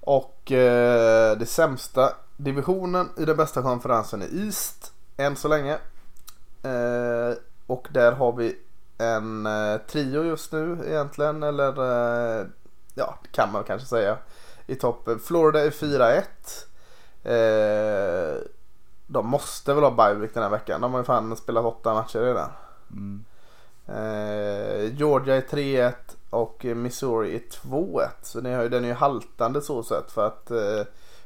Och 0.00 0.52
eh, 0.52 1.38
det 1.38 1.46
sämsta 1.46 2.12
divisionen 2.36 3.08
i 3.16 3.24
den 3.24 3.36
bästa 3.36 3.62
konferensen 3.62 4.22
är 4.22 4.44
East, 4.46 4.92
än 5.16 5.36
så 5.36 5.48
länge. 5.48 5.72
Eh, 6.62 7.36
och 7.66 7.88
där 7.92 8.12
har 8.12 8.32
vi 8.32 8.58
en 8.98 9.46
eh, 9.46 9.78
trio 9.78 10.24
just 10.24 10.52
nu 10.52 10.78
egentligen, 10.86 11.42
eller 11.42 11.68
eh, 11.68 12.46
ja, 12.94 13.18
det 13.22 13.28
kan 13.28 13.52
man 13.52 13.64
kanske 13.64 13.88
säga. 13.88 14.16
I 14.66 14.74
toppen. 14.74 15.18
Florida 15.18 15.64
är 15.64 15.70
4-1. 15.70 16.22
Eh, 17.24 18.42
de 19.06 19.26
måste 19.26 19.74
väl 19.74 19.84
ha 19.84 19.90
bye 19.90 20.28
den 20.34 20.42
här 20.42 20.50
veckan. 20.50 20.80
De 20.80 20.92
har 20.92 21.00
ju 21.00 21.04
fan 21.04 21.36
spelat 21.36 21.64
åtta 21.64 21.94
matcher 21.94 22.18
redan. 22.18 22.50
Mm. 22.90 23.24
Eh, 23.86 24.94
Georgia 24.94 25.36
är 25.36 25.40
3-1 25.40 25.92
och 26.30 26.64
Missouri 26.64 27.34
är 27.34 27.40
2-1. 27.40 28.08
Så 28.22 28.40
den 28.40 28.52
är, 28.52 28.68
den 28.68 28.84
är 28.84 28.88
ju 28.88 28.94
haltande 28.94 29.62
så 29.62 29.82
sett 29.82 30.10
för 30.10 30.26
att 30.26 30.50
eh, 30.50 30.82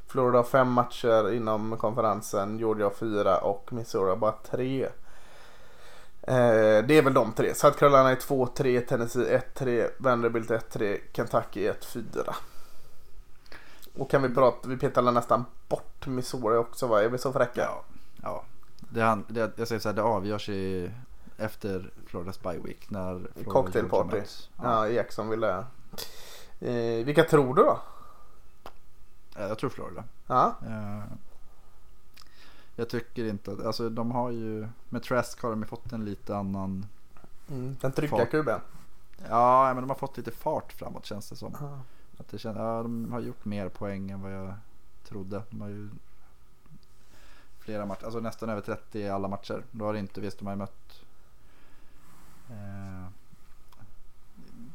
Florida 0.07 0.39
har 0.39 0.45
fem 0.45 0.73
matcher 0.73 1.33
inom 1.33 1.77
konferensen, 1.77 2.59
Georgia 2.59 2.87
har 2.87 2.91
fyra 2.91 3.39
och 3.39 3.73
Missouri 3.73 4.09
har 4.09 4.17
bara 4.17 4.35
tre. 4.51 4.89
Eh, 6.27 6.85
det 6.87 6.99
är 6.99 7.03
väl 7.03 7.15
de 7.15 7.33
tre. 7.33 7.55
South 7.55 7.79
Carolina 7.79 8.11
är 8.11 8.17
2-3, 8.17 8.81
Tennessee 8.81 9.41
1-3, 9.55 9.91
Vanderbilt 9.99 10.51
1-3, 10.51 10.99
Kentucky 11.13 11.71
1-4. 11.71 12.35
Och 13.99 14.11
kan 14.11 14.23
vi 14.23 14.29
prata, 14.29 14.69
vi 14.69 14.77
petar 14.77 15.03
nästan 15.03 15.45
bort 15.69 16.07
Missouri 16.07 16.57
också 16.57 16.87
va? 16.87 17.03
Är 17.03 17.09
vi 17.09 17.19
så 17.19 17.33
fräcka? 17.33 17.61
Ja. 17.61 17.83
ja. 18.23 18.45
Det, 18.81 19.19
det, 19.29 19.53
jag 19.57 19.69
säger 19.69 19.81
så 19.81 19.89
här, 19.89 19.97
det 19.97 20.03
avgörs 20.03 20.49
i, 20.49 20.91
efter 21.39 21.91
Floridas 22.07 22.43
bye 22.43 22.59
week. 22.65 22.91
När 22.91 23.15
Florida 23.35 23.51
Cocktailparty. 23.53 24.23
Ja, 24.63 24.89
i 24.89 24.95
Jacksonville. 24.95 25.65
Eh, 26.61 27.05
vilka 27.05 27.25
tror 27.25 27.55
du 27.55 27.63
då? 27.63 27.81
Ja, 29.37 29.49
Jag 29.49 29.59
tror 29.59 29.71
Florida. 29.71 30.05
Ja, 30.27 30.55
Eh, 30.67 31.03
Jag 32.77 32.89
tycker 32.89 33.25
inte 33.25 33.53
att, 33.53 33.61
alltså 33.61 33.89
de 33.89 34.11
har 34.11 34.31
ju, 34.31 34.69
med 34.89 35.03
Trask 35.03 35.43
har 35.43 35.51
de 35.51 35.61
ju 35.61 35.67
fått 35.67 35.93
en 35.93 36.05
lite 36.05 36.37
annan, 36.37 36.87
mm, 37.51 37.77
den 37.81 37.93
trygga 37.93 38.27
kuben. 38.27 38.61
ja 39.29 39.73
men 39.75 39.83
de 39.83 39.91
har 39.91 39.97
fått 39.97 40.17
lite 40.17 40.31
fart 40.31 40.73
framåt 40.73 41.07
känns 41.07 41.31
det 41.31 41.37
som. 41.37 41.55
Att 42.19 42.29
det 42.29 42.39
känns, 42.39 42.57
ja, 42.57 42.83
de 42.83 43.13
har 43.13 43.21
gjort 43.21 43.45
mer 43.45 43.69
poäng 43.69 44.11
än 44.11 44.23
vad 44.23 44.33
jag 44.33 44.55
trodde. 45.05 45.43
De 45.51 45.61
har 45.61 45.69
ju 45.69 45.89
flera 47.59 47.87
matcher, 47.87 48.05
alltså 48.05 48.21
nästan 48.21 48.49
över 48.49 48.61
30 48.61 48.99
i 48.99 49.09
alla 49.09 49.29
matcher. 49.29 49.65
Då 49.71 49.85
har 49.85 49.93
det 49.93 49.99
inte, 49.99 50.21
visst 50.21 50.39
de 50.39 50.47
har 50.47 50.55
ju 50.55 50.59
mött 50.59 51.03
eh, 52.51 53.07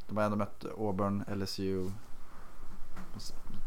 De 0.08 0.18
har 0.18 0.24
ändå 0.24 0.38
mött 0.38 0.66
Auburn, 0.78 1.24
LSU 1.28 1.92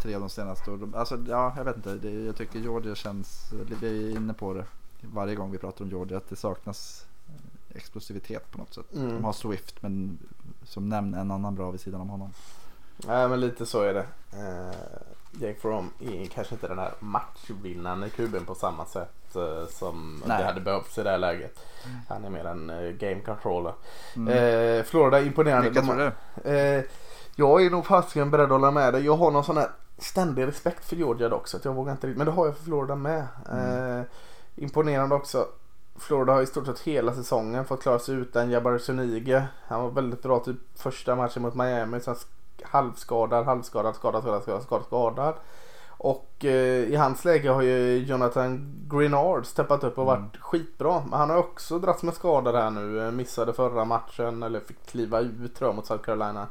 Tre 0.03 0.15
av 0.15 0.21
de 0.21 0.31
senaste. 0.31 0.71
Och 0.71 0.79
de, 0.79 0.95
alltså 0.95 1.19
ja, 1.29 1.53
jag 1.57 1.65
vet 1.65 1.77
inte. 1.77 1.95
Det, 1.95 2.11
jag 2.11 2.37
tycker 2.37 2.59
Georgia 2.59 2.95
känns, 2.95 3.53
vi 3.81 4.11
är 4.11 4.17
inne 4.17 4.35
på 4.35 4.55
det 4.55 4.65
varje 5.01 5.35
gång 5.35 5.51
vi 5.51 5.59
pratar 5.59 5.85
om 5.85 5.91
Georgia. 5.91 6.17
Att 6.17 6.29
det 6.29 6.37
saknas 6.37 7.07
eh, 7.29 7.77
explosivitet 7.77 8.51
på 8.51 8.59
något 8.59 8.75
sätt. 8.75 8.95
Mm. 8.95 9.09
De 9.09 9.25
har 9.25 9.33
Swift 9.33 9.83
men 9.83 10.19
som 10.65 10.89
nämn 10.89 11.15
en 11.15 11.31
annan 11.31 11.55
bra 11.55 11.71
vid 11.71 11.81
sidan 11.81 12.01
om 12.01 12.09
honom. 12.09 12.33
Nej 13.07 13.29
men 13.29 13.41
lite 13.41 13.67
så 13.67 13.83
är 13.83 13.95
det. 13.95 14.07
Eh, 14.33 15.01
Jake 15.41 15.61
Fromm 15.61 15.91
är 16.01 16.27
kanske 16.27 16.55
inte 16.55 16.69
den 16.69 16.79
här 16.79 16.93
matchvinnande 16.99 18.09
kuben 18.09 18.45
på 18.45 18.55
samma 18.55 18.87
sätt 18.87 19.37
eh, 19.37 19.67
som 19.67 20.23
Nej. 20.27 20.39
det 20.39 20.45
hade 20.45 20.61
behövts 20.61 20.99
i 20.99 21.03
det 21.03 21.11
här 21.11 21.19
läget. 21.19 21.59
Han 22.09 22.25
är 22.25 22.31
mer 22.31 22.45
en 22.45 22.71
eh, 22.71 22.91
game 22.91 23.21
controller. 23.21 23.73
Mm. 24.17 24.29
Eh, 24.79 24.85
Florida 24.85 25.21
imponerande. 25.21 25.71
Vilka 25.71 25.83
tror 25.83 26.13
du? 26.45 26.89
Jag 27.37 27.65
är 27.67 27.71
nog 27.71 27.87
fasiken 27.87 28.31
beredd 28.31 28.45
att 28.45 28.51
hålla 28.51 28.71
med 28.71 28.93
dig. 28.95 29.05
Jag 29.05 29.17
har 29.17 29.31
någon 29.31 29.45
sån 29.45 29.57
här 29.57 29.71
ständig 29.99 30.47
respekt 30.47 30.85
för 30.85 30.97
Georgia 30.97 31.29
dock 31.29 31.49
så 31.49 31.57
att 31.57 31.65
jag 31.65 31.75
vågar 31.75 31.93
inte 31.93 32.07
riktigt. 32.07 32.19
Men 32.19 32.27
det 32.27 32.33
har 32.33 32.47
jag 32.47 32.57
för 32.57 32.65
Florida 32.65 32.95
med. 32.97 33.27
Eh, 33.53 34.03
imponerande 34.57 35.15
också. 35.15 35.47
Florida 35.99 36.33
har 36.33 36.43
i 36.43 36.47
stort 36.47 36.67
sett 36.67 36.81
hela 36.81 37.15
säsongen 37.15 37.65
fått 37.65 37.83
klara 37.83 37.99
sig 37.99 38.15
utan 38.15 38.51
Jabbar 38.51 38.79
Sunige. 38.79 39.45
Han 39.67 39.83
var 39.83 39.91
väldigt 39.91 40.23
bra 40.23 40.39
typ 40.39 40.57
första 40.75 41.17
matchen 41.17 41.43
mot 41.43 41.55
Miami. 41.55 42.01
Sen 42.01 42.17
halvskadad, 42.63 43.45
halvskadad, 43.45 43.95
skadad, 43.95 44.23
skadad, 44.23 44.43
skadad, 44.43 44.63
skadad, 44.63 44.87
skadad. 44.87 45.35
Och 45.89 46.45
eh, 46.45 46.85
i 46.85 46.97
hans 46.97 47.25
läge 47.25 47.49
har 47.51 47.63
ju 47.63 47.99
Jonathan 47.99 48.75
Grenard 48.91 49.47
steppat 49.47 49.85
upp 49.85 49.99
och 49.99 50.07
varit 50.07 50.19
Mm. 50.19 50.31
skitbra. 50.41 51.03
Men 51.11 51.19
han 51.19 51.31
har 51.31 51.37
också 51.37 51.79
dragits 51.79 52.03
med 52.03 52.15
skador 52.15 52.53
här 52.53 52.71
nu. 52.71 53.07
Eh, 53.07 53.11
Missade 53.11 53.53
förra 53.53 53.85
matchen 53.85 54.43
eller 54.43 54.61
fick 54.61 54.87
kliva 54.87 55.21
ut 55.21 55.55
tror 55.55 55.69
jag 55.69 55.77
mot 55.77 55.87
South 55.87 56.05
Carolina. 56.05 56.47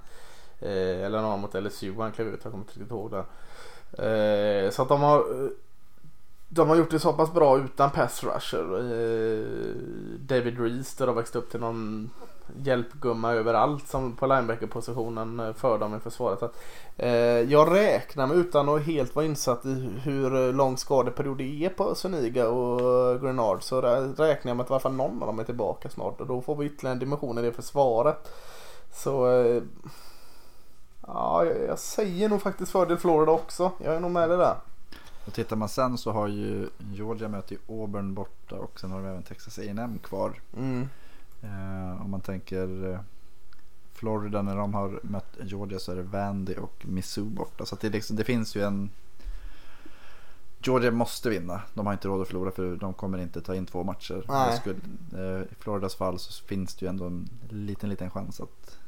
Eh, 0.61 1.05
eller 1.05 1.21
någon 1.21 1.41
mot 1.41 1.53
LSU 1.53 1.93
han 1.97 2.11
klev 2.11 2.27
ut, 2.27 2.39
jag 2.43 2.51
kommer 2.51 2.63
inte 2.63 2.73
riktigt 2.73 2.91
ihåg 2.91 3.11
det. 3.11 3.25
Eh, 4.07 4.71
så 4.71 4.81
att 4.81 4.89
de 4.89 5.01
har 5.01 5.19
eh, 5.19 5.49
de 6.51 6.69
har 6.69 6.75
gjort 6.75 6.91
det 6.91 6.99
så 6.99 7.13
pass 7.13 7.33
bra 7.33 7.57
utan 7.57 7.91
pass 7.91 8.23
rusher. 8.23 8.77
Eh, 8.77 9.75
David 10.19 10.59
Reese 10.59 10.95
där 10.95 11.07
de 11.07 11.15
växte 11.15 11.37
upp 11.37 11.51
till 11.51 11.59
någon 11.59 12.09
hjälpgumma 12.63 13.33
överallt 13.33 13.87
som 13.87 14.15
på 14.15 14.27
linebacker-positionen 14.27 15.39
eh, 15.39 15.53
för 15.53 15.77
dem 15.77 15.95
i 15.95 15.99
försvaret. 15.99 16.43
Att, 16.43 16.55
eh, 16.97 17.09
jag 17.51 17.75
räknar 17.75 18.27
med 18.27 18.37
utan 18.37 18.69
att 18.69 18.85
helt 18.85 19.15
vara 19.15 19.25
insatt 19.25 19.65
i 19.65 19.99
hur 20.03 20.53
lång 20.53 20.77
skadeperiod 20.77 21.37
det 21.37 21.65
är 21.65 21.69
på 21.69 21.95
Suniga 21.95 22.49
och 22.49 23.21
Grenard 23.21 23.63
så 23.63 23.81
räknar 23.81 24.49
jag 24.49 24.57
med 24.57 24.63
att 24.63 24.69
i 24.69 24.73
alla 24.73 24.79
fall 24.79 24.93
någon 24.93 25.21
av 25.21 25.27
dem 25.27 25.39
är 25.39 25.43
tillbaka 25.43 25.89
snart 25.89 26.21
och 26.21 26.27
då 26.27 26.41
får 26.41 26.55
vi 26.55 26.65
ytterligare 26.65 26.93
en 26.93 26.99
dimension 26.99 27.37
i 27.37 27.41
det 27.41 27.51
försvaret. 27.51 28.31
Så 28.91 29.41
eh, 29.41 29.61
ja, 31.13 31.45
jag, 31.45 31.63
jag 31.67 31.79
säger 31.79 32.29
nog 32.29 32.41
faktiskt 32.41 32.71
fördel 32.71 32.97
Florida 32.97 33.31
också. 33.31 33.71
Jag 33.83 33.95
är 33.95 33.99
nog 33.99 34.11
med 34.11 34.29
det 34.29 34.37
där. 34.37 34.55
Och 35.25 35.33
tittar 35.33 35.55
man 35.55 35.69
sen 35.69 35.97
så 35.97 36.11
har 36.11 36.27
ju 36.27 36.69
Georgia 36.77 37.27
möter 37.27 37.55
ju 37.55 37.81
Auburn 37.81 38.13
borta 38.13 38.55
och 38.55 38.79
sen 38.79 38.91
har 38.91 38.99
de 38.99 39.07
även 39.07 39.23
Texas 39.23 39.59
A&M 39.59 39.99
kvar. 40.03 40.41
Mm. 40.57 40.89
Eh, 41.41 42.01
om 42.01 42.11
man 42.11 42.21
tänker 42.21 42.91
eh, 42.91 42.99
Florida 43.93 44.41
när 44.41 44.55
de 44.55 44.73
har 44.73 44.99
mött 45.03 45.37
Georgia 45.41 45.79
så 45.79 45.91
är 45.91 45.95
det 45.95 46.01
Vandy 46.01 46.55
och 46.55 46.85
Missou 46.85 47.25
borta. 47.25 47.65
Så 47.65 47.77
det, 47.81 47.89
liksom, 47.89 48.15
det 48.15 48.23
finns 48.23 48.55
ju 48.55 48.61
en 48.61 48.89
Georgia 50.61 50.91
måste 50.91 51.29
vinna. 51.29 51.61
De 51.73 51.85
har 51.85 51.93
inte 51.93 52.07
råd 52.07 52.21
att 52.21 52.27
förlora 52.27 52.51
för 52.51 52.75
de 52.75 52.93
kommer 52.93 53.17
inte 53.17 53.41
ta 53.41 53.55
in 53.55 53.65
två 53.65 53.83
matcher. 53.83 54.51
Skulle, 54.57 54.75
eh, 55.13 55.41
I 55.41 55.55
Floridas 55.59 55.95
fall 55.95 56.19
så 56.19 56.43
finns 56.45 56.75
det 56.75 56.85
ju 56.85 56.89
ändå 56.89 57.05
en 57.05 57.29
liten, 57.49 57.89
liten 57.89 58.09
chans 58.09 58.41
att 58.41 58.78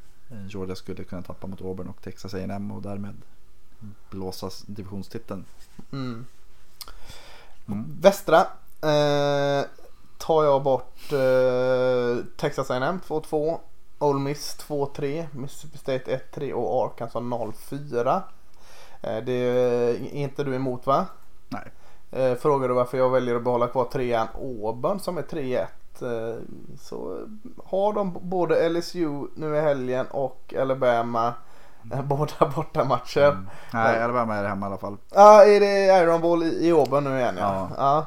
Georgia 0.47 0.75
skulle 0.75 1.03
kunna 1.03 1.21
tappa 1.21 1.47
mot 1.47 1.61
Auburn 1.61 1.87
och 1.87 2.01
Texas 2.01 2.33
A&M 2.33 2.71
och 2.71 2.81
därmed 2.81 3.21
blåsa 4.09 4.49
divisionstiteln. 4.65 5.45
Mm. 5.91 6.25
Mm. 7.67 7.97
Västra 8.01 8.39
eh, 8.81 9.65
tar 10.17 10.43
jag 10.43 10.63
bort 10.63 11.11
eh, 11.11 12.25
Texas 12.37 12.71
A&M 12.71 12.99
2-2. 13.07 13.59
Ole 13.99 14.19
Miss 14.19 14.57
2-3. 14.67 15.27
Mississippi 15.31 15.77
State 15.77 16.21
1-3 16.33 16.51
och 16.51 16.85
Arkansas 16.85 17.23
0-4. 17.23 18.21
Eh, 19.01 19.23
det 19.23 19.33
är 19.33 20.13
inte 20.13 20.43
du 20.43 20.55
emot 20.55 20.85
va? 20.85 21.05
Nej. 21.49 21.71
Eh, 22.11 22.35
frågar 22.35 22.67
du 22.67 22.73
varför 22.73 22.97
jag 22.97 23.09
väljer 23.09 23.35
att 23.35 23.43
behålla 23.43 23.67
kvar 23.67 23.85
trean 23.85 24.27
Auburn 24.35 24.99
som 24.99 25.17
är 25.17 25.21
3-1. 25.21 25.67
Eh, 26.01 26.35
så 26.81 27.27
har 27.65 27.93
de 27.93 28.17
både 28.21 28.69
LSU 28.69 29.27
nu 29.35 29.55
i 29.55 29.61
helgen 29.61 30.05
och 30.11 30.53
Alabama. 30.59 31.33
eh, 31.93 32.01
Båda 32.03 32.51
bortamatcher. 32.55 33.29
Mm. 33.29 33.47
Nej, 33.73 34.03
Alabama 34.03 34.35
är 34.35 34.43
det 34.43 34.49
hemma 34.49 34.65
i 34.65 34.69
alla 34.69 34.77
fall. 34.77 34.97
Ja, 35.13 35.45
är 35.45 35.59
det 35.59 36.01
Iron 36.03 36.21
Ball 36.21 36.43
i, 36.43 36.71
Auburn 36.71 37.03
nu 37.03 37.19
igen 37.19 37.35
ja. 37.39 37.69
Ja. 37.77 38.05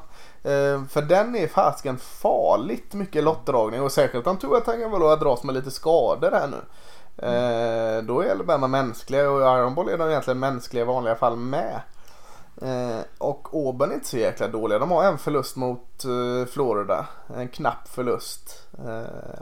Eh, 0.50 0.84
för 0.84 1.02
den 1.02 1.36
är 1.36 1.48
fasken 1.48 1.98
farligt 1.98 2.94
mycket 2.94 3.24
lottdragning 3.24 3.82
och 3.82 3.92
särskilt 3.92 4.26
om 4.26 4.36
Tua 4.36 4.60
Tagovailoa 4.60 5.16
dras 5.16 5.44
med 5.44 5.54
lite 5.54 5.70
skador 5.70 6.30
här 6.30 6.48
nu. 6.48 6.60
Eh, 7.16 8.02
då 8.02 8.20
är 8.20 8.30
Alabama 8.30 8.66
mänskliga 8.68 9.30
och 9.30 9.40
i 9.40 9.44
Iron 9.44 9.74
Ball 9.74 9.88
är 9.88 9.98
de 9.98 10.08
egentligen 10.10 10.38
mänskliga 10.38 10.82
i 10.84 10.86
vanliga 10.86 11.14
fall 11.14 11.36
med. 11.36 11.80
Eh, 12.62 13.00
och 13.18 13.48
Auburn 13.52 13.90
är 13.90 13.94
inte 13.94 14.08
så 14.08 14.16
jäkla 14.16 14.48
dåliga. 14.48 14.78
De 14.78 14.90
har 14.90 15.04
en 15.04 15.18
förlust 15.18 15.56
mot 15.56 16.04
eh, 16.04 16.46
Florida. 16.46 17.06
En 17.36 17.48
knapp 17.48 17.88
förlust. 17.88 18.68
Eh, 18.78 19.40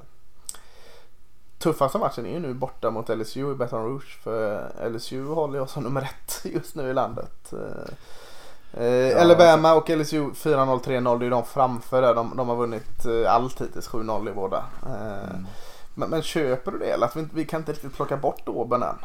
tuffaste 1.59 1.99
matchen 1.99 2.27
är 2.27 2.31
ju 2.31 2.39
nu 2.39 2.55
borta 2.55 2.91
mot 2.91 3.09
LSU 3.09 3.53
i 3.53 3.55
Baton 3.55 3.85
Rouge. 3.85 4.21
För 4.23 4.73
LSU 4.89 5.25
håller 5.25 5.59
jag 5.59 5.71
som 5.71 5.83
nummer 5.83 6.03
ett 6.03 6.41
just 6.55 6.75
nu 6.75 6.91
i 6.91 6.95
landet. 6.95 7.53
Eh, 7.53 7.95
Eh, 8.75 9.21
Alabama 9.21 9.75
och 9.75 9.91
LSU 9.91 10.31
4-0, 10.31 10.81
3-0. 10.85 11.19
Det 11.19 11.27
är 11.27 11.31
de 11.31 11.45
framför 11.45 12.03
där. 12.03 12.15
De, 12.15 12.37
de 12.37 12.49
har 12.49 12.57
vunnit 12.57 13.05
eh, 13.05 13.35
allt 13.35 13.61
hittills. 13.61 13.89
7-0 13.89 14.31
i 14.31 14.33
båda. 14.33 14.65
Mm. 14.87 15.47
men, 15.95 16.11
men 16.11 16.23
köper 16.23 16.73
du 16.73 16.79
det? 16.79 16.91
Eller 16.91 17.07
att 17.07 17.17
vi, 17.17 17.27
vi 17.35 17.45
kan 17.45 17.61
inte 17.61 17.73
riktigt 17.73 17.95
plocka 17.95 18.17
bort 18.17 18.49
Auburn 18.49 18.83
än? 18.83 18.97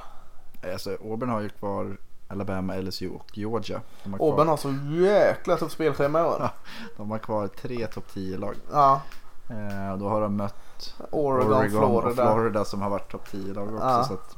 Alltså, 0.71 0.97
Auburn 1.03 1.29
har 1.29 1.41
ju 1.41 1.49
kvar 1.49 1.97
Alabama, 2.27 2.75
LSU 2.75 3.09
och 3.09 3.37
Georgia. 3.37 3.81
Har, 4.03 4.11
Auburn 4.11 4.35
kvar, 4.35 4.45
har 4.45 4.57
så 4.57 4.73
jäkla 5.03 5.57
tufft 5.57 5.73
spelschema 5.73 6.19
i 6.19 6.23
år. 6.23 6.37
Ja. 6.39 6.53
de 6.97 7.11
har 7.11 7.17
kvar 7.17 7.47
tre 7.47 7.87
topp 7.87 8.05
10-lag. 8.13 8.55
Ja. 8.71 9.01
Eh, 9.49 9.97
då 9.97 10.09
har 10.09 10.21
de 10.21 10.35
mött 10.35 10.95
Oregon, 11.11 11.53
Oregon 11.53 11.69
Florida. 11.69 12.29
och 12.29 12.35
Florida 12.35 12.65
som 12.65 12.81
har 12.81 12.89
varit 12.89 13.11
topp 13.11 13.27
10-lag 13.31 13.73
också. 13.73 13.85
Ja. 13.85 14.03
Så 14.03 14.13
att, 14.13 14.37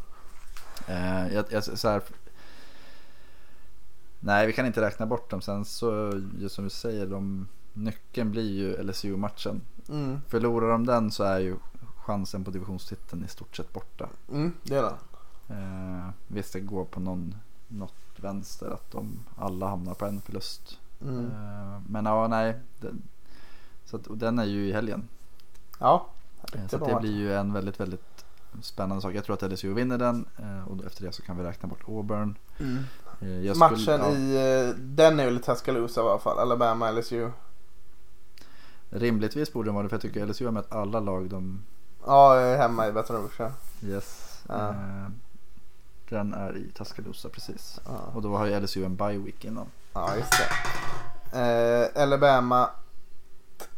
eh, 0.88 1.34
jag, 1.34 1.46
jag, 1.50 1.64
så 1.64 1.90
här, 1.90 2.02
nej, 4.20 4.48
vi 4.48 4.54
kan 4.54 4.66
inte 4.66 4.82
räkna 4.82 5.06
bort 5.06 5.30
dem. 5.30 5.42
Sen 5.42 5.66
så, 5.66 6.22
just 6.38 6.56
som 6.56 6.64
du 6.64 6.70
säger, 6.70 7.06
de, 7.06 7.48
nyckeln 7.74 8.32
blir 8.32 8.52
ju 8.52 8.84
LSU-matchen. 8.84 9.62
Mm. 9.90 10.22
Förlorar 10.28 10.70
de 10.70 10.86
den 10.86 11.12
så 11.12 11.24
är 11.24 11.40
ju 11.40 11.56
chansen 11.98 12.44
på 12.44 12.52
divisionstiteln 12.52 13.24
i 13.24 13.28
stort 13.28 13.56
sett 13.56 13.74
borta. 13.74 14.10
Mm, 14.32 14.54
det 14.64 14.76
är 14.76 14.82
det. 14.84 14.96
Eh, 15.54 16.10
visst, 16.28 16.54
det 16.54 16.60
går 16.60 16.86
på 16.86 17.00
någon, 17.00 17.36
något 17.70 17.94
vänster 18.16 18.70
att 18.72 18.92
de 18.92 19.20
alla 19.38 19.68
hamnar 19.68 19.94
på 19.94 20.06
en 20.06 20.22
förlust. 20.22 20.80
Mm. 21.02 21.26
Eh, 21.26 21.80
men 21.88 22.06
ja, 22.06 22.28
nej. 22.28 22.60
Den, 22.80 23.02
så 23.86 23.96
att, 23.96 24.08
och 24.08 24.18
den 24.18 24.40
är 24.40 24.46
ju 24.46 24.68
i 24.68 24.72
helgen. 24.74 25.08
Ja. 25.80 26.08
Eh, 26.54 26.68
Så 26.68 26.78
det 26.78 26.98
blir 27.02 27.16
ju 27.18 27.34
en 27.34 27.54
väldigt, 27.54 27.80
väldigt 27.80 28.26
spännande 28.62 29.02
sak. 29.02 29.14
Jag 29.14 29.24
tror 29.26 29.34
att 29.44 29.52
LSU 29.52 29.74
vinner 29.74 29.98
den 29.98 30.26
eh, 30.38 30.68
och 30.68 30.86
efter 30.86 31.06
det 31.06 31.12
så 31.12 31.22
kan 31.22 31.38
vi 31.38 31.44
räkna 31.44 31.70
bort 31.70 31.84
Auburn. 31.88 32.36
Mm. 32.60 32.84
Skulle- 33.20 33.56
Matchen 33.56 34.00
ja, 34.00 34.12
i, 34.12 34.74
den 34.78 35.20
är 35.20 35.24
ju 35.26 35.32
lite 35.32 35.54
Tuscaloosa 35.54 36.02
i 36.02 36.04
alla 36.04 36.20
fall. 36.20 36.40
Alabama, 36.40 36.92
LSU. 36.92 37.30
Rimligtvis 38.90 39.54
borde 39.54 39.70
de 39.70 39.76
vara 39.76 39.84
det 39.84 39.90
för 39.90 39.96
jag 39.96 40.02
tycker 40.02 40.26
LSU 40.26 40.46
har 40.46 40.52
mött 40.52 40.72
alla 40.72 41.00
lag 41.00 41.30
de 41.30 41.62
Ja, 42.06 42.40
jag 42.42 42.54
är 42.54 42.58
hemma 42.58 42.88
i 42.88 42.92
Baton 42.92 43.16
Rouge. 43.16 43.52
Yes. 43.84 44.42
Ja. 44.48 44.70
Eh, 44.70 45.08
den 46.10 46.34
är 46.34 46.58
i 46.58 46.72
Tuscaloosa 46.72 47.30
precis. 47.30 47.80
Ja. 47.86 48.12
Och 48.14 48.22
då 48.22 48.38
har 48.38 48.46
ju 48.46 48.60
LSU 48.60 48.86
en 48.86 48.96
bye 48.96 49.18
week 49.18 49.46
innan. 49.46 49.68
Ja, 49.94 50.16
just 50.16 50.32
det. 50.32 51.40
Eh, 51.40 52.04
Alabama. 52.04 52.70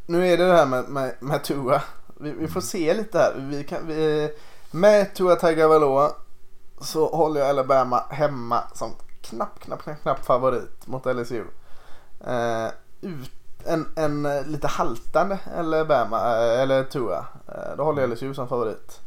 Nu 0.06 0.28
är 0.28 0.38
det 0.38 0.46
det 0.46 0.54
här 0.54 0.66
med, 0.66 0.90
med, 0.90 1.16
med 1.20 1.44
Tua. 1.44 1.82
Vi, 2.20 2.32
vi 2.32 2.48
får 2.48 2.62
se 2.62 2.94
lite 2.94 3.18
här. 3.18 3.34
Vi 3.38 3.64
kan, 3.64 3.88
vi, 3.88 4.30
med 4.72 5.16
Tua 5.16 5.36
Tagovailoa 5.36 6.12
så 6.82 7.16
håller 7.16 7.40
jag 7.42 7.50
Alabama 7.50 8.04
hemma 8.10 8.64
som 8.74 8.92
knapp, 9.22 9.60
knapp, 9.60 9.84
knapp, 9.84 10.02
knapp 10.02 10.26
favorit 10.26 10.88
mot 10.88 11.06
LSU. 11.06 11.44
Eh, 12.28 12.68
ut, 13.02 13.32
en, 13.66 13.86
en 13.96 14.44
lite 14.46 14.68
haltande 14.68 15.40
Alabama, 15.58 16.18
eh, 16.18 16.62
eller 16.62 16.84
Tua. 16.84 17.26
Eh, 17.48 17.78
då 17.78 17.84
håller 17.84 18.02
jag 18.02 18.10
LSU 18.10 18.34
som 18.34 18.48
favorit. 18.48 19.00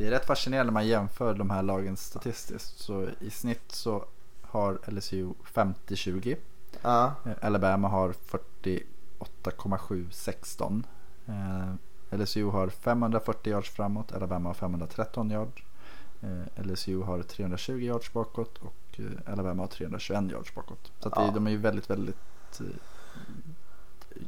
Det 0.00 0.06
är 0.06 0.10
rätt 0.10 0.26
fascinerande 0.26 0.64
när 0.64 0.72
man 0.72 0.86
jämför 0.86 1.34
de 1.34 1.50
här 1.50 1.62
lagen 1.62 1.96
statistiskt. 1.96 2.78
Så 2.78 3.08
i 3.20 3.30
snitt 3.30 3.72
så 3.72 4.04
har 4.42 4.78
LSU 4.86 5.32
50-20. 5.44 6.36
Ja, 6.82 7.14
Eh, 7.24 7.32
Alabama 7.40 7.88
har 7.88 8.12
48,716. 8.12 10.86
Eh, 11.26 11.74
LSU 12.18 12.44
har 12.44 12.68
540 12.68 13.50
yards 13.50 13.70
framåt. 13.70 14.12
Alabama 14.12 14.48
har 14.48 14.54
513 14.54 15.30
yards. 15.30 15.62
Eh, 16.20 16.42
LSU 16.64 17.02
har 17.02 17.22
320 17.22 17.72
yards 17.72 18.12
bakåt 18.12 18.58
och 18.58 19.00
eh, 19.00 19.32
Alabama 19.32 19.62
har 19.62 19.68
321 19.68 20.32
yards 20.32 20.54
bakåt. 20.54 20.92
Så 20.98 21.08
att 21.08 21.14
det, 21.14 21.30
de 21.34 21.46
är 21.46 21.50
ju 21.50 21.56
väldigt, 21.56 21.90
väldigt 21.90 22.60
eh, 22.60 22.66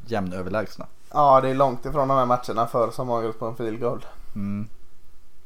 jämnöverlägsna. 0.05 0.87
ja, 1.13 1.41
det 1.41 1.49
är 1.49 1.55
långt 1.55 1.85
ifrån 1.85 2.07
de 2.07 2.17
här 2.17 2.25
matcherna 2.25 2.67
för 2.67 2.91
som 2.91 3.09
avgjorts 3.09 3.39
på 3.39 3.45
en 3.45 3.55
field 3.55 3.79
goal. 3.79 4.05
Mm. 4.35 4.67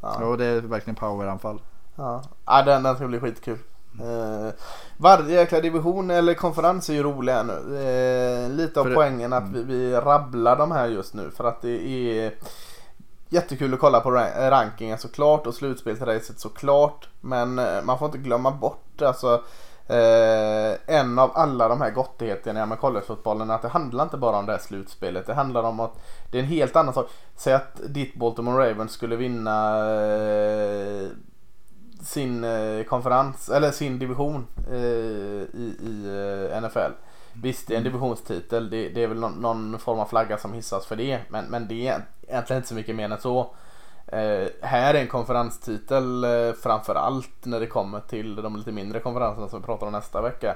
Ja. 0.01 0.25
Och 0.25 0.37
det 0.37 0.45
är 0.45 0.61
verkligen 0.61 0.95
poweranfall. 0.95 1.61
Ja, 1.95 2.21
ja 2.45 2.61
den, 2.63 2.83
den 2.83 2.95
ska 2.95 3.07
bli 3.07 3.19
skitkul. 3.19 3.57
Eh, 4.01 4.53
varje 4.97 5.35
jäkla 5.35 5.61
division 5.61 6.11
eller 6.11 6.33
konferens 6.33 6.89
är 6.89 6.93
ju 6.93 7.03
roliga 7.03 7.43
nu. 7.43 7.77
Eh, 7.79 8.49
lite 8.49 8.79
av 8.79 8.83
För 8.83 8.89
det- 8.89 8.95
poängen 8.95 9.33
att 9.33 9.43
mm. 9.43 9.53
vi, 9.53 9.63
vi 9.63 9.95
rabblar 9.95 10.55
de 10.57 10.71
här 10.71 10.87
just 10.87 11.13
nu 11.13 11.31
för 11.31 11.43
att 11.43 11.61
det 11.61 11.87
är 11.87 12.33
jättekul 13.29 13.73
att 13.73 13.79
kolla 13.79 13.99
på 13.99 14.11
ra- 14.11 14.49
rankingen 14.49 14.97
såklart 14.97 15.47
och 15.47 15.53
slutspelsracet 15.53 16.39
såklart. 16.39 17.09
Men 17.21 17.59
eh, 17.59 17.81
man 17.83 17.99
får 17.99 18.05
inte 18.05 18.17
glömma 18.17 18.51
bort 18.51 19.01
alltså 19.01 19.41
eh, 19.87 20.97
en 20.97 21.19
av 21.19 21.31
alla 21.35 21.67
de 21.67 21.81
här 21.81 21.91
gottigheterna 21.91 22.65
med 22.65 22.79
collegefotbollen 22.79 23.51
att 23.51 23.61
det 23.61 23.67
handlar 23.67 24.03
inte 24.03 24.17
bara 24.17 24.37
om 24.37 24.45
det 24.45 24.51
här 24.51 24.59
slutspelet. 24.59 25.25
Det 25.25 25.33
handlar 25.33 25.63
om 25.63 25.79
att 25.79 25.93
det 26.31 26.37
är 26.37 26.41
en 26.43 26.47
helt 26.47 26.75
annan 26.75 26.93
sak. 26.93 27.09
Säg 27.35 27.53
att 27.53 27.81
ditt 27.87 28.15
Baltimore 28.15 28.69
Ravens 28.69 28.91
skulle 28.91 29.15
vinna 29.15 29.79
eh, 29.95 31.07
sin 32.01 32.43
eh, 32.43 32.83
konferens 32.83 33.49
eller 33.49 33.71
sin 33.71 33.99
division 33.99 34.47
eh, 34.71 34.77
i, 34.77 35.75
i 35.81 36.05
eh, 36.51 36.61
NFL. 36.61 36.91
Visst 37.33 37.67
det 37.67 37.73
är 37.73 37.77
en 37.77 37.83
divisionstitel, 37.83 38.69
det, 38.69 38.89
det 38.89 39.03
är 39.03 39.07
väl 39.07 39.19
någon, 39.19 39.33
någon 39.33 39.79
form 39.79 39.99
av 39.99 40.05
flagga 40.05 40.37
som 40.37 40.53
hissas 40.53 40.85
för 40.85 40.95
det. 40.95 41.19
Men, 41.29 41.45
men 41.45 41.67
det 41.67 41.87
är 41.87 42.05
egentligen 42.27 42.57
inte 42.57 42.69
så 42.69 42.75
mycket 42.75 42.95
mer 42.95 43.11
än 43.11 43.21
så. 43.21 43.55
Eh, 44.07 44.47
här 44.61 44.93
är 44.93 45.01
en 45.01 45.07
konferenstitel 45.07 46.23
eh, 46.23 46.53
framför 46.53 46.95
allt 46.95 47.45
när 47.45 47.59
det 47.59 47.67
kommer 47.67 47.99
till 47.99 48.35
de 48.35 48.55
lite 48.55 48.71
mindre 48.71 48.99
konferenserna 48.99 49.47
som 49.47 49.59
vi 49.59 49.65
pratar 49.65 49.87
om 49.87 49.93
nästa 49.93 50.21
vecka. 50.21 50.55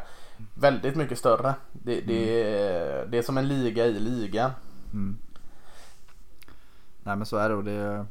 Väldigt 0.54 0.96
mycket 0.96 1.18
större. 1.18 1.54
Det, 1.72 2.02
det, 2.02 2.44
är, 2.44 3.06
det 3.06 3.18
är 3.18 3.22
som 3.22 3.38
en 3.38 3.48
liga 3.48 3.86
i 3.86 4.00
ligan. 4.00 4.52
Mm. 4.94 5.18
Nej 7.04 7.16
men 7.16 7.26
så 7.26 7.38
är 7.38 7.50
det 7.50 7.56
och 7.56 7.64
det 7.64 8.06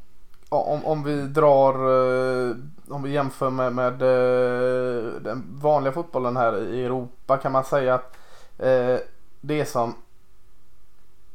Om, 0.49 0.85
om 0.85 1.03
vi 1.03 1.21
drar, 1.21 1.73
eh, 1.73 2.55
om 2.89 3.03
vi 3.03 3.11
jämför 3.11 3.49
med, 3.49 3.73
med 3.73 4.01
eh, 4.01 5.21
den 5.21 5.43
vanliga 5.61 5.93
fotbollen 5.93 6.37
här 6.37 6.73
i 6.73 6.83
Europa 6.85 7.37
kan 7.37 7.51
man 7.51 7.63
säga 7.63 7.95
att 7.95 8.17
eh, 8.57 8.97
det 9.41 9.59
är 9.59 9.65
som 9.65 9.95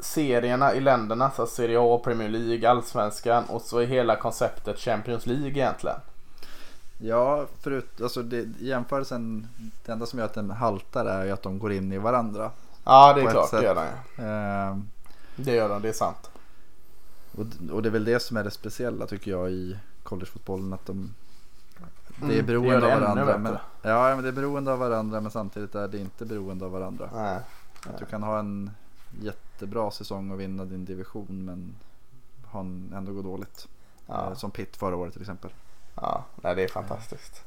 serierna 0.01 0.75
i 0.75 0.81
länderna, 0.81 1.31
så 1.31 1.47
Serie 1.47 1.79
A, 1.81 2.01
Premier 2.05 2.29
League, 2.29 2.71
Allsvenskan 2.71 3.45
och 3.45 3.63
så 3.63 3.79
är 3.79 3.87
hela 3.87 4.17
konceptet 4.17 4.79
Champions 4.79 5.27
League 5.27 5.49
egentligen. 5.49 5.97
Ja, 6.99 7.47
förut, 7.61 8.01
alltså 8.03 8.23
det, 8.23 8.47
jämförelsen, 8.61 9.49
det 9.87 9.93
enda 9.93 10.07
som 10.07 10.19
gör 10.19 10.27
att 10.27 10.35
den 10.35 10.51
haltar 10.51 11.05
är 11.05 11.25
ju 11.25 11.31
att 11.31 11.43
de 11.43 11.59
går 11.59 11.73
in 11.73 11.93
i 11.93 11.99
varandra. 11.99 12.51
Ja 12.85 13.13
det 13.15 13.21
är 13.23 13.31
klart, 13.31 13.49
sätt. 13.51 13.61
det 13.61 13.67
gör 13.67 13.75
de 13.75 13.85
ju. 13.85 14.25
Eh, 14.29 14.77
Det 15.37 15.53
gör 15.53 15.69
de, 15.69 15.83
det 15.83 15.89
är 15.89 15.93
sant. 15.93 16.31
och, 17.33 17.47
och 17.73 17.83
det 17.83 17.89
är 17.89 17.91
väl 17.91 18.05
det 18.05 18.21
som 18.21 18.37
är 18.37 18.45
det 18.45 18.51
speciella 18.51 19.07
tycker 19.07 19.31
jag 19.31 19.51
i 19.51 19.79
collegefotbollen. 20.03 20.73
Att 20.73 20.87
de, 20.87 21.15
det 22.17 22.25
är 22.25 22.25
Mm, 22.25 22.37
det 22.37 22.43
beroende 22.43 22.81
det 22.81 22.95
av 22.95 23.01
varandra. 23.01 23.39
Men, 23.39 23.57
ja, 23.83 24.15
men 24.15 24.23
det 24.23 24.29
är 24.29 24.33
beroende 24.33 24.73
av 24.73 24.79
varandra 24.79 25.21
men 25.21 25.31
samtidigt 25.31 25.75
är 25.75 25.89
det 25.89 25.99
inte 25.99 26.25
beroende 26.25 26.65
av 26.65 26.71
varandra. 26.71 27.11
Nej. 27.15 27.39
Att 27.87 27.99
du 27.99 28.05
kan 28.05 28.23
ha 28.23 28.39
en 28.39 28.71
jättebra 29.23 29.91
säsong 29.91 30.31
och 30.31 30.41
vinna 30.41 30.65
din 30.65 30.85
division 30.85 31.45
men 31.45 31.77
ha 32.53 32.61
en, 32.61 32.93
ändå 32.97 33.13
gå 33.13 33.23
dåligt. 33.23 33.69
Ja. 34.07 34.27
Eh, 34.27 34.35
Som 34.35 34.51
Pitt 34.51 34.77
förra 34.77 34.97
året 34.97 35.13
till 35.13 35.23
exempel. 35.23 35.51
Ja, 35.95 36.25
nej, 36.37 36.55
det 36.55 36.63
är 36.65 36.69
fantastiskt. 36.69 37.45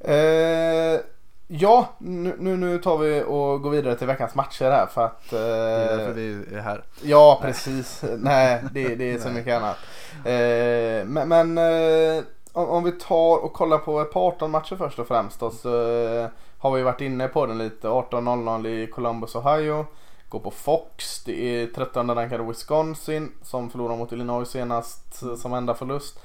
Eh, 0.00 1.00
ja, 1.46 1.88
nu, 1.98 2.36
nu, 2.38 2.56
nu 2.56 2.78
tar 2.78 2.98
vi 2.98 3.22
och 3.26 3.62
går 3.62 3.70
vidare 3.70 3.96
till 3.96 4.06
veckans 4.06 4.34
matcher 4.34 4.64
här 4.70 4.86
för 4.86 5.04
att... 5.04 5.32
Eh, 5.32 5.38
Det 5.38 5.44
är 5.44 5.96
därför 5.96 6.12
vi 6.12 6.54
är 6.56 6.60
här. 6.60 6.84
Ja, 7.02 7.38
precis. 7.42 8.04
Nej, 8.18 8.64
det, 8.72 8.94
det 8.94 9.12
är 9.12 9.18
så 9.18 9.28
mycket 9.28 9.54
annat. 9.62 9.76
Eh, 10.24 11.06
men 11.06 11.28
men 11.28 11.58
eh, 11.58 12.24
om, 12.52 12.68
om 12.68 12.84
vi 12.84 12.92
tar 12.92 13.44
och 13.44 13.52
kollar 13.52 13.78
på 13.78 14.00
ett 14.00 14.12
par 14.12 14.20
18 14.28 14.50
matcher 14.50 14.76
först 14.76 14.98
och 14.98 15.08
främst 15.08 15.40
då, 15.40 15.50
så 15.50 15.90
eh, 16.06 16.28
har 16.58 16.70
vi 16.76 16.82
varit 16.82 17.00
inne 17.00 17.28
på 17.28 17.46
den 17.46 17.58
lite. 17.58 17.88
18.00 17.88 18.66
i 18.68 18.86
Columbus, 18.86 19.34
Ohio. 19.34 19.86
Går 20.34 20.40
på 20.40 20.50
Fox. 20.50 21.24
Det 21.24 21.62
är 21.62 21.66
13 21.66 22.14
rankade 22.14 22.44
Wisconsin 22.44 23.32
som 23.42 23.70
förlorade 23.70 23.98
mot 23.98 24.12
Illinois 24.12 24.50
senast 24.50 25.22
eh, 25.22 25.34
som 25.34 25.54
enda 25.54 25.74
förlust. 25.74 26.20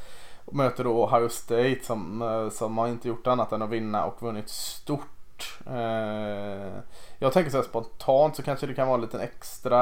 Och 0.45 0.55
möter 0.55 0.83
då 0.83 1.05
Ohio 1.05 1.29
State 1.29 1.79
som, 1.83 2.21
eh, 2.21 2.49
som 2.49 2.77
har 2.77 2.87
inte 2.87 3.07
gjort 3.07 3.27
annat 3.27 3.51
än 3.51 3.61
att 3.61 3.69
vinna 3.69 4.05
och 4.05 4.21
vunnit 4.21 4.49
stort. 4.49 5.59
Eh, 5.67 6.73
jag 7.19 7.33
tänker 7.33 7.49
så 7.49 7.57
här 7.57 7.63
spontant 7.63 8.35
så 8.35 8.43
kanske 8.43 8.67
det 8.67 8.73
kan 8.73 8.87
vara 8.87 8.95
en 8.95 9.01
liten 9.01 9.21
extra 9.21 9.81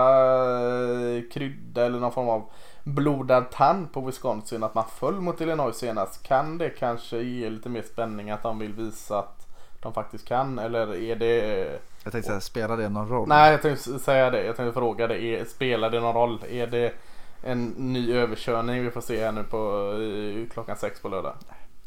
krydda 1.34 1.86
eller 1.86 2.00
någon 2.00 2.12
form 2.12 2.30
av 2.30 2.50
blodad 2.84 3.52
tand 3.52 3.94
på 3.94 4.02
Wisconsin 4.02 4.64
att 4.64 4.76
man 4.76 4.86
föll 5.00 5.22
mot 5.22 5.42
Illinois 5.42 5.78
senast. 5.78 6.24
Kan 6.24 6.58
det 6.58 6.70
kanske 6.70 7.18
ge 7.18 7.50
lite 7.50 7.70
mer 7.70 7.82
spänning 7.82 8.32
att 8.32 8.44
de 8.44 8.60
vill 8.60 8.74
visa 8.74 9.20
att 9.20 9.48
de 9.82 9.94
faktiskt 9.94 10.28
kan 10.28 10.60
eller 10.60 10.96
är 10.96 11.16
det 11.16 11.80
jag 12.08 12.12
tänkte 12.12 12.28
säga, 12.28 12.42
spelar 12.42 12.78
det 12.78 12.90
någon 12.90 13.08
roll? 13.08 13.28
Nej 13.28 13.52
jag 13.52 13.62
tänkte 13.62 14.00
säga 14.00 14.30
det. 14.30 14.46
Jag 14.46 14.56
tänkte 14.56 14.80
fråga 14.80 15.08
det. 15.08 15.24
Är, 15.24 15.46
spelar 15.46 15.90
det 15.90 16.00
någon 16.00 16.16
roll? 16.16 16.44
Är 16.50 16.68
det 16.68 16.94
en 17.42 17.66
ny 17.68 18.14
överkörning 18.14 18.84
vi 18.84 18.92
får 18.92 19.02
se 19.02 19.24
här 19.24 19.32
nu 19.32 19.44
på 19.44 19.92
eh, 20.02 20.54
klockan 20.54 20.78
sex 20.78 21.00
på 21.02 21.10
lördag? 21.10 21.34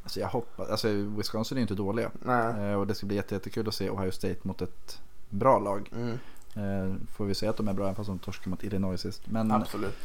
Alltså 0.02 0.20
jag 0.20 0.28
hoppas, 0.28 0.70
alltså 0.70 0.88
Wisconsin 0.88 1.58
är 1.58 1.62
inte 1.62 1.74
dåliga. 1.74 2.10
Nej. 2.22 2.70
Eh, 2.70 2.74
och 2.74 2.86
det 2.86 2.94
ska 2.94 3.06
bli 3.06 3.16
jätte, 3.16 3.34
jättekul 3.34 3.68
att 3.68 3.74
se 3.74 3.90
Ohio 3.90 4.10
State 4.10 4.38
mot 4.42 4.62
ett 4.62 5.00
bra 5.28 5.58
lag. 5.58 5.90
Mm, 5.92 6.18
Eh, 6.54 6.94
får 7.12 7.24
vi 7.24 7.34
se 7.34 7.46
att 7.46 7.56
de 7.56 7.68
är 7.68 7.72
bra 7.72 7.84
även 7.84 7.94
fast 7.94 8.08
de 8.08 8.18
torskar 8.18 8.50
mot 8.50 8.62
Illinois 8.62 9.00
sist. 9.00 9.22
Men 9.24 9.52
absolut. 9.52 9.96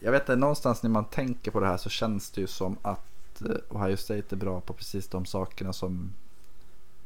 jag 0.00 0.12
vet 0.12 0.22
inte, 0.22 0.36
någonstans 0.36 0.82
när 0.82 0.90
man 0.90 1.04
tänker 1.04 1.50
på 1.50 1.60
det 1.60 1.66
här 1.66 1.76
så 1.76 1.90
känns 1.90 2.30
det 2.30 2.40
ju 2.40 2.46
som 2.46 2.76
att 2.82 3.42
eh, 3.42 3.76
Ohio 3.76 3.96
State 3.96 4.34
är 4.34 4.36
bra 4.36 4.60
på 4.60 4.72
precis 4.72 5.08
de 5.08 5.24
sakerna 5.24 5.72
som 5.72 6.12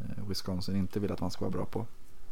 eh, 0.00 0.28
Wisconsin 0.28 0.76
inte 0.76 1.00
vill 1.00 1.12
att 1.12 1.20
man 1.20 1.30
ska 1.30 1.44
vara 1.44 1.52
bra 1.52 1.64
på. 1.64 1.86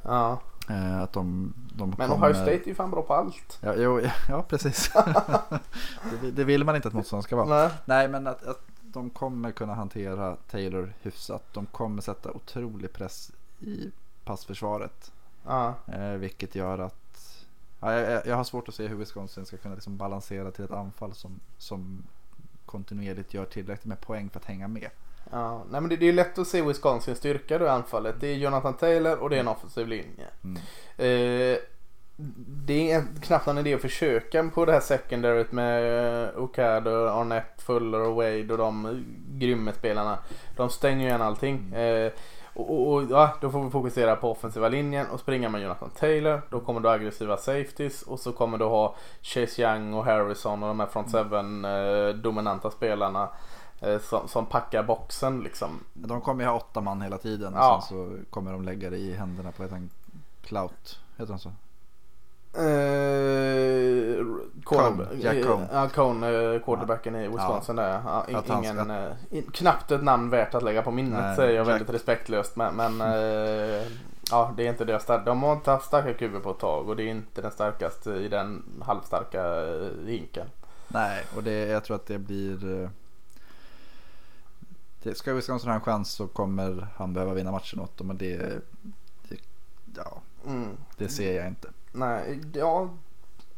Ja. 0.04 0.40
Eh, 0.68 1.02
att 1.02 1.12
de, 1.12 1.54
de 1.74 1.94
Men 1.98 2.08
kommer... 2.08 2.26
Ohio 2.26 2.34
State 2.34 2.64
är 2.64 2.68
ju 2.68 2.74
fan 2.74 2.90
bra 2.90 3.02
på 3.02 3.14
allt. 3.14 3.58
Ja, 3.60 3.74
jo, 3.76 4.00
ja 4.28 4.42
precis. 4.42 4.92
det, 6.20 6.30
det 6.30 6.44
vill 6.44 6.64
man 6.64 6.76
inte 6.76 6.88
att 6.88 6.94
motståndaren 6.94 7.22
ska 7.22 7.36
vara. 7.36 7.62
Nej. 7.62 7.70
Nej, 7.84 8.08
men 8.08 8.26
att, 8.26 8.46
att 8.46 8.60
de 8.82 9.10
kommer 9.10 9.50
kunna 9.50 9.74
hantera 9.74 10.36
Taylor 10.50 10.92
hyfsat. 11.02 11.44
De 11.52 11.66
kommer 11.66 12.02
sätta 12.02 12.32
otrolig 12.32 12.92
press 12.92 13.32
i 13.60 13.90
passförsvaret. 14.24 15.12
Ja. 15.46 15.74
Eh, 15.86 16.12
vilket 16.12 16.54
gör 16.54 16.78
att 16.78 17.36
ja, 17.80 17.92
jag, 17.92 18.26
jag 18.26 18.36
har 18.36 18.44
svårt 18.44 18.68
att 18.68 18.74
se 18.74 18.86
hur 18.86 18.96
Wisconsin 18.96 19.46
ska 19.46 19.56
kunna 19.56 19.74
liksom 19.74 19.96
balansera 19.96 20.50
till 20.50 20.64
ett 20.64 20.70
anfall 20.70 21.14
som, 21.14 21.40
som 21.58 22.02
kontinuerligt 22.66 23.34
gör 23.34 23.44
tillräckligt 23.44 23.84
med 23.84 24.00
poäng 24.00 24.30
för 24.30 24.40
att 24.40 24.46
hänga 24.46 24.68
med. 24.68 24.90
Ja, 25.30 25.64
nej 25.70 25.80
men 25.80 25.90
det, 25.90 25.96
det 25.96 26.08
är 26.08 26.12
lätt 26.12 26.38
att 26.38 26.48
se 26.48 26.62
Wisconsins 26.62 27.18
styrka 27.18 27.58
då 27.58 27.64
i 27.64 27.68
anfallet. 27.68 28.14
Det 28.20 28.28
är 28.28 28.34
Jonathan 28.34 28.74
Taylor 28.74 29.16
och 29.16 29.30
det 29.30 29.36
är 29.36 29.40
en 29.40 29.48
offensiv 29.48 29.88
linje. 29.88 30.26
Mm. 30.44 30.56
Eh, 30.96 31.58
det 32.66 32.92
är 32.92 33.04
knappt 33.22 33.46
någon 33.46 33.58
idé 33.58 33.74
att 33.74 33.80
försöka 33.80 34.50
på 34.54 34.64
det 34.64 34.72
här 34.72 34.80
secondaryt 34.80 35.52
med 35.52 36.24
eh, 36.24 36.38
Okado, 36.38 36.90
Arnett, 36.90 37.62
Fuller 37.62 38.00
och 38.00 38.14
Wade 38.14 38.52
och 38.52 38.58
de 38.58 39.04
grymma 39.28 39.72
spelarna. 39.72 40.18
De 40.56 40.70
stänger 40.70 41.00
ju 41.00 41.06
igen 41.06 41.22
allting. 41.22 41.74
Eh, 41.74 42.12
och, 42.54 42.92
och, 42.92 43.02
ja, 43.10 43.36
då 43.40 43.50
får 43.50 43.64
vi 43.64 43.70
fokusera 43.70 44.16
på 44.16 44.30
offensiva 44.30 44.68
linjen 44.68 45.06
och 45.06 45.20
springa 45.20 45.48
med 45.48 45.62
Jonathan 45.62 45.90
Taylor. 45.90 46.42
Då 46.50 46.60
kommer 46.60 46.80
du 46.80 46.88
aggressiva 46.88 47.36
safeties 47.36 48.02
och 48.02 48.20
så 48.20 48.32
kommer 48.32 48.58
du 48.58 48.64
ha 48.64 48.96
Chase 49.22 49.62
Young 49.62 49.94
och 49.94 50.04
Harrison 50.04 50.62
och 50.62 50.68
de 50.68 50.80
här 50.80 50.86
front 50.86 51.10
seven 51.10 51.64
eh, 51.64 52.08
dominanta 52.08 52.70
spelarna 52.70 53.28
som, 54.00 54.28
som 54.28 54.46
packar 54.46 54.82
boxen 54.82 55.40
liksom. 55.40 55.80
De 55.92 56.20
kommer 56.20 56.44
ju 56.44 56.50
ha 56.50 56.56
åtta 56.56 56.80
man 56.80 57.02
hela 57.02 57.18
tiden 57.18 57.54
och 57.54 57.60
Ja. 57.60 57.84
sen 57.88 57.96
så 57.98 58.16
kommer 58.30 58.52
de 58.52 58.62
lägga 58.64 58.90
det 58.90 58.96
i 58.98 59.14
händerna 59.14 59.52
på 59.52 59.62
en 59.62 59.90
Clout. 60.42 61.00
Heter 61.16 61.32
han 61.32 61.38
så? 61.40 61.48
Eh, 63.04 64.24
Cone, 64.64 65.06
Jack 65.20 65.44
Cone. 65.46 65.68
Ja, 65.72 65.88
Cone, 65.88 66.28
eh, 66.54 66.60
quarterbacken 66.60 67.14
i 67.16 67.28
Wisconsin 67.28 67.76
där. 67.76 67.88
Ja, 68.04 68.24
in, 68.28 68.36
ingen, 68.58 68.84
ska- 68.84 68.94
eh, 68.94 69.12
in, 69.30 69.50
knappt 69.52 69.90
ett 69.90 70.02
namn 70.02 70.30
värt 70.30 70.54
att 70.54 70.62
lägga 70.62 70.82
på 70.82 70.90
minnet 70.90 71.20
Nej, 71.22 71.36
säger 71.36 71.54
jag 71.56 71.66
Jack- 71.66 71.74
väldigt 71.74 71.90
respektlöst. 71.94 72.56
Men, 72.56 72.74
men 72.76 73.00
eh, 73.00 73.86
ja, 74.30 74.52
det 74.56 74.66
är 74.66 74.68
inte 74.70 74.84
deras 74.84 75.02
starka. 75.02 75.24
De 75.24 75.42
har 75.42 75.52
inte 75.52 75.70
haft 75.70 75.86
starka 75.86 76.14
QB 76.14 76.42
på 76.42 76.50
ett 76.50 76.58
tag 76.58 76.88
och 76.88 76.96
det 76.96 77.02
är 77.02 77.08
inte 77.08 77.42
den 77.42 77.50
starkaste 77.50 78.10
i 78.10 78.28
den 78.28 78.62
halvstarka 78.82 79.44
eh, 79.64 80.06
hinken. 80.06 80.46
Nej, 80.88 81.24
och 81.36 81.42
det, 81.42 81.66
jag 81.66 81.84
tror 81.84 81.96
att 81.96 82.06
det 82.06 82.18
blir... 82.18 82.90
Det, 85.04 85.14
ska 85.14 85.32
Wisconsin 85.32 85.68
ha 85.68 85.74
en 85.74 85.80
chans 85.80 86.12
så 86.12 86.26
kommer 86.26 86.88
han 86.96 87.12
behöva 87.12 87.34
vinna 87.34 87.50
matchen 87.52 87.80
åt 87.80 87.96
dem. 87.96 88.06
Men 88.06 88.18
det, 88.18 88.36
det, 89.28 89.36
ja, 89.96 90.20
Mm. 90.46 90.76
det 90.96 91.08
ser 91.08 91.36
jag 91.36 91.46
inte. 91.46 91.68
Nej, 91.92 92.40
ja. 92.54 92.88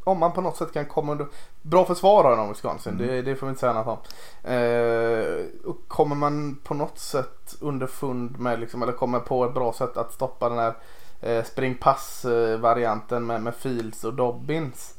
Om 0.04 0.18
man 0.18 0.32
på 0.32 0.40
något 0.40 0.56
sätt 0.56 0.72
kan 0.72 0.86
komma 0.86 1.12
under... 1.12 1.26
Bra 1.62 1.84
försvar 1.84 2.24
har 2.24 2.36
de 2.36 2.48
Wisconsin, 2.48 2.92
Mm. 2.94 3.06
det, 3.06 3.22
det 3.22 3.36
får 3.36 3.46
vi 3.46 3.50
inte 3.50 3.60
säga 3.60 3.72
något 3.72 3.86
om. 3.86 4.50
Eh, 4.52 5.46
och 5.64 5.88
kommer 5.88 6.16
man 6.16 6.58
på 6.64 6.74
något 6.74 6.98
sätt 6.98 7.56
underfund 7.60 8.38
med, 8.40 8.60
liksom, 8.60 8.82
eller 8.82 8.92
kommer 8.92 9.20
på 9.20 9.44
ett 9.44 9.54
bra 9.54 9.72
sätt 9.72 9.96
att 9.96 10.12
stoppa 10.12 10.48
den 10.48 10.58
här 10.58 10.74
eh, 11.20 11.44
springpass-varianten 11.44 13.26
med, 13.26 13.42
med 13.42 13.54
Fields 13.54 14.04
och 14.04 14.14
Dobbins. 14.14 14.94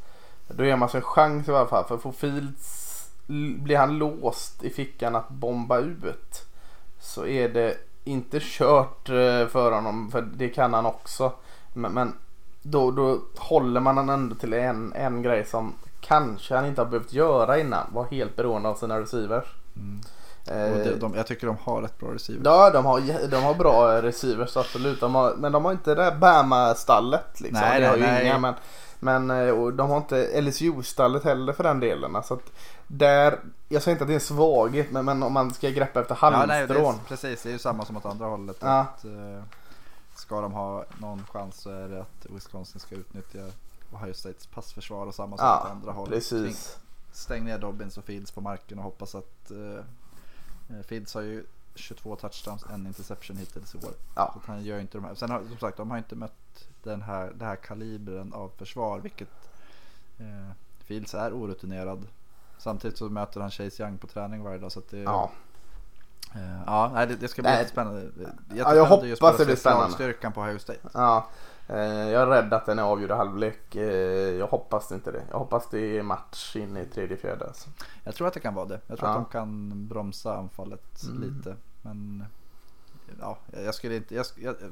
Då 0.48 0.65
ger 0.65 0.76
man 0.76 0.90
sig 0.90 0.98
en 0.98 1.03
chans 1.03 1.48
i 1.48 1.52
alla 1.52 1.68
fall. 1.68 1.86
För 1.86 1.98
får 1.98 2.11
Fields, 2.11 2.77
blir 3.60 3.78
han 3.78 3.98
låst 3.98 4.64
i 4.64 4.70
fickan 4.70 5.16
att 5.16 5.30
bomba 5.30 5.78
ut. 5.78 6.45
Så 6.99 7.26
är 7.26 7.49
det 7.49 7.78
inte 8.04 8.40
kört 8.41 9.10
eh, 9.10 9.48
för 9.48 9.72
honom, 9.72 10.12
för 10.12 10.22
det 10.22 10.49
kan 10.49 10.74
han 10.74 10.86
också. 10.86 11.32
Men, 11.74 11.91
men 11.91 12.14
då, 12.62 12.91
då 12.91 13.20
håller 13.38 13.80
man 13.80 13.98
han 13.98 14.10
ändå 14.10 14.36
till 14.36 14.54
en, 14.54 14.94
en 14.94 15.22
grej 15.22 15.45
som 15.45 15.74
kanske 16.02 16.56
han 16.56 16.66
inte 16.66 16.82
har 16.82 16.86
behövt 16.86 17.14
göra 17.14 17.60
innan. 17.60 17.88
Var 17.94 18.06
helt 18.06 18.36
beroende 18.36 18.70
av 18.70 18.76
sina 18.76 18.99
receivers. 18.99 19.45
Mm. 19.76 20.02
Eh, 20.48 20.72
Och 20.72 20.78
det, 20.78 20.95
de, 20.95 21.14
jag 21.16 21.28
tycker 21.28 21.48
de 21.48 21.58
har 21.64 21.82
rätt 21.82 21.99
bra 21.99 22.14
receiver. 22.14 22.41
Ja, 22.45 22.70
de 22.70 22.86
har, 22.86 23.28
de 23.28 23.44
har 23.44 23.54
bra 23.54 24.02
receivers 24.02 24.58
absolut. 24.58 24.99
De 24.99 25.16
har, 25.16 25.34
men 25.34 25.52
de 25.52 25.66
har 25.66 25.72
inte 25.72 25.95
det 25.95 26.04
där 26.04 26.16
Bama-stallet 26.16 27.41
liksom. 27.41 27.60
Nej, 27.62 27.82
det 27.82 27.88
har 27.88 27.98
nej, 27.98 28.08
ju 28.08 28.14
nej. 28.14 28.26
inga. 28.26 28.38
Men, 28.40 28.54
men 28.99 29.32
eh, 29.32 29.49
och 29.49 29.74
de 29.74 29.90
har 29.90 29.98
inte 29.98 30.41
LSU-stallet 30.41 31.24
heller 31.24 31.53
för 31.53 31.64
den 31.64 31.80
delen. 31.80 32.15
Alltså 32.15 32.34
att 32.34 32.52
där, 32.88 33.40
jag 33.69 33.82
säger 33.84 33.95
inte 33.95 34.03
att 34.03 34.07
det 34.07 34.14
är 34.14 34.15
en 34.15 34.22
svaghet 34.22 34.91
men, 34.91 35.06
men 35.06 35.24
om 35.24 35.34
man 35.34 35.53
ska 35.53 35.69
greppa 35.69 36.02
efter 36.02 36.18
Ja, 36.22 36.30
nej, 36.30 36.68
det 36.68 36.74
halmstrån. 36.74 36.99
precis, 37.07 37.44
det 37.44 37.49
är 37.49 37.53
ju 37.53 37.60
samma 37.60 37.86
som 37.86 37.98
åt 37.98 38.06
andra 38.06 38.26
hållet. 38.26 38.57
Ja. 38.60 38.80
Att, 38.80 39.06
eh, 39.06 39.44
ska 40.15 40.41
de 40.41 40.53
ha 40.53 40.86
någon 40.98 41.24
chans 41.24 41.56
så 41.57 41.69
är 41.69 41.90
det 41.90 42.02
att 42.02 42.26
Wisconsin 42.36 42.80
ska 42.80 42.95
utnyttja 42.95 43.40
Ohio 43.91 44.14
States 44.14 44.48
passförsvar 44.48 45.06
och 45.06 45.15
samma 45.15 45.38
som 45.38 45.45
åt 45.48 45.61
ja, 45.64 45.69
andra 45.72 45.91
hållet. 45.91 46.14
precis. 46.14 46.78
Stäng 47.11 47.45
ner 47.45 47.60
Dobbins 47.60 47.98
och 47.98 48.03
Fields 48.03 48.32
på 48.32 48.41
marken 48.41 48.78
och 48.78 48.84
hoppas 48.84 49.15
att 49.15 49.52
eh, 49.52 50.78
eh, 50.78 50.84
Fields 50.86 51.14
har 51.14 51.22
ju 51.22 51.44
22 51.76 52.15
touchdowns, 52.15 52.65
en 52.74 52.88
interception 52.88 53.38
hittills 53.38 53.76
i 53.76 53.78
år. 53.78 53.94
Ja. 54.15 54.34
Så 54.34 54.52
han 54.52 54.64
gör 54.64 54.80
inte 54.80 54.98
de 54.98 55.03
här. 55.03 55.15
Sen 55.15 55.32
har, 55.32 55.40
som 55.49 55.57
sagt, 55.57 55.78
de 55.78 55.91
har 55.91 55.98
inte 55.98 56.15
mött 56.15 56.47
den 56.92 57.02
här, 57.02 57.32
den 57.36 57.48
här 57.48 57.56
kalibren 57.56 58.34
av 58.34 58.52
försvar, 58.58 59.00
vilket 59.00 59.50
eh, 60.20 60.52
Fields 60.80 61.14
är 61.14 61.34
orutinerad. 61.34 62.08
Samtidigt 62.58 62.98
så 62.98 63.10
möter 63.10 63.42
han 63.42 63.52
Chase 63.52 63.84
Young 63.84 63.98
på 63.98 64.08
träning 64.08 64.44
varje 64.44 64.58
dag. 64.58 64.72
Så 64.72 64.82
det, 64.90 64.98
Ja. 64.98 65.32
eh, 66.36 66.62
ja 66.66 66.92
nej, 66.94 67.08
det, 67.08 67.16
det 67.16 67.28
ska 67.28 67.42
bli 67.42 67.52
Nej. 67.52 67.58
jättespännande. 67.60 68.10
Ja, 68.56 68.76
jag 68.76 68.86
hoppas 68.86 69.38
det 69.38 69.46
blir 69.46 69.56
spännande. 69.56 69.94
Styrkan 69.94 70.34
på 70.34 70.42
Ohio 70.42 70.60
State. 70.60 70.80
Ja, 70.94 71.28
eh, 71.68 71.78
jag 72.10 72.22
är 72.22 72.28
rädd 72.28 72.54
att 72.54 72.66
den 72.66 72.80
är 72.80 72.84
avgjord 72.84 73.10
i 73.12 73.14
halvlek. 73.14 73.76
Eh, 73.76 73.84
jag 74.38 74.48
hoppas 74.48 74.92
inte 74.92 75.12
det. 75.12 75.24
Jag 75.32 75.38
hoppas 75.40 75.70
det 75.70 75.98
är 75.98 76.04
match 76.04 76.56
in 76.56 76.78
i 76.78 76.86
tredje 76.86 77.18
fjärde. 77.18 77.46
Alltså. 77.48 77.70
Jag 78.04 78.16
tror 78.16 78.28
att 78.28 78.34
det 78.34 78.40
kan 78.40 78.54
vara 78.56 78.66
det. 78.66 78.80
Jag 78.88 78.98
tror 78.98 79.10
Ja. 79.10 79.16
att 79.18 79.26
de 79.26 79.32
kan 79.32 79.88
bromsa 79.88 80.38
anfallet 80.38 81.04
Mm. 81.04 81.22
lite. 81.22 81.56
Men 81.82 82.26
ja, 83.20 83.38
jag 83.52 83.76
skulle 83.76 83.96
inte, 83.96 84.16
jag, 84.16 84.26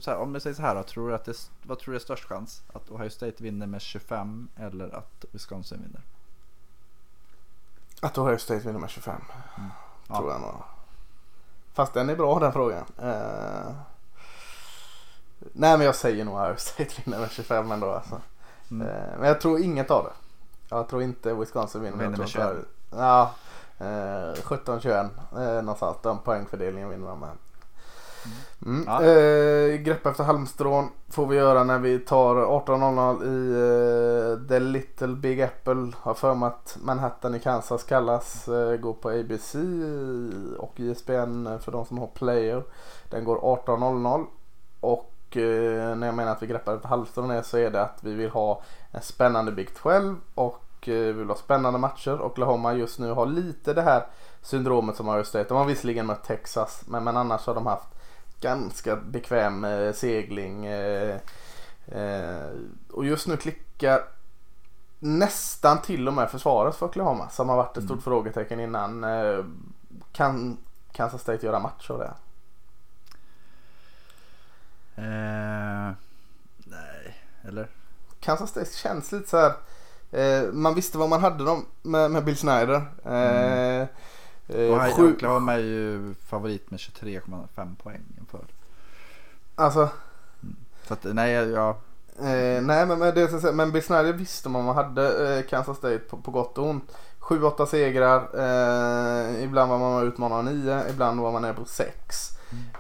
här, 0.06 0.18
om 0.18 0.34
jag 0.34 0.41
säger 0.41 0.56
så 0.56 0.62
här 0.62 0.76
då, 0.76 0.84
tror 0.84 1.14
att 1.14 1.26
det, 1.26 1.49
vad 1.64 1.80
tror 1.80 1.91
du 1.91 1.95
är 1.95 2.02
störst 2.03 2.24
chans? 2.26 2.64
Att 2.74 2.90
Ohio 2.91 3.10
State 3.10 3.44
vinner 3.44 3.68
med 3.68 3.82
25 3.82 4.48
eller 4.56 4.95
att 4.95 5.26
Wisconsin 5.32 5.82
vinner? 5.84 6.02
Att 8.02 8.18
Ohio 8.18 8.38
State 8.38 8.60
vinner 8.68 8.80
med 8.80 8.90
25. 8.90 9.22
Ja. 10.10 10.18
Tror 10.18 10.32
jag 10.32 10.41
nog. 10.41 10.53
Fast 11.74 11.94
den 11.94 12.10
är 12.10 12.16
bra 12.16 12.40
den 12.40 12.52
frågan. 12.53 12.86
Eh, 13.02 13.72
nej 15.53 15.78
men 15.78 15.82
jag 15.82 15.95
säger 15.95 16.26
nog 16.26 16.36
Ohio 16.36 16.56
State 16.57 16.90
vinner 17.06 17.20
med 17.20 17.32
25 17.32 17.72
ändå 17.72 17.91
alltså. 17.91 18.22
Mm. 18.72 18.88
Eh, 18.88 19.18
men 19.20 19.28
jag 19.28 19.41
tror 19.41 19.60
inget 19.60 19.91
av 19.91 20.03
det. 20.03 20.12
Jag 20.70 20.88
tror 20.90 21.02
inte 21.02 21.34
Wisconsin 21.34 21.82
vinner. 21.82 21.98
Vinner 21.98 22.18
med 22.18 22.28
tror 22.28 22.52
inte- 22.57 22.66
Ja, 22.91 23.34
eh, 23.78 24.34
17-21 24.44 25.10
eh, 25.32 25.62
någonstans. 25.64 25.98
Den 26.02 26.18
poängfördelningen 26.18 26.90
vinner 26.90 27.07
de 27.07 27.20
med. 27.20 27.38
Mm. 28.65 28.84
Ja. 28.88 29.03
Eh, 29.03 29.77
grepp 29.77 30.06
efter 30.06 30.23
halmstrån 30.23 30.89
får 31.10 31.27
vi 31.27 31.35
göra 31.35 31.64
när 31.64 31.80
vi 31.80 31.99
tar 31.99 32.35
18.00 32.35 33.23
i 33.23 33.52
eh, 34.31 34.47
The 34.47 34.60
Little 34.60 35.15
Big 35.15 35.41
Apple. 35.41 35.91
Har 35.95 36.14
för 36.14 36.35
mig 36.35 36.47
att 36.47 36.77
Manhattan 36.81 37.35
i 37.35 37.39
Kansas 37.39 37.84
kallas. 37.84 38.47
Eh, 38.47 38.76
går 38.77 38.93
på 38.93 39.10
ABC 39.10 39.56
och 40.57 40.80
ISBN 40.80 41.47
för 41.60 41.72
de 41.72 41.85
som 41.85 41.97
har 41.97 42.07
player. 42.07 42.64
Den 43.10 43.23
går 43.23 43.38
18.00 43.38 44.26
och 44.80 45.38
eh, 45.38 45.95
när 45.95 46.07
jag 46.07 46.15
menar 46.15 46.31
att 46.31 46.43
vi 46.43 46.47
greppar 46.47 46.76
efter 46.76 46.89
halmstrån 46.89 47.31
är 47.31 47.41
så 47.41 47.57
är 47.57 47.72
det 47.72 47.81
att 47.81 48.03
vi 48.03 48.14
vill 48.14 48.30
ha 48.30 48.61
en 48.91 49.02
spännande 49.02 49.52
Big 49.52 49.76
12 49.76 50.15
och 50.35 50.64
eh, 50.81 50.93
vi 50.93 51.11
vill 51.11 51.27
ha 51.27 51.35
spännande 51.35 51.80
matcher. 51.80 52.22
Oklahoma 52.22 52.73
just 52.73 52.99
nu 52.99 53.11
har 53.11 53.26
lite 53.26 53.73
det 53.73 53.81
här 53.81 54.06
syndromet 54.41 54.95
som 54.95 55.10
Ohio 55.10 55.23
State. 55.23 55.49
De 55.49 55.57
har 55.57 55.65
visserligen 55.65 56.06
mött 56.06 56.23
Texas 56.23 56.84
men, 56.88 57.03
men 57.03 57.18
annars 57.18 57.47
har 57.47 57.56
de 57.56 57.65
haft 57.65 57.94
ganska 58.45 58.95
bekväm 58.95 59.65
eh, 59.65 59.93
segling. 59.93 60.65
Eh, 60.65 61.19
eh, 61.88 62.49
och 62.91 63.05
just 63.05 63.27
nu 63.27 63.38
klickar 63.38 64.01
nästan 64.99 65.81
till 65.81 66.07
och 66.07 66.13
med 66.13 66.30
försvaret 66.31 66.76
för 66.76 66.85
Oklahoma 66.85 67.30
som 67.30 67.49
har 67.49 67.55
varit 67.55 67.77
ett 67.77 67.84
stort 67.84 67.91
Mm. 67.91 68.03
frågetecken 68.03 68.59
innan. 68.59 69.05
Kan 70.11 70.57
Kansas 70.91 71.22
State 71.22 71.45
göra 71.45 71.59
match 71.59 71.89
av 71.89 71.99
det? 71.99 72.13
Eh, 74.95 75.91
nej, 76.57 77.15
eller? 77.47 77.67
Kansas 78.19 78.49
State 78.49 78.73
känns 78.73 79.11
lite 79.11 79.30
så 79.30 79.38
här. 79.38 79.53
Eh, 80.11 80.51
man 80.53 80.76
visste 80.76 80.97
vad 80.97 81.09
man 81.09 81.22
hade 81.22 81.43
dem 81.43 81.65
med, 81.81 82.11
med 82.11 82.26
Bill 82.26 82.38
Snyder. 82.38 82.81
Eh, 83.05 83.88
eh, 84.47 84.95
sju, 84.95 85.13
Oklahoma 85.13 85.53
är 85.53 85.57
ju 85.57 86.13
favorit 86.27 86.72
med 86.72 86.77
23,5 86.80 87.76
poäng 87.76 88.03
inför. 88.19 88.45
alltså, 89.55 89.89
Så 90.88 90.93
att 90.93 91.03
nej, 91.03 91.31
ja. 91.31 91.77
Eh, 92.19 92.61
nej 92.61 92.85
men, 92.85 92.99
men, 92.99 93.15
det, 93.15 93.53
men 93.53 93.72
Bill 93.72 93.84
Snyder 93.84 94.13
visste 94.13 94.49
man 94.49 94.65
man 94.65 94.76
hade 94.76 95.38
eh, 95.38 95.45
Kansas 95.45 95.77
State 95.77 95.99
på, 95.99 96.17
på 96.17 96.31
gott 96.31 96.57
och 96.57 96.69
ont. 96.69 96.91
7-8 97.19 97.65
segrar. 97.65 98.22
Eh, 98.34 99.43
ibland 99.43 99.72
var 99.72 99.80
man 99.80 100.07
utmanad 100.07 100.38
av 100.38 100.45
9. 100.45 100.84
Ibland 100.89 101.22
var 101.22 101.31
man 101.31 101.41
nere 101.41 101.53
på 101.53 101.65
6. 101.65 102.31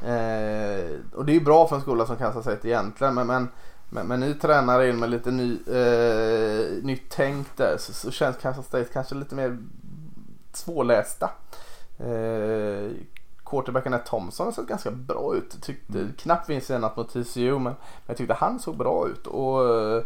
Eh, 0.03 0.99
och 1.13 1.25
det 1.25 1.31
är 1.31 1.33
ju 1.33 1.43
bra 1.43 1.67
för 1.67 1.75
en 1.75 1.81
skola 1.81 2.05
som 2.05 2.15
Kansas 2.15 2.43
State 2.43 2.67
egentligen. 2.67 3.13
Men, 3.13 3.27
men, 3.27 3.47
men, 3.89 4.07
men 4.07 4.19
ny 4.19 4.33
tränare 4.33 4.89
in 4.89 4.99
med 4.99 5.09
lite 5.09 5.31
ny, 5.31 5.57
eh, 5.67 6.83
nytt 6.83 7.09
tänk 7.09 7.57
där 7.57 7.75
så, 7.79 7.93
så 7.93 8.11
känns 8.11 8.37
Kansas 8.37 8.65
State 8.65 8.89
kanske 8.93 9.15
lite 9.15 9.35
mer 9.35 9.57
svårlästa. 10.57 11.29
Eh, 11.97 12.91
quarterbacken 13.45 13.93
är 13.93 13.97
Thompson 13.97 14.45
har 14.45 14.53
sett 14.53 14.67
ganska 14.67 14.91
bra 14.91 15.35
ut. 15.35 15.61
Tyckte, 15.61 15.99
mm. 15.99 16.13
Knappt 16.17 16.49
vinst 16.49 16.67
senast 16.67 16.97
mot 16.97 17.13
TCU 17.13 17.51
men, 17.51 17.63
men 17.63 17.75
jag 18.05 18.17
tyckte 18.17 18.33
han 18.33 18.59
såg 18.59 18.77
bra 18.77 19.07
ut. 19.07 19.27
Och 19.27 19.69
eh, 19.69 20.03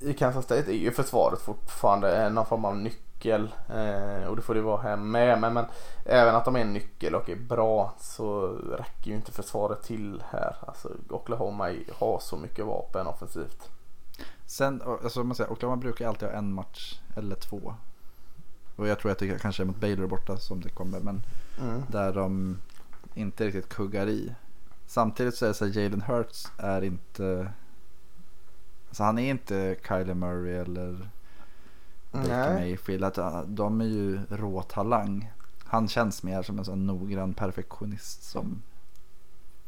i 0.00 0.14
Kansas 0.14 0.44
State 0.44 0.70
är 0.72 0.76
ju 0.76 0.92
försvaret 0.92 1.40
fortfarande 1.40 2.30
någon 2.30 2.46
form 2.46 2.64
av 2.64 2.76
nyckel. 2.76 3.54
Eh, 3.68 4.28
och 4.28 4.36
det 4.36 4.42
får 4.42 4.54
det 4.54 4.60
vara 4.60 4.82
här 4.82 4.96
med. 4.96 5.40
Men, 5.40 5.54
men 5.54 5.64
även 6.04 6.34
att 6.34 6.44
de 6.44 6.56
är 6.56 6.60
en 6.60 6.72
nyckel 6.72 7.14
och 7.14 7.30
är 7.30 7.36
bra 7.36 7.94
så 7.98 8.46
räcker 8.78 9.10
ju 9.10 9.16
inte 9.16 9.32
försvaret 9.32 9.82
till 9.82 10.22
här. 10.30 10.56
Alltså 10.66 10.88
Oklahoma 11.10 11.70
har 11.98 12.18
så 12.18 12.36
mycket 12.36 12.66
vapen 12.66 13.06
offensivt. 13.06 13.68
Sen, 14.46 14.82
alltså 14.84 15.24
man 15.24 15.36
säger, 15.36 15.52
Oklahoma 15.52 15.80
brukar 15.80 16.08
alltid 16.08 16.28
ha 16.28 16.36
en 16.36 16.52
match 16.52 17.00
eller 17.16 17.36
två. 17.36 17.74
Och 18.76 18.88
jag 18.88 18.98
tror 18.98 19.12
att 19.12 19.18
det 19.18 19.42
kanske 19.42 19.62
är 19.62 19.64
mot 19.64 19.80
Baylor 19.80 20.06
borta 20.06 20.36
som 20.36 20.60
det 20.60 20.68
kommer. 20.68 21.00
Men 21.00 21.22
mm. 21.60 21.82
där 21.88 22.12
de 22.12 22.58
inte 23.14 23.46
riktigt 23.46 23.68
kuggar 23.68 24.06
i. 24.06 24.34
Samtidigt 24.86 25.34
så 25.34 25.44
är 25.44 25.48
det 25.48 25.54
så 25.54 25.64
att 25.64 25.74
Jalen 25.74 26.00
Hurts 26.00 26.52
är 26.58 26.84
inte 26.84 27.48
Alltså 28.94 29.02
han 29.02 29.18
är 29.18 29.30
inte 29.30 29.76
Kyler 29.88 30.14
Murray 30.14 30.54
eller 30.54 31.08
Baker 32.10 32.54
Mayfield. 32.54 33.04
Att, 33.04 33.18
uh, 33.18 33.42
de 33.46 33.80
är 33.80 33.84
ju 33.84 34.20
råtalang. 34.30 35.32
Han 35.64 35.88
känns 35.88 36.22
mer 36.22 36.42
som 36.42 36.58
en 36.58 36.64
sån 36.64 36.86
noggrann 36.86 37.34
perfektionist 37.34 38.22
som, 38.22 38.62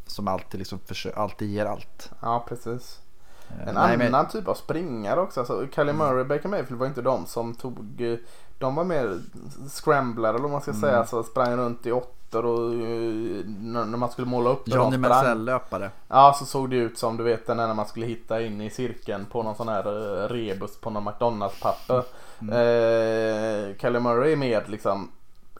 som 0.06 0.28
alltid, 0.28 0.58
liksom 0.58 0.78
försöker, 0.78 1.18
alltid 1.18 1.50
ger 1.50 1.66
allt. 1.66 2.10
Ja, 2.20 2.44
precis. 2.48 3.00
En 3.48 3.74
nej, 3.74 3.94
annan 3.94 4.10
men... 4.10 4.28
typ 4.28 4.48
av 4.48 4.54
springare 4.54 5.20
också. 5.20 5.40
Alltså, 5.40 5.66
Kyler 5.74 5.92
mm. 5.92 5.96
Murray 5.96 6.20
och 6.20 6.26
Baker 6.26 6.48
Mayfield 6.48 6.80
var 6.80 6.86
inte 6.86 7.02
de 7.02 7.26
som 7.26 7.54
tog 7.54 8.00
eh, 8.00 8.18
de 8.58 8.74
var 8.74 8.84
mer 8.84 9.20
scramblare 9.68 10.30
eller 10.30 10.42
vad 10.42 10.50
man 10.50 10.60
ska 10.60 10.70
mm. 10.70 10.80
säga. 10.80 10.98
Alltså 10.98 11.22
sprang 11.22 11.56
runt 11.56 11.86
i 11.86 11.92
åttor 11.92 12.44
och 12.44 12.70
uh, 12.70 13.44
när 13.46 13.96
man 13.96 14.10
skulle 14.10 14.26
måla 14.26 14.50
upp 14.50 14.68
Johnny 14.68 14.98
Mercell-löpare. 14.98 15.90
Ja 16.08 16.36
så 16.38 16.44
såg 16.44 16.70
det 16.70 16.76
ut 16.76 16.98
som 16.98 17.16
du 17.16 17.24
vet 17.24 17.48
när 17.48 17.74
man 17.74 17.86
skulle 17.86 18.06
hitta 18.06 18.42
in 18.42 18.60
i 18.60 18.70
cirkeln 18.70 19.26
på 19.32 19.42
någon 19.42 19.54
sån 19.54 19.68
här 19.68 19.88
uh, 19.88 20.28
rebus 20.28 20.80
på 20.80 20.90
någon 20.90 21.08
McDonalds-papper. 21.08 22.02
Mm. 22.40 22.54
Uh, 22.54 23.76
Kelly 23.76 24.00
Murray 24.00 24.32
är 24.32 24.36
mer 24.36 24.64
liksom 24.66 25.10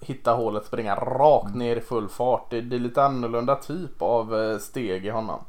hitta 0.01 0.33
hålet, 0.33 0.67
springa 0.67 0.95
rakt 0.95 1.47
mm. 1.47 1.59
ner 1.59 1.77
i 1.77 1.81
full 1.81 2.09
fart. 2.09 2.51
Det, 2.51 2.61
det 2.61 2.77
är 2.77 2.81
lite 2.81 3.05
annorlunda 3.05 3.55
typ 3.55 4.03
av 4.03 4.59
steg 4.59 5.07
i 5.07 5.11
honom. 5.11 5.41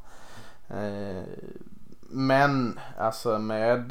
Men 2.10 2.80
alltså 3.00 3.40
med 3.40 3.88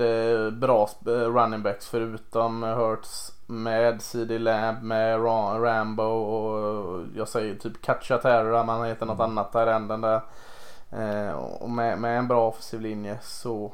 bra 0.59 0.89
running 1.05 1.63
backs 1.63 1.89
förutom 1.89 2.63
Hurts 2.63 3.33
med 3.47 4.03
CD 4.03 4.39
Lamb, 4.39 4.83
med 4.83 5.25
Rambo 5.25 6.03
och 6.03 7.05
jag 7.15 7.29
säger 7.29 7.55
typ 7.55 7.83
Cacciatera, 7.83 8.63
man 8.63 8.87
heter 8.87 9.07
något 9.07 9.19
mm. 9.19 9.31
annat 9.31 9.53
där 9.53 9.67
änden 9.67 10.01
där. 10.01 10.21
Eh, 10.91 11.31
och 11.33 11.71
med, 11.71 11.99
med, 11.99 12.19
en 12.19 12.29
bra 12.29 12.49
offensiv 12.49 12.81
linje 12.81 13.19
så 13.23 13.73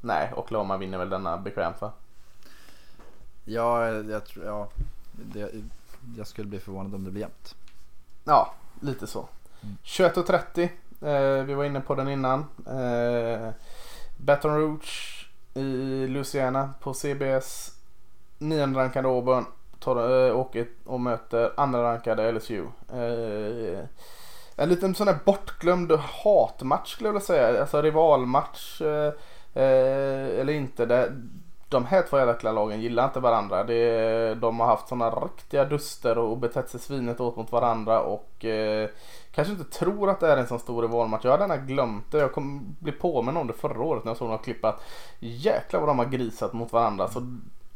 nej, 0.00 0.32
Oklahoma 0.36 0.76
vinner 0.76 0.98
väl 0.98 1.08
denna 1.08 1.36
bekvämt 1.36 1.80
va? 1.80 1.92
Ja, 3.44 3.88
jag 3.88 4.24
tror, 4.24 4.44
ja. 4.44 4.68
Det, 5.12 5.50
jag 6.16 6.26
skulle 6.26 6.48
bli 6.48 6.60
förvånad 6.60 6.94
om 6.94 7.04
det 7.04 7.10
blir 7.10 7.20
jämnt. 7.20 7.54
Ja, 8.24 8.54
lite 8.80 9.06
så. 9.06 9.28
Mm. 9.62 9.76
21.30. 9.84 10.68
Eh, 11.00 11.44
vi 11.44 11.54
var 11.54 11.64
inne 11.64 11.80
på 11.80 11.94
den 11.94 12.08
innan. 12.08 12.44
Eh, 12.66 13.50
Baton 14.16 14.56
Rouge 14.56 15.26
i 15.54 16.06
Louisiana 16.06 16.74
på 16.80 16.94
CBS 16.94 17.73
nionde 18.38 18.78
rankade 18.78 19.08
Auburn 19.08 19.44
tar, 19.78 20.26
äh, 20.28 20.36
åker 20.36 20.66
och 20.84 21.00
möter 21.00 21.52
andra 21.56 21.82
rankade 21.82 22.32
LSU. 22.32 22.66
Äh, 22.92 22.98
eh, 22.98 23.84
en 24.56 24.68
liten 24.68 24.94
sån 24.94 25.08
här 25.08 25.18
bortglömd 25.24 25.92
hatmatch 25.92 26.92
skulle 26.92 27.08
jag 27.08 27.12
vilja 27.12 27.26
säga. 27.26 27.60
Alltså 27.60 27.82
rivalmatch 27.82 28.80
eh, 28.80 29.12
eh 29.54 30.40
eller 30.40 30.52
inte. 30.52 30.86
Det, 30.86 31.12
de 31.68 31.86
här 31.86 32.02
två 32.02 32.18
jäkla 32.18 32.52
lagen 32.52 32.80
gillar 32.80 33.04
inte 33.04 33.20
varandra. 33.20 33.64
Det, 33.64 34.34
de 34.34 34.60
har 34.60 34.66
haft 34.66 34.88
såna 34.88 35.10
riktiga 35.10 35.64
duster 35.64 36.18
och 36.18 36.38
betett 36.38 36.70
sig 36.70 36.80
svinet 36.80 37.20
åt 37.20 37.36
mot 37.36 37.52
varandra 37.52 38.00
och 38.00 38.44
eh, 38.44 38.88
kanske 39.32 39.52
inte 39.52 39.78
tror 39.78 40.10
att 40.10 40.20
det 40.20 40.32
är 40.32 40.36
en 40.36 40.46
sån 40.46 40.58
stor 40.58 40.82
rivalmatch. 40.82 41.24
Jag 41.24 41.30
hade 41.30 41.42
gärna 41.42 41.56
glömt 41.56 42.12
det. 42.12 42.18
Jag 42.18 42.32
kom 42.32 42.76
bli 42.80 42.92
påminn 42.92 43.36
om 43.36 43.46
det 43.46 43.52
förra 43.52 43.82
året 43.82 44.04
när 44.04 44.10
jag 44.10 44.16
såg 44.16 44.28
några 44.28 44.42
klipp 44.42 44.64
att 44.64 44.82
jäklar 45.18 45.80
vad 45.80 45.88
de 45.88 45.98
har 45.98 46.06
grisat 46.06 46.52
mot 46.52 46.72
varandra. 46.72 47.08
Så 47.08 47.20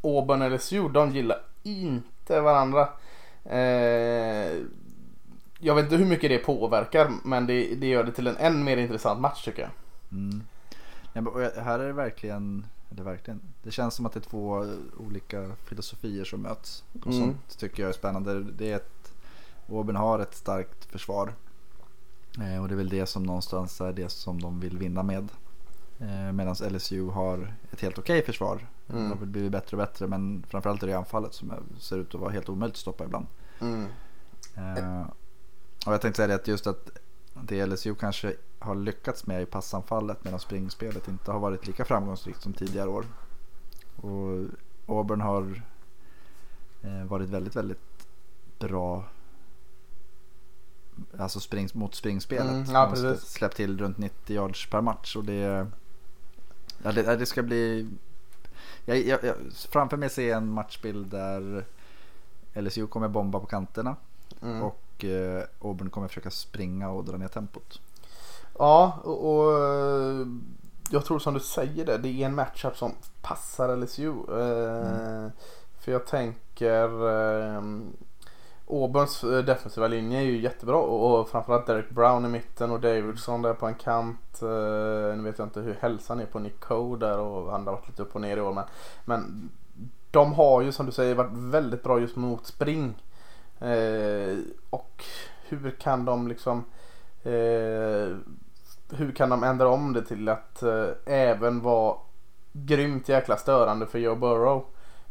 Auburn 0.01 0.41
eller 0.41 0.57
LSU, 0.57 0.89
de 0.89 1.11
gillar 1.11 1.41
inte 1.63 2.41
varandra. 2.41 2.89
Eh, 3.43 4.57
jag 5.59 5.75
vet 5.75 5.83
inte 5.83 5.95
hur 5.95 6.05
mycket 6.05 6.29
det 6.29 6.37
påverkar 6.37 7.11
men 7.23 7.47
det, 7.47 7.75
det 7.75 7.87
gör 7.87 8.03
det 8.03 8.11
till 8.11 8.27
en 8.27 8.37
än 8.37 8.63
mer 8.63 8.77
intressant 8.77 9.21
match 9.21 9.45
tycker 9.45 9.61
jag. 9.61 9.71
Mm. 10.11 10.43
Ja, 11.13 11.49
här 11.63 11.79
är 11.79 11.87
det 11.87 11.93
verkligen, 11.93 12.65
eller 12.91 13.03
verkligen, 13.03 13.41
det 13.63 13.71
känns 13.71 13.93
som 13.93 14.05
att 14.05 14.13
det 14.13 14.19
är 14.19 14.29
två 14.29 14.67
olika 14.97 15.51
filosofier 15.65 16.23
som 16.23 16.41
möts. 16.41 16.83
Och 16.93 17.07
mm. 17.07 17.19
sånt 17.19 17.57
tycker 17.57 17.83
jag 17.83 17.89
är 17.89 17.93
spännande. 17.93 18.43
Det 18.43 18.71
är 18.71 18.75
ett, 18.75 19.13
Auburn 19.69 19.95
har 19.95 20.19
ett 20.19 20.35
starkt 20.35 20.85
försvar. 20.85 21.33
Eh, 22.37 22.61
och 22.61 22.67
det 22.67 22.73
är 22.73 22.77
väl 22.77 22.89
det 22.89 23.05
som 23.05 23.23
någonstans 23.23 23.81
är 23.81 23.93
det 23.93 24.09
som 24.09 24.41
de 24.41 24.59
vill 24.59 24.77
vinna 24.77 25.03
med. 25.03 25.29
Eh, 25.99 26.31
Medan 26.31 26.55
LSU 26.69 27.09
har 27.09 27.53
ett 27.71 27.81
helt 27.81 27.97
okej 27.97 28.19
okay 28.19 28.25
försvar. 28.25 28.67
Mm. 28.89 29.09
Det 29.09 29.15
har 29.15 29.25
blivit 29.25 29.51
bättre 29.51 29.77
och 29.77 29.83
bättre 29.83 30.07
men 30.07 30.45
framförallt 30.49 30.83
är 30.83 30.87
det 30.87 30.93
anfallet 30.93 31.33
som 31.33 31.53
ser 31.79 31.97
ut 31.97 32.15
att 32.15 32.21
vara 32.21 32.31
helt 32.31 32.49
omöjligt 32.49 32.75
att 32.75 32.79
stoppa 32.79 33.03
ibland. 33.03 33.25
Mm. 33.59 33.85
Eh, 34.55 35.01
och 35.85 35.93
jag 35.93 36.01
tänkte 36.01 36.17
säga 36.17 36.27
det 36.27 36.35
att 36.35 36.47
just 36.47 36.67
att 36.67 36.89
det 37.43 37.65
LSU 37.65 37.95
kanske 37.95 38.35
har 38.59 38.75
lyckats 38.75 39.27
med 39.27 39.41
i 39.41 39.45
passanfallet 39.45 40.23
medan 40.23 40.39
springspelet 40.39 41.07
inte 41.07 41.31
har 41.31 41.39
varit 41.39 41.67
lika 41.67 41.85
framgångsrikt 41.85 42.41
som 42.41 42.53
tidigare 42.53 42.89
år. 42.89 43.05
Och 43.95 44.47
Auburn 44.85 45.21
har 45.21 45.61
eh, 46.81 47.03
varit 47.03 47.29
väldigt, 47.29 47.55
väldigt 47.55 48.07
bra 48.59 49.03
Alltså 51.17 51.39
spring, 51.39 51.69
mot 51.73 51.95
springspelet. 51.95 52.69
Mm, 52.69 52.71
ja, 52.71 53.15
släppt 53.15 53.55
till 53.55 53.79
runt 53.79 53.97
90 53.97 54.35
yards 54.35 54.69
per 54.69 54.81
match. 54.81 55.15
Och 55.15 55.23
det, 55.23 55.67
Ja, 56.83 56.91
det, 56.91 57.15
det 57.15 57.25
ska 57.25 57.43
bli... 57.43 57.87
Jag, 58.89 58.97
jag, 58.97 59.23
jag, 59.23 59.35
framför 59.69 59.97
mig 59.97 60.09
ser 60.09 60.29
jag 60.29 60.37
en 60.37 60.51
matchbild 60.51 61.07
där 61.07 61.65
LSU 62.53 62.87
kommer 62.87 63.07
bomba 63.07 63.39
på 63.39 63.45
kanterna. 63.45 63.95
Mm. 64.41 64.63
Och 64.63 65.05
eh, 65.05 65.43
Auburn 65.61 65.89
kommer 65.89 66.07
försöka 66.07 66.31
springa 66.31 66.89
och 66.89 67.05
dra 67.05 67.17
ner 67.17 67.27
tempot. 67.27 67.81
Ja, 68.57 68.99
och, 69.03 69.35
och, 69.35 70.27
jag 70.91 71.05
tror 71.05 71.19
som 71.19 71.33
du 71.33 71.39
säger 71.39 71.85
det. 71.85 71.97
Det 71.97 72.09
är 72.09 72.25
en 72.25 72.35
matchup 72.35 72.77
som 72.77 72.91
passar 73.21 73.77
LSU. 73.77 74.09
Eh, 74.09 74.87
mm. 74.87 75.31
För 75.79 75.91
jag 75.91 76.07
tänker 76.07 77.09
eh, 77.09 77.61
Auburns 78.69 79.23
eh, 79.23 79.43
defensiva 79.43 79.87
linje 79.87 80.19
är 80.19 80.23
ju 80.23 80.41
jättebra 80.41 80.77
och 80.77 81.29
framförallt 81.29 81.67
Derek 81.67 81.89
Brown 81.89 82.25
i 82.25 82.29
mitten 82.29 82.71
och 82.71 82.79
Davidson 82.79 83.41
där 83.41 83.53
på 83.53 83.67
en 83.67 83.75
kant. 83.75 84.41
Eh, 84.41 85.17
nu 85.17 85.21
vet 85.23 85.37
jag 85.37 85.45
inte 85.45 85.61
hur 85.61 85.77
hälsan 85.81 86.19
är 86.19 86.25
på 86.25 86.39
Nick 86.39 86.59
Coe 86.59 86.97
där 86.97 87.19
och 87.19 87.51
han 87.51 87.67
har 87.67 87.73
varit 87.73 87.87
lite 87.87 88.01
upp 88.01 88.15
och 88.15 88.21
ner 88.21 88.37
i 88.37 88.41
år 88.41 88.53
men, 88.53 88.65
men 89.05 89.49
de 90.11 90.33
har 90.33 90.61
ju 90.61 90.71
som 90.71 90.85
du 90.85 90.91
säger 90.91 91.15
varit 91.15 91.33
väldigt 91.33 91.83
bra 91.83 91.99
just 91.99 92.15
mot 92.15 92.45
spring. 92.45 93.03
Eh, 93.59 94.37
och 94.69 95.03
hur 95.47 95.71
kan 95.71 96.05
de 96.05 96.27
liksom 96.27 96.63
eh, 97.23 98.15
hur 98.91 99.11
kan 99.15 99.29
de 99.29 99.43
ändra 99.43 99.67
om 99.67 99.93
det 99.93 100.01
till 100.01 100.29
att 100.29 100.63
eh, 100.63 100.87
även 101.05 101.61
vara 101.61 101.95
grymt 102.51 103.09
jäkla 103.09 103.37
störande 103.37 103.85
för 103.85 103.99
Joe 103.99 104.15
Burrow. 104.15 104.65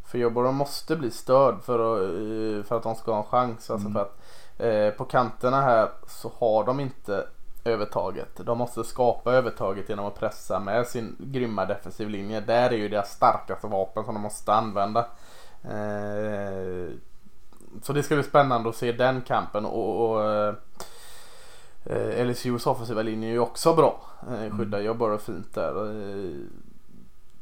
För 0.09 0.19
Jobbora 0.19 0.53
måste 0.53 0.97
bli 0.97 1.11
störd 1.11 1.63
för 1.63 1.79
att, 1.79 2.03
eh, 2.03 2.65
för 2.69 2.77
att 2.77 2.83
de 2.83 2.95
ska 2.95 3.13
ha 3.13 3.19
en 3.19 3.25
chans. 3.25 3.71
Alltså 3.71 3.89
mm. 3.89 3.93
för 3.93 4.01
att, 4.01 4.21
eh, 4.59 4.97
på 4.99 5.05
kanterna 5.05 5.61
här 5.61 5.89
så 6.07 6.33
har 6.39 6.65
de 6.65 6.81
inte 6.81 7.27
övertaget. 7.65 8.29
De 8.37 8.59
måste 8.59 8.85
skapa 8.85 9.33
övertaget 9.33 9.89
genom 9.89 10.07
att 10.07 10.21
pressa 10.21 10.61
med 10.61 10.87
sin 10.87 11.17
grymma 11.19 11.65
defensiv 11.65 12.09
linje. 12.09 12.41
Där 12.41 12.71
är 12.71 12.77
ju 12.77 12.89
deras 12.89 13.11
starkaste 13.11 13.67
vapen 13.67 14.05
som 14.05 14.15
de 14.15 14.21
måste 14.21 14.53
använda. 14.53 15.01
Eh, 15.65 16.91
så 17.83 17.93
det 17.93 18.03
ska 18.03 18.15
bli 18.15 18.25
spännande 18.25 18.69
att 18.69 18.77
se 18.77 18.93
den 18.93 19.21
kampen. 19.21 19.65
Och, 19.65 20.11
och 20.11 20.25
eh, 21.85 22.27
LSUs 22.27 22.67
offensiva 22.67 23.03
linje 23.03 23.29
är 23.29 23.33
ju 23.33 23.39
också 23.39 23.75
bra. 23.75 24.01
Eh, 24.23 24.57
skyddar 24.57 24.79
mm. 24.79 24.87
Jobbora 24.87 25.19
fint 25.19 25.55
där. 25.55 25.91
Eh, 25.91 26.31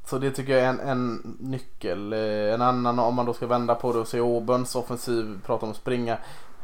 så 0.06 0.18
det 0.18 0.30
tycker 0.30 0.52
jag 0.52 0.62
är 0.62 0.68
en, 0.68 0.80
en 0.80 1.36
nyckel. 1.40 2.12
Eh, 2.12 2.54
en 2.54 2.62
annan 2.62 2.98
om 2.98 3.14
man 3.14 3.26
då 3.26 3.32
ska 3.32 3.46
vända 3.46 3.74
på 3.74 3.92
det 3.92 3.98
och 3.98 4.08
se 4.08 4.18
Auburns 4.20 4.74
offensiv, 4.76 5.40
prata 5.46 5.64
om 5.66 5.70
att 5.70 5.76
springa. 5.76 6.12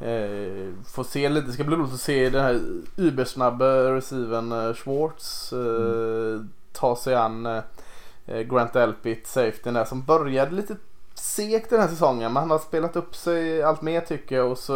Eh, 0.01 0.69
får 0.95 1.05
se 1.05 1.29
lite, 1.29 1.47
det 1.47 1.53
ska 1.53 1.65
bli 1.65 1.77
roligt 1.77 1.95
att 1.95 2.01
se 2.01 2.31
den 2.31 2.43
här 2.45 2.61
übersnabba 2.97 3.67
receiven 3.67 4.53
eh, 4.53 4.75
Schwartz 4.75 5.53
eh, 5.53 6.41
ta 6.73 6.97
sig 6.97 7.15
an 7.15 7.47
eh, 7.47 7.63
Grant 8.51 8.77
Elpit, 8.77 9.27
safetyn 9.27 9.75
där 9.75 9.85
som 9.85 10.03
började 10.03 10.51
lite 10.55 10.77
segt 11.15 11.71
den 11.71 11.81
här 11.81 11.89
säsongen 11.89 12.33
men 12.33 12.41
han 12.41 12.51
har 12.51 12.59
spelat 12.59 12.97
upp 12.97 13.17
sig 13.17 13.63
allt 13.63 13.83
mer 13.83 14.01
tycker 14.01 14.37
jag 14.37 14.51
och 14.51 14.59
så 14.59 14.73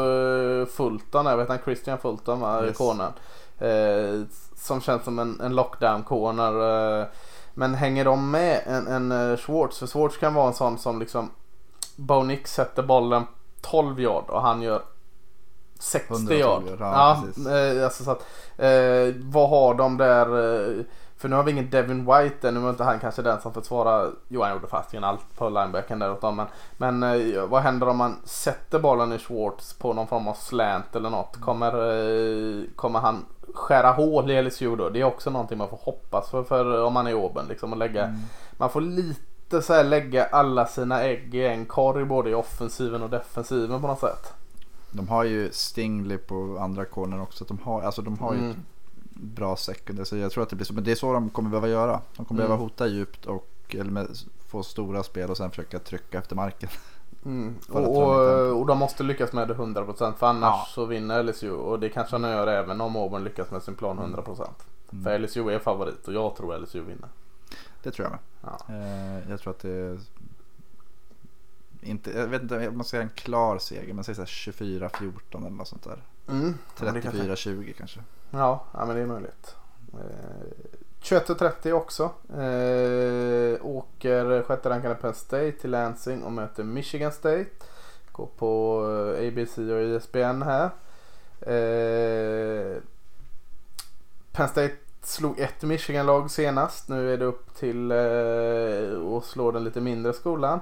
Fulton, 0.70 1.26
jag 1.26 1.36
vet 1.36 1.48
han 1.48 1.58
Christian 1.64 1.98
Fulton 1.98 2.40
va, 2.40 2.64
Yes. 2.64 2.76
cornern. 2.76 3.12
Eh, 3.58 4.26
som 4.56 4.80
känns 4.80 5.04
som 5.04 5.18
en, 5.18 5.40
en 5.40 5.54
lockdown 5.54 6.02
corner. 6.02 7.00
Men 7.58 7.74
hänger 7.74 8.04
de 8.04 8.30
med 8.30 8.62
en, 8.66 8.86
en 8.86 9.12
eh, 9.12 9.36
Schwartz? 9.36 9.78
För 9.78 9.86
Schwartz 9.86 10.16
kan 10.16 10.34
vara 10.34 10.48
en 10.48 10.54
sån 10.54 10.78
som 10.78 11.00
liksom 11.00 11.30
Bo 11.96 12.22
Nix 12.22 12.54
sätter 12.54 12.82
bollen 12.82 13.26
12 13.60 14.00
yard 14.00 14.24
och 14.28 14.42
han 14.42 14.62
gör 14.62 14.82
60 15.78 16.12
112 16.14 16.38
yard. 16.40 16.62
Ja, 16.80 17.24
ja, 17.36 17.50
eh, 17.50 17.84
alltså 17.84 18.04
så 18.04 18.10
att, 18.10 18.26
eh, 18.56 19.14
vad 19.22 19.50
har 19.50 19.74
de 19.74 19.96
där? 19.96 20.26
Eh, 20.26 20.84
för 21.16 21.28
nu 21.28 21.36
har 21.36 21.42
vi 21.42 21.50
ingen 21.50 21.70
Devin 21.70 22.06
White 22.06 22.48
än. 22.48 22.54
Nu 22.54 22.60
var 22.60 22.70
inte 22.70 22.84
han 22.84 22.98
kanske 22.98 23.22
den 23.22 23.40
som 23.40 23.52
försvarar. 23.52 24.10
Jo 24.28 24.42
han 24.42 24.52
gjorde 24.52 24.66
fast 24.66 24.94
allt 24.94 25.36
på 25.36 25.48
linebacken 25.48 25.98
där 25.98 26.12
åt 26.12 26.20
dem. 26.20 26.46
Men, 26.76 27.00
men 27.00 27.50
vad 27.50 27.62
händer 27.62 27.88
om 27.88 27.96
man 27.96 28.16
sätter 28.24 28.78
bollen 28.78 29.12
i 29.12 29.18
Schwartz 29.18 29.72
på 29.72 29.92
någon 29.92 30.06
form 30.06 30.28
av 30.28 30.34
slant 30.34 30.96
eller 30.96 31.10
något? 31.10 31.40
Kommer, 31.40 32.76
kommer 32.76 33.00
han 33.00 33.24
skära 33.54 33.92
hål 33.92 34.30
i 34.30 34.42
LSU 34.42 34.76
då? 34.76 34.88
Det 34.88 35.00
är 35.00 35.04
också 35.04 35.30
någonting 35.30 35.58
man 35.58 35.68
får 35.68 35.76
hoppas 35.82 36.30
för, 36.30 36.42
för 36.44 36.82
om 36.84 36.92
man 36.92 37.06
är 37.06 37.12
Auburn 37.12 37.46
liksom. 37.48 37.72
Och 37.72 37.78
lägga, 37.78 38.04
Mm. 38.04 38.20
Man 38.58 38.70
får 38.70 38.80
lite 38.80 39.62
så 39.62 39.82
lägga 39.82 40.24
alla 40.26 40.66
sina 40.66 41.02
ägg 41.02 41.34
i 41.34 41.46
en 41.46 41.66
korg 41.66 42.04
både 42.04 42.30
i 42.30 42.34
offensiven 42.34 43.02
och 43.02 43.10
defensiven 43.10 43.80
på 43.80 43.86
något 43.86 44.00
sätt. 44.00 44.32
De 44.90 45.08
har 45.08 45.24
ju 45.24 45.52
Stingley 45.52 46.18
på 46.18 46.58
andra 46.60 46.84
cornern 46.84 47.20
också. 47.20 47.44
De 47.44 47.58
har, 47.58 47.82
alltså 47.82 48.02
de 48.02 48.18
har 48.18 48.32
ju 48.32 48.38
Mm. 48.38 48.50
ett 48.50 48.56
bra 49.16 49.56
second. 49.56 50.06
Så 50.06 50.16
jag 50.16 50.32
tror 50.32 50.42
att 50.42 50.50
det 50.50 50.56
blir 50.56 50.66
så. 50.66 50.74
Men 50.74 50.84
det 50.84 50.90
är 50.90 50.94
så 50.94 51.12
de 51.12 51.30
kommer 51.30 51.50
behöva 51.50 51.68
göra. 51.68 52.00
De 52.16 52.24
kommer 52.24 52.40
Mm. 52.40 52.48
behöva 52.48 52.64
hota 52.64 52.86
djupt 52.86 53.26
och 53.26 53.46
eller 53.68 53.90
med, 53.90 54.06
få 54.48 54.62
stora 54.62 55.02
spel 55.02 55.30
och 55.30 55.36
sen 55.36 55.50
försöka 55.50 55.78
trycka 55.78 56.18
efter 56.18 56.36
marken. 56.36 56.68
Mm. 57.24 57.54
Och, 57.68 57.80
ner 57.80 57.86
tempo. 57.86 58.00
och, 58.00 58.60
och 58.60 58.66
de 58.66 58.78
måste 58.78 59.02
lyckas 59.02 59.32
med 59.32 59.48
det 59.48 59.54
100% 59.54 60.14
för 60.14 60.26
annars 60.26 60.42
Ja. 60.42 60.66
så 60.68 60.84
vinner 60.84 61.22
LSU 61.22 61.50
och 61.50 61.80
det 61.80 61.88
kanske 61.88 62.18
de 62.18 62.22
gör 62.28 62.46
även 62.46 62.80
om 62.80 62.96
Auburn 62.96 63.24
lyckas 63.24 63.50
med 63.50 63.62
sin 63.62 63.74
plan 63.74 63.98
100%. 63.98 64.48
Mm. 64.92 65.04
För 65.04 65.18
LSU 65.18 65.50
är 65.50 65.58
favorit 65.58 66.08
och 66.08 66.14
jag 66.14 66.36
tror 66.36 66.58
LSU 66.58 66.80
vinner. 66.80 67.08
Det 67.82 67.90
tror 67.90 68.04
jag 68.08 68.10
med. 68.12 68.20
Ja. 68.68 68.74
Eh, 68.74 69.30
jag 69.30 69.40
tror 69.40 69.50
att 69.52 69.58
det 69.58 69.70
är 69.70 69.98
inte, 71.82 72.10
jag 72.10 72.26
vet 72.26 72.42
inte 72.42 72.68
om 72.68 72.76
man 72.76 72.84
säger 72.84 73.04
en 73.04 73.10
klar 73.10 73.58
seger, 73.58 73.94
men 73.94 74.04
säg 74.04 74.14
så 74.14 74.20
här 74.20 74.26
24-14 74.26 75.12
eller 75.36 75.50
något 75.50 75.68
sånt 75.68 75.84
där. 75.84 76.02
Mm. 76.28 76.54
Ja, 76.78 76.84
men 76.84 76.94
det 76.94 77.00
kanske- 77.00 77.22
34-20 77.22 77.72
kanske. 77.78 78.00
Ja, 78.30 78.64
ja 78.72 78.86
men 78.86 78.96
det 78.96 79.02
är 79.02 79.06
möjligt. 79.06 79.56
Eh, 79.92 79.98
21.30 81.06 81.72
också. 81.72 82.02
Eh, 82.30 83.66
åker 83.66 84.42
sjätte 84.42 84.70
rankade 84.70 84.94
Penn 84.94 85.14
State 85.14 85.52
till 85.52 85.70
Lansing 85.70 86.22
och 86.22 86.32
möter 86.32 86.64
Michigan 86.64 87.12
State. 87.12 87.46
Går 88.12 88.28
på 88.38 88.82
eh, 89.18 89.28
ABC 89.28 89.58
och 89.58 89.80
ESPN 89.80 90.42
här. 90.42 90.70
Eh, 91.40 92.82
Penn 94.32 94.48
State 94.48 94.76
slog 95.02 95.38
ett 95.38 95.62
Michigan-lag 95.62 96.30
senast. 96.30 96.88
Nu 96.88 97.12
är 97.12 97.18
det 97.18 97.24
upp 97.24 97.54
till 97.54 97.90
eh, 97.90 99.16
att 99.16 99.24
slå 99.24 99.50
den 99.50 99.64
lite 99.64 99.80
mindre 99.80 100.12
skolan. 100.12 100.60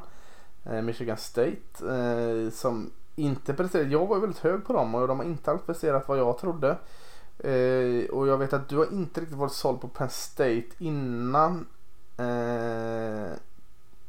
Eh, 0.64 0.82
Michigan 0.82 1.16
State. 1.16 1.88
Eh, 1.88 2.50
som 2.50 2.90
inte 3.16 3.54
presterade. 3.54 3.90
Jag 3.90 4.06
var 4.06 4.18
väldigt 4.18 4.38
hög 4.38 4.64
på 4.64 4.72
dem 4.72 4.94
och 4.94 5.08
de 5.08 5.18
har 5.18 5.26
inte 5.26 5.50
alls 5.50 5.62
presterat 5.66 6.08
vad 6.08 6.18
jag 6.18 6.38
trodde. 6.38 6.76
Eh, 7.38 8.04
och 8.10 8.26
jag 8.28 8.38
vet 8.38 8.52
att 8.52 8.68
du 8.68 8.76
har 8.76 8.92
inte 8.92 9.20
riktigt 9.20 9.38
varit 9.38 9.52
såld 9.52 9.80
på 9.80 9.88
Penn 9.88 10.10
State 10.10 10.64
innan. 10.78 11.66
Eh, 12.16 13.32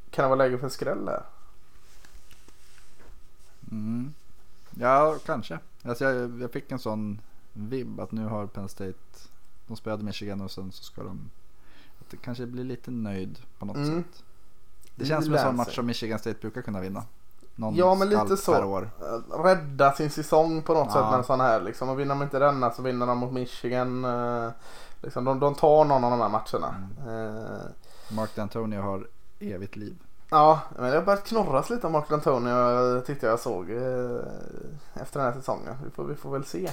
kan 0.09 0.23
det 0.23 0.27
vara 0.29 0.35
läge 0.35 0.57
för 0.57 0.65
en 0.65 0.71
skräll 0.71 1.05
där? 1.05 1.23
Mm. 3.71 4.13
Ja, 4.79 5.17
kanske. 5.25 5.59
Alltså 5.83 6.03
jag, 6.05 6.41
jag 6.41 6.51
fick 6.51 6.71
en 6.71 6.79
sån 6.79 7.21
vibb 7.53 7.99
att 7.99 8.11
nu 8.11 8.25
har 8.25 8.47
Penn 8.47 8.69
State, 8.69 8.93
de 9.67 9.77
spelade 9.77 10.03
Michigan 10.03 10.41
och 10.41 10.51
sen 10.51 10.71
så 10.71 10.83
ska 10.83 11.03
de, 11.03 11.29
att 11.99 12.09
det 12.09 12.17
kanske 12.17 12.45
blir 12.45 12.63
lite 12.63 12.91
nöjd 12.91 13.39
på 13.59 13.65
något 13.65 13.75
Mm. 13.77 14.03
sätt. 14.03 14.23
Det 14.95 15.05
känns 15.05 15.25
som 15.25 15.33
en 15.33 15.39
sån 15.41 15.55
match 15.55 15.75
som 15.75 15.85
Michigan 15.85 16.19
State 16.19 16.39
brukar 16.41 16.61
kunna 16.61 16.81
vinna. 16.81 17.03
Någon 17.55 17.75
Ja, 17.75 17.95
men 17.95 18.09
lite 18.09 18.37
så. 18.37 18.53
per 18.53 18.65
år. 18.65 18.89
Eh, 19.01 19.39
Rädda 19.43 19.91
sin 19.91 20.09
säsong 20.09 20.61
på 20.61 20.73
något 20.73 20.85
Ja. 20.87 20.93
sätt 20.93 21.01
med 21.11 21.13
en 21.13 21.23
sån 21.23 21.39
här 21.41 21.61
liksom. 21.61 21.89
Och 21.89 21.99
vinner 21.99 22.15
de 22.15 22.23
inte 22.23 22.39
denna 22.39 22.71
så 22.71 22.81
vinner 22.81 23.05
de 23.05 23.17
mot 23.17 23.31
Michigan. 23.33 24.05
Eh, 24.05 24.49
liksom, 25.01 25.25
de, 25.25 25.39
de 25.39 25.55
tar 25.55 25.85
någon 25.85 26.03
av 26.03 26.11
de 26.11 26.19
här 26.21 26.29
matcherna. 26.29 26.75
Mm. 27.05 27.27
Eh, 27.37 27.61
Mark 28.15 28.29
D'Antonio 28.35 28.81
har 28.81 29.07
evigt 29.39 29.75
liv. 29.75 29.95
Ja, 30.29 30.59
men 30.77 30.91
det 30.91 30.97
har 30.97 31.03
börjat 31.05 31.23
knorras 31.23 31.69
lite 31.69 31.87
om 31.87 31.93
Mark 31.93 32.09
D'Antonio 32.09 33.01
tyckte 33.01 33.25
jag 33.27 33.39
såg 33.39 33.69
eh, 33.71 34.19
efter 34.93 35.19
den 35.19 35.33
här 35.33 35.33
säsongen. 35.33 35.75
Vi 35.83 35.89
får, 35.91 36.03
vi 36.03 36.15
får 36.15 36.31
väl 36.31 36.45
se. 36.45 36.71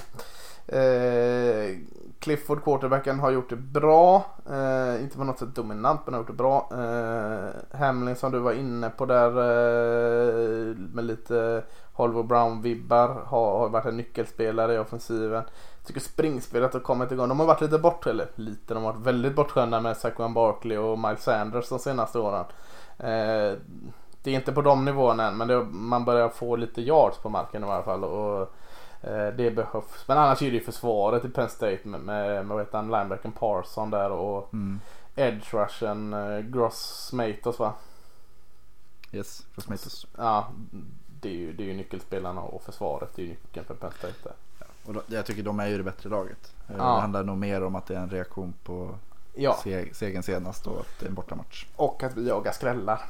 Eh, 0.67 1.77
Clifford, 2.19 2.63
quarterbacken, 2.63 3.19
har 3.19 3.31
gjort 3.31 3.49
det 3.49 3.55
bra. 3.55 4.25
Eh, 4.49 5.03
inte 5.03 5.17
på 5.17 5.23
något 5.23 5.39
sätt 5.39 5.55
dominant, 5.55 6.01
men 6.05 6.13
har 6.13 6.21
gjort 6.21 6.27
det 6.27 6.33
bra. 6.33 6.69
Eh, 6.71 7.79
Hamlin 7.79 8.15
som 8.15 8.31
du 8.31 8.39
var 8.39 8.53
inne 8.53 8.89
på 8.89 9.05
där 9.05 9.27
eh, 9.29 10.75
med 10.75 11.05
lite 11.05 11.63
Hollywood 11.93 12.25
Brown-vibbar 12.25 13.07
har, 13.25 13.59
har 13.59 13.69
varit 13.69 13.85
en 13.85 13.97
nyckelspelare 13.97 14.73
i 14.73 14.77
offensiven. 14.77 15.43
Jag 15.77 15.87
tycker 15.87 16.01
springspelet 16.01 16.73
har 16.73 16.79
kommit 16.79 17.11
igång. 17.11 17.29
De 17.29 17.39
har 17.39 17.47
varit 17.47 17.61
lite 17.61 17.79
bort, 17.79 18.07
eller 18.07 18.27
lite, 18.35 18.73
de 18.73 18.83
har 18.83 18.93
varit 18.93 19.05
väldigt 19.05 19.35
bortskämda 19.35 19.79
med 19.79 19.97
Saquon 19.97 20.33
Barkley 20.33 20.77
och 20.77 20.99
Miles 20.99 21.23
Sanders 21.23 21.69
de 21.69 21.79
senaste 21.79 22.19
åren. 22.19 22.45
Eh, 22.97 23.57
det 24.23 24.31
är 24.31 24.35
inte 24.35 24.51
på 24.51 24.61
de 24.61 24.85
nivåerna 24.85 25.27
än 25.27 25.37
men 25.37 25.47
det, 25.47 25.63
man 25.63 26.05
börjar 26.05 26.29
få 26.29 26.55
lite 26.55 26.81
yards 26.81 27.17
på 27.17 27.29
marken 27.29 27.63
i 27.63 27.67
alla 27.67 27.83
fall. 27.83 28.03
Och, 28.03 28.53
det 29.11 29.51
behövs. 29.55 30.07
Men 30.07 30.17
annars 30.17 30.41
är 30.41 30.45
det 30.51 30.57
ju 30.57 30.63
försvaret 30.63 31.25
i 31.25 31.29
Penn 31.29 31.49
State 31.49 31.79
med, 31.83 31.99
med, 32.01 32.45
med 32.45 32.57
vet 32.57 32.73
han, 32.73 32.85
linebacken 32.91 33.31
Parson 33.31 33.89
där 33.89 34.09
och 34.11 34.53
Mm. 34.53 34.79
edge 35.15 35.53
rushen 35.53 36.13
eh, 36.13 36.39
Gross 36.39 37.09
Matos 37.13 37.59
va? 37.59 37.73
Yes, 39.11 39.45
för 39.53 39.61
Smithers. 39.61 40.05
Ja, 40.17 40.47
det 41.21 41.29
är, 41.29 41.33
ju, 41.33 41.53
det 41.53 41.63
är 41.63 41.67
ju 41.67 41.73
nyckelspelarna 41.73 42.41
och 42.41 42.61
försvaret. 42.61 43.09
Det 43.15 43.21
är 43.21 43.25
ju 43.25 43.29
nyckeln 43.43 43.65
för 43.65 43.73
Penn 43.75 43.91
State 43.97 44.13
där. 44.23 44.33
Och 44.85 44.93
då, 44.93 45.01
jag 45.07 45.25
tycker 45.25 45.43
de 45.43 45.59
är 45.59 45.67
ju 45.67 45.77
det 45.77 45.83
bättre 45.83 46.09
laget. 46.09 46.53
Eh, 46.69 46.75
Ja. 46.77 46.95
Det 46.95 47.01
handlar 47.01 47.23
nog 47.23 47.37
mer 47.37 47.63
om 47.63 47.75
att 47.75 47.85
det 47.85 47.95
är 47.95 47.99
en 47.99 48.09
reaktion 48.09 48.53
på 48.63 48.95
Ja, 49.35 49.57
seg, 49.63 49.95
segern 49.95 50.23
senast 50.23 50.67
och 50.67 50.79
att 50.79 50.99
det 50.99 51.05
är 51.05 51.09
en 51.09 51.15
bortamatch. 51.15 51.65
och 51.75 52.03
att 52.03 52.17
vi 52.17 52.27
jagar 52.27 52.51
skrällar. 52.51 53.01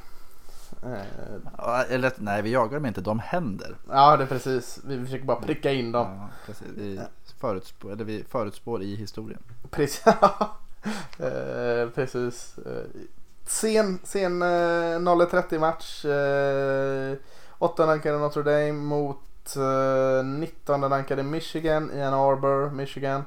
Eh, 0.82 1.80
Eller 1.90 2.12
nej, 2.16 2.42
vi 2.42 2.50
jagar 2.50 2.74
dem 2.74 2.86
inte, 2.86 3.00
de 3.00 3.18
händer. 3.18 3.76
ja, 3.88 4.16
det 4.16 4.24
är 4.24 4.28
precis. 4.28 4.78
Vi 4.84 5.04
försöker 5.04 5.24
bara 5.24 5.40
pricka 5.40 5.72
in 5.72 5.92
dem. 5.92 6.06
Ja, 6.06 6.28
precis. 6.46 6.66
Vi, 6.76 7.00
förutspår, 7.40 7.92
eller 7.92 8.04
vi 8.04 8.24
förutspår 8.28 8.82
i 8.82 8.96
historien. 8.96 9.42
Precis. 9.70 10.06
eh, 11.18 11.88
precis. 11.94 12.58
Eh, 12.58 13.00
sen 13.46 13.98
sen 14.04 14.42
eh, 14.42 14.46
0-30 14.46 15.58
match. 15.58 16.04
Eh, 16.04 17.16
8 17.58 17.86
rankade 17.86 18.18
Notre 18.18 18.42
Dame 18.42 18.72
mot 18.72 19.56
eh, 19.56 20.24
19 20.24 20.90
rankade 20.90 21.22
Michigan 21.22 21.90
i 21.94 22.02
Ann 22.02 22.14
Arbor, 22.14 22.70
Michigan. 22.70 23.24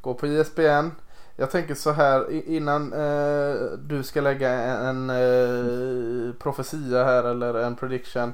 Går 0.00 0.14
på 0.14 0.26
ISBN. 0.26 0.90
Jag 1.40 1.50
tänker 1.50 1.74
så 1.74 1.90
här 1.90 2.30
innan 2.48 2.92
eh, 2.92 3.54
du 3.78 4.02
ska 4.02 4.20
lägga 4.20 4.50
en, 4.50 5.10
en 5.10 5.10
eh, 5.10 6.34
profetia 6.34 7.04
här 7.04 7.24
eller 7.24 7.54
en 7.54 7.76
prediction. 7.76 8.32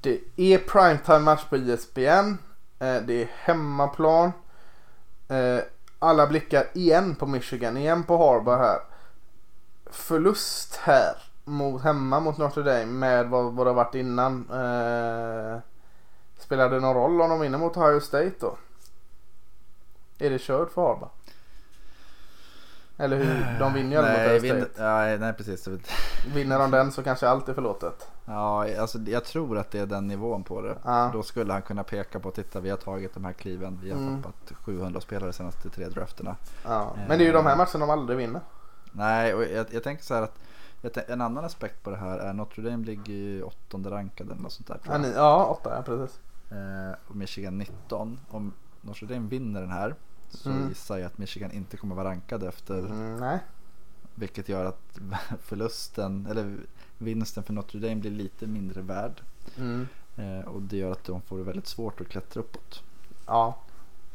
Det 0.00 0.20
är 0.36 0.58
primetime 0.58 1.18
match 1.18 1.44
på 1.50 1.56
ISBN. 1.56 2.38
Eh, 2.78 2.96
det 3.06 3.22
är 3.22 3.30
hemmaplan. 3.32 4.32
Eh, 5.28 5.58
alla 5.98 6.26
blickar 6.26 6.66
igen 6.74 7.14
på 7.14 7.26
Michigan, 7.26 7.76
igen 7.76 8.02
på 8.02 8.16
Harbour 8.18 8.56
här. 8.56 8.80
Förlust 9.86 10.76
här 10.76 11.16
mot, 11.44 11.82
hemma 11.82 12.20
mot 12.20 12.38
Notre 12.38 12.62
Dame 12.62 12.86
med 12.86 13.28
vad, 13.28 13.52
vad 13.52 13.66
det 13.66 13.70
har 13.70 13.84
varit 13.84 13.94
innan. 13.94 14.50
Eh, 14.50 15.58
spelar 16.38 16.70
det 16.70 16.80
någon 16.80 16.94
roll 16.94 17.20
om 17.20 17.30
de 17.30 17.40
vinner 17.40 17.58
mot 17.58 17.76
Ohio 17.76 18.00
State 18.00 18.34
då? 18.40 18.56
Är 20.18 20.30
det 20.30 20.40
kört 20.40 20.72
för 20.72 20.82
Harbour? 20.82 21.08
Eller 22.98 23.16
hur? 23.16 23.58
De 23.58 23.74
vinner 23.74 23.90
ju 23.90 23.96
aldrig 23.96 24.18
mot 24.34 24.42
Ohio 24.42 24.54
vin, 24.54 24.66
nej, 24.78 25.18
nej, 25.18 25.32
precis. 25.32 25.68
Vinner 26.34 26.58
de 26.58 26.70
den 26.70 26.92
så 26.92 27.02
kanske 27.02 27.28
allt 27.28 27.48
är 27.48 27.54
förlåtet. 27.54 28.08
Ja, 28.24 28.78
alltså, 28.80 28.98
jag 28.98 29.24
tror 29.24 29.58
att 29.58 29.70
det 29.70 29.78
är 29.78 29.86
den 29.86 30.06
nivån 30.06 30.42
på 30.44 30.60
det. 30.62 30.76
Ja. 30.84 31.10
Då 31.12 31.22
skulle 31.22 31.52
han 31.52 31.62
kunna 31.62 31.84
peka 31.84 32.20
på, 32.20 32.30
titta 32.30 32.60
vi 32.60 32.70
har 32.70 32.76
tagit 32.76 33.14
de 33.14 33.24
här 33.24 33.32
kliven. 33.32 33.78
Vi 33.82 33.90
har 33.90 33.98
Mm. 33.98 34.22
tappat 34.22 34.52
700 34.64 35.00
spelare 35.00 35.32
senaste 35.32 35.70
tre 35.70 35.88
drafterna. 35.88 36.36
Ja. 36.64 36.94
Men 37.08 37.18
det 37.18 37.24
är 37.24 37.26
ju 37.26 37.32
de 37.32 37.46
här 37.46 37.56
matcherna 37.56 37.86
de 37.86 37.90
aldrig 37.90 38.18
vinner. 38.18 38.40
Nej, 38.92 39.34
och 39.34 39.42
jag, 39.44 39.66
jag 39.70 39.82
tänker 39.82 40.04
så 40.04 40.14
här 40.14 40.22
att 40.22 40.38
en 41.08 41.20
annan 41.20 41.44
aspekt 41.44 41.82
på 41.82 41.90
det 41.90 41.96
här 41.96 42.18
är 42.18 42.32
Notre 42.32 42.62
Dame 42.70 42.84
ligger 42.86 43.12
ju 43.14 43.42
åttonde 43.42 43.90
rankade 43.90 44.32
eller 44.32 44.42
något 44.42 44.52
sånt 44.52 44.66
där. 44.84 44.98
ni, 44.98 45.12
ja 45.16 45.44
åtta 45.46 45.72
ja 45.76 45.82
precis. 45.82 46.20
Eh, 46.50 46.96
och 47.08 47.16
Michigan 47.16 47.58
19. 47.58 48.20
Om 48.28 48.52
Notre 48.80 49.06
Dame 49.06 49.28
vinner 49.28 49.60
den 49.60 49.70
här 49.70 49.94
så 50.36 50.50
Mm. 50.50 50.68
gissar 50.68 50.98
jag 50.98 51.06
att 51.06 51.18
Michigan 51.18 51.50
inte 51.52 51.76
kommer 51.76 51.94
vara 51.94 52.08
rankade 52.08 52.48
efter. 52.48 52.78
Mm, 52.78 53.16
nej. 53.16 53.38
Vilket 54.14 54.48
gör 54.48 54.64
att 54.64 54.98
förlusten, 55.42 56.26
eller 56.30 56.56
vinsten 56.98 57.42
för 57.42 57.52
Notre 57.52 57.80
Dame 57.80 57.96
blir 57.96 58.10
lite 58.10 58.46
mindre 58.46 58.82
värd. 58.82 59.20
Mm. 59.58 59.88
Eh, 60.16 60.40
och 60.48 60.62
det 60.62 60.76
gör 60.76 60.92
att 60.92 61.04
de 61.04 61.22
får 61.22 61.38
det 61.38 61.44
väldigt 61.44 61.66
svårt 61.66 62.00
att 62.00 62.08
klättra 62.08 62.40
uppåt. 62.40 62.82
Ja. 63.26 63.58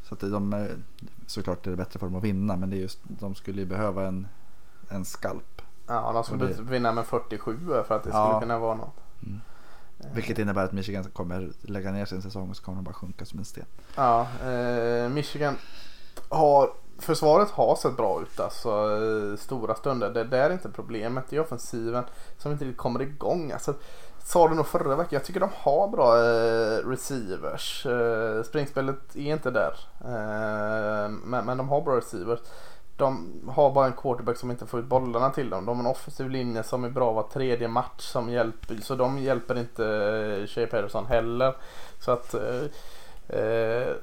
Så 0.02 0.14
att 0.14 0.20
de, 0.20 0.52
eh, 0.52 0.66
såklart 1.26 1.66
är 1.66 1.70
det 1.70 1.76
bättre 1.76 1.98
för 1.98 2.06
dem 2.06 2.16
att 2.16 2.24
vinna 2.24 2.56
men 2.56 2.70
det 2.70 2.76
är 2.76 2.80
just, 2.80 2.98
de 3.04 3.34
skulle 3.34 3.60
ju 3.60 3.66
behöva 3.66 4.06
en, 4.06 4.28
en 4.88 5.04
skalp. 5.04 5.62
Ja, 5.86 6.12
de 6.12 6.24
skulle 6.24 6.46
det- 6.46 6.62
vinna 6.62 6.92
med 6.92 7.06
47 7.06 7.58
för 7.86 7.96
att 7.96 8.04
det 8.04 8.10
Ja. 8.10 8.28
skulle 8.28 8.40
kunna 8.40 8.58
vara 8.58 8.74
något. 8.74 8.94
Vilket 10.14 10.38
innebär 10.38 10.64
att 10.64 10.72
Michigan 10.72 11.04
kommer 11.04 11.50
lägga 11.62 11.92
ner 11.92 12.04
sin 12.04 12.22
säsong 12.22 12.50
och 12.50 12.56
så 12.56 12.62
kommer 12.62 12.76
de 12.76 12.84
bara 12.84 12.94
sjunka 12.94 13.24
som 13.24 13.38
en 13.38 13.44
sten. 13.44 13.64
Ja, 13.96 14.28
eh, 14.44 15.08
Michigan 15.08 15.56
har 16.28 16.70
Försvaret 17.02 17.50
har 17.50 17.76
sett 17.76 17.96
bra 17.96 18.22
ut 18.22 18.40
alltså 18.40 18.68
eh, 18.70 19.36
stora 19.36 19.74
stunder. 19.74 20.10
Det 20.10 20.24
där 20.24 20.50
är 20.50 20.52
inte 20.52 20.68
problemet. 20.68 21.24
Det 21.28 21.36
är 21.36 21.40
offensiven 21.40 22.04
som 22.38 22.52
inte 22.52 22.64
riktigt 22.64 22.78
kommer 22.78 23.02
igång. 23.02 23.52
Alltså, 23.52 23.74
sa 24.24 24.48
du 24.48 24.54
nog 24.54 24.66
förra 24.66 24.96
veckan. 24.96 25.08
Jag 25.10 25.24
tycker 25.24 25.40
de 25.40 25.48
har 25.56 25.88
bra 25.88 26.16
eh, 26.18 26.88
receivers. 26.88 27.86
Eh, 27.86 28.42
springspelet 28.42 29.16
är 29.16 29.32
inte 29.32 29.50
där. 29.50 29.74
Eh, 30.04 31.08
men, 31.10 31.44
men 31.44 31.56
de 31.56 31.68
har 31.68 31.80
bra 31.80 31.96
receivers. 31.96 32.40
De 32.96 33.40
har 33.48 33.70
bara 33.70 33.86
en 33.86 33.92
quarterback 33.92 34.36
som 34.36 34.50
inte 34.50 34.66
får 34.66 34.80
ut 34.80 34.86
bollarna 34.86 35.30
till 35.30 35.50
dem. 35.50 35.66
De 35.66 35.76
har 35.76 35.84
en 35.84 35.90
offensiv 35.90 36.30
linje 36.30 36.62
som 36.62 36.84
är 36.84 36.90
bra 36.90 37.12
var 37.12 37.22
tredje 37.22 37.68
match 37.68 38.00
som 38.02 38.30
hjälper. 38.30 38.76
Så 38.82 38.94
de 38.94 39.18
hjälper 39.18 39.58
inte 39.58 39.86
eh, 39.86 40.46
Shea 40.46 40.66
Patterson 40.66 41.06
heller. 41.06 41.54
Så 41.98 42.10
att 42.10 42.34
eh, 42.34 42.64
Eh, 43.28 43.94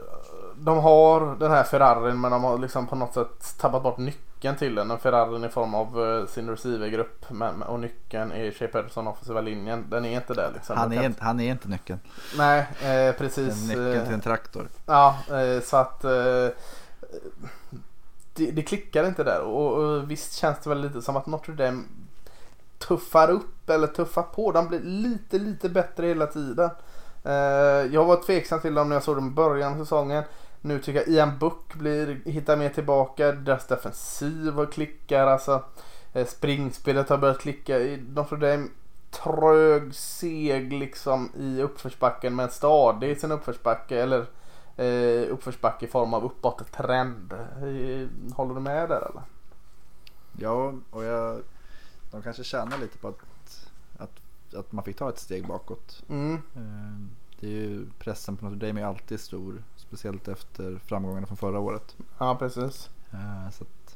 de 0.57 0.77
har 0.77 1.35
den 1.35 1.51
här 1.51 1.63
Ferrarin 1.63 2.21
men 2.21 2.31
de 2.31 2.43
har 2.43 2.57
liksom 2.57 2.88
på 2.88 2.95
något 2.95 3.13
sätt 3.13 3.57
tappat 3.57 3.84
bort 3.84 3.97
nyckeln 3.97 4.55
till 4.55 4.76
den. 4.76 4.91
En 4.91 4.99
Ferrarin 4.99 5.43
i 5.43 5.49
form 5.49 5.76
av 5.76 6.05
eh, 6.05 6.26
sin 6.26 6.49
receivergrupp 6.49 7.26
och 7.67 7.80
nyckeln 7.80 8.31
är 8.31 8.51
Shea 8.51 8.67
Pederson 8.67 9.07
offensiva 9.07 9.41
linjen. 9.41 9.85
Den 9.89 10.05
är 10.05 10.15
inte 10.15 10.34
där 10.34 10.51
liksom. 10.53 10.77
Han 10.77 10.93
är, 10.93 11.03
inte, 11.03 11.23
han 11.23 11.39
är 11.39 11.51
inte 11.51 11.67
nyckeln. 11.67 11.99
Nej 12.38 12.67
eh, 12.81 13.15
precis. 13.15 13.67
nyckeln 13.67 13.91
till 13.91 14.07
eh, 14.07 14.13
en 14.13 14.21
traktor. 14.21 14.67
Ja 14.85 15.17
eh, 15.31 15.61
så 15.63 15.77
att 15.77 16.03
eh, 16.03 16.47
det, 18.34 18.51
det 18.51 18.61
klickar 18.61 19.07
inte 19.07 19.23
där 19.23 19.41
och, 19.41 19.73
och 19.73 20.11
visst 20.11 20.34
känns 20.34 20.59
det 20.59 20.69
väl 20.69 20.81
lite 20.81 21.01
som 21.01 21.15
att 21.15 21.26
Notre 21.26 21.53
Dame 21.53 21.84
tuffar 22.77 23.30
upp 23.30 23.69
eller 23.69 23.88
tuffar 23.88 24.23
på. 24.23 24.51
De 24.51 24.67
blir 24.67 24.80
lite 24.80 25.39
lite 25.39 25.69
bättre 25.69 26.07
hela 26.07 26.27
tiden. 26.27 26.69
Eh, 27.24 27.94
jag 27.94 28.06
var 28.06 28.24
tveksam 28.24 28.60
till 28.60 28.74
dem 28.74 28.90
när 28.90 28.96
jag 28.96 29.04
såg 29.04 29.16
dem 29.16 29.28
i 29.28 29.32
början 29.32 29.74
av 29.74 29.78
säsongen. 29.78 30.24
Nu 30.62 30.80
tycker 30.80 31.00
jag 31.00 31.08
Ian 31.10 31.38
Book 31.38 31.74
blir, 31.74 32.22
hittar 32.26 32.58
mer 32.58 32.70
tillbaka. 32.70 33.32
Deras 33.32 33.68
defensiv 33.68 34.60
och 34.60 34.74
klickar. 34.74 35.28
Alltså, 35.28 35.64
eh, 36.14 36.26
springspelet 36.28 37.10
har 37.10 37.18
börjat 37.18 37.40
klicka. 37.40 37.80
I 37.80 37.98
Notre 37.98 38.38
Dame 38.38 38.68
trög, 39.12 39.96
seg 39.96 40.74
liksom 40.74 41.32
i 41.38 41.62
uppförsbacken 41.62 42.36
men 42.36 42.50
stadig 42.50 43.10
i 43.10 43.16
sin 43.16 43.32
uppförsbacke. 43.32 44.02
Eller 44.02 44.26
eh, 44.78 45.34
uppförsbacke 45.34 45.86
i 45.86 45.90
form 45.90 46.14
av 46.14 46.26
uppåt-trend. 46.26 47.34
Eh, 47.34 48.36
Håller 48.36 48.54
du 48.54 48.62
med 48.62 48.90
där 48.90 49.10
eller? 49.10 49.22
Ja, 50.38 50.74
och 50.91 51.04
jag, 51.04 51.41
de 52.12 52.22
kanske 52.22 52.44
tjänar 52.44 52.78
lite 52.78 52.98
på 52.98 53.08
att, 53.08 53.20
att, 54.53 54.71
man 54.71 54.84
fick 54.84 54.97
ta 54.97 55.09
ett 55.09 55.19
steg 55.19 55.47
bakåt. 55.47 56.03
Mm. 56.09 56.34
Eh, 56.55 57.07
Det 57.39 57.47
är 57.47 57.51
ju 57.51 57.85
pressen 57.99 58.38
på 58.38 58.45
Notre 58.45 58.67
Dame 58.67 58.81
är 58.81 58.85
alltid 58.85 59.19
stor. 59.19 59.63
Speciellt 59.76 60.27
efter 60.27 60.77
framgångarna 60.85 61.27
från 61.27 61.38
förra 61.38 61.59
året. 61.59 61.95
Ja 62.17 62.35
precis. 62.35 62.89
Eh, 63.11 63.51
Så 63.51 63.63
att, 63.63 63.95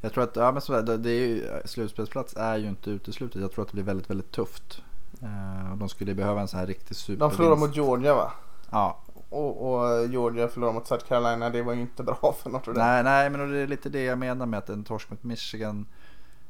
jag 0.00 0.12
tror 0.12 0.24
att 0.24 0.36
ja, 0.36 0.52
men 0.52 0.60
sådär, 0.62 0.82
det, 0.82 0.96
det 0.96 1.10
är 1.10 1.26
ju, 1.28 1.48
slutspelsplats 1.64 2.34
är 2.36 2.56
ju 2.56 2.68
inte 2.68 2.90
uteslutet. 2.90 3.40
Jag 3.42 3.52
tror 3.52 3.62
att 3.62 3.68
det 3.68 3.74
blir 3.74 3.84
väldigt, 3.84 4.10
väldigt 4.10 4.30
tufft. 4.32 4.82
Eh, 5.22 5.76
de 5.76 5.88
skulle 5.88 6.14
behöva 6.14 6.40
en 6.40 6.48
sån 6.48 6.60
här 6.60 6.66
riktig 6.66 6.88
De 6.90 6.94
supervinst. 6.94 7.36
förlorade 7.36 7.60
mot 7.60 7.76
Georgia 7.76 8.14
va? 8.14 8.32
Ja, 8.70 8.98
Och, 9.28 9.74
och 9.74 10.06
Georgia 10.06 10.48
förlorade 10.48 10.74
mot 10.78 10.86
South 10.86 11.04
Carolina. 11.06 11.50
Det 11.50 11.62
var 11.62 11.72
ju 11.74 11.80
inte 11.80 12.02
bra 12.02 12.34
för 12.42 12.50
Notre 12.50 12.72
Dame. 12.72 12.84
nej, 12.86 13.02
nej, 13.04 13.30
men 13.30 13.52
det 13.52 13.58
är 13.58 13.66
lite 13.66 13.88
det 13.88 14.02
jag 14.04 14.18
menar 14.18 14.46
med 14.46 14.58
att 14.58 14.68
en 14.68 14.84
torsk 14.84 15.10
mot 15.10 15.22
Michigan. 15.22 15.86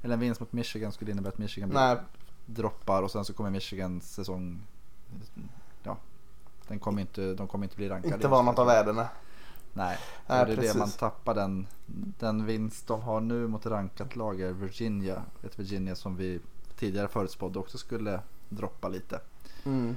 Eller 0.02 0.14
en 0.14 0.20
vinst 0.20 0.40
mot 0.40 0.52
Michigan 0.52 0.92
skulle 0.92 1.10
innebära 1.10 1.32
att 1.32 1.38
Michigan 1.38 1.68
blir 1.68 1.80
Nej, 1.80 1.96
droppar 2.48 3.02
och 3.02 3.10
sen 3.10 3.24
så 3.24 3.32
kommer 3.32 3.50
Michigans 3.50 4.14
säsong. 4.14 4.62
Ja, 5.82 5.96
den 6.68 6.78
kommer 6.78 7.00
inte, 7.00 7.34
de 7.34 7.48
kommer 7.48 7.64
inte 7.64 7.76
bli 7.76 7.88
rankade. 7.88 8.14
inte 8.14 8.28
vara 8.28 8.42
något 8.42 8.58
av 8.58 8.66
världen. 8.66 8.96
Nej, 8.96 9.08
Nej, 9.72 9.98
det 10.26 10.34
är 10.34 10.56
precis. 10.56 10.72
det 10.72 10.78
man 10.78 10.90
tappar 10.90 11.34
den, 11.34 11.66
den 12.18 12.46
vinst 12.46 12.86
de 12.86 13.02
har 13.02 13.20
nu 13.20 13.48
mot 13.48 13.66
rankat 13.66 14.16
lag 14.16 14.40
är 14.40 14.52
Virginia. 14.52 15.22
Ett 15.42 15.58
Virginia 15.58 15.94
som 15.94 16.16
vi 16.16 16.40
tidigare 16.76 17.08
förutspådde 17.08 17.58
också 17.58 17.78
skulle 17.78 18.20
droppa 18.48 18.88
lite. 18.88 19.20
Mm. 19.64 19.96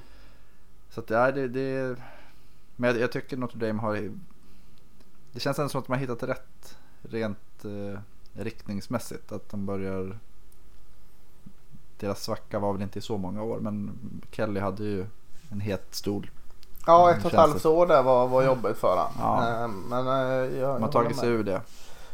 Så 0.90 0.99
att 0.99 1.07
det 1.07 1.18
är 1.18 1.32
det, 1.32 1.48
det 1.48 1.95
Men 2.76 2.90
jag, 2.90 2.99
jag 2.99 3.11
tycker 3.11 3.38
Notre 3.38 3.68
Dame 3.68 3.82
har 3.82 4.11
Det 5.32 5.40
känns 5.40 5.60
ändå 5.60 5.69
som 5.69 5.80
att 5.80 5.88
de 5.88 5.94
har 5.94 5.99
hittat 5.99 6.23
rätt 6.23 6.78
rent 7.02 7.65
eh, 7.65 7.99
riktningsmässigt. 8.34 9.32
Att 9.32 9.49
de 9.49 9.65
börjar 9.65 10.19
Deras 12.02 12.23
svacka 12.23 12.60
var 12.60 12.73
väl 12.73 12.82
inte 12.82 12.99
i 12.99 13.02
så 13.02 13.18
många 13.18 13.44
år 13.44 13.60
men 13.60 13.91
Kelly 14.32 14.60
hade 14.60 14.84
ju 14.84 15.06
en 15.52 15.60
het 15.60 15.88
stol. 15.95 16.30
Ja, 16.88 17.07
Mm, 17.10 17.19
ett 17.19 17.26
och 17.26 17.32
ett 17.32 17.38
halvt 17.40 17.65
år 17.65 17.88
där 17.88 18.03
var, 18.03 18.28
var 18.28 18.44
jobbigt 18.44 18.78
för 18.78 18.88
honom. 18.98 19.11
Ja. 19.19 19.61
Eh, 19.64 19.68
Men 19.68 20.07
eh, 20.07 20.14
jag, 20.14 20.52
jag 20.57 20.76
De 20.76 20.84
har 20.84 20.91
tagit 20.91 21.18
sig 21.18 21.30
ur 21.30 21.44
det. 21.44 21.61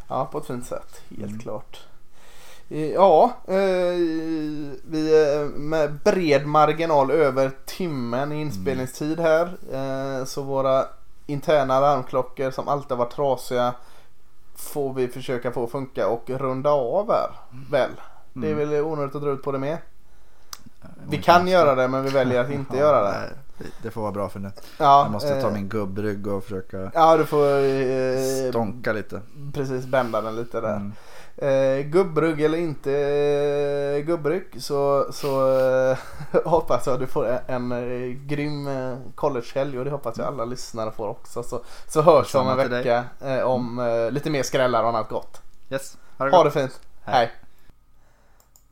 Ja, 0.08 0.26
på 0.32 0.38
ett 0.38 0.46
fint 0.46 0.66
sätt. 0.66 1.02
Helt 1.10 1.24
Mm. 1.24 1.40
klart. 1.40 1.82
Eh, 2.70 2.86
Ja, 2.86 3.32
vi 4.84 5.24
är 5.26 5.46
med 5.46 5.94
bred 6.04 6.48
marginal 6.48 7.12
över 7.12 7.52
timmen 7.66 8.32
i 8.32 8.42
inspelningstid 8.42 9.20
här. 9.20 9.56
Så 10.26 10.42
våra 10.42 10.86
interna 11.26 11.80
larmklockor 11.80 12.52
som 12.52 12.68
alltid 12.68 12.98
varit 12.98 13.12
trasiga 13.16 13.74
får 14.56 14.94
vi 14.94 15.08
försöka 15.08 15.52
få 15.52 15.68
funka 15.68 16.08
och 16.08 16.30
runda 16.30 16.70
av 16.72 17.12
här. 17.12 17.30
Väl? 17.72 17.92
Det 18.42 18.48
är 18.48 18.54
Mm. 18.54 18.70
väl 18.70 18.82
onödigt 18.82 19.16
att 19.16 19.22
dra 19.22 19.30
ut 19.32 19.44
på 19.44 19.52
det 19.52 19.60
med. 19.60 19.78
Om 20.82 20.90
Vi 21.10 21.18
kan 21.22 21.48
göra 21.48 21.76
det 21.76 21.88
men 21.88 22.04
vi 22.04 22.10
väljer 22.10 22.42
att 22.44 22.50
inte 22.52 22.78
göra 22.78 23.02
det. 23.12 23.30
Det 23.84 23.92
får 23.92 24.02
vara 24.02 24.12
bra 24.12 24.30
för 24.30 24.40
nu. 24.40 24.52
Ja, 24.78 25.02
Jag 25.04 25.12
måste 25.12 25.42
ta 25.42 25.48
eh, 25.48 25.54
min 25.54 25.70
gubbrygg 25.70 26.28
och 26.28 26.44
försöka 26.44 26.92
Ja, 26.94 27.18
du 27.18 27.26
får 27.26 27.46
eh, 27.64 28.50
stånka 28.50 28.94
lite. 28.94 29.22
precis 29.54 29.86
bända 29.86 30.22
den 30.22 30.36
lite 30.36 30.62
där. 30.62 30.76
Mm. 30.76 30.92
Eh, 31.38 31.86
gubbrygg 31.86 32.42
eller 32.42 32.58
inte 32.58 32.92
eh, 32.92 34.06
gubbrygg 34.06 34.46
så, 34.60 35.08
så 35.12 35.58
eh, 35.92 35.98
hoppas 36.46 36.88
jag 36.88 37.00
du 37.00 37.08
får 37.08 37.28
en, 37.28 37.40
en 37.48 37.72
eh, 37.72 38.10
grym 38.28 38.68
eh, 38.68 38.98
collegehelg 39.16 39.80
och 39.80 39.86
det 39.86 39.92
hoppas 39.92 40.18
jag 40.18 40.28
alla 40.28 40.46
lyssnare 40.46 40.92
får 40.92 41.08
också. 41.08 41.44
Så, 41.44 41.62
så 41.88 42.02
hörs 42.02 42.36
vi 42.36 42.40
om 42.40 42.48
en 42.50 42.70
vecka 42.70 43.04
eh, 43.26 43.40
om 43.42 43.80
eh, 43.80 44.12
lite 44.12 44.30
mer 44.30 44.44
skrällar 44.44 44.84
och 44.84 44.90
annat 44.90 45.10
gott. 45.10 45.42
Yes, 45.70 45.98
ha 46.18 46.26
det 46.26 46.32
Ha 46.32 46.44
det 46.44 46.52
fint. 46.52 46.80
Hej. 47.04 47.16
Hej. 47.16 47.32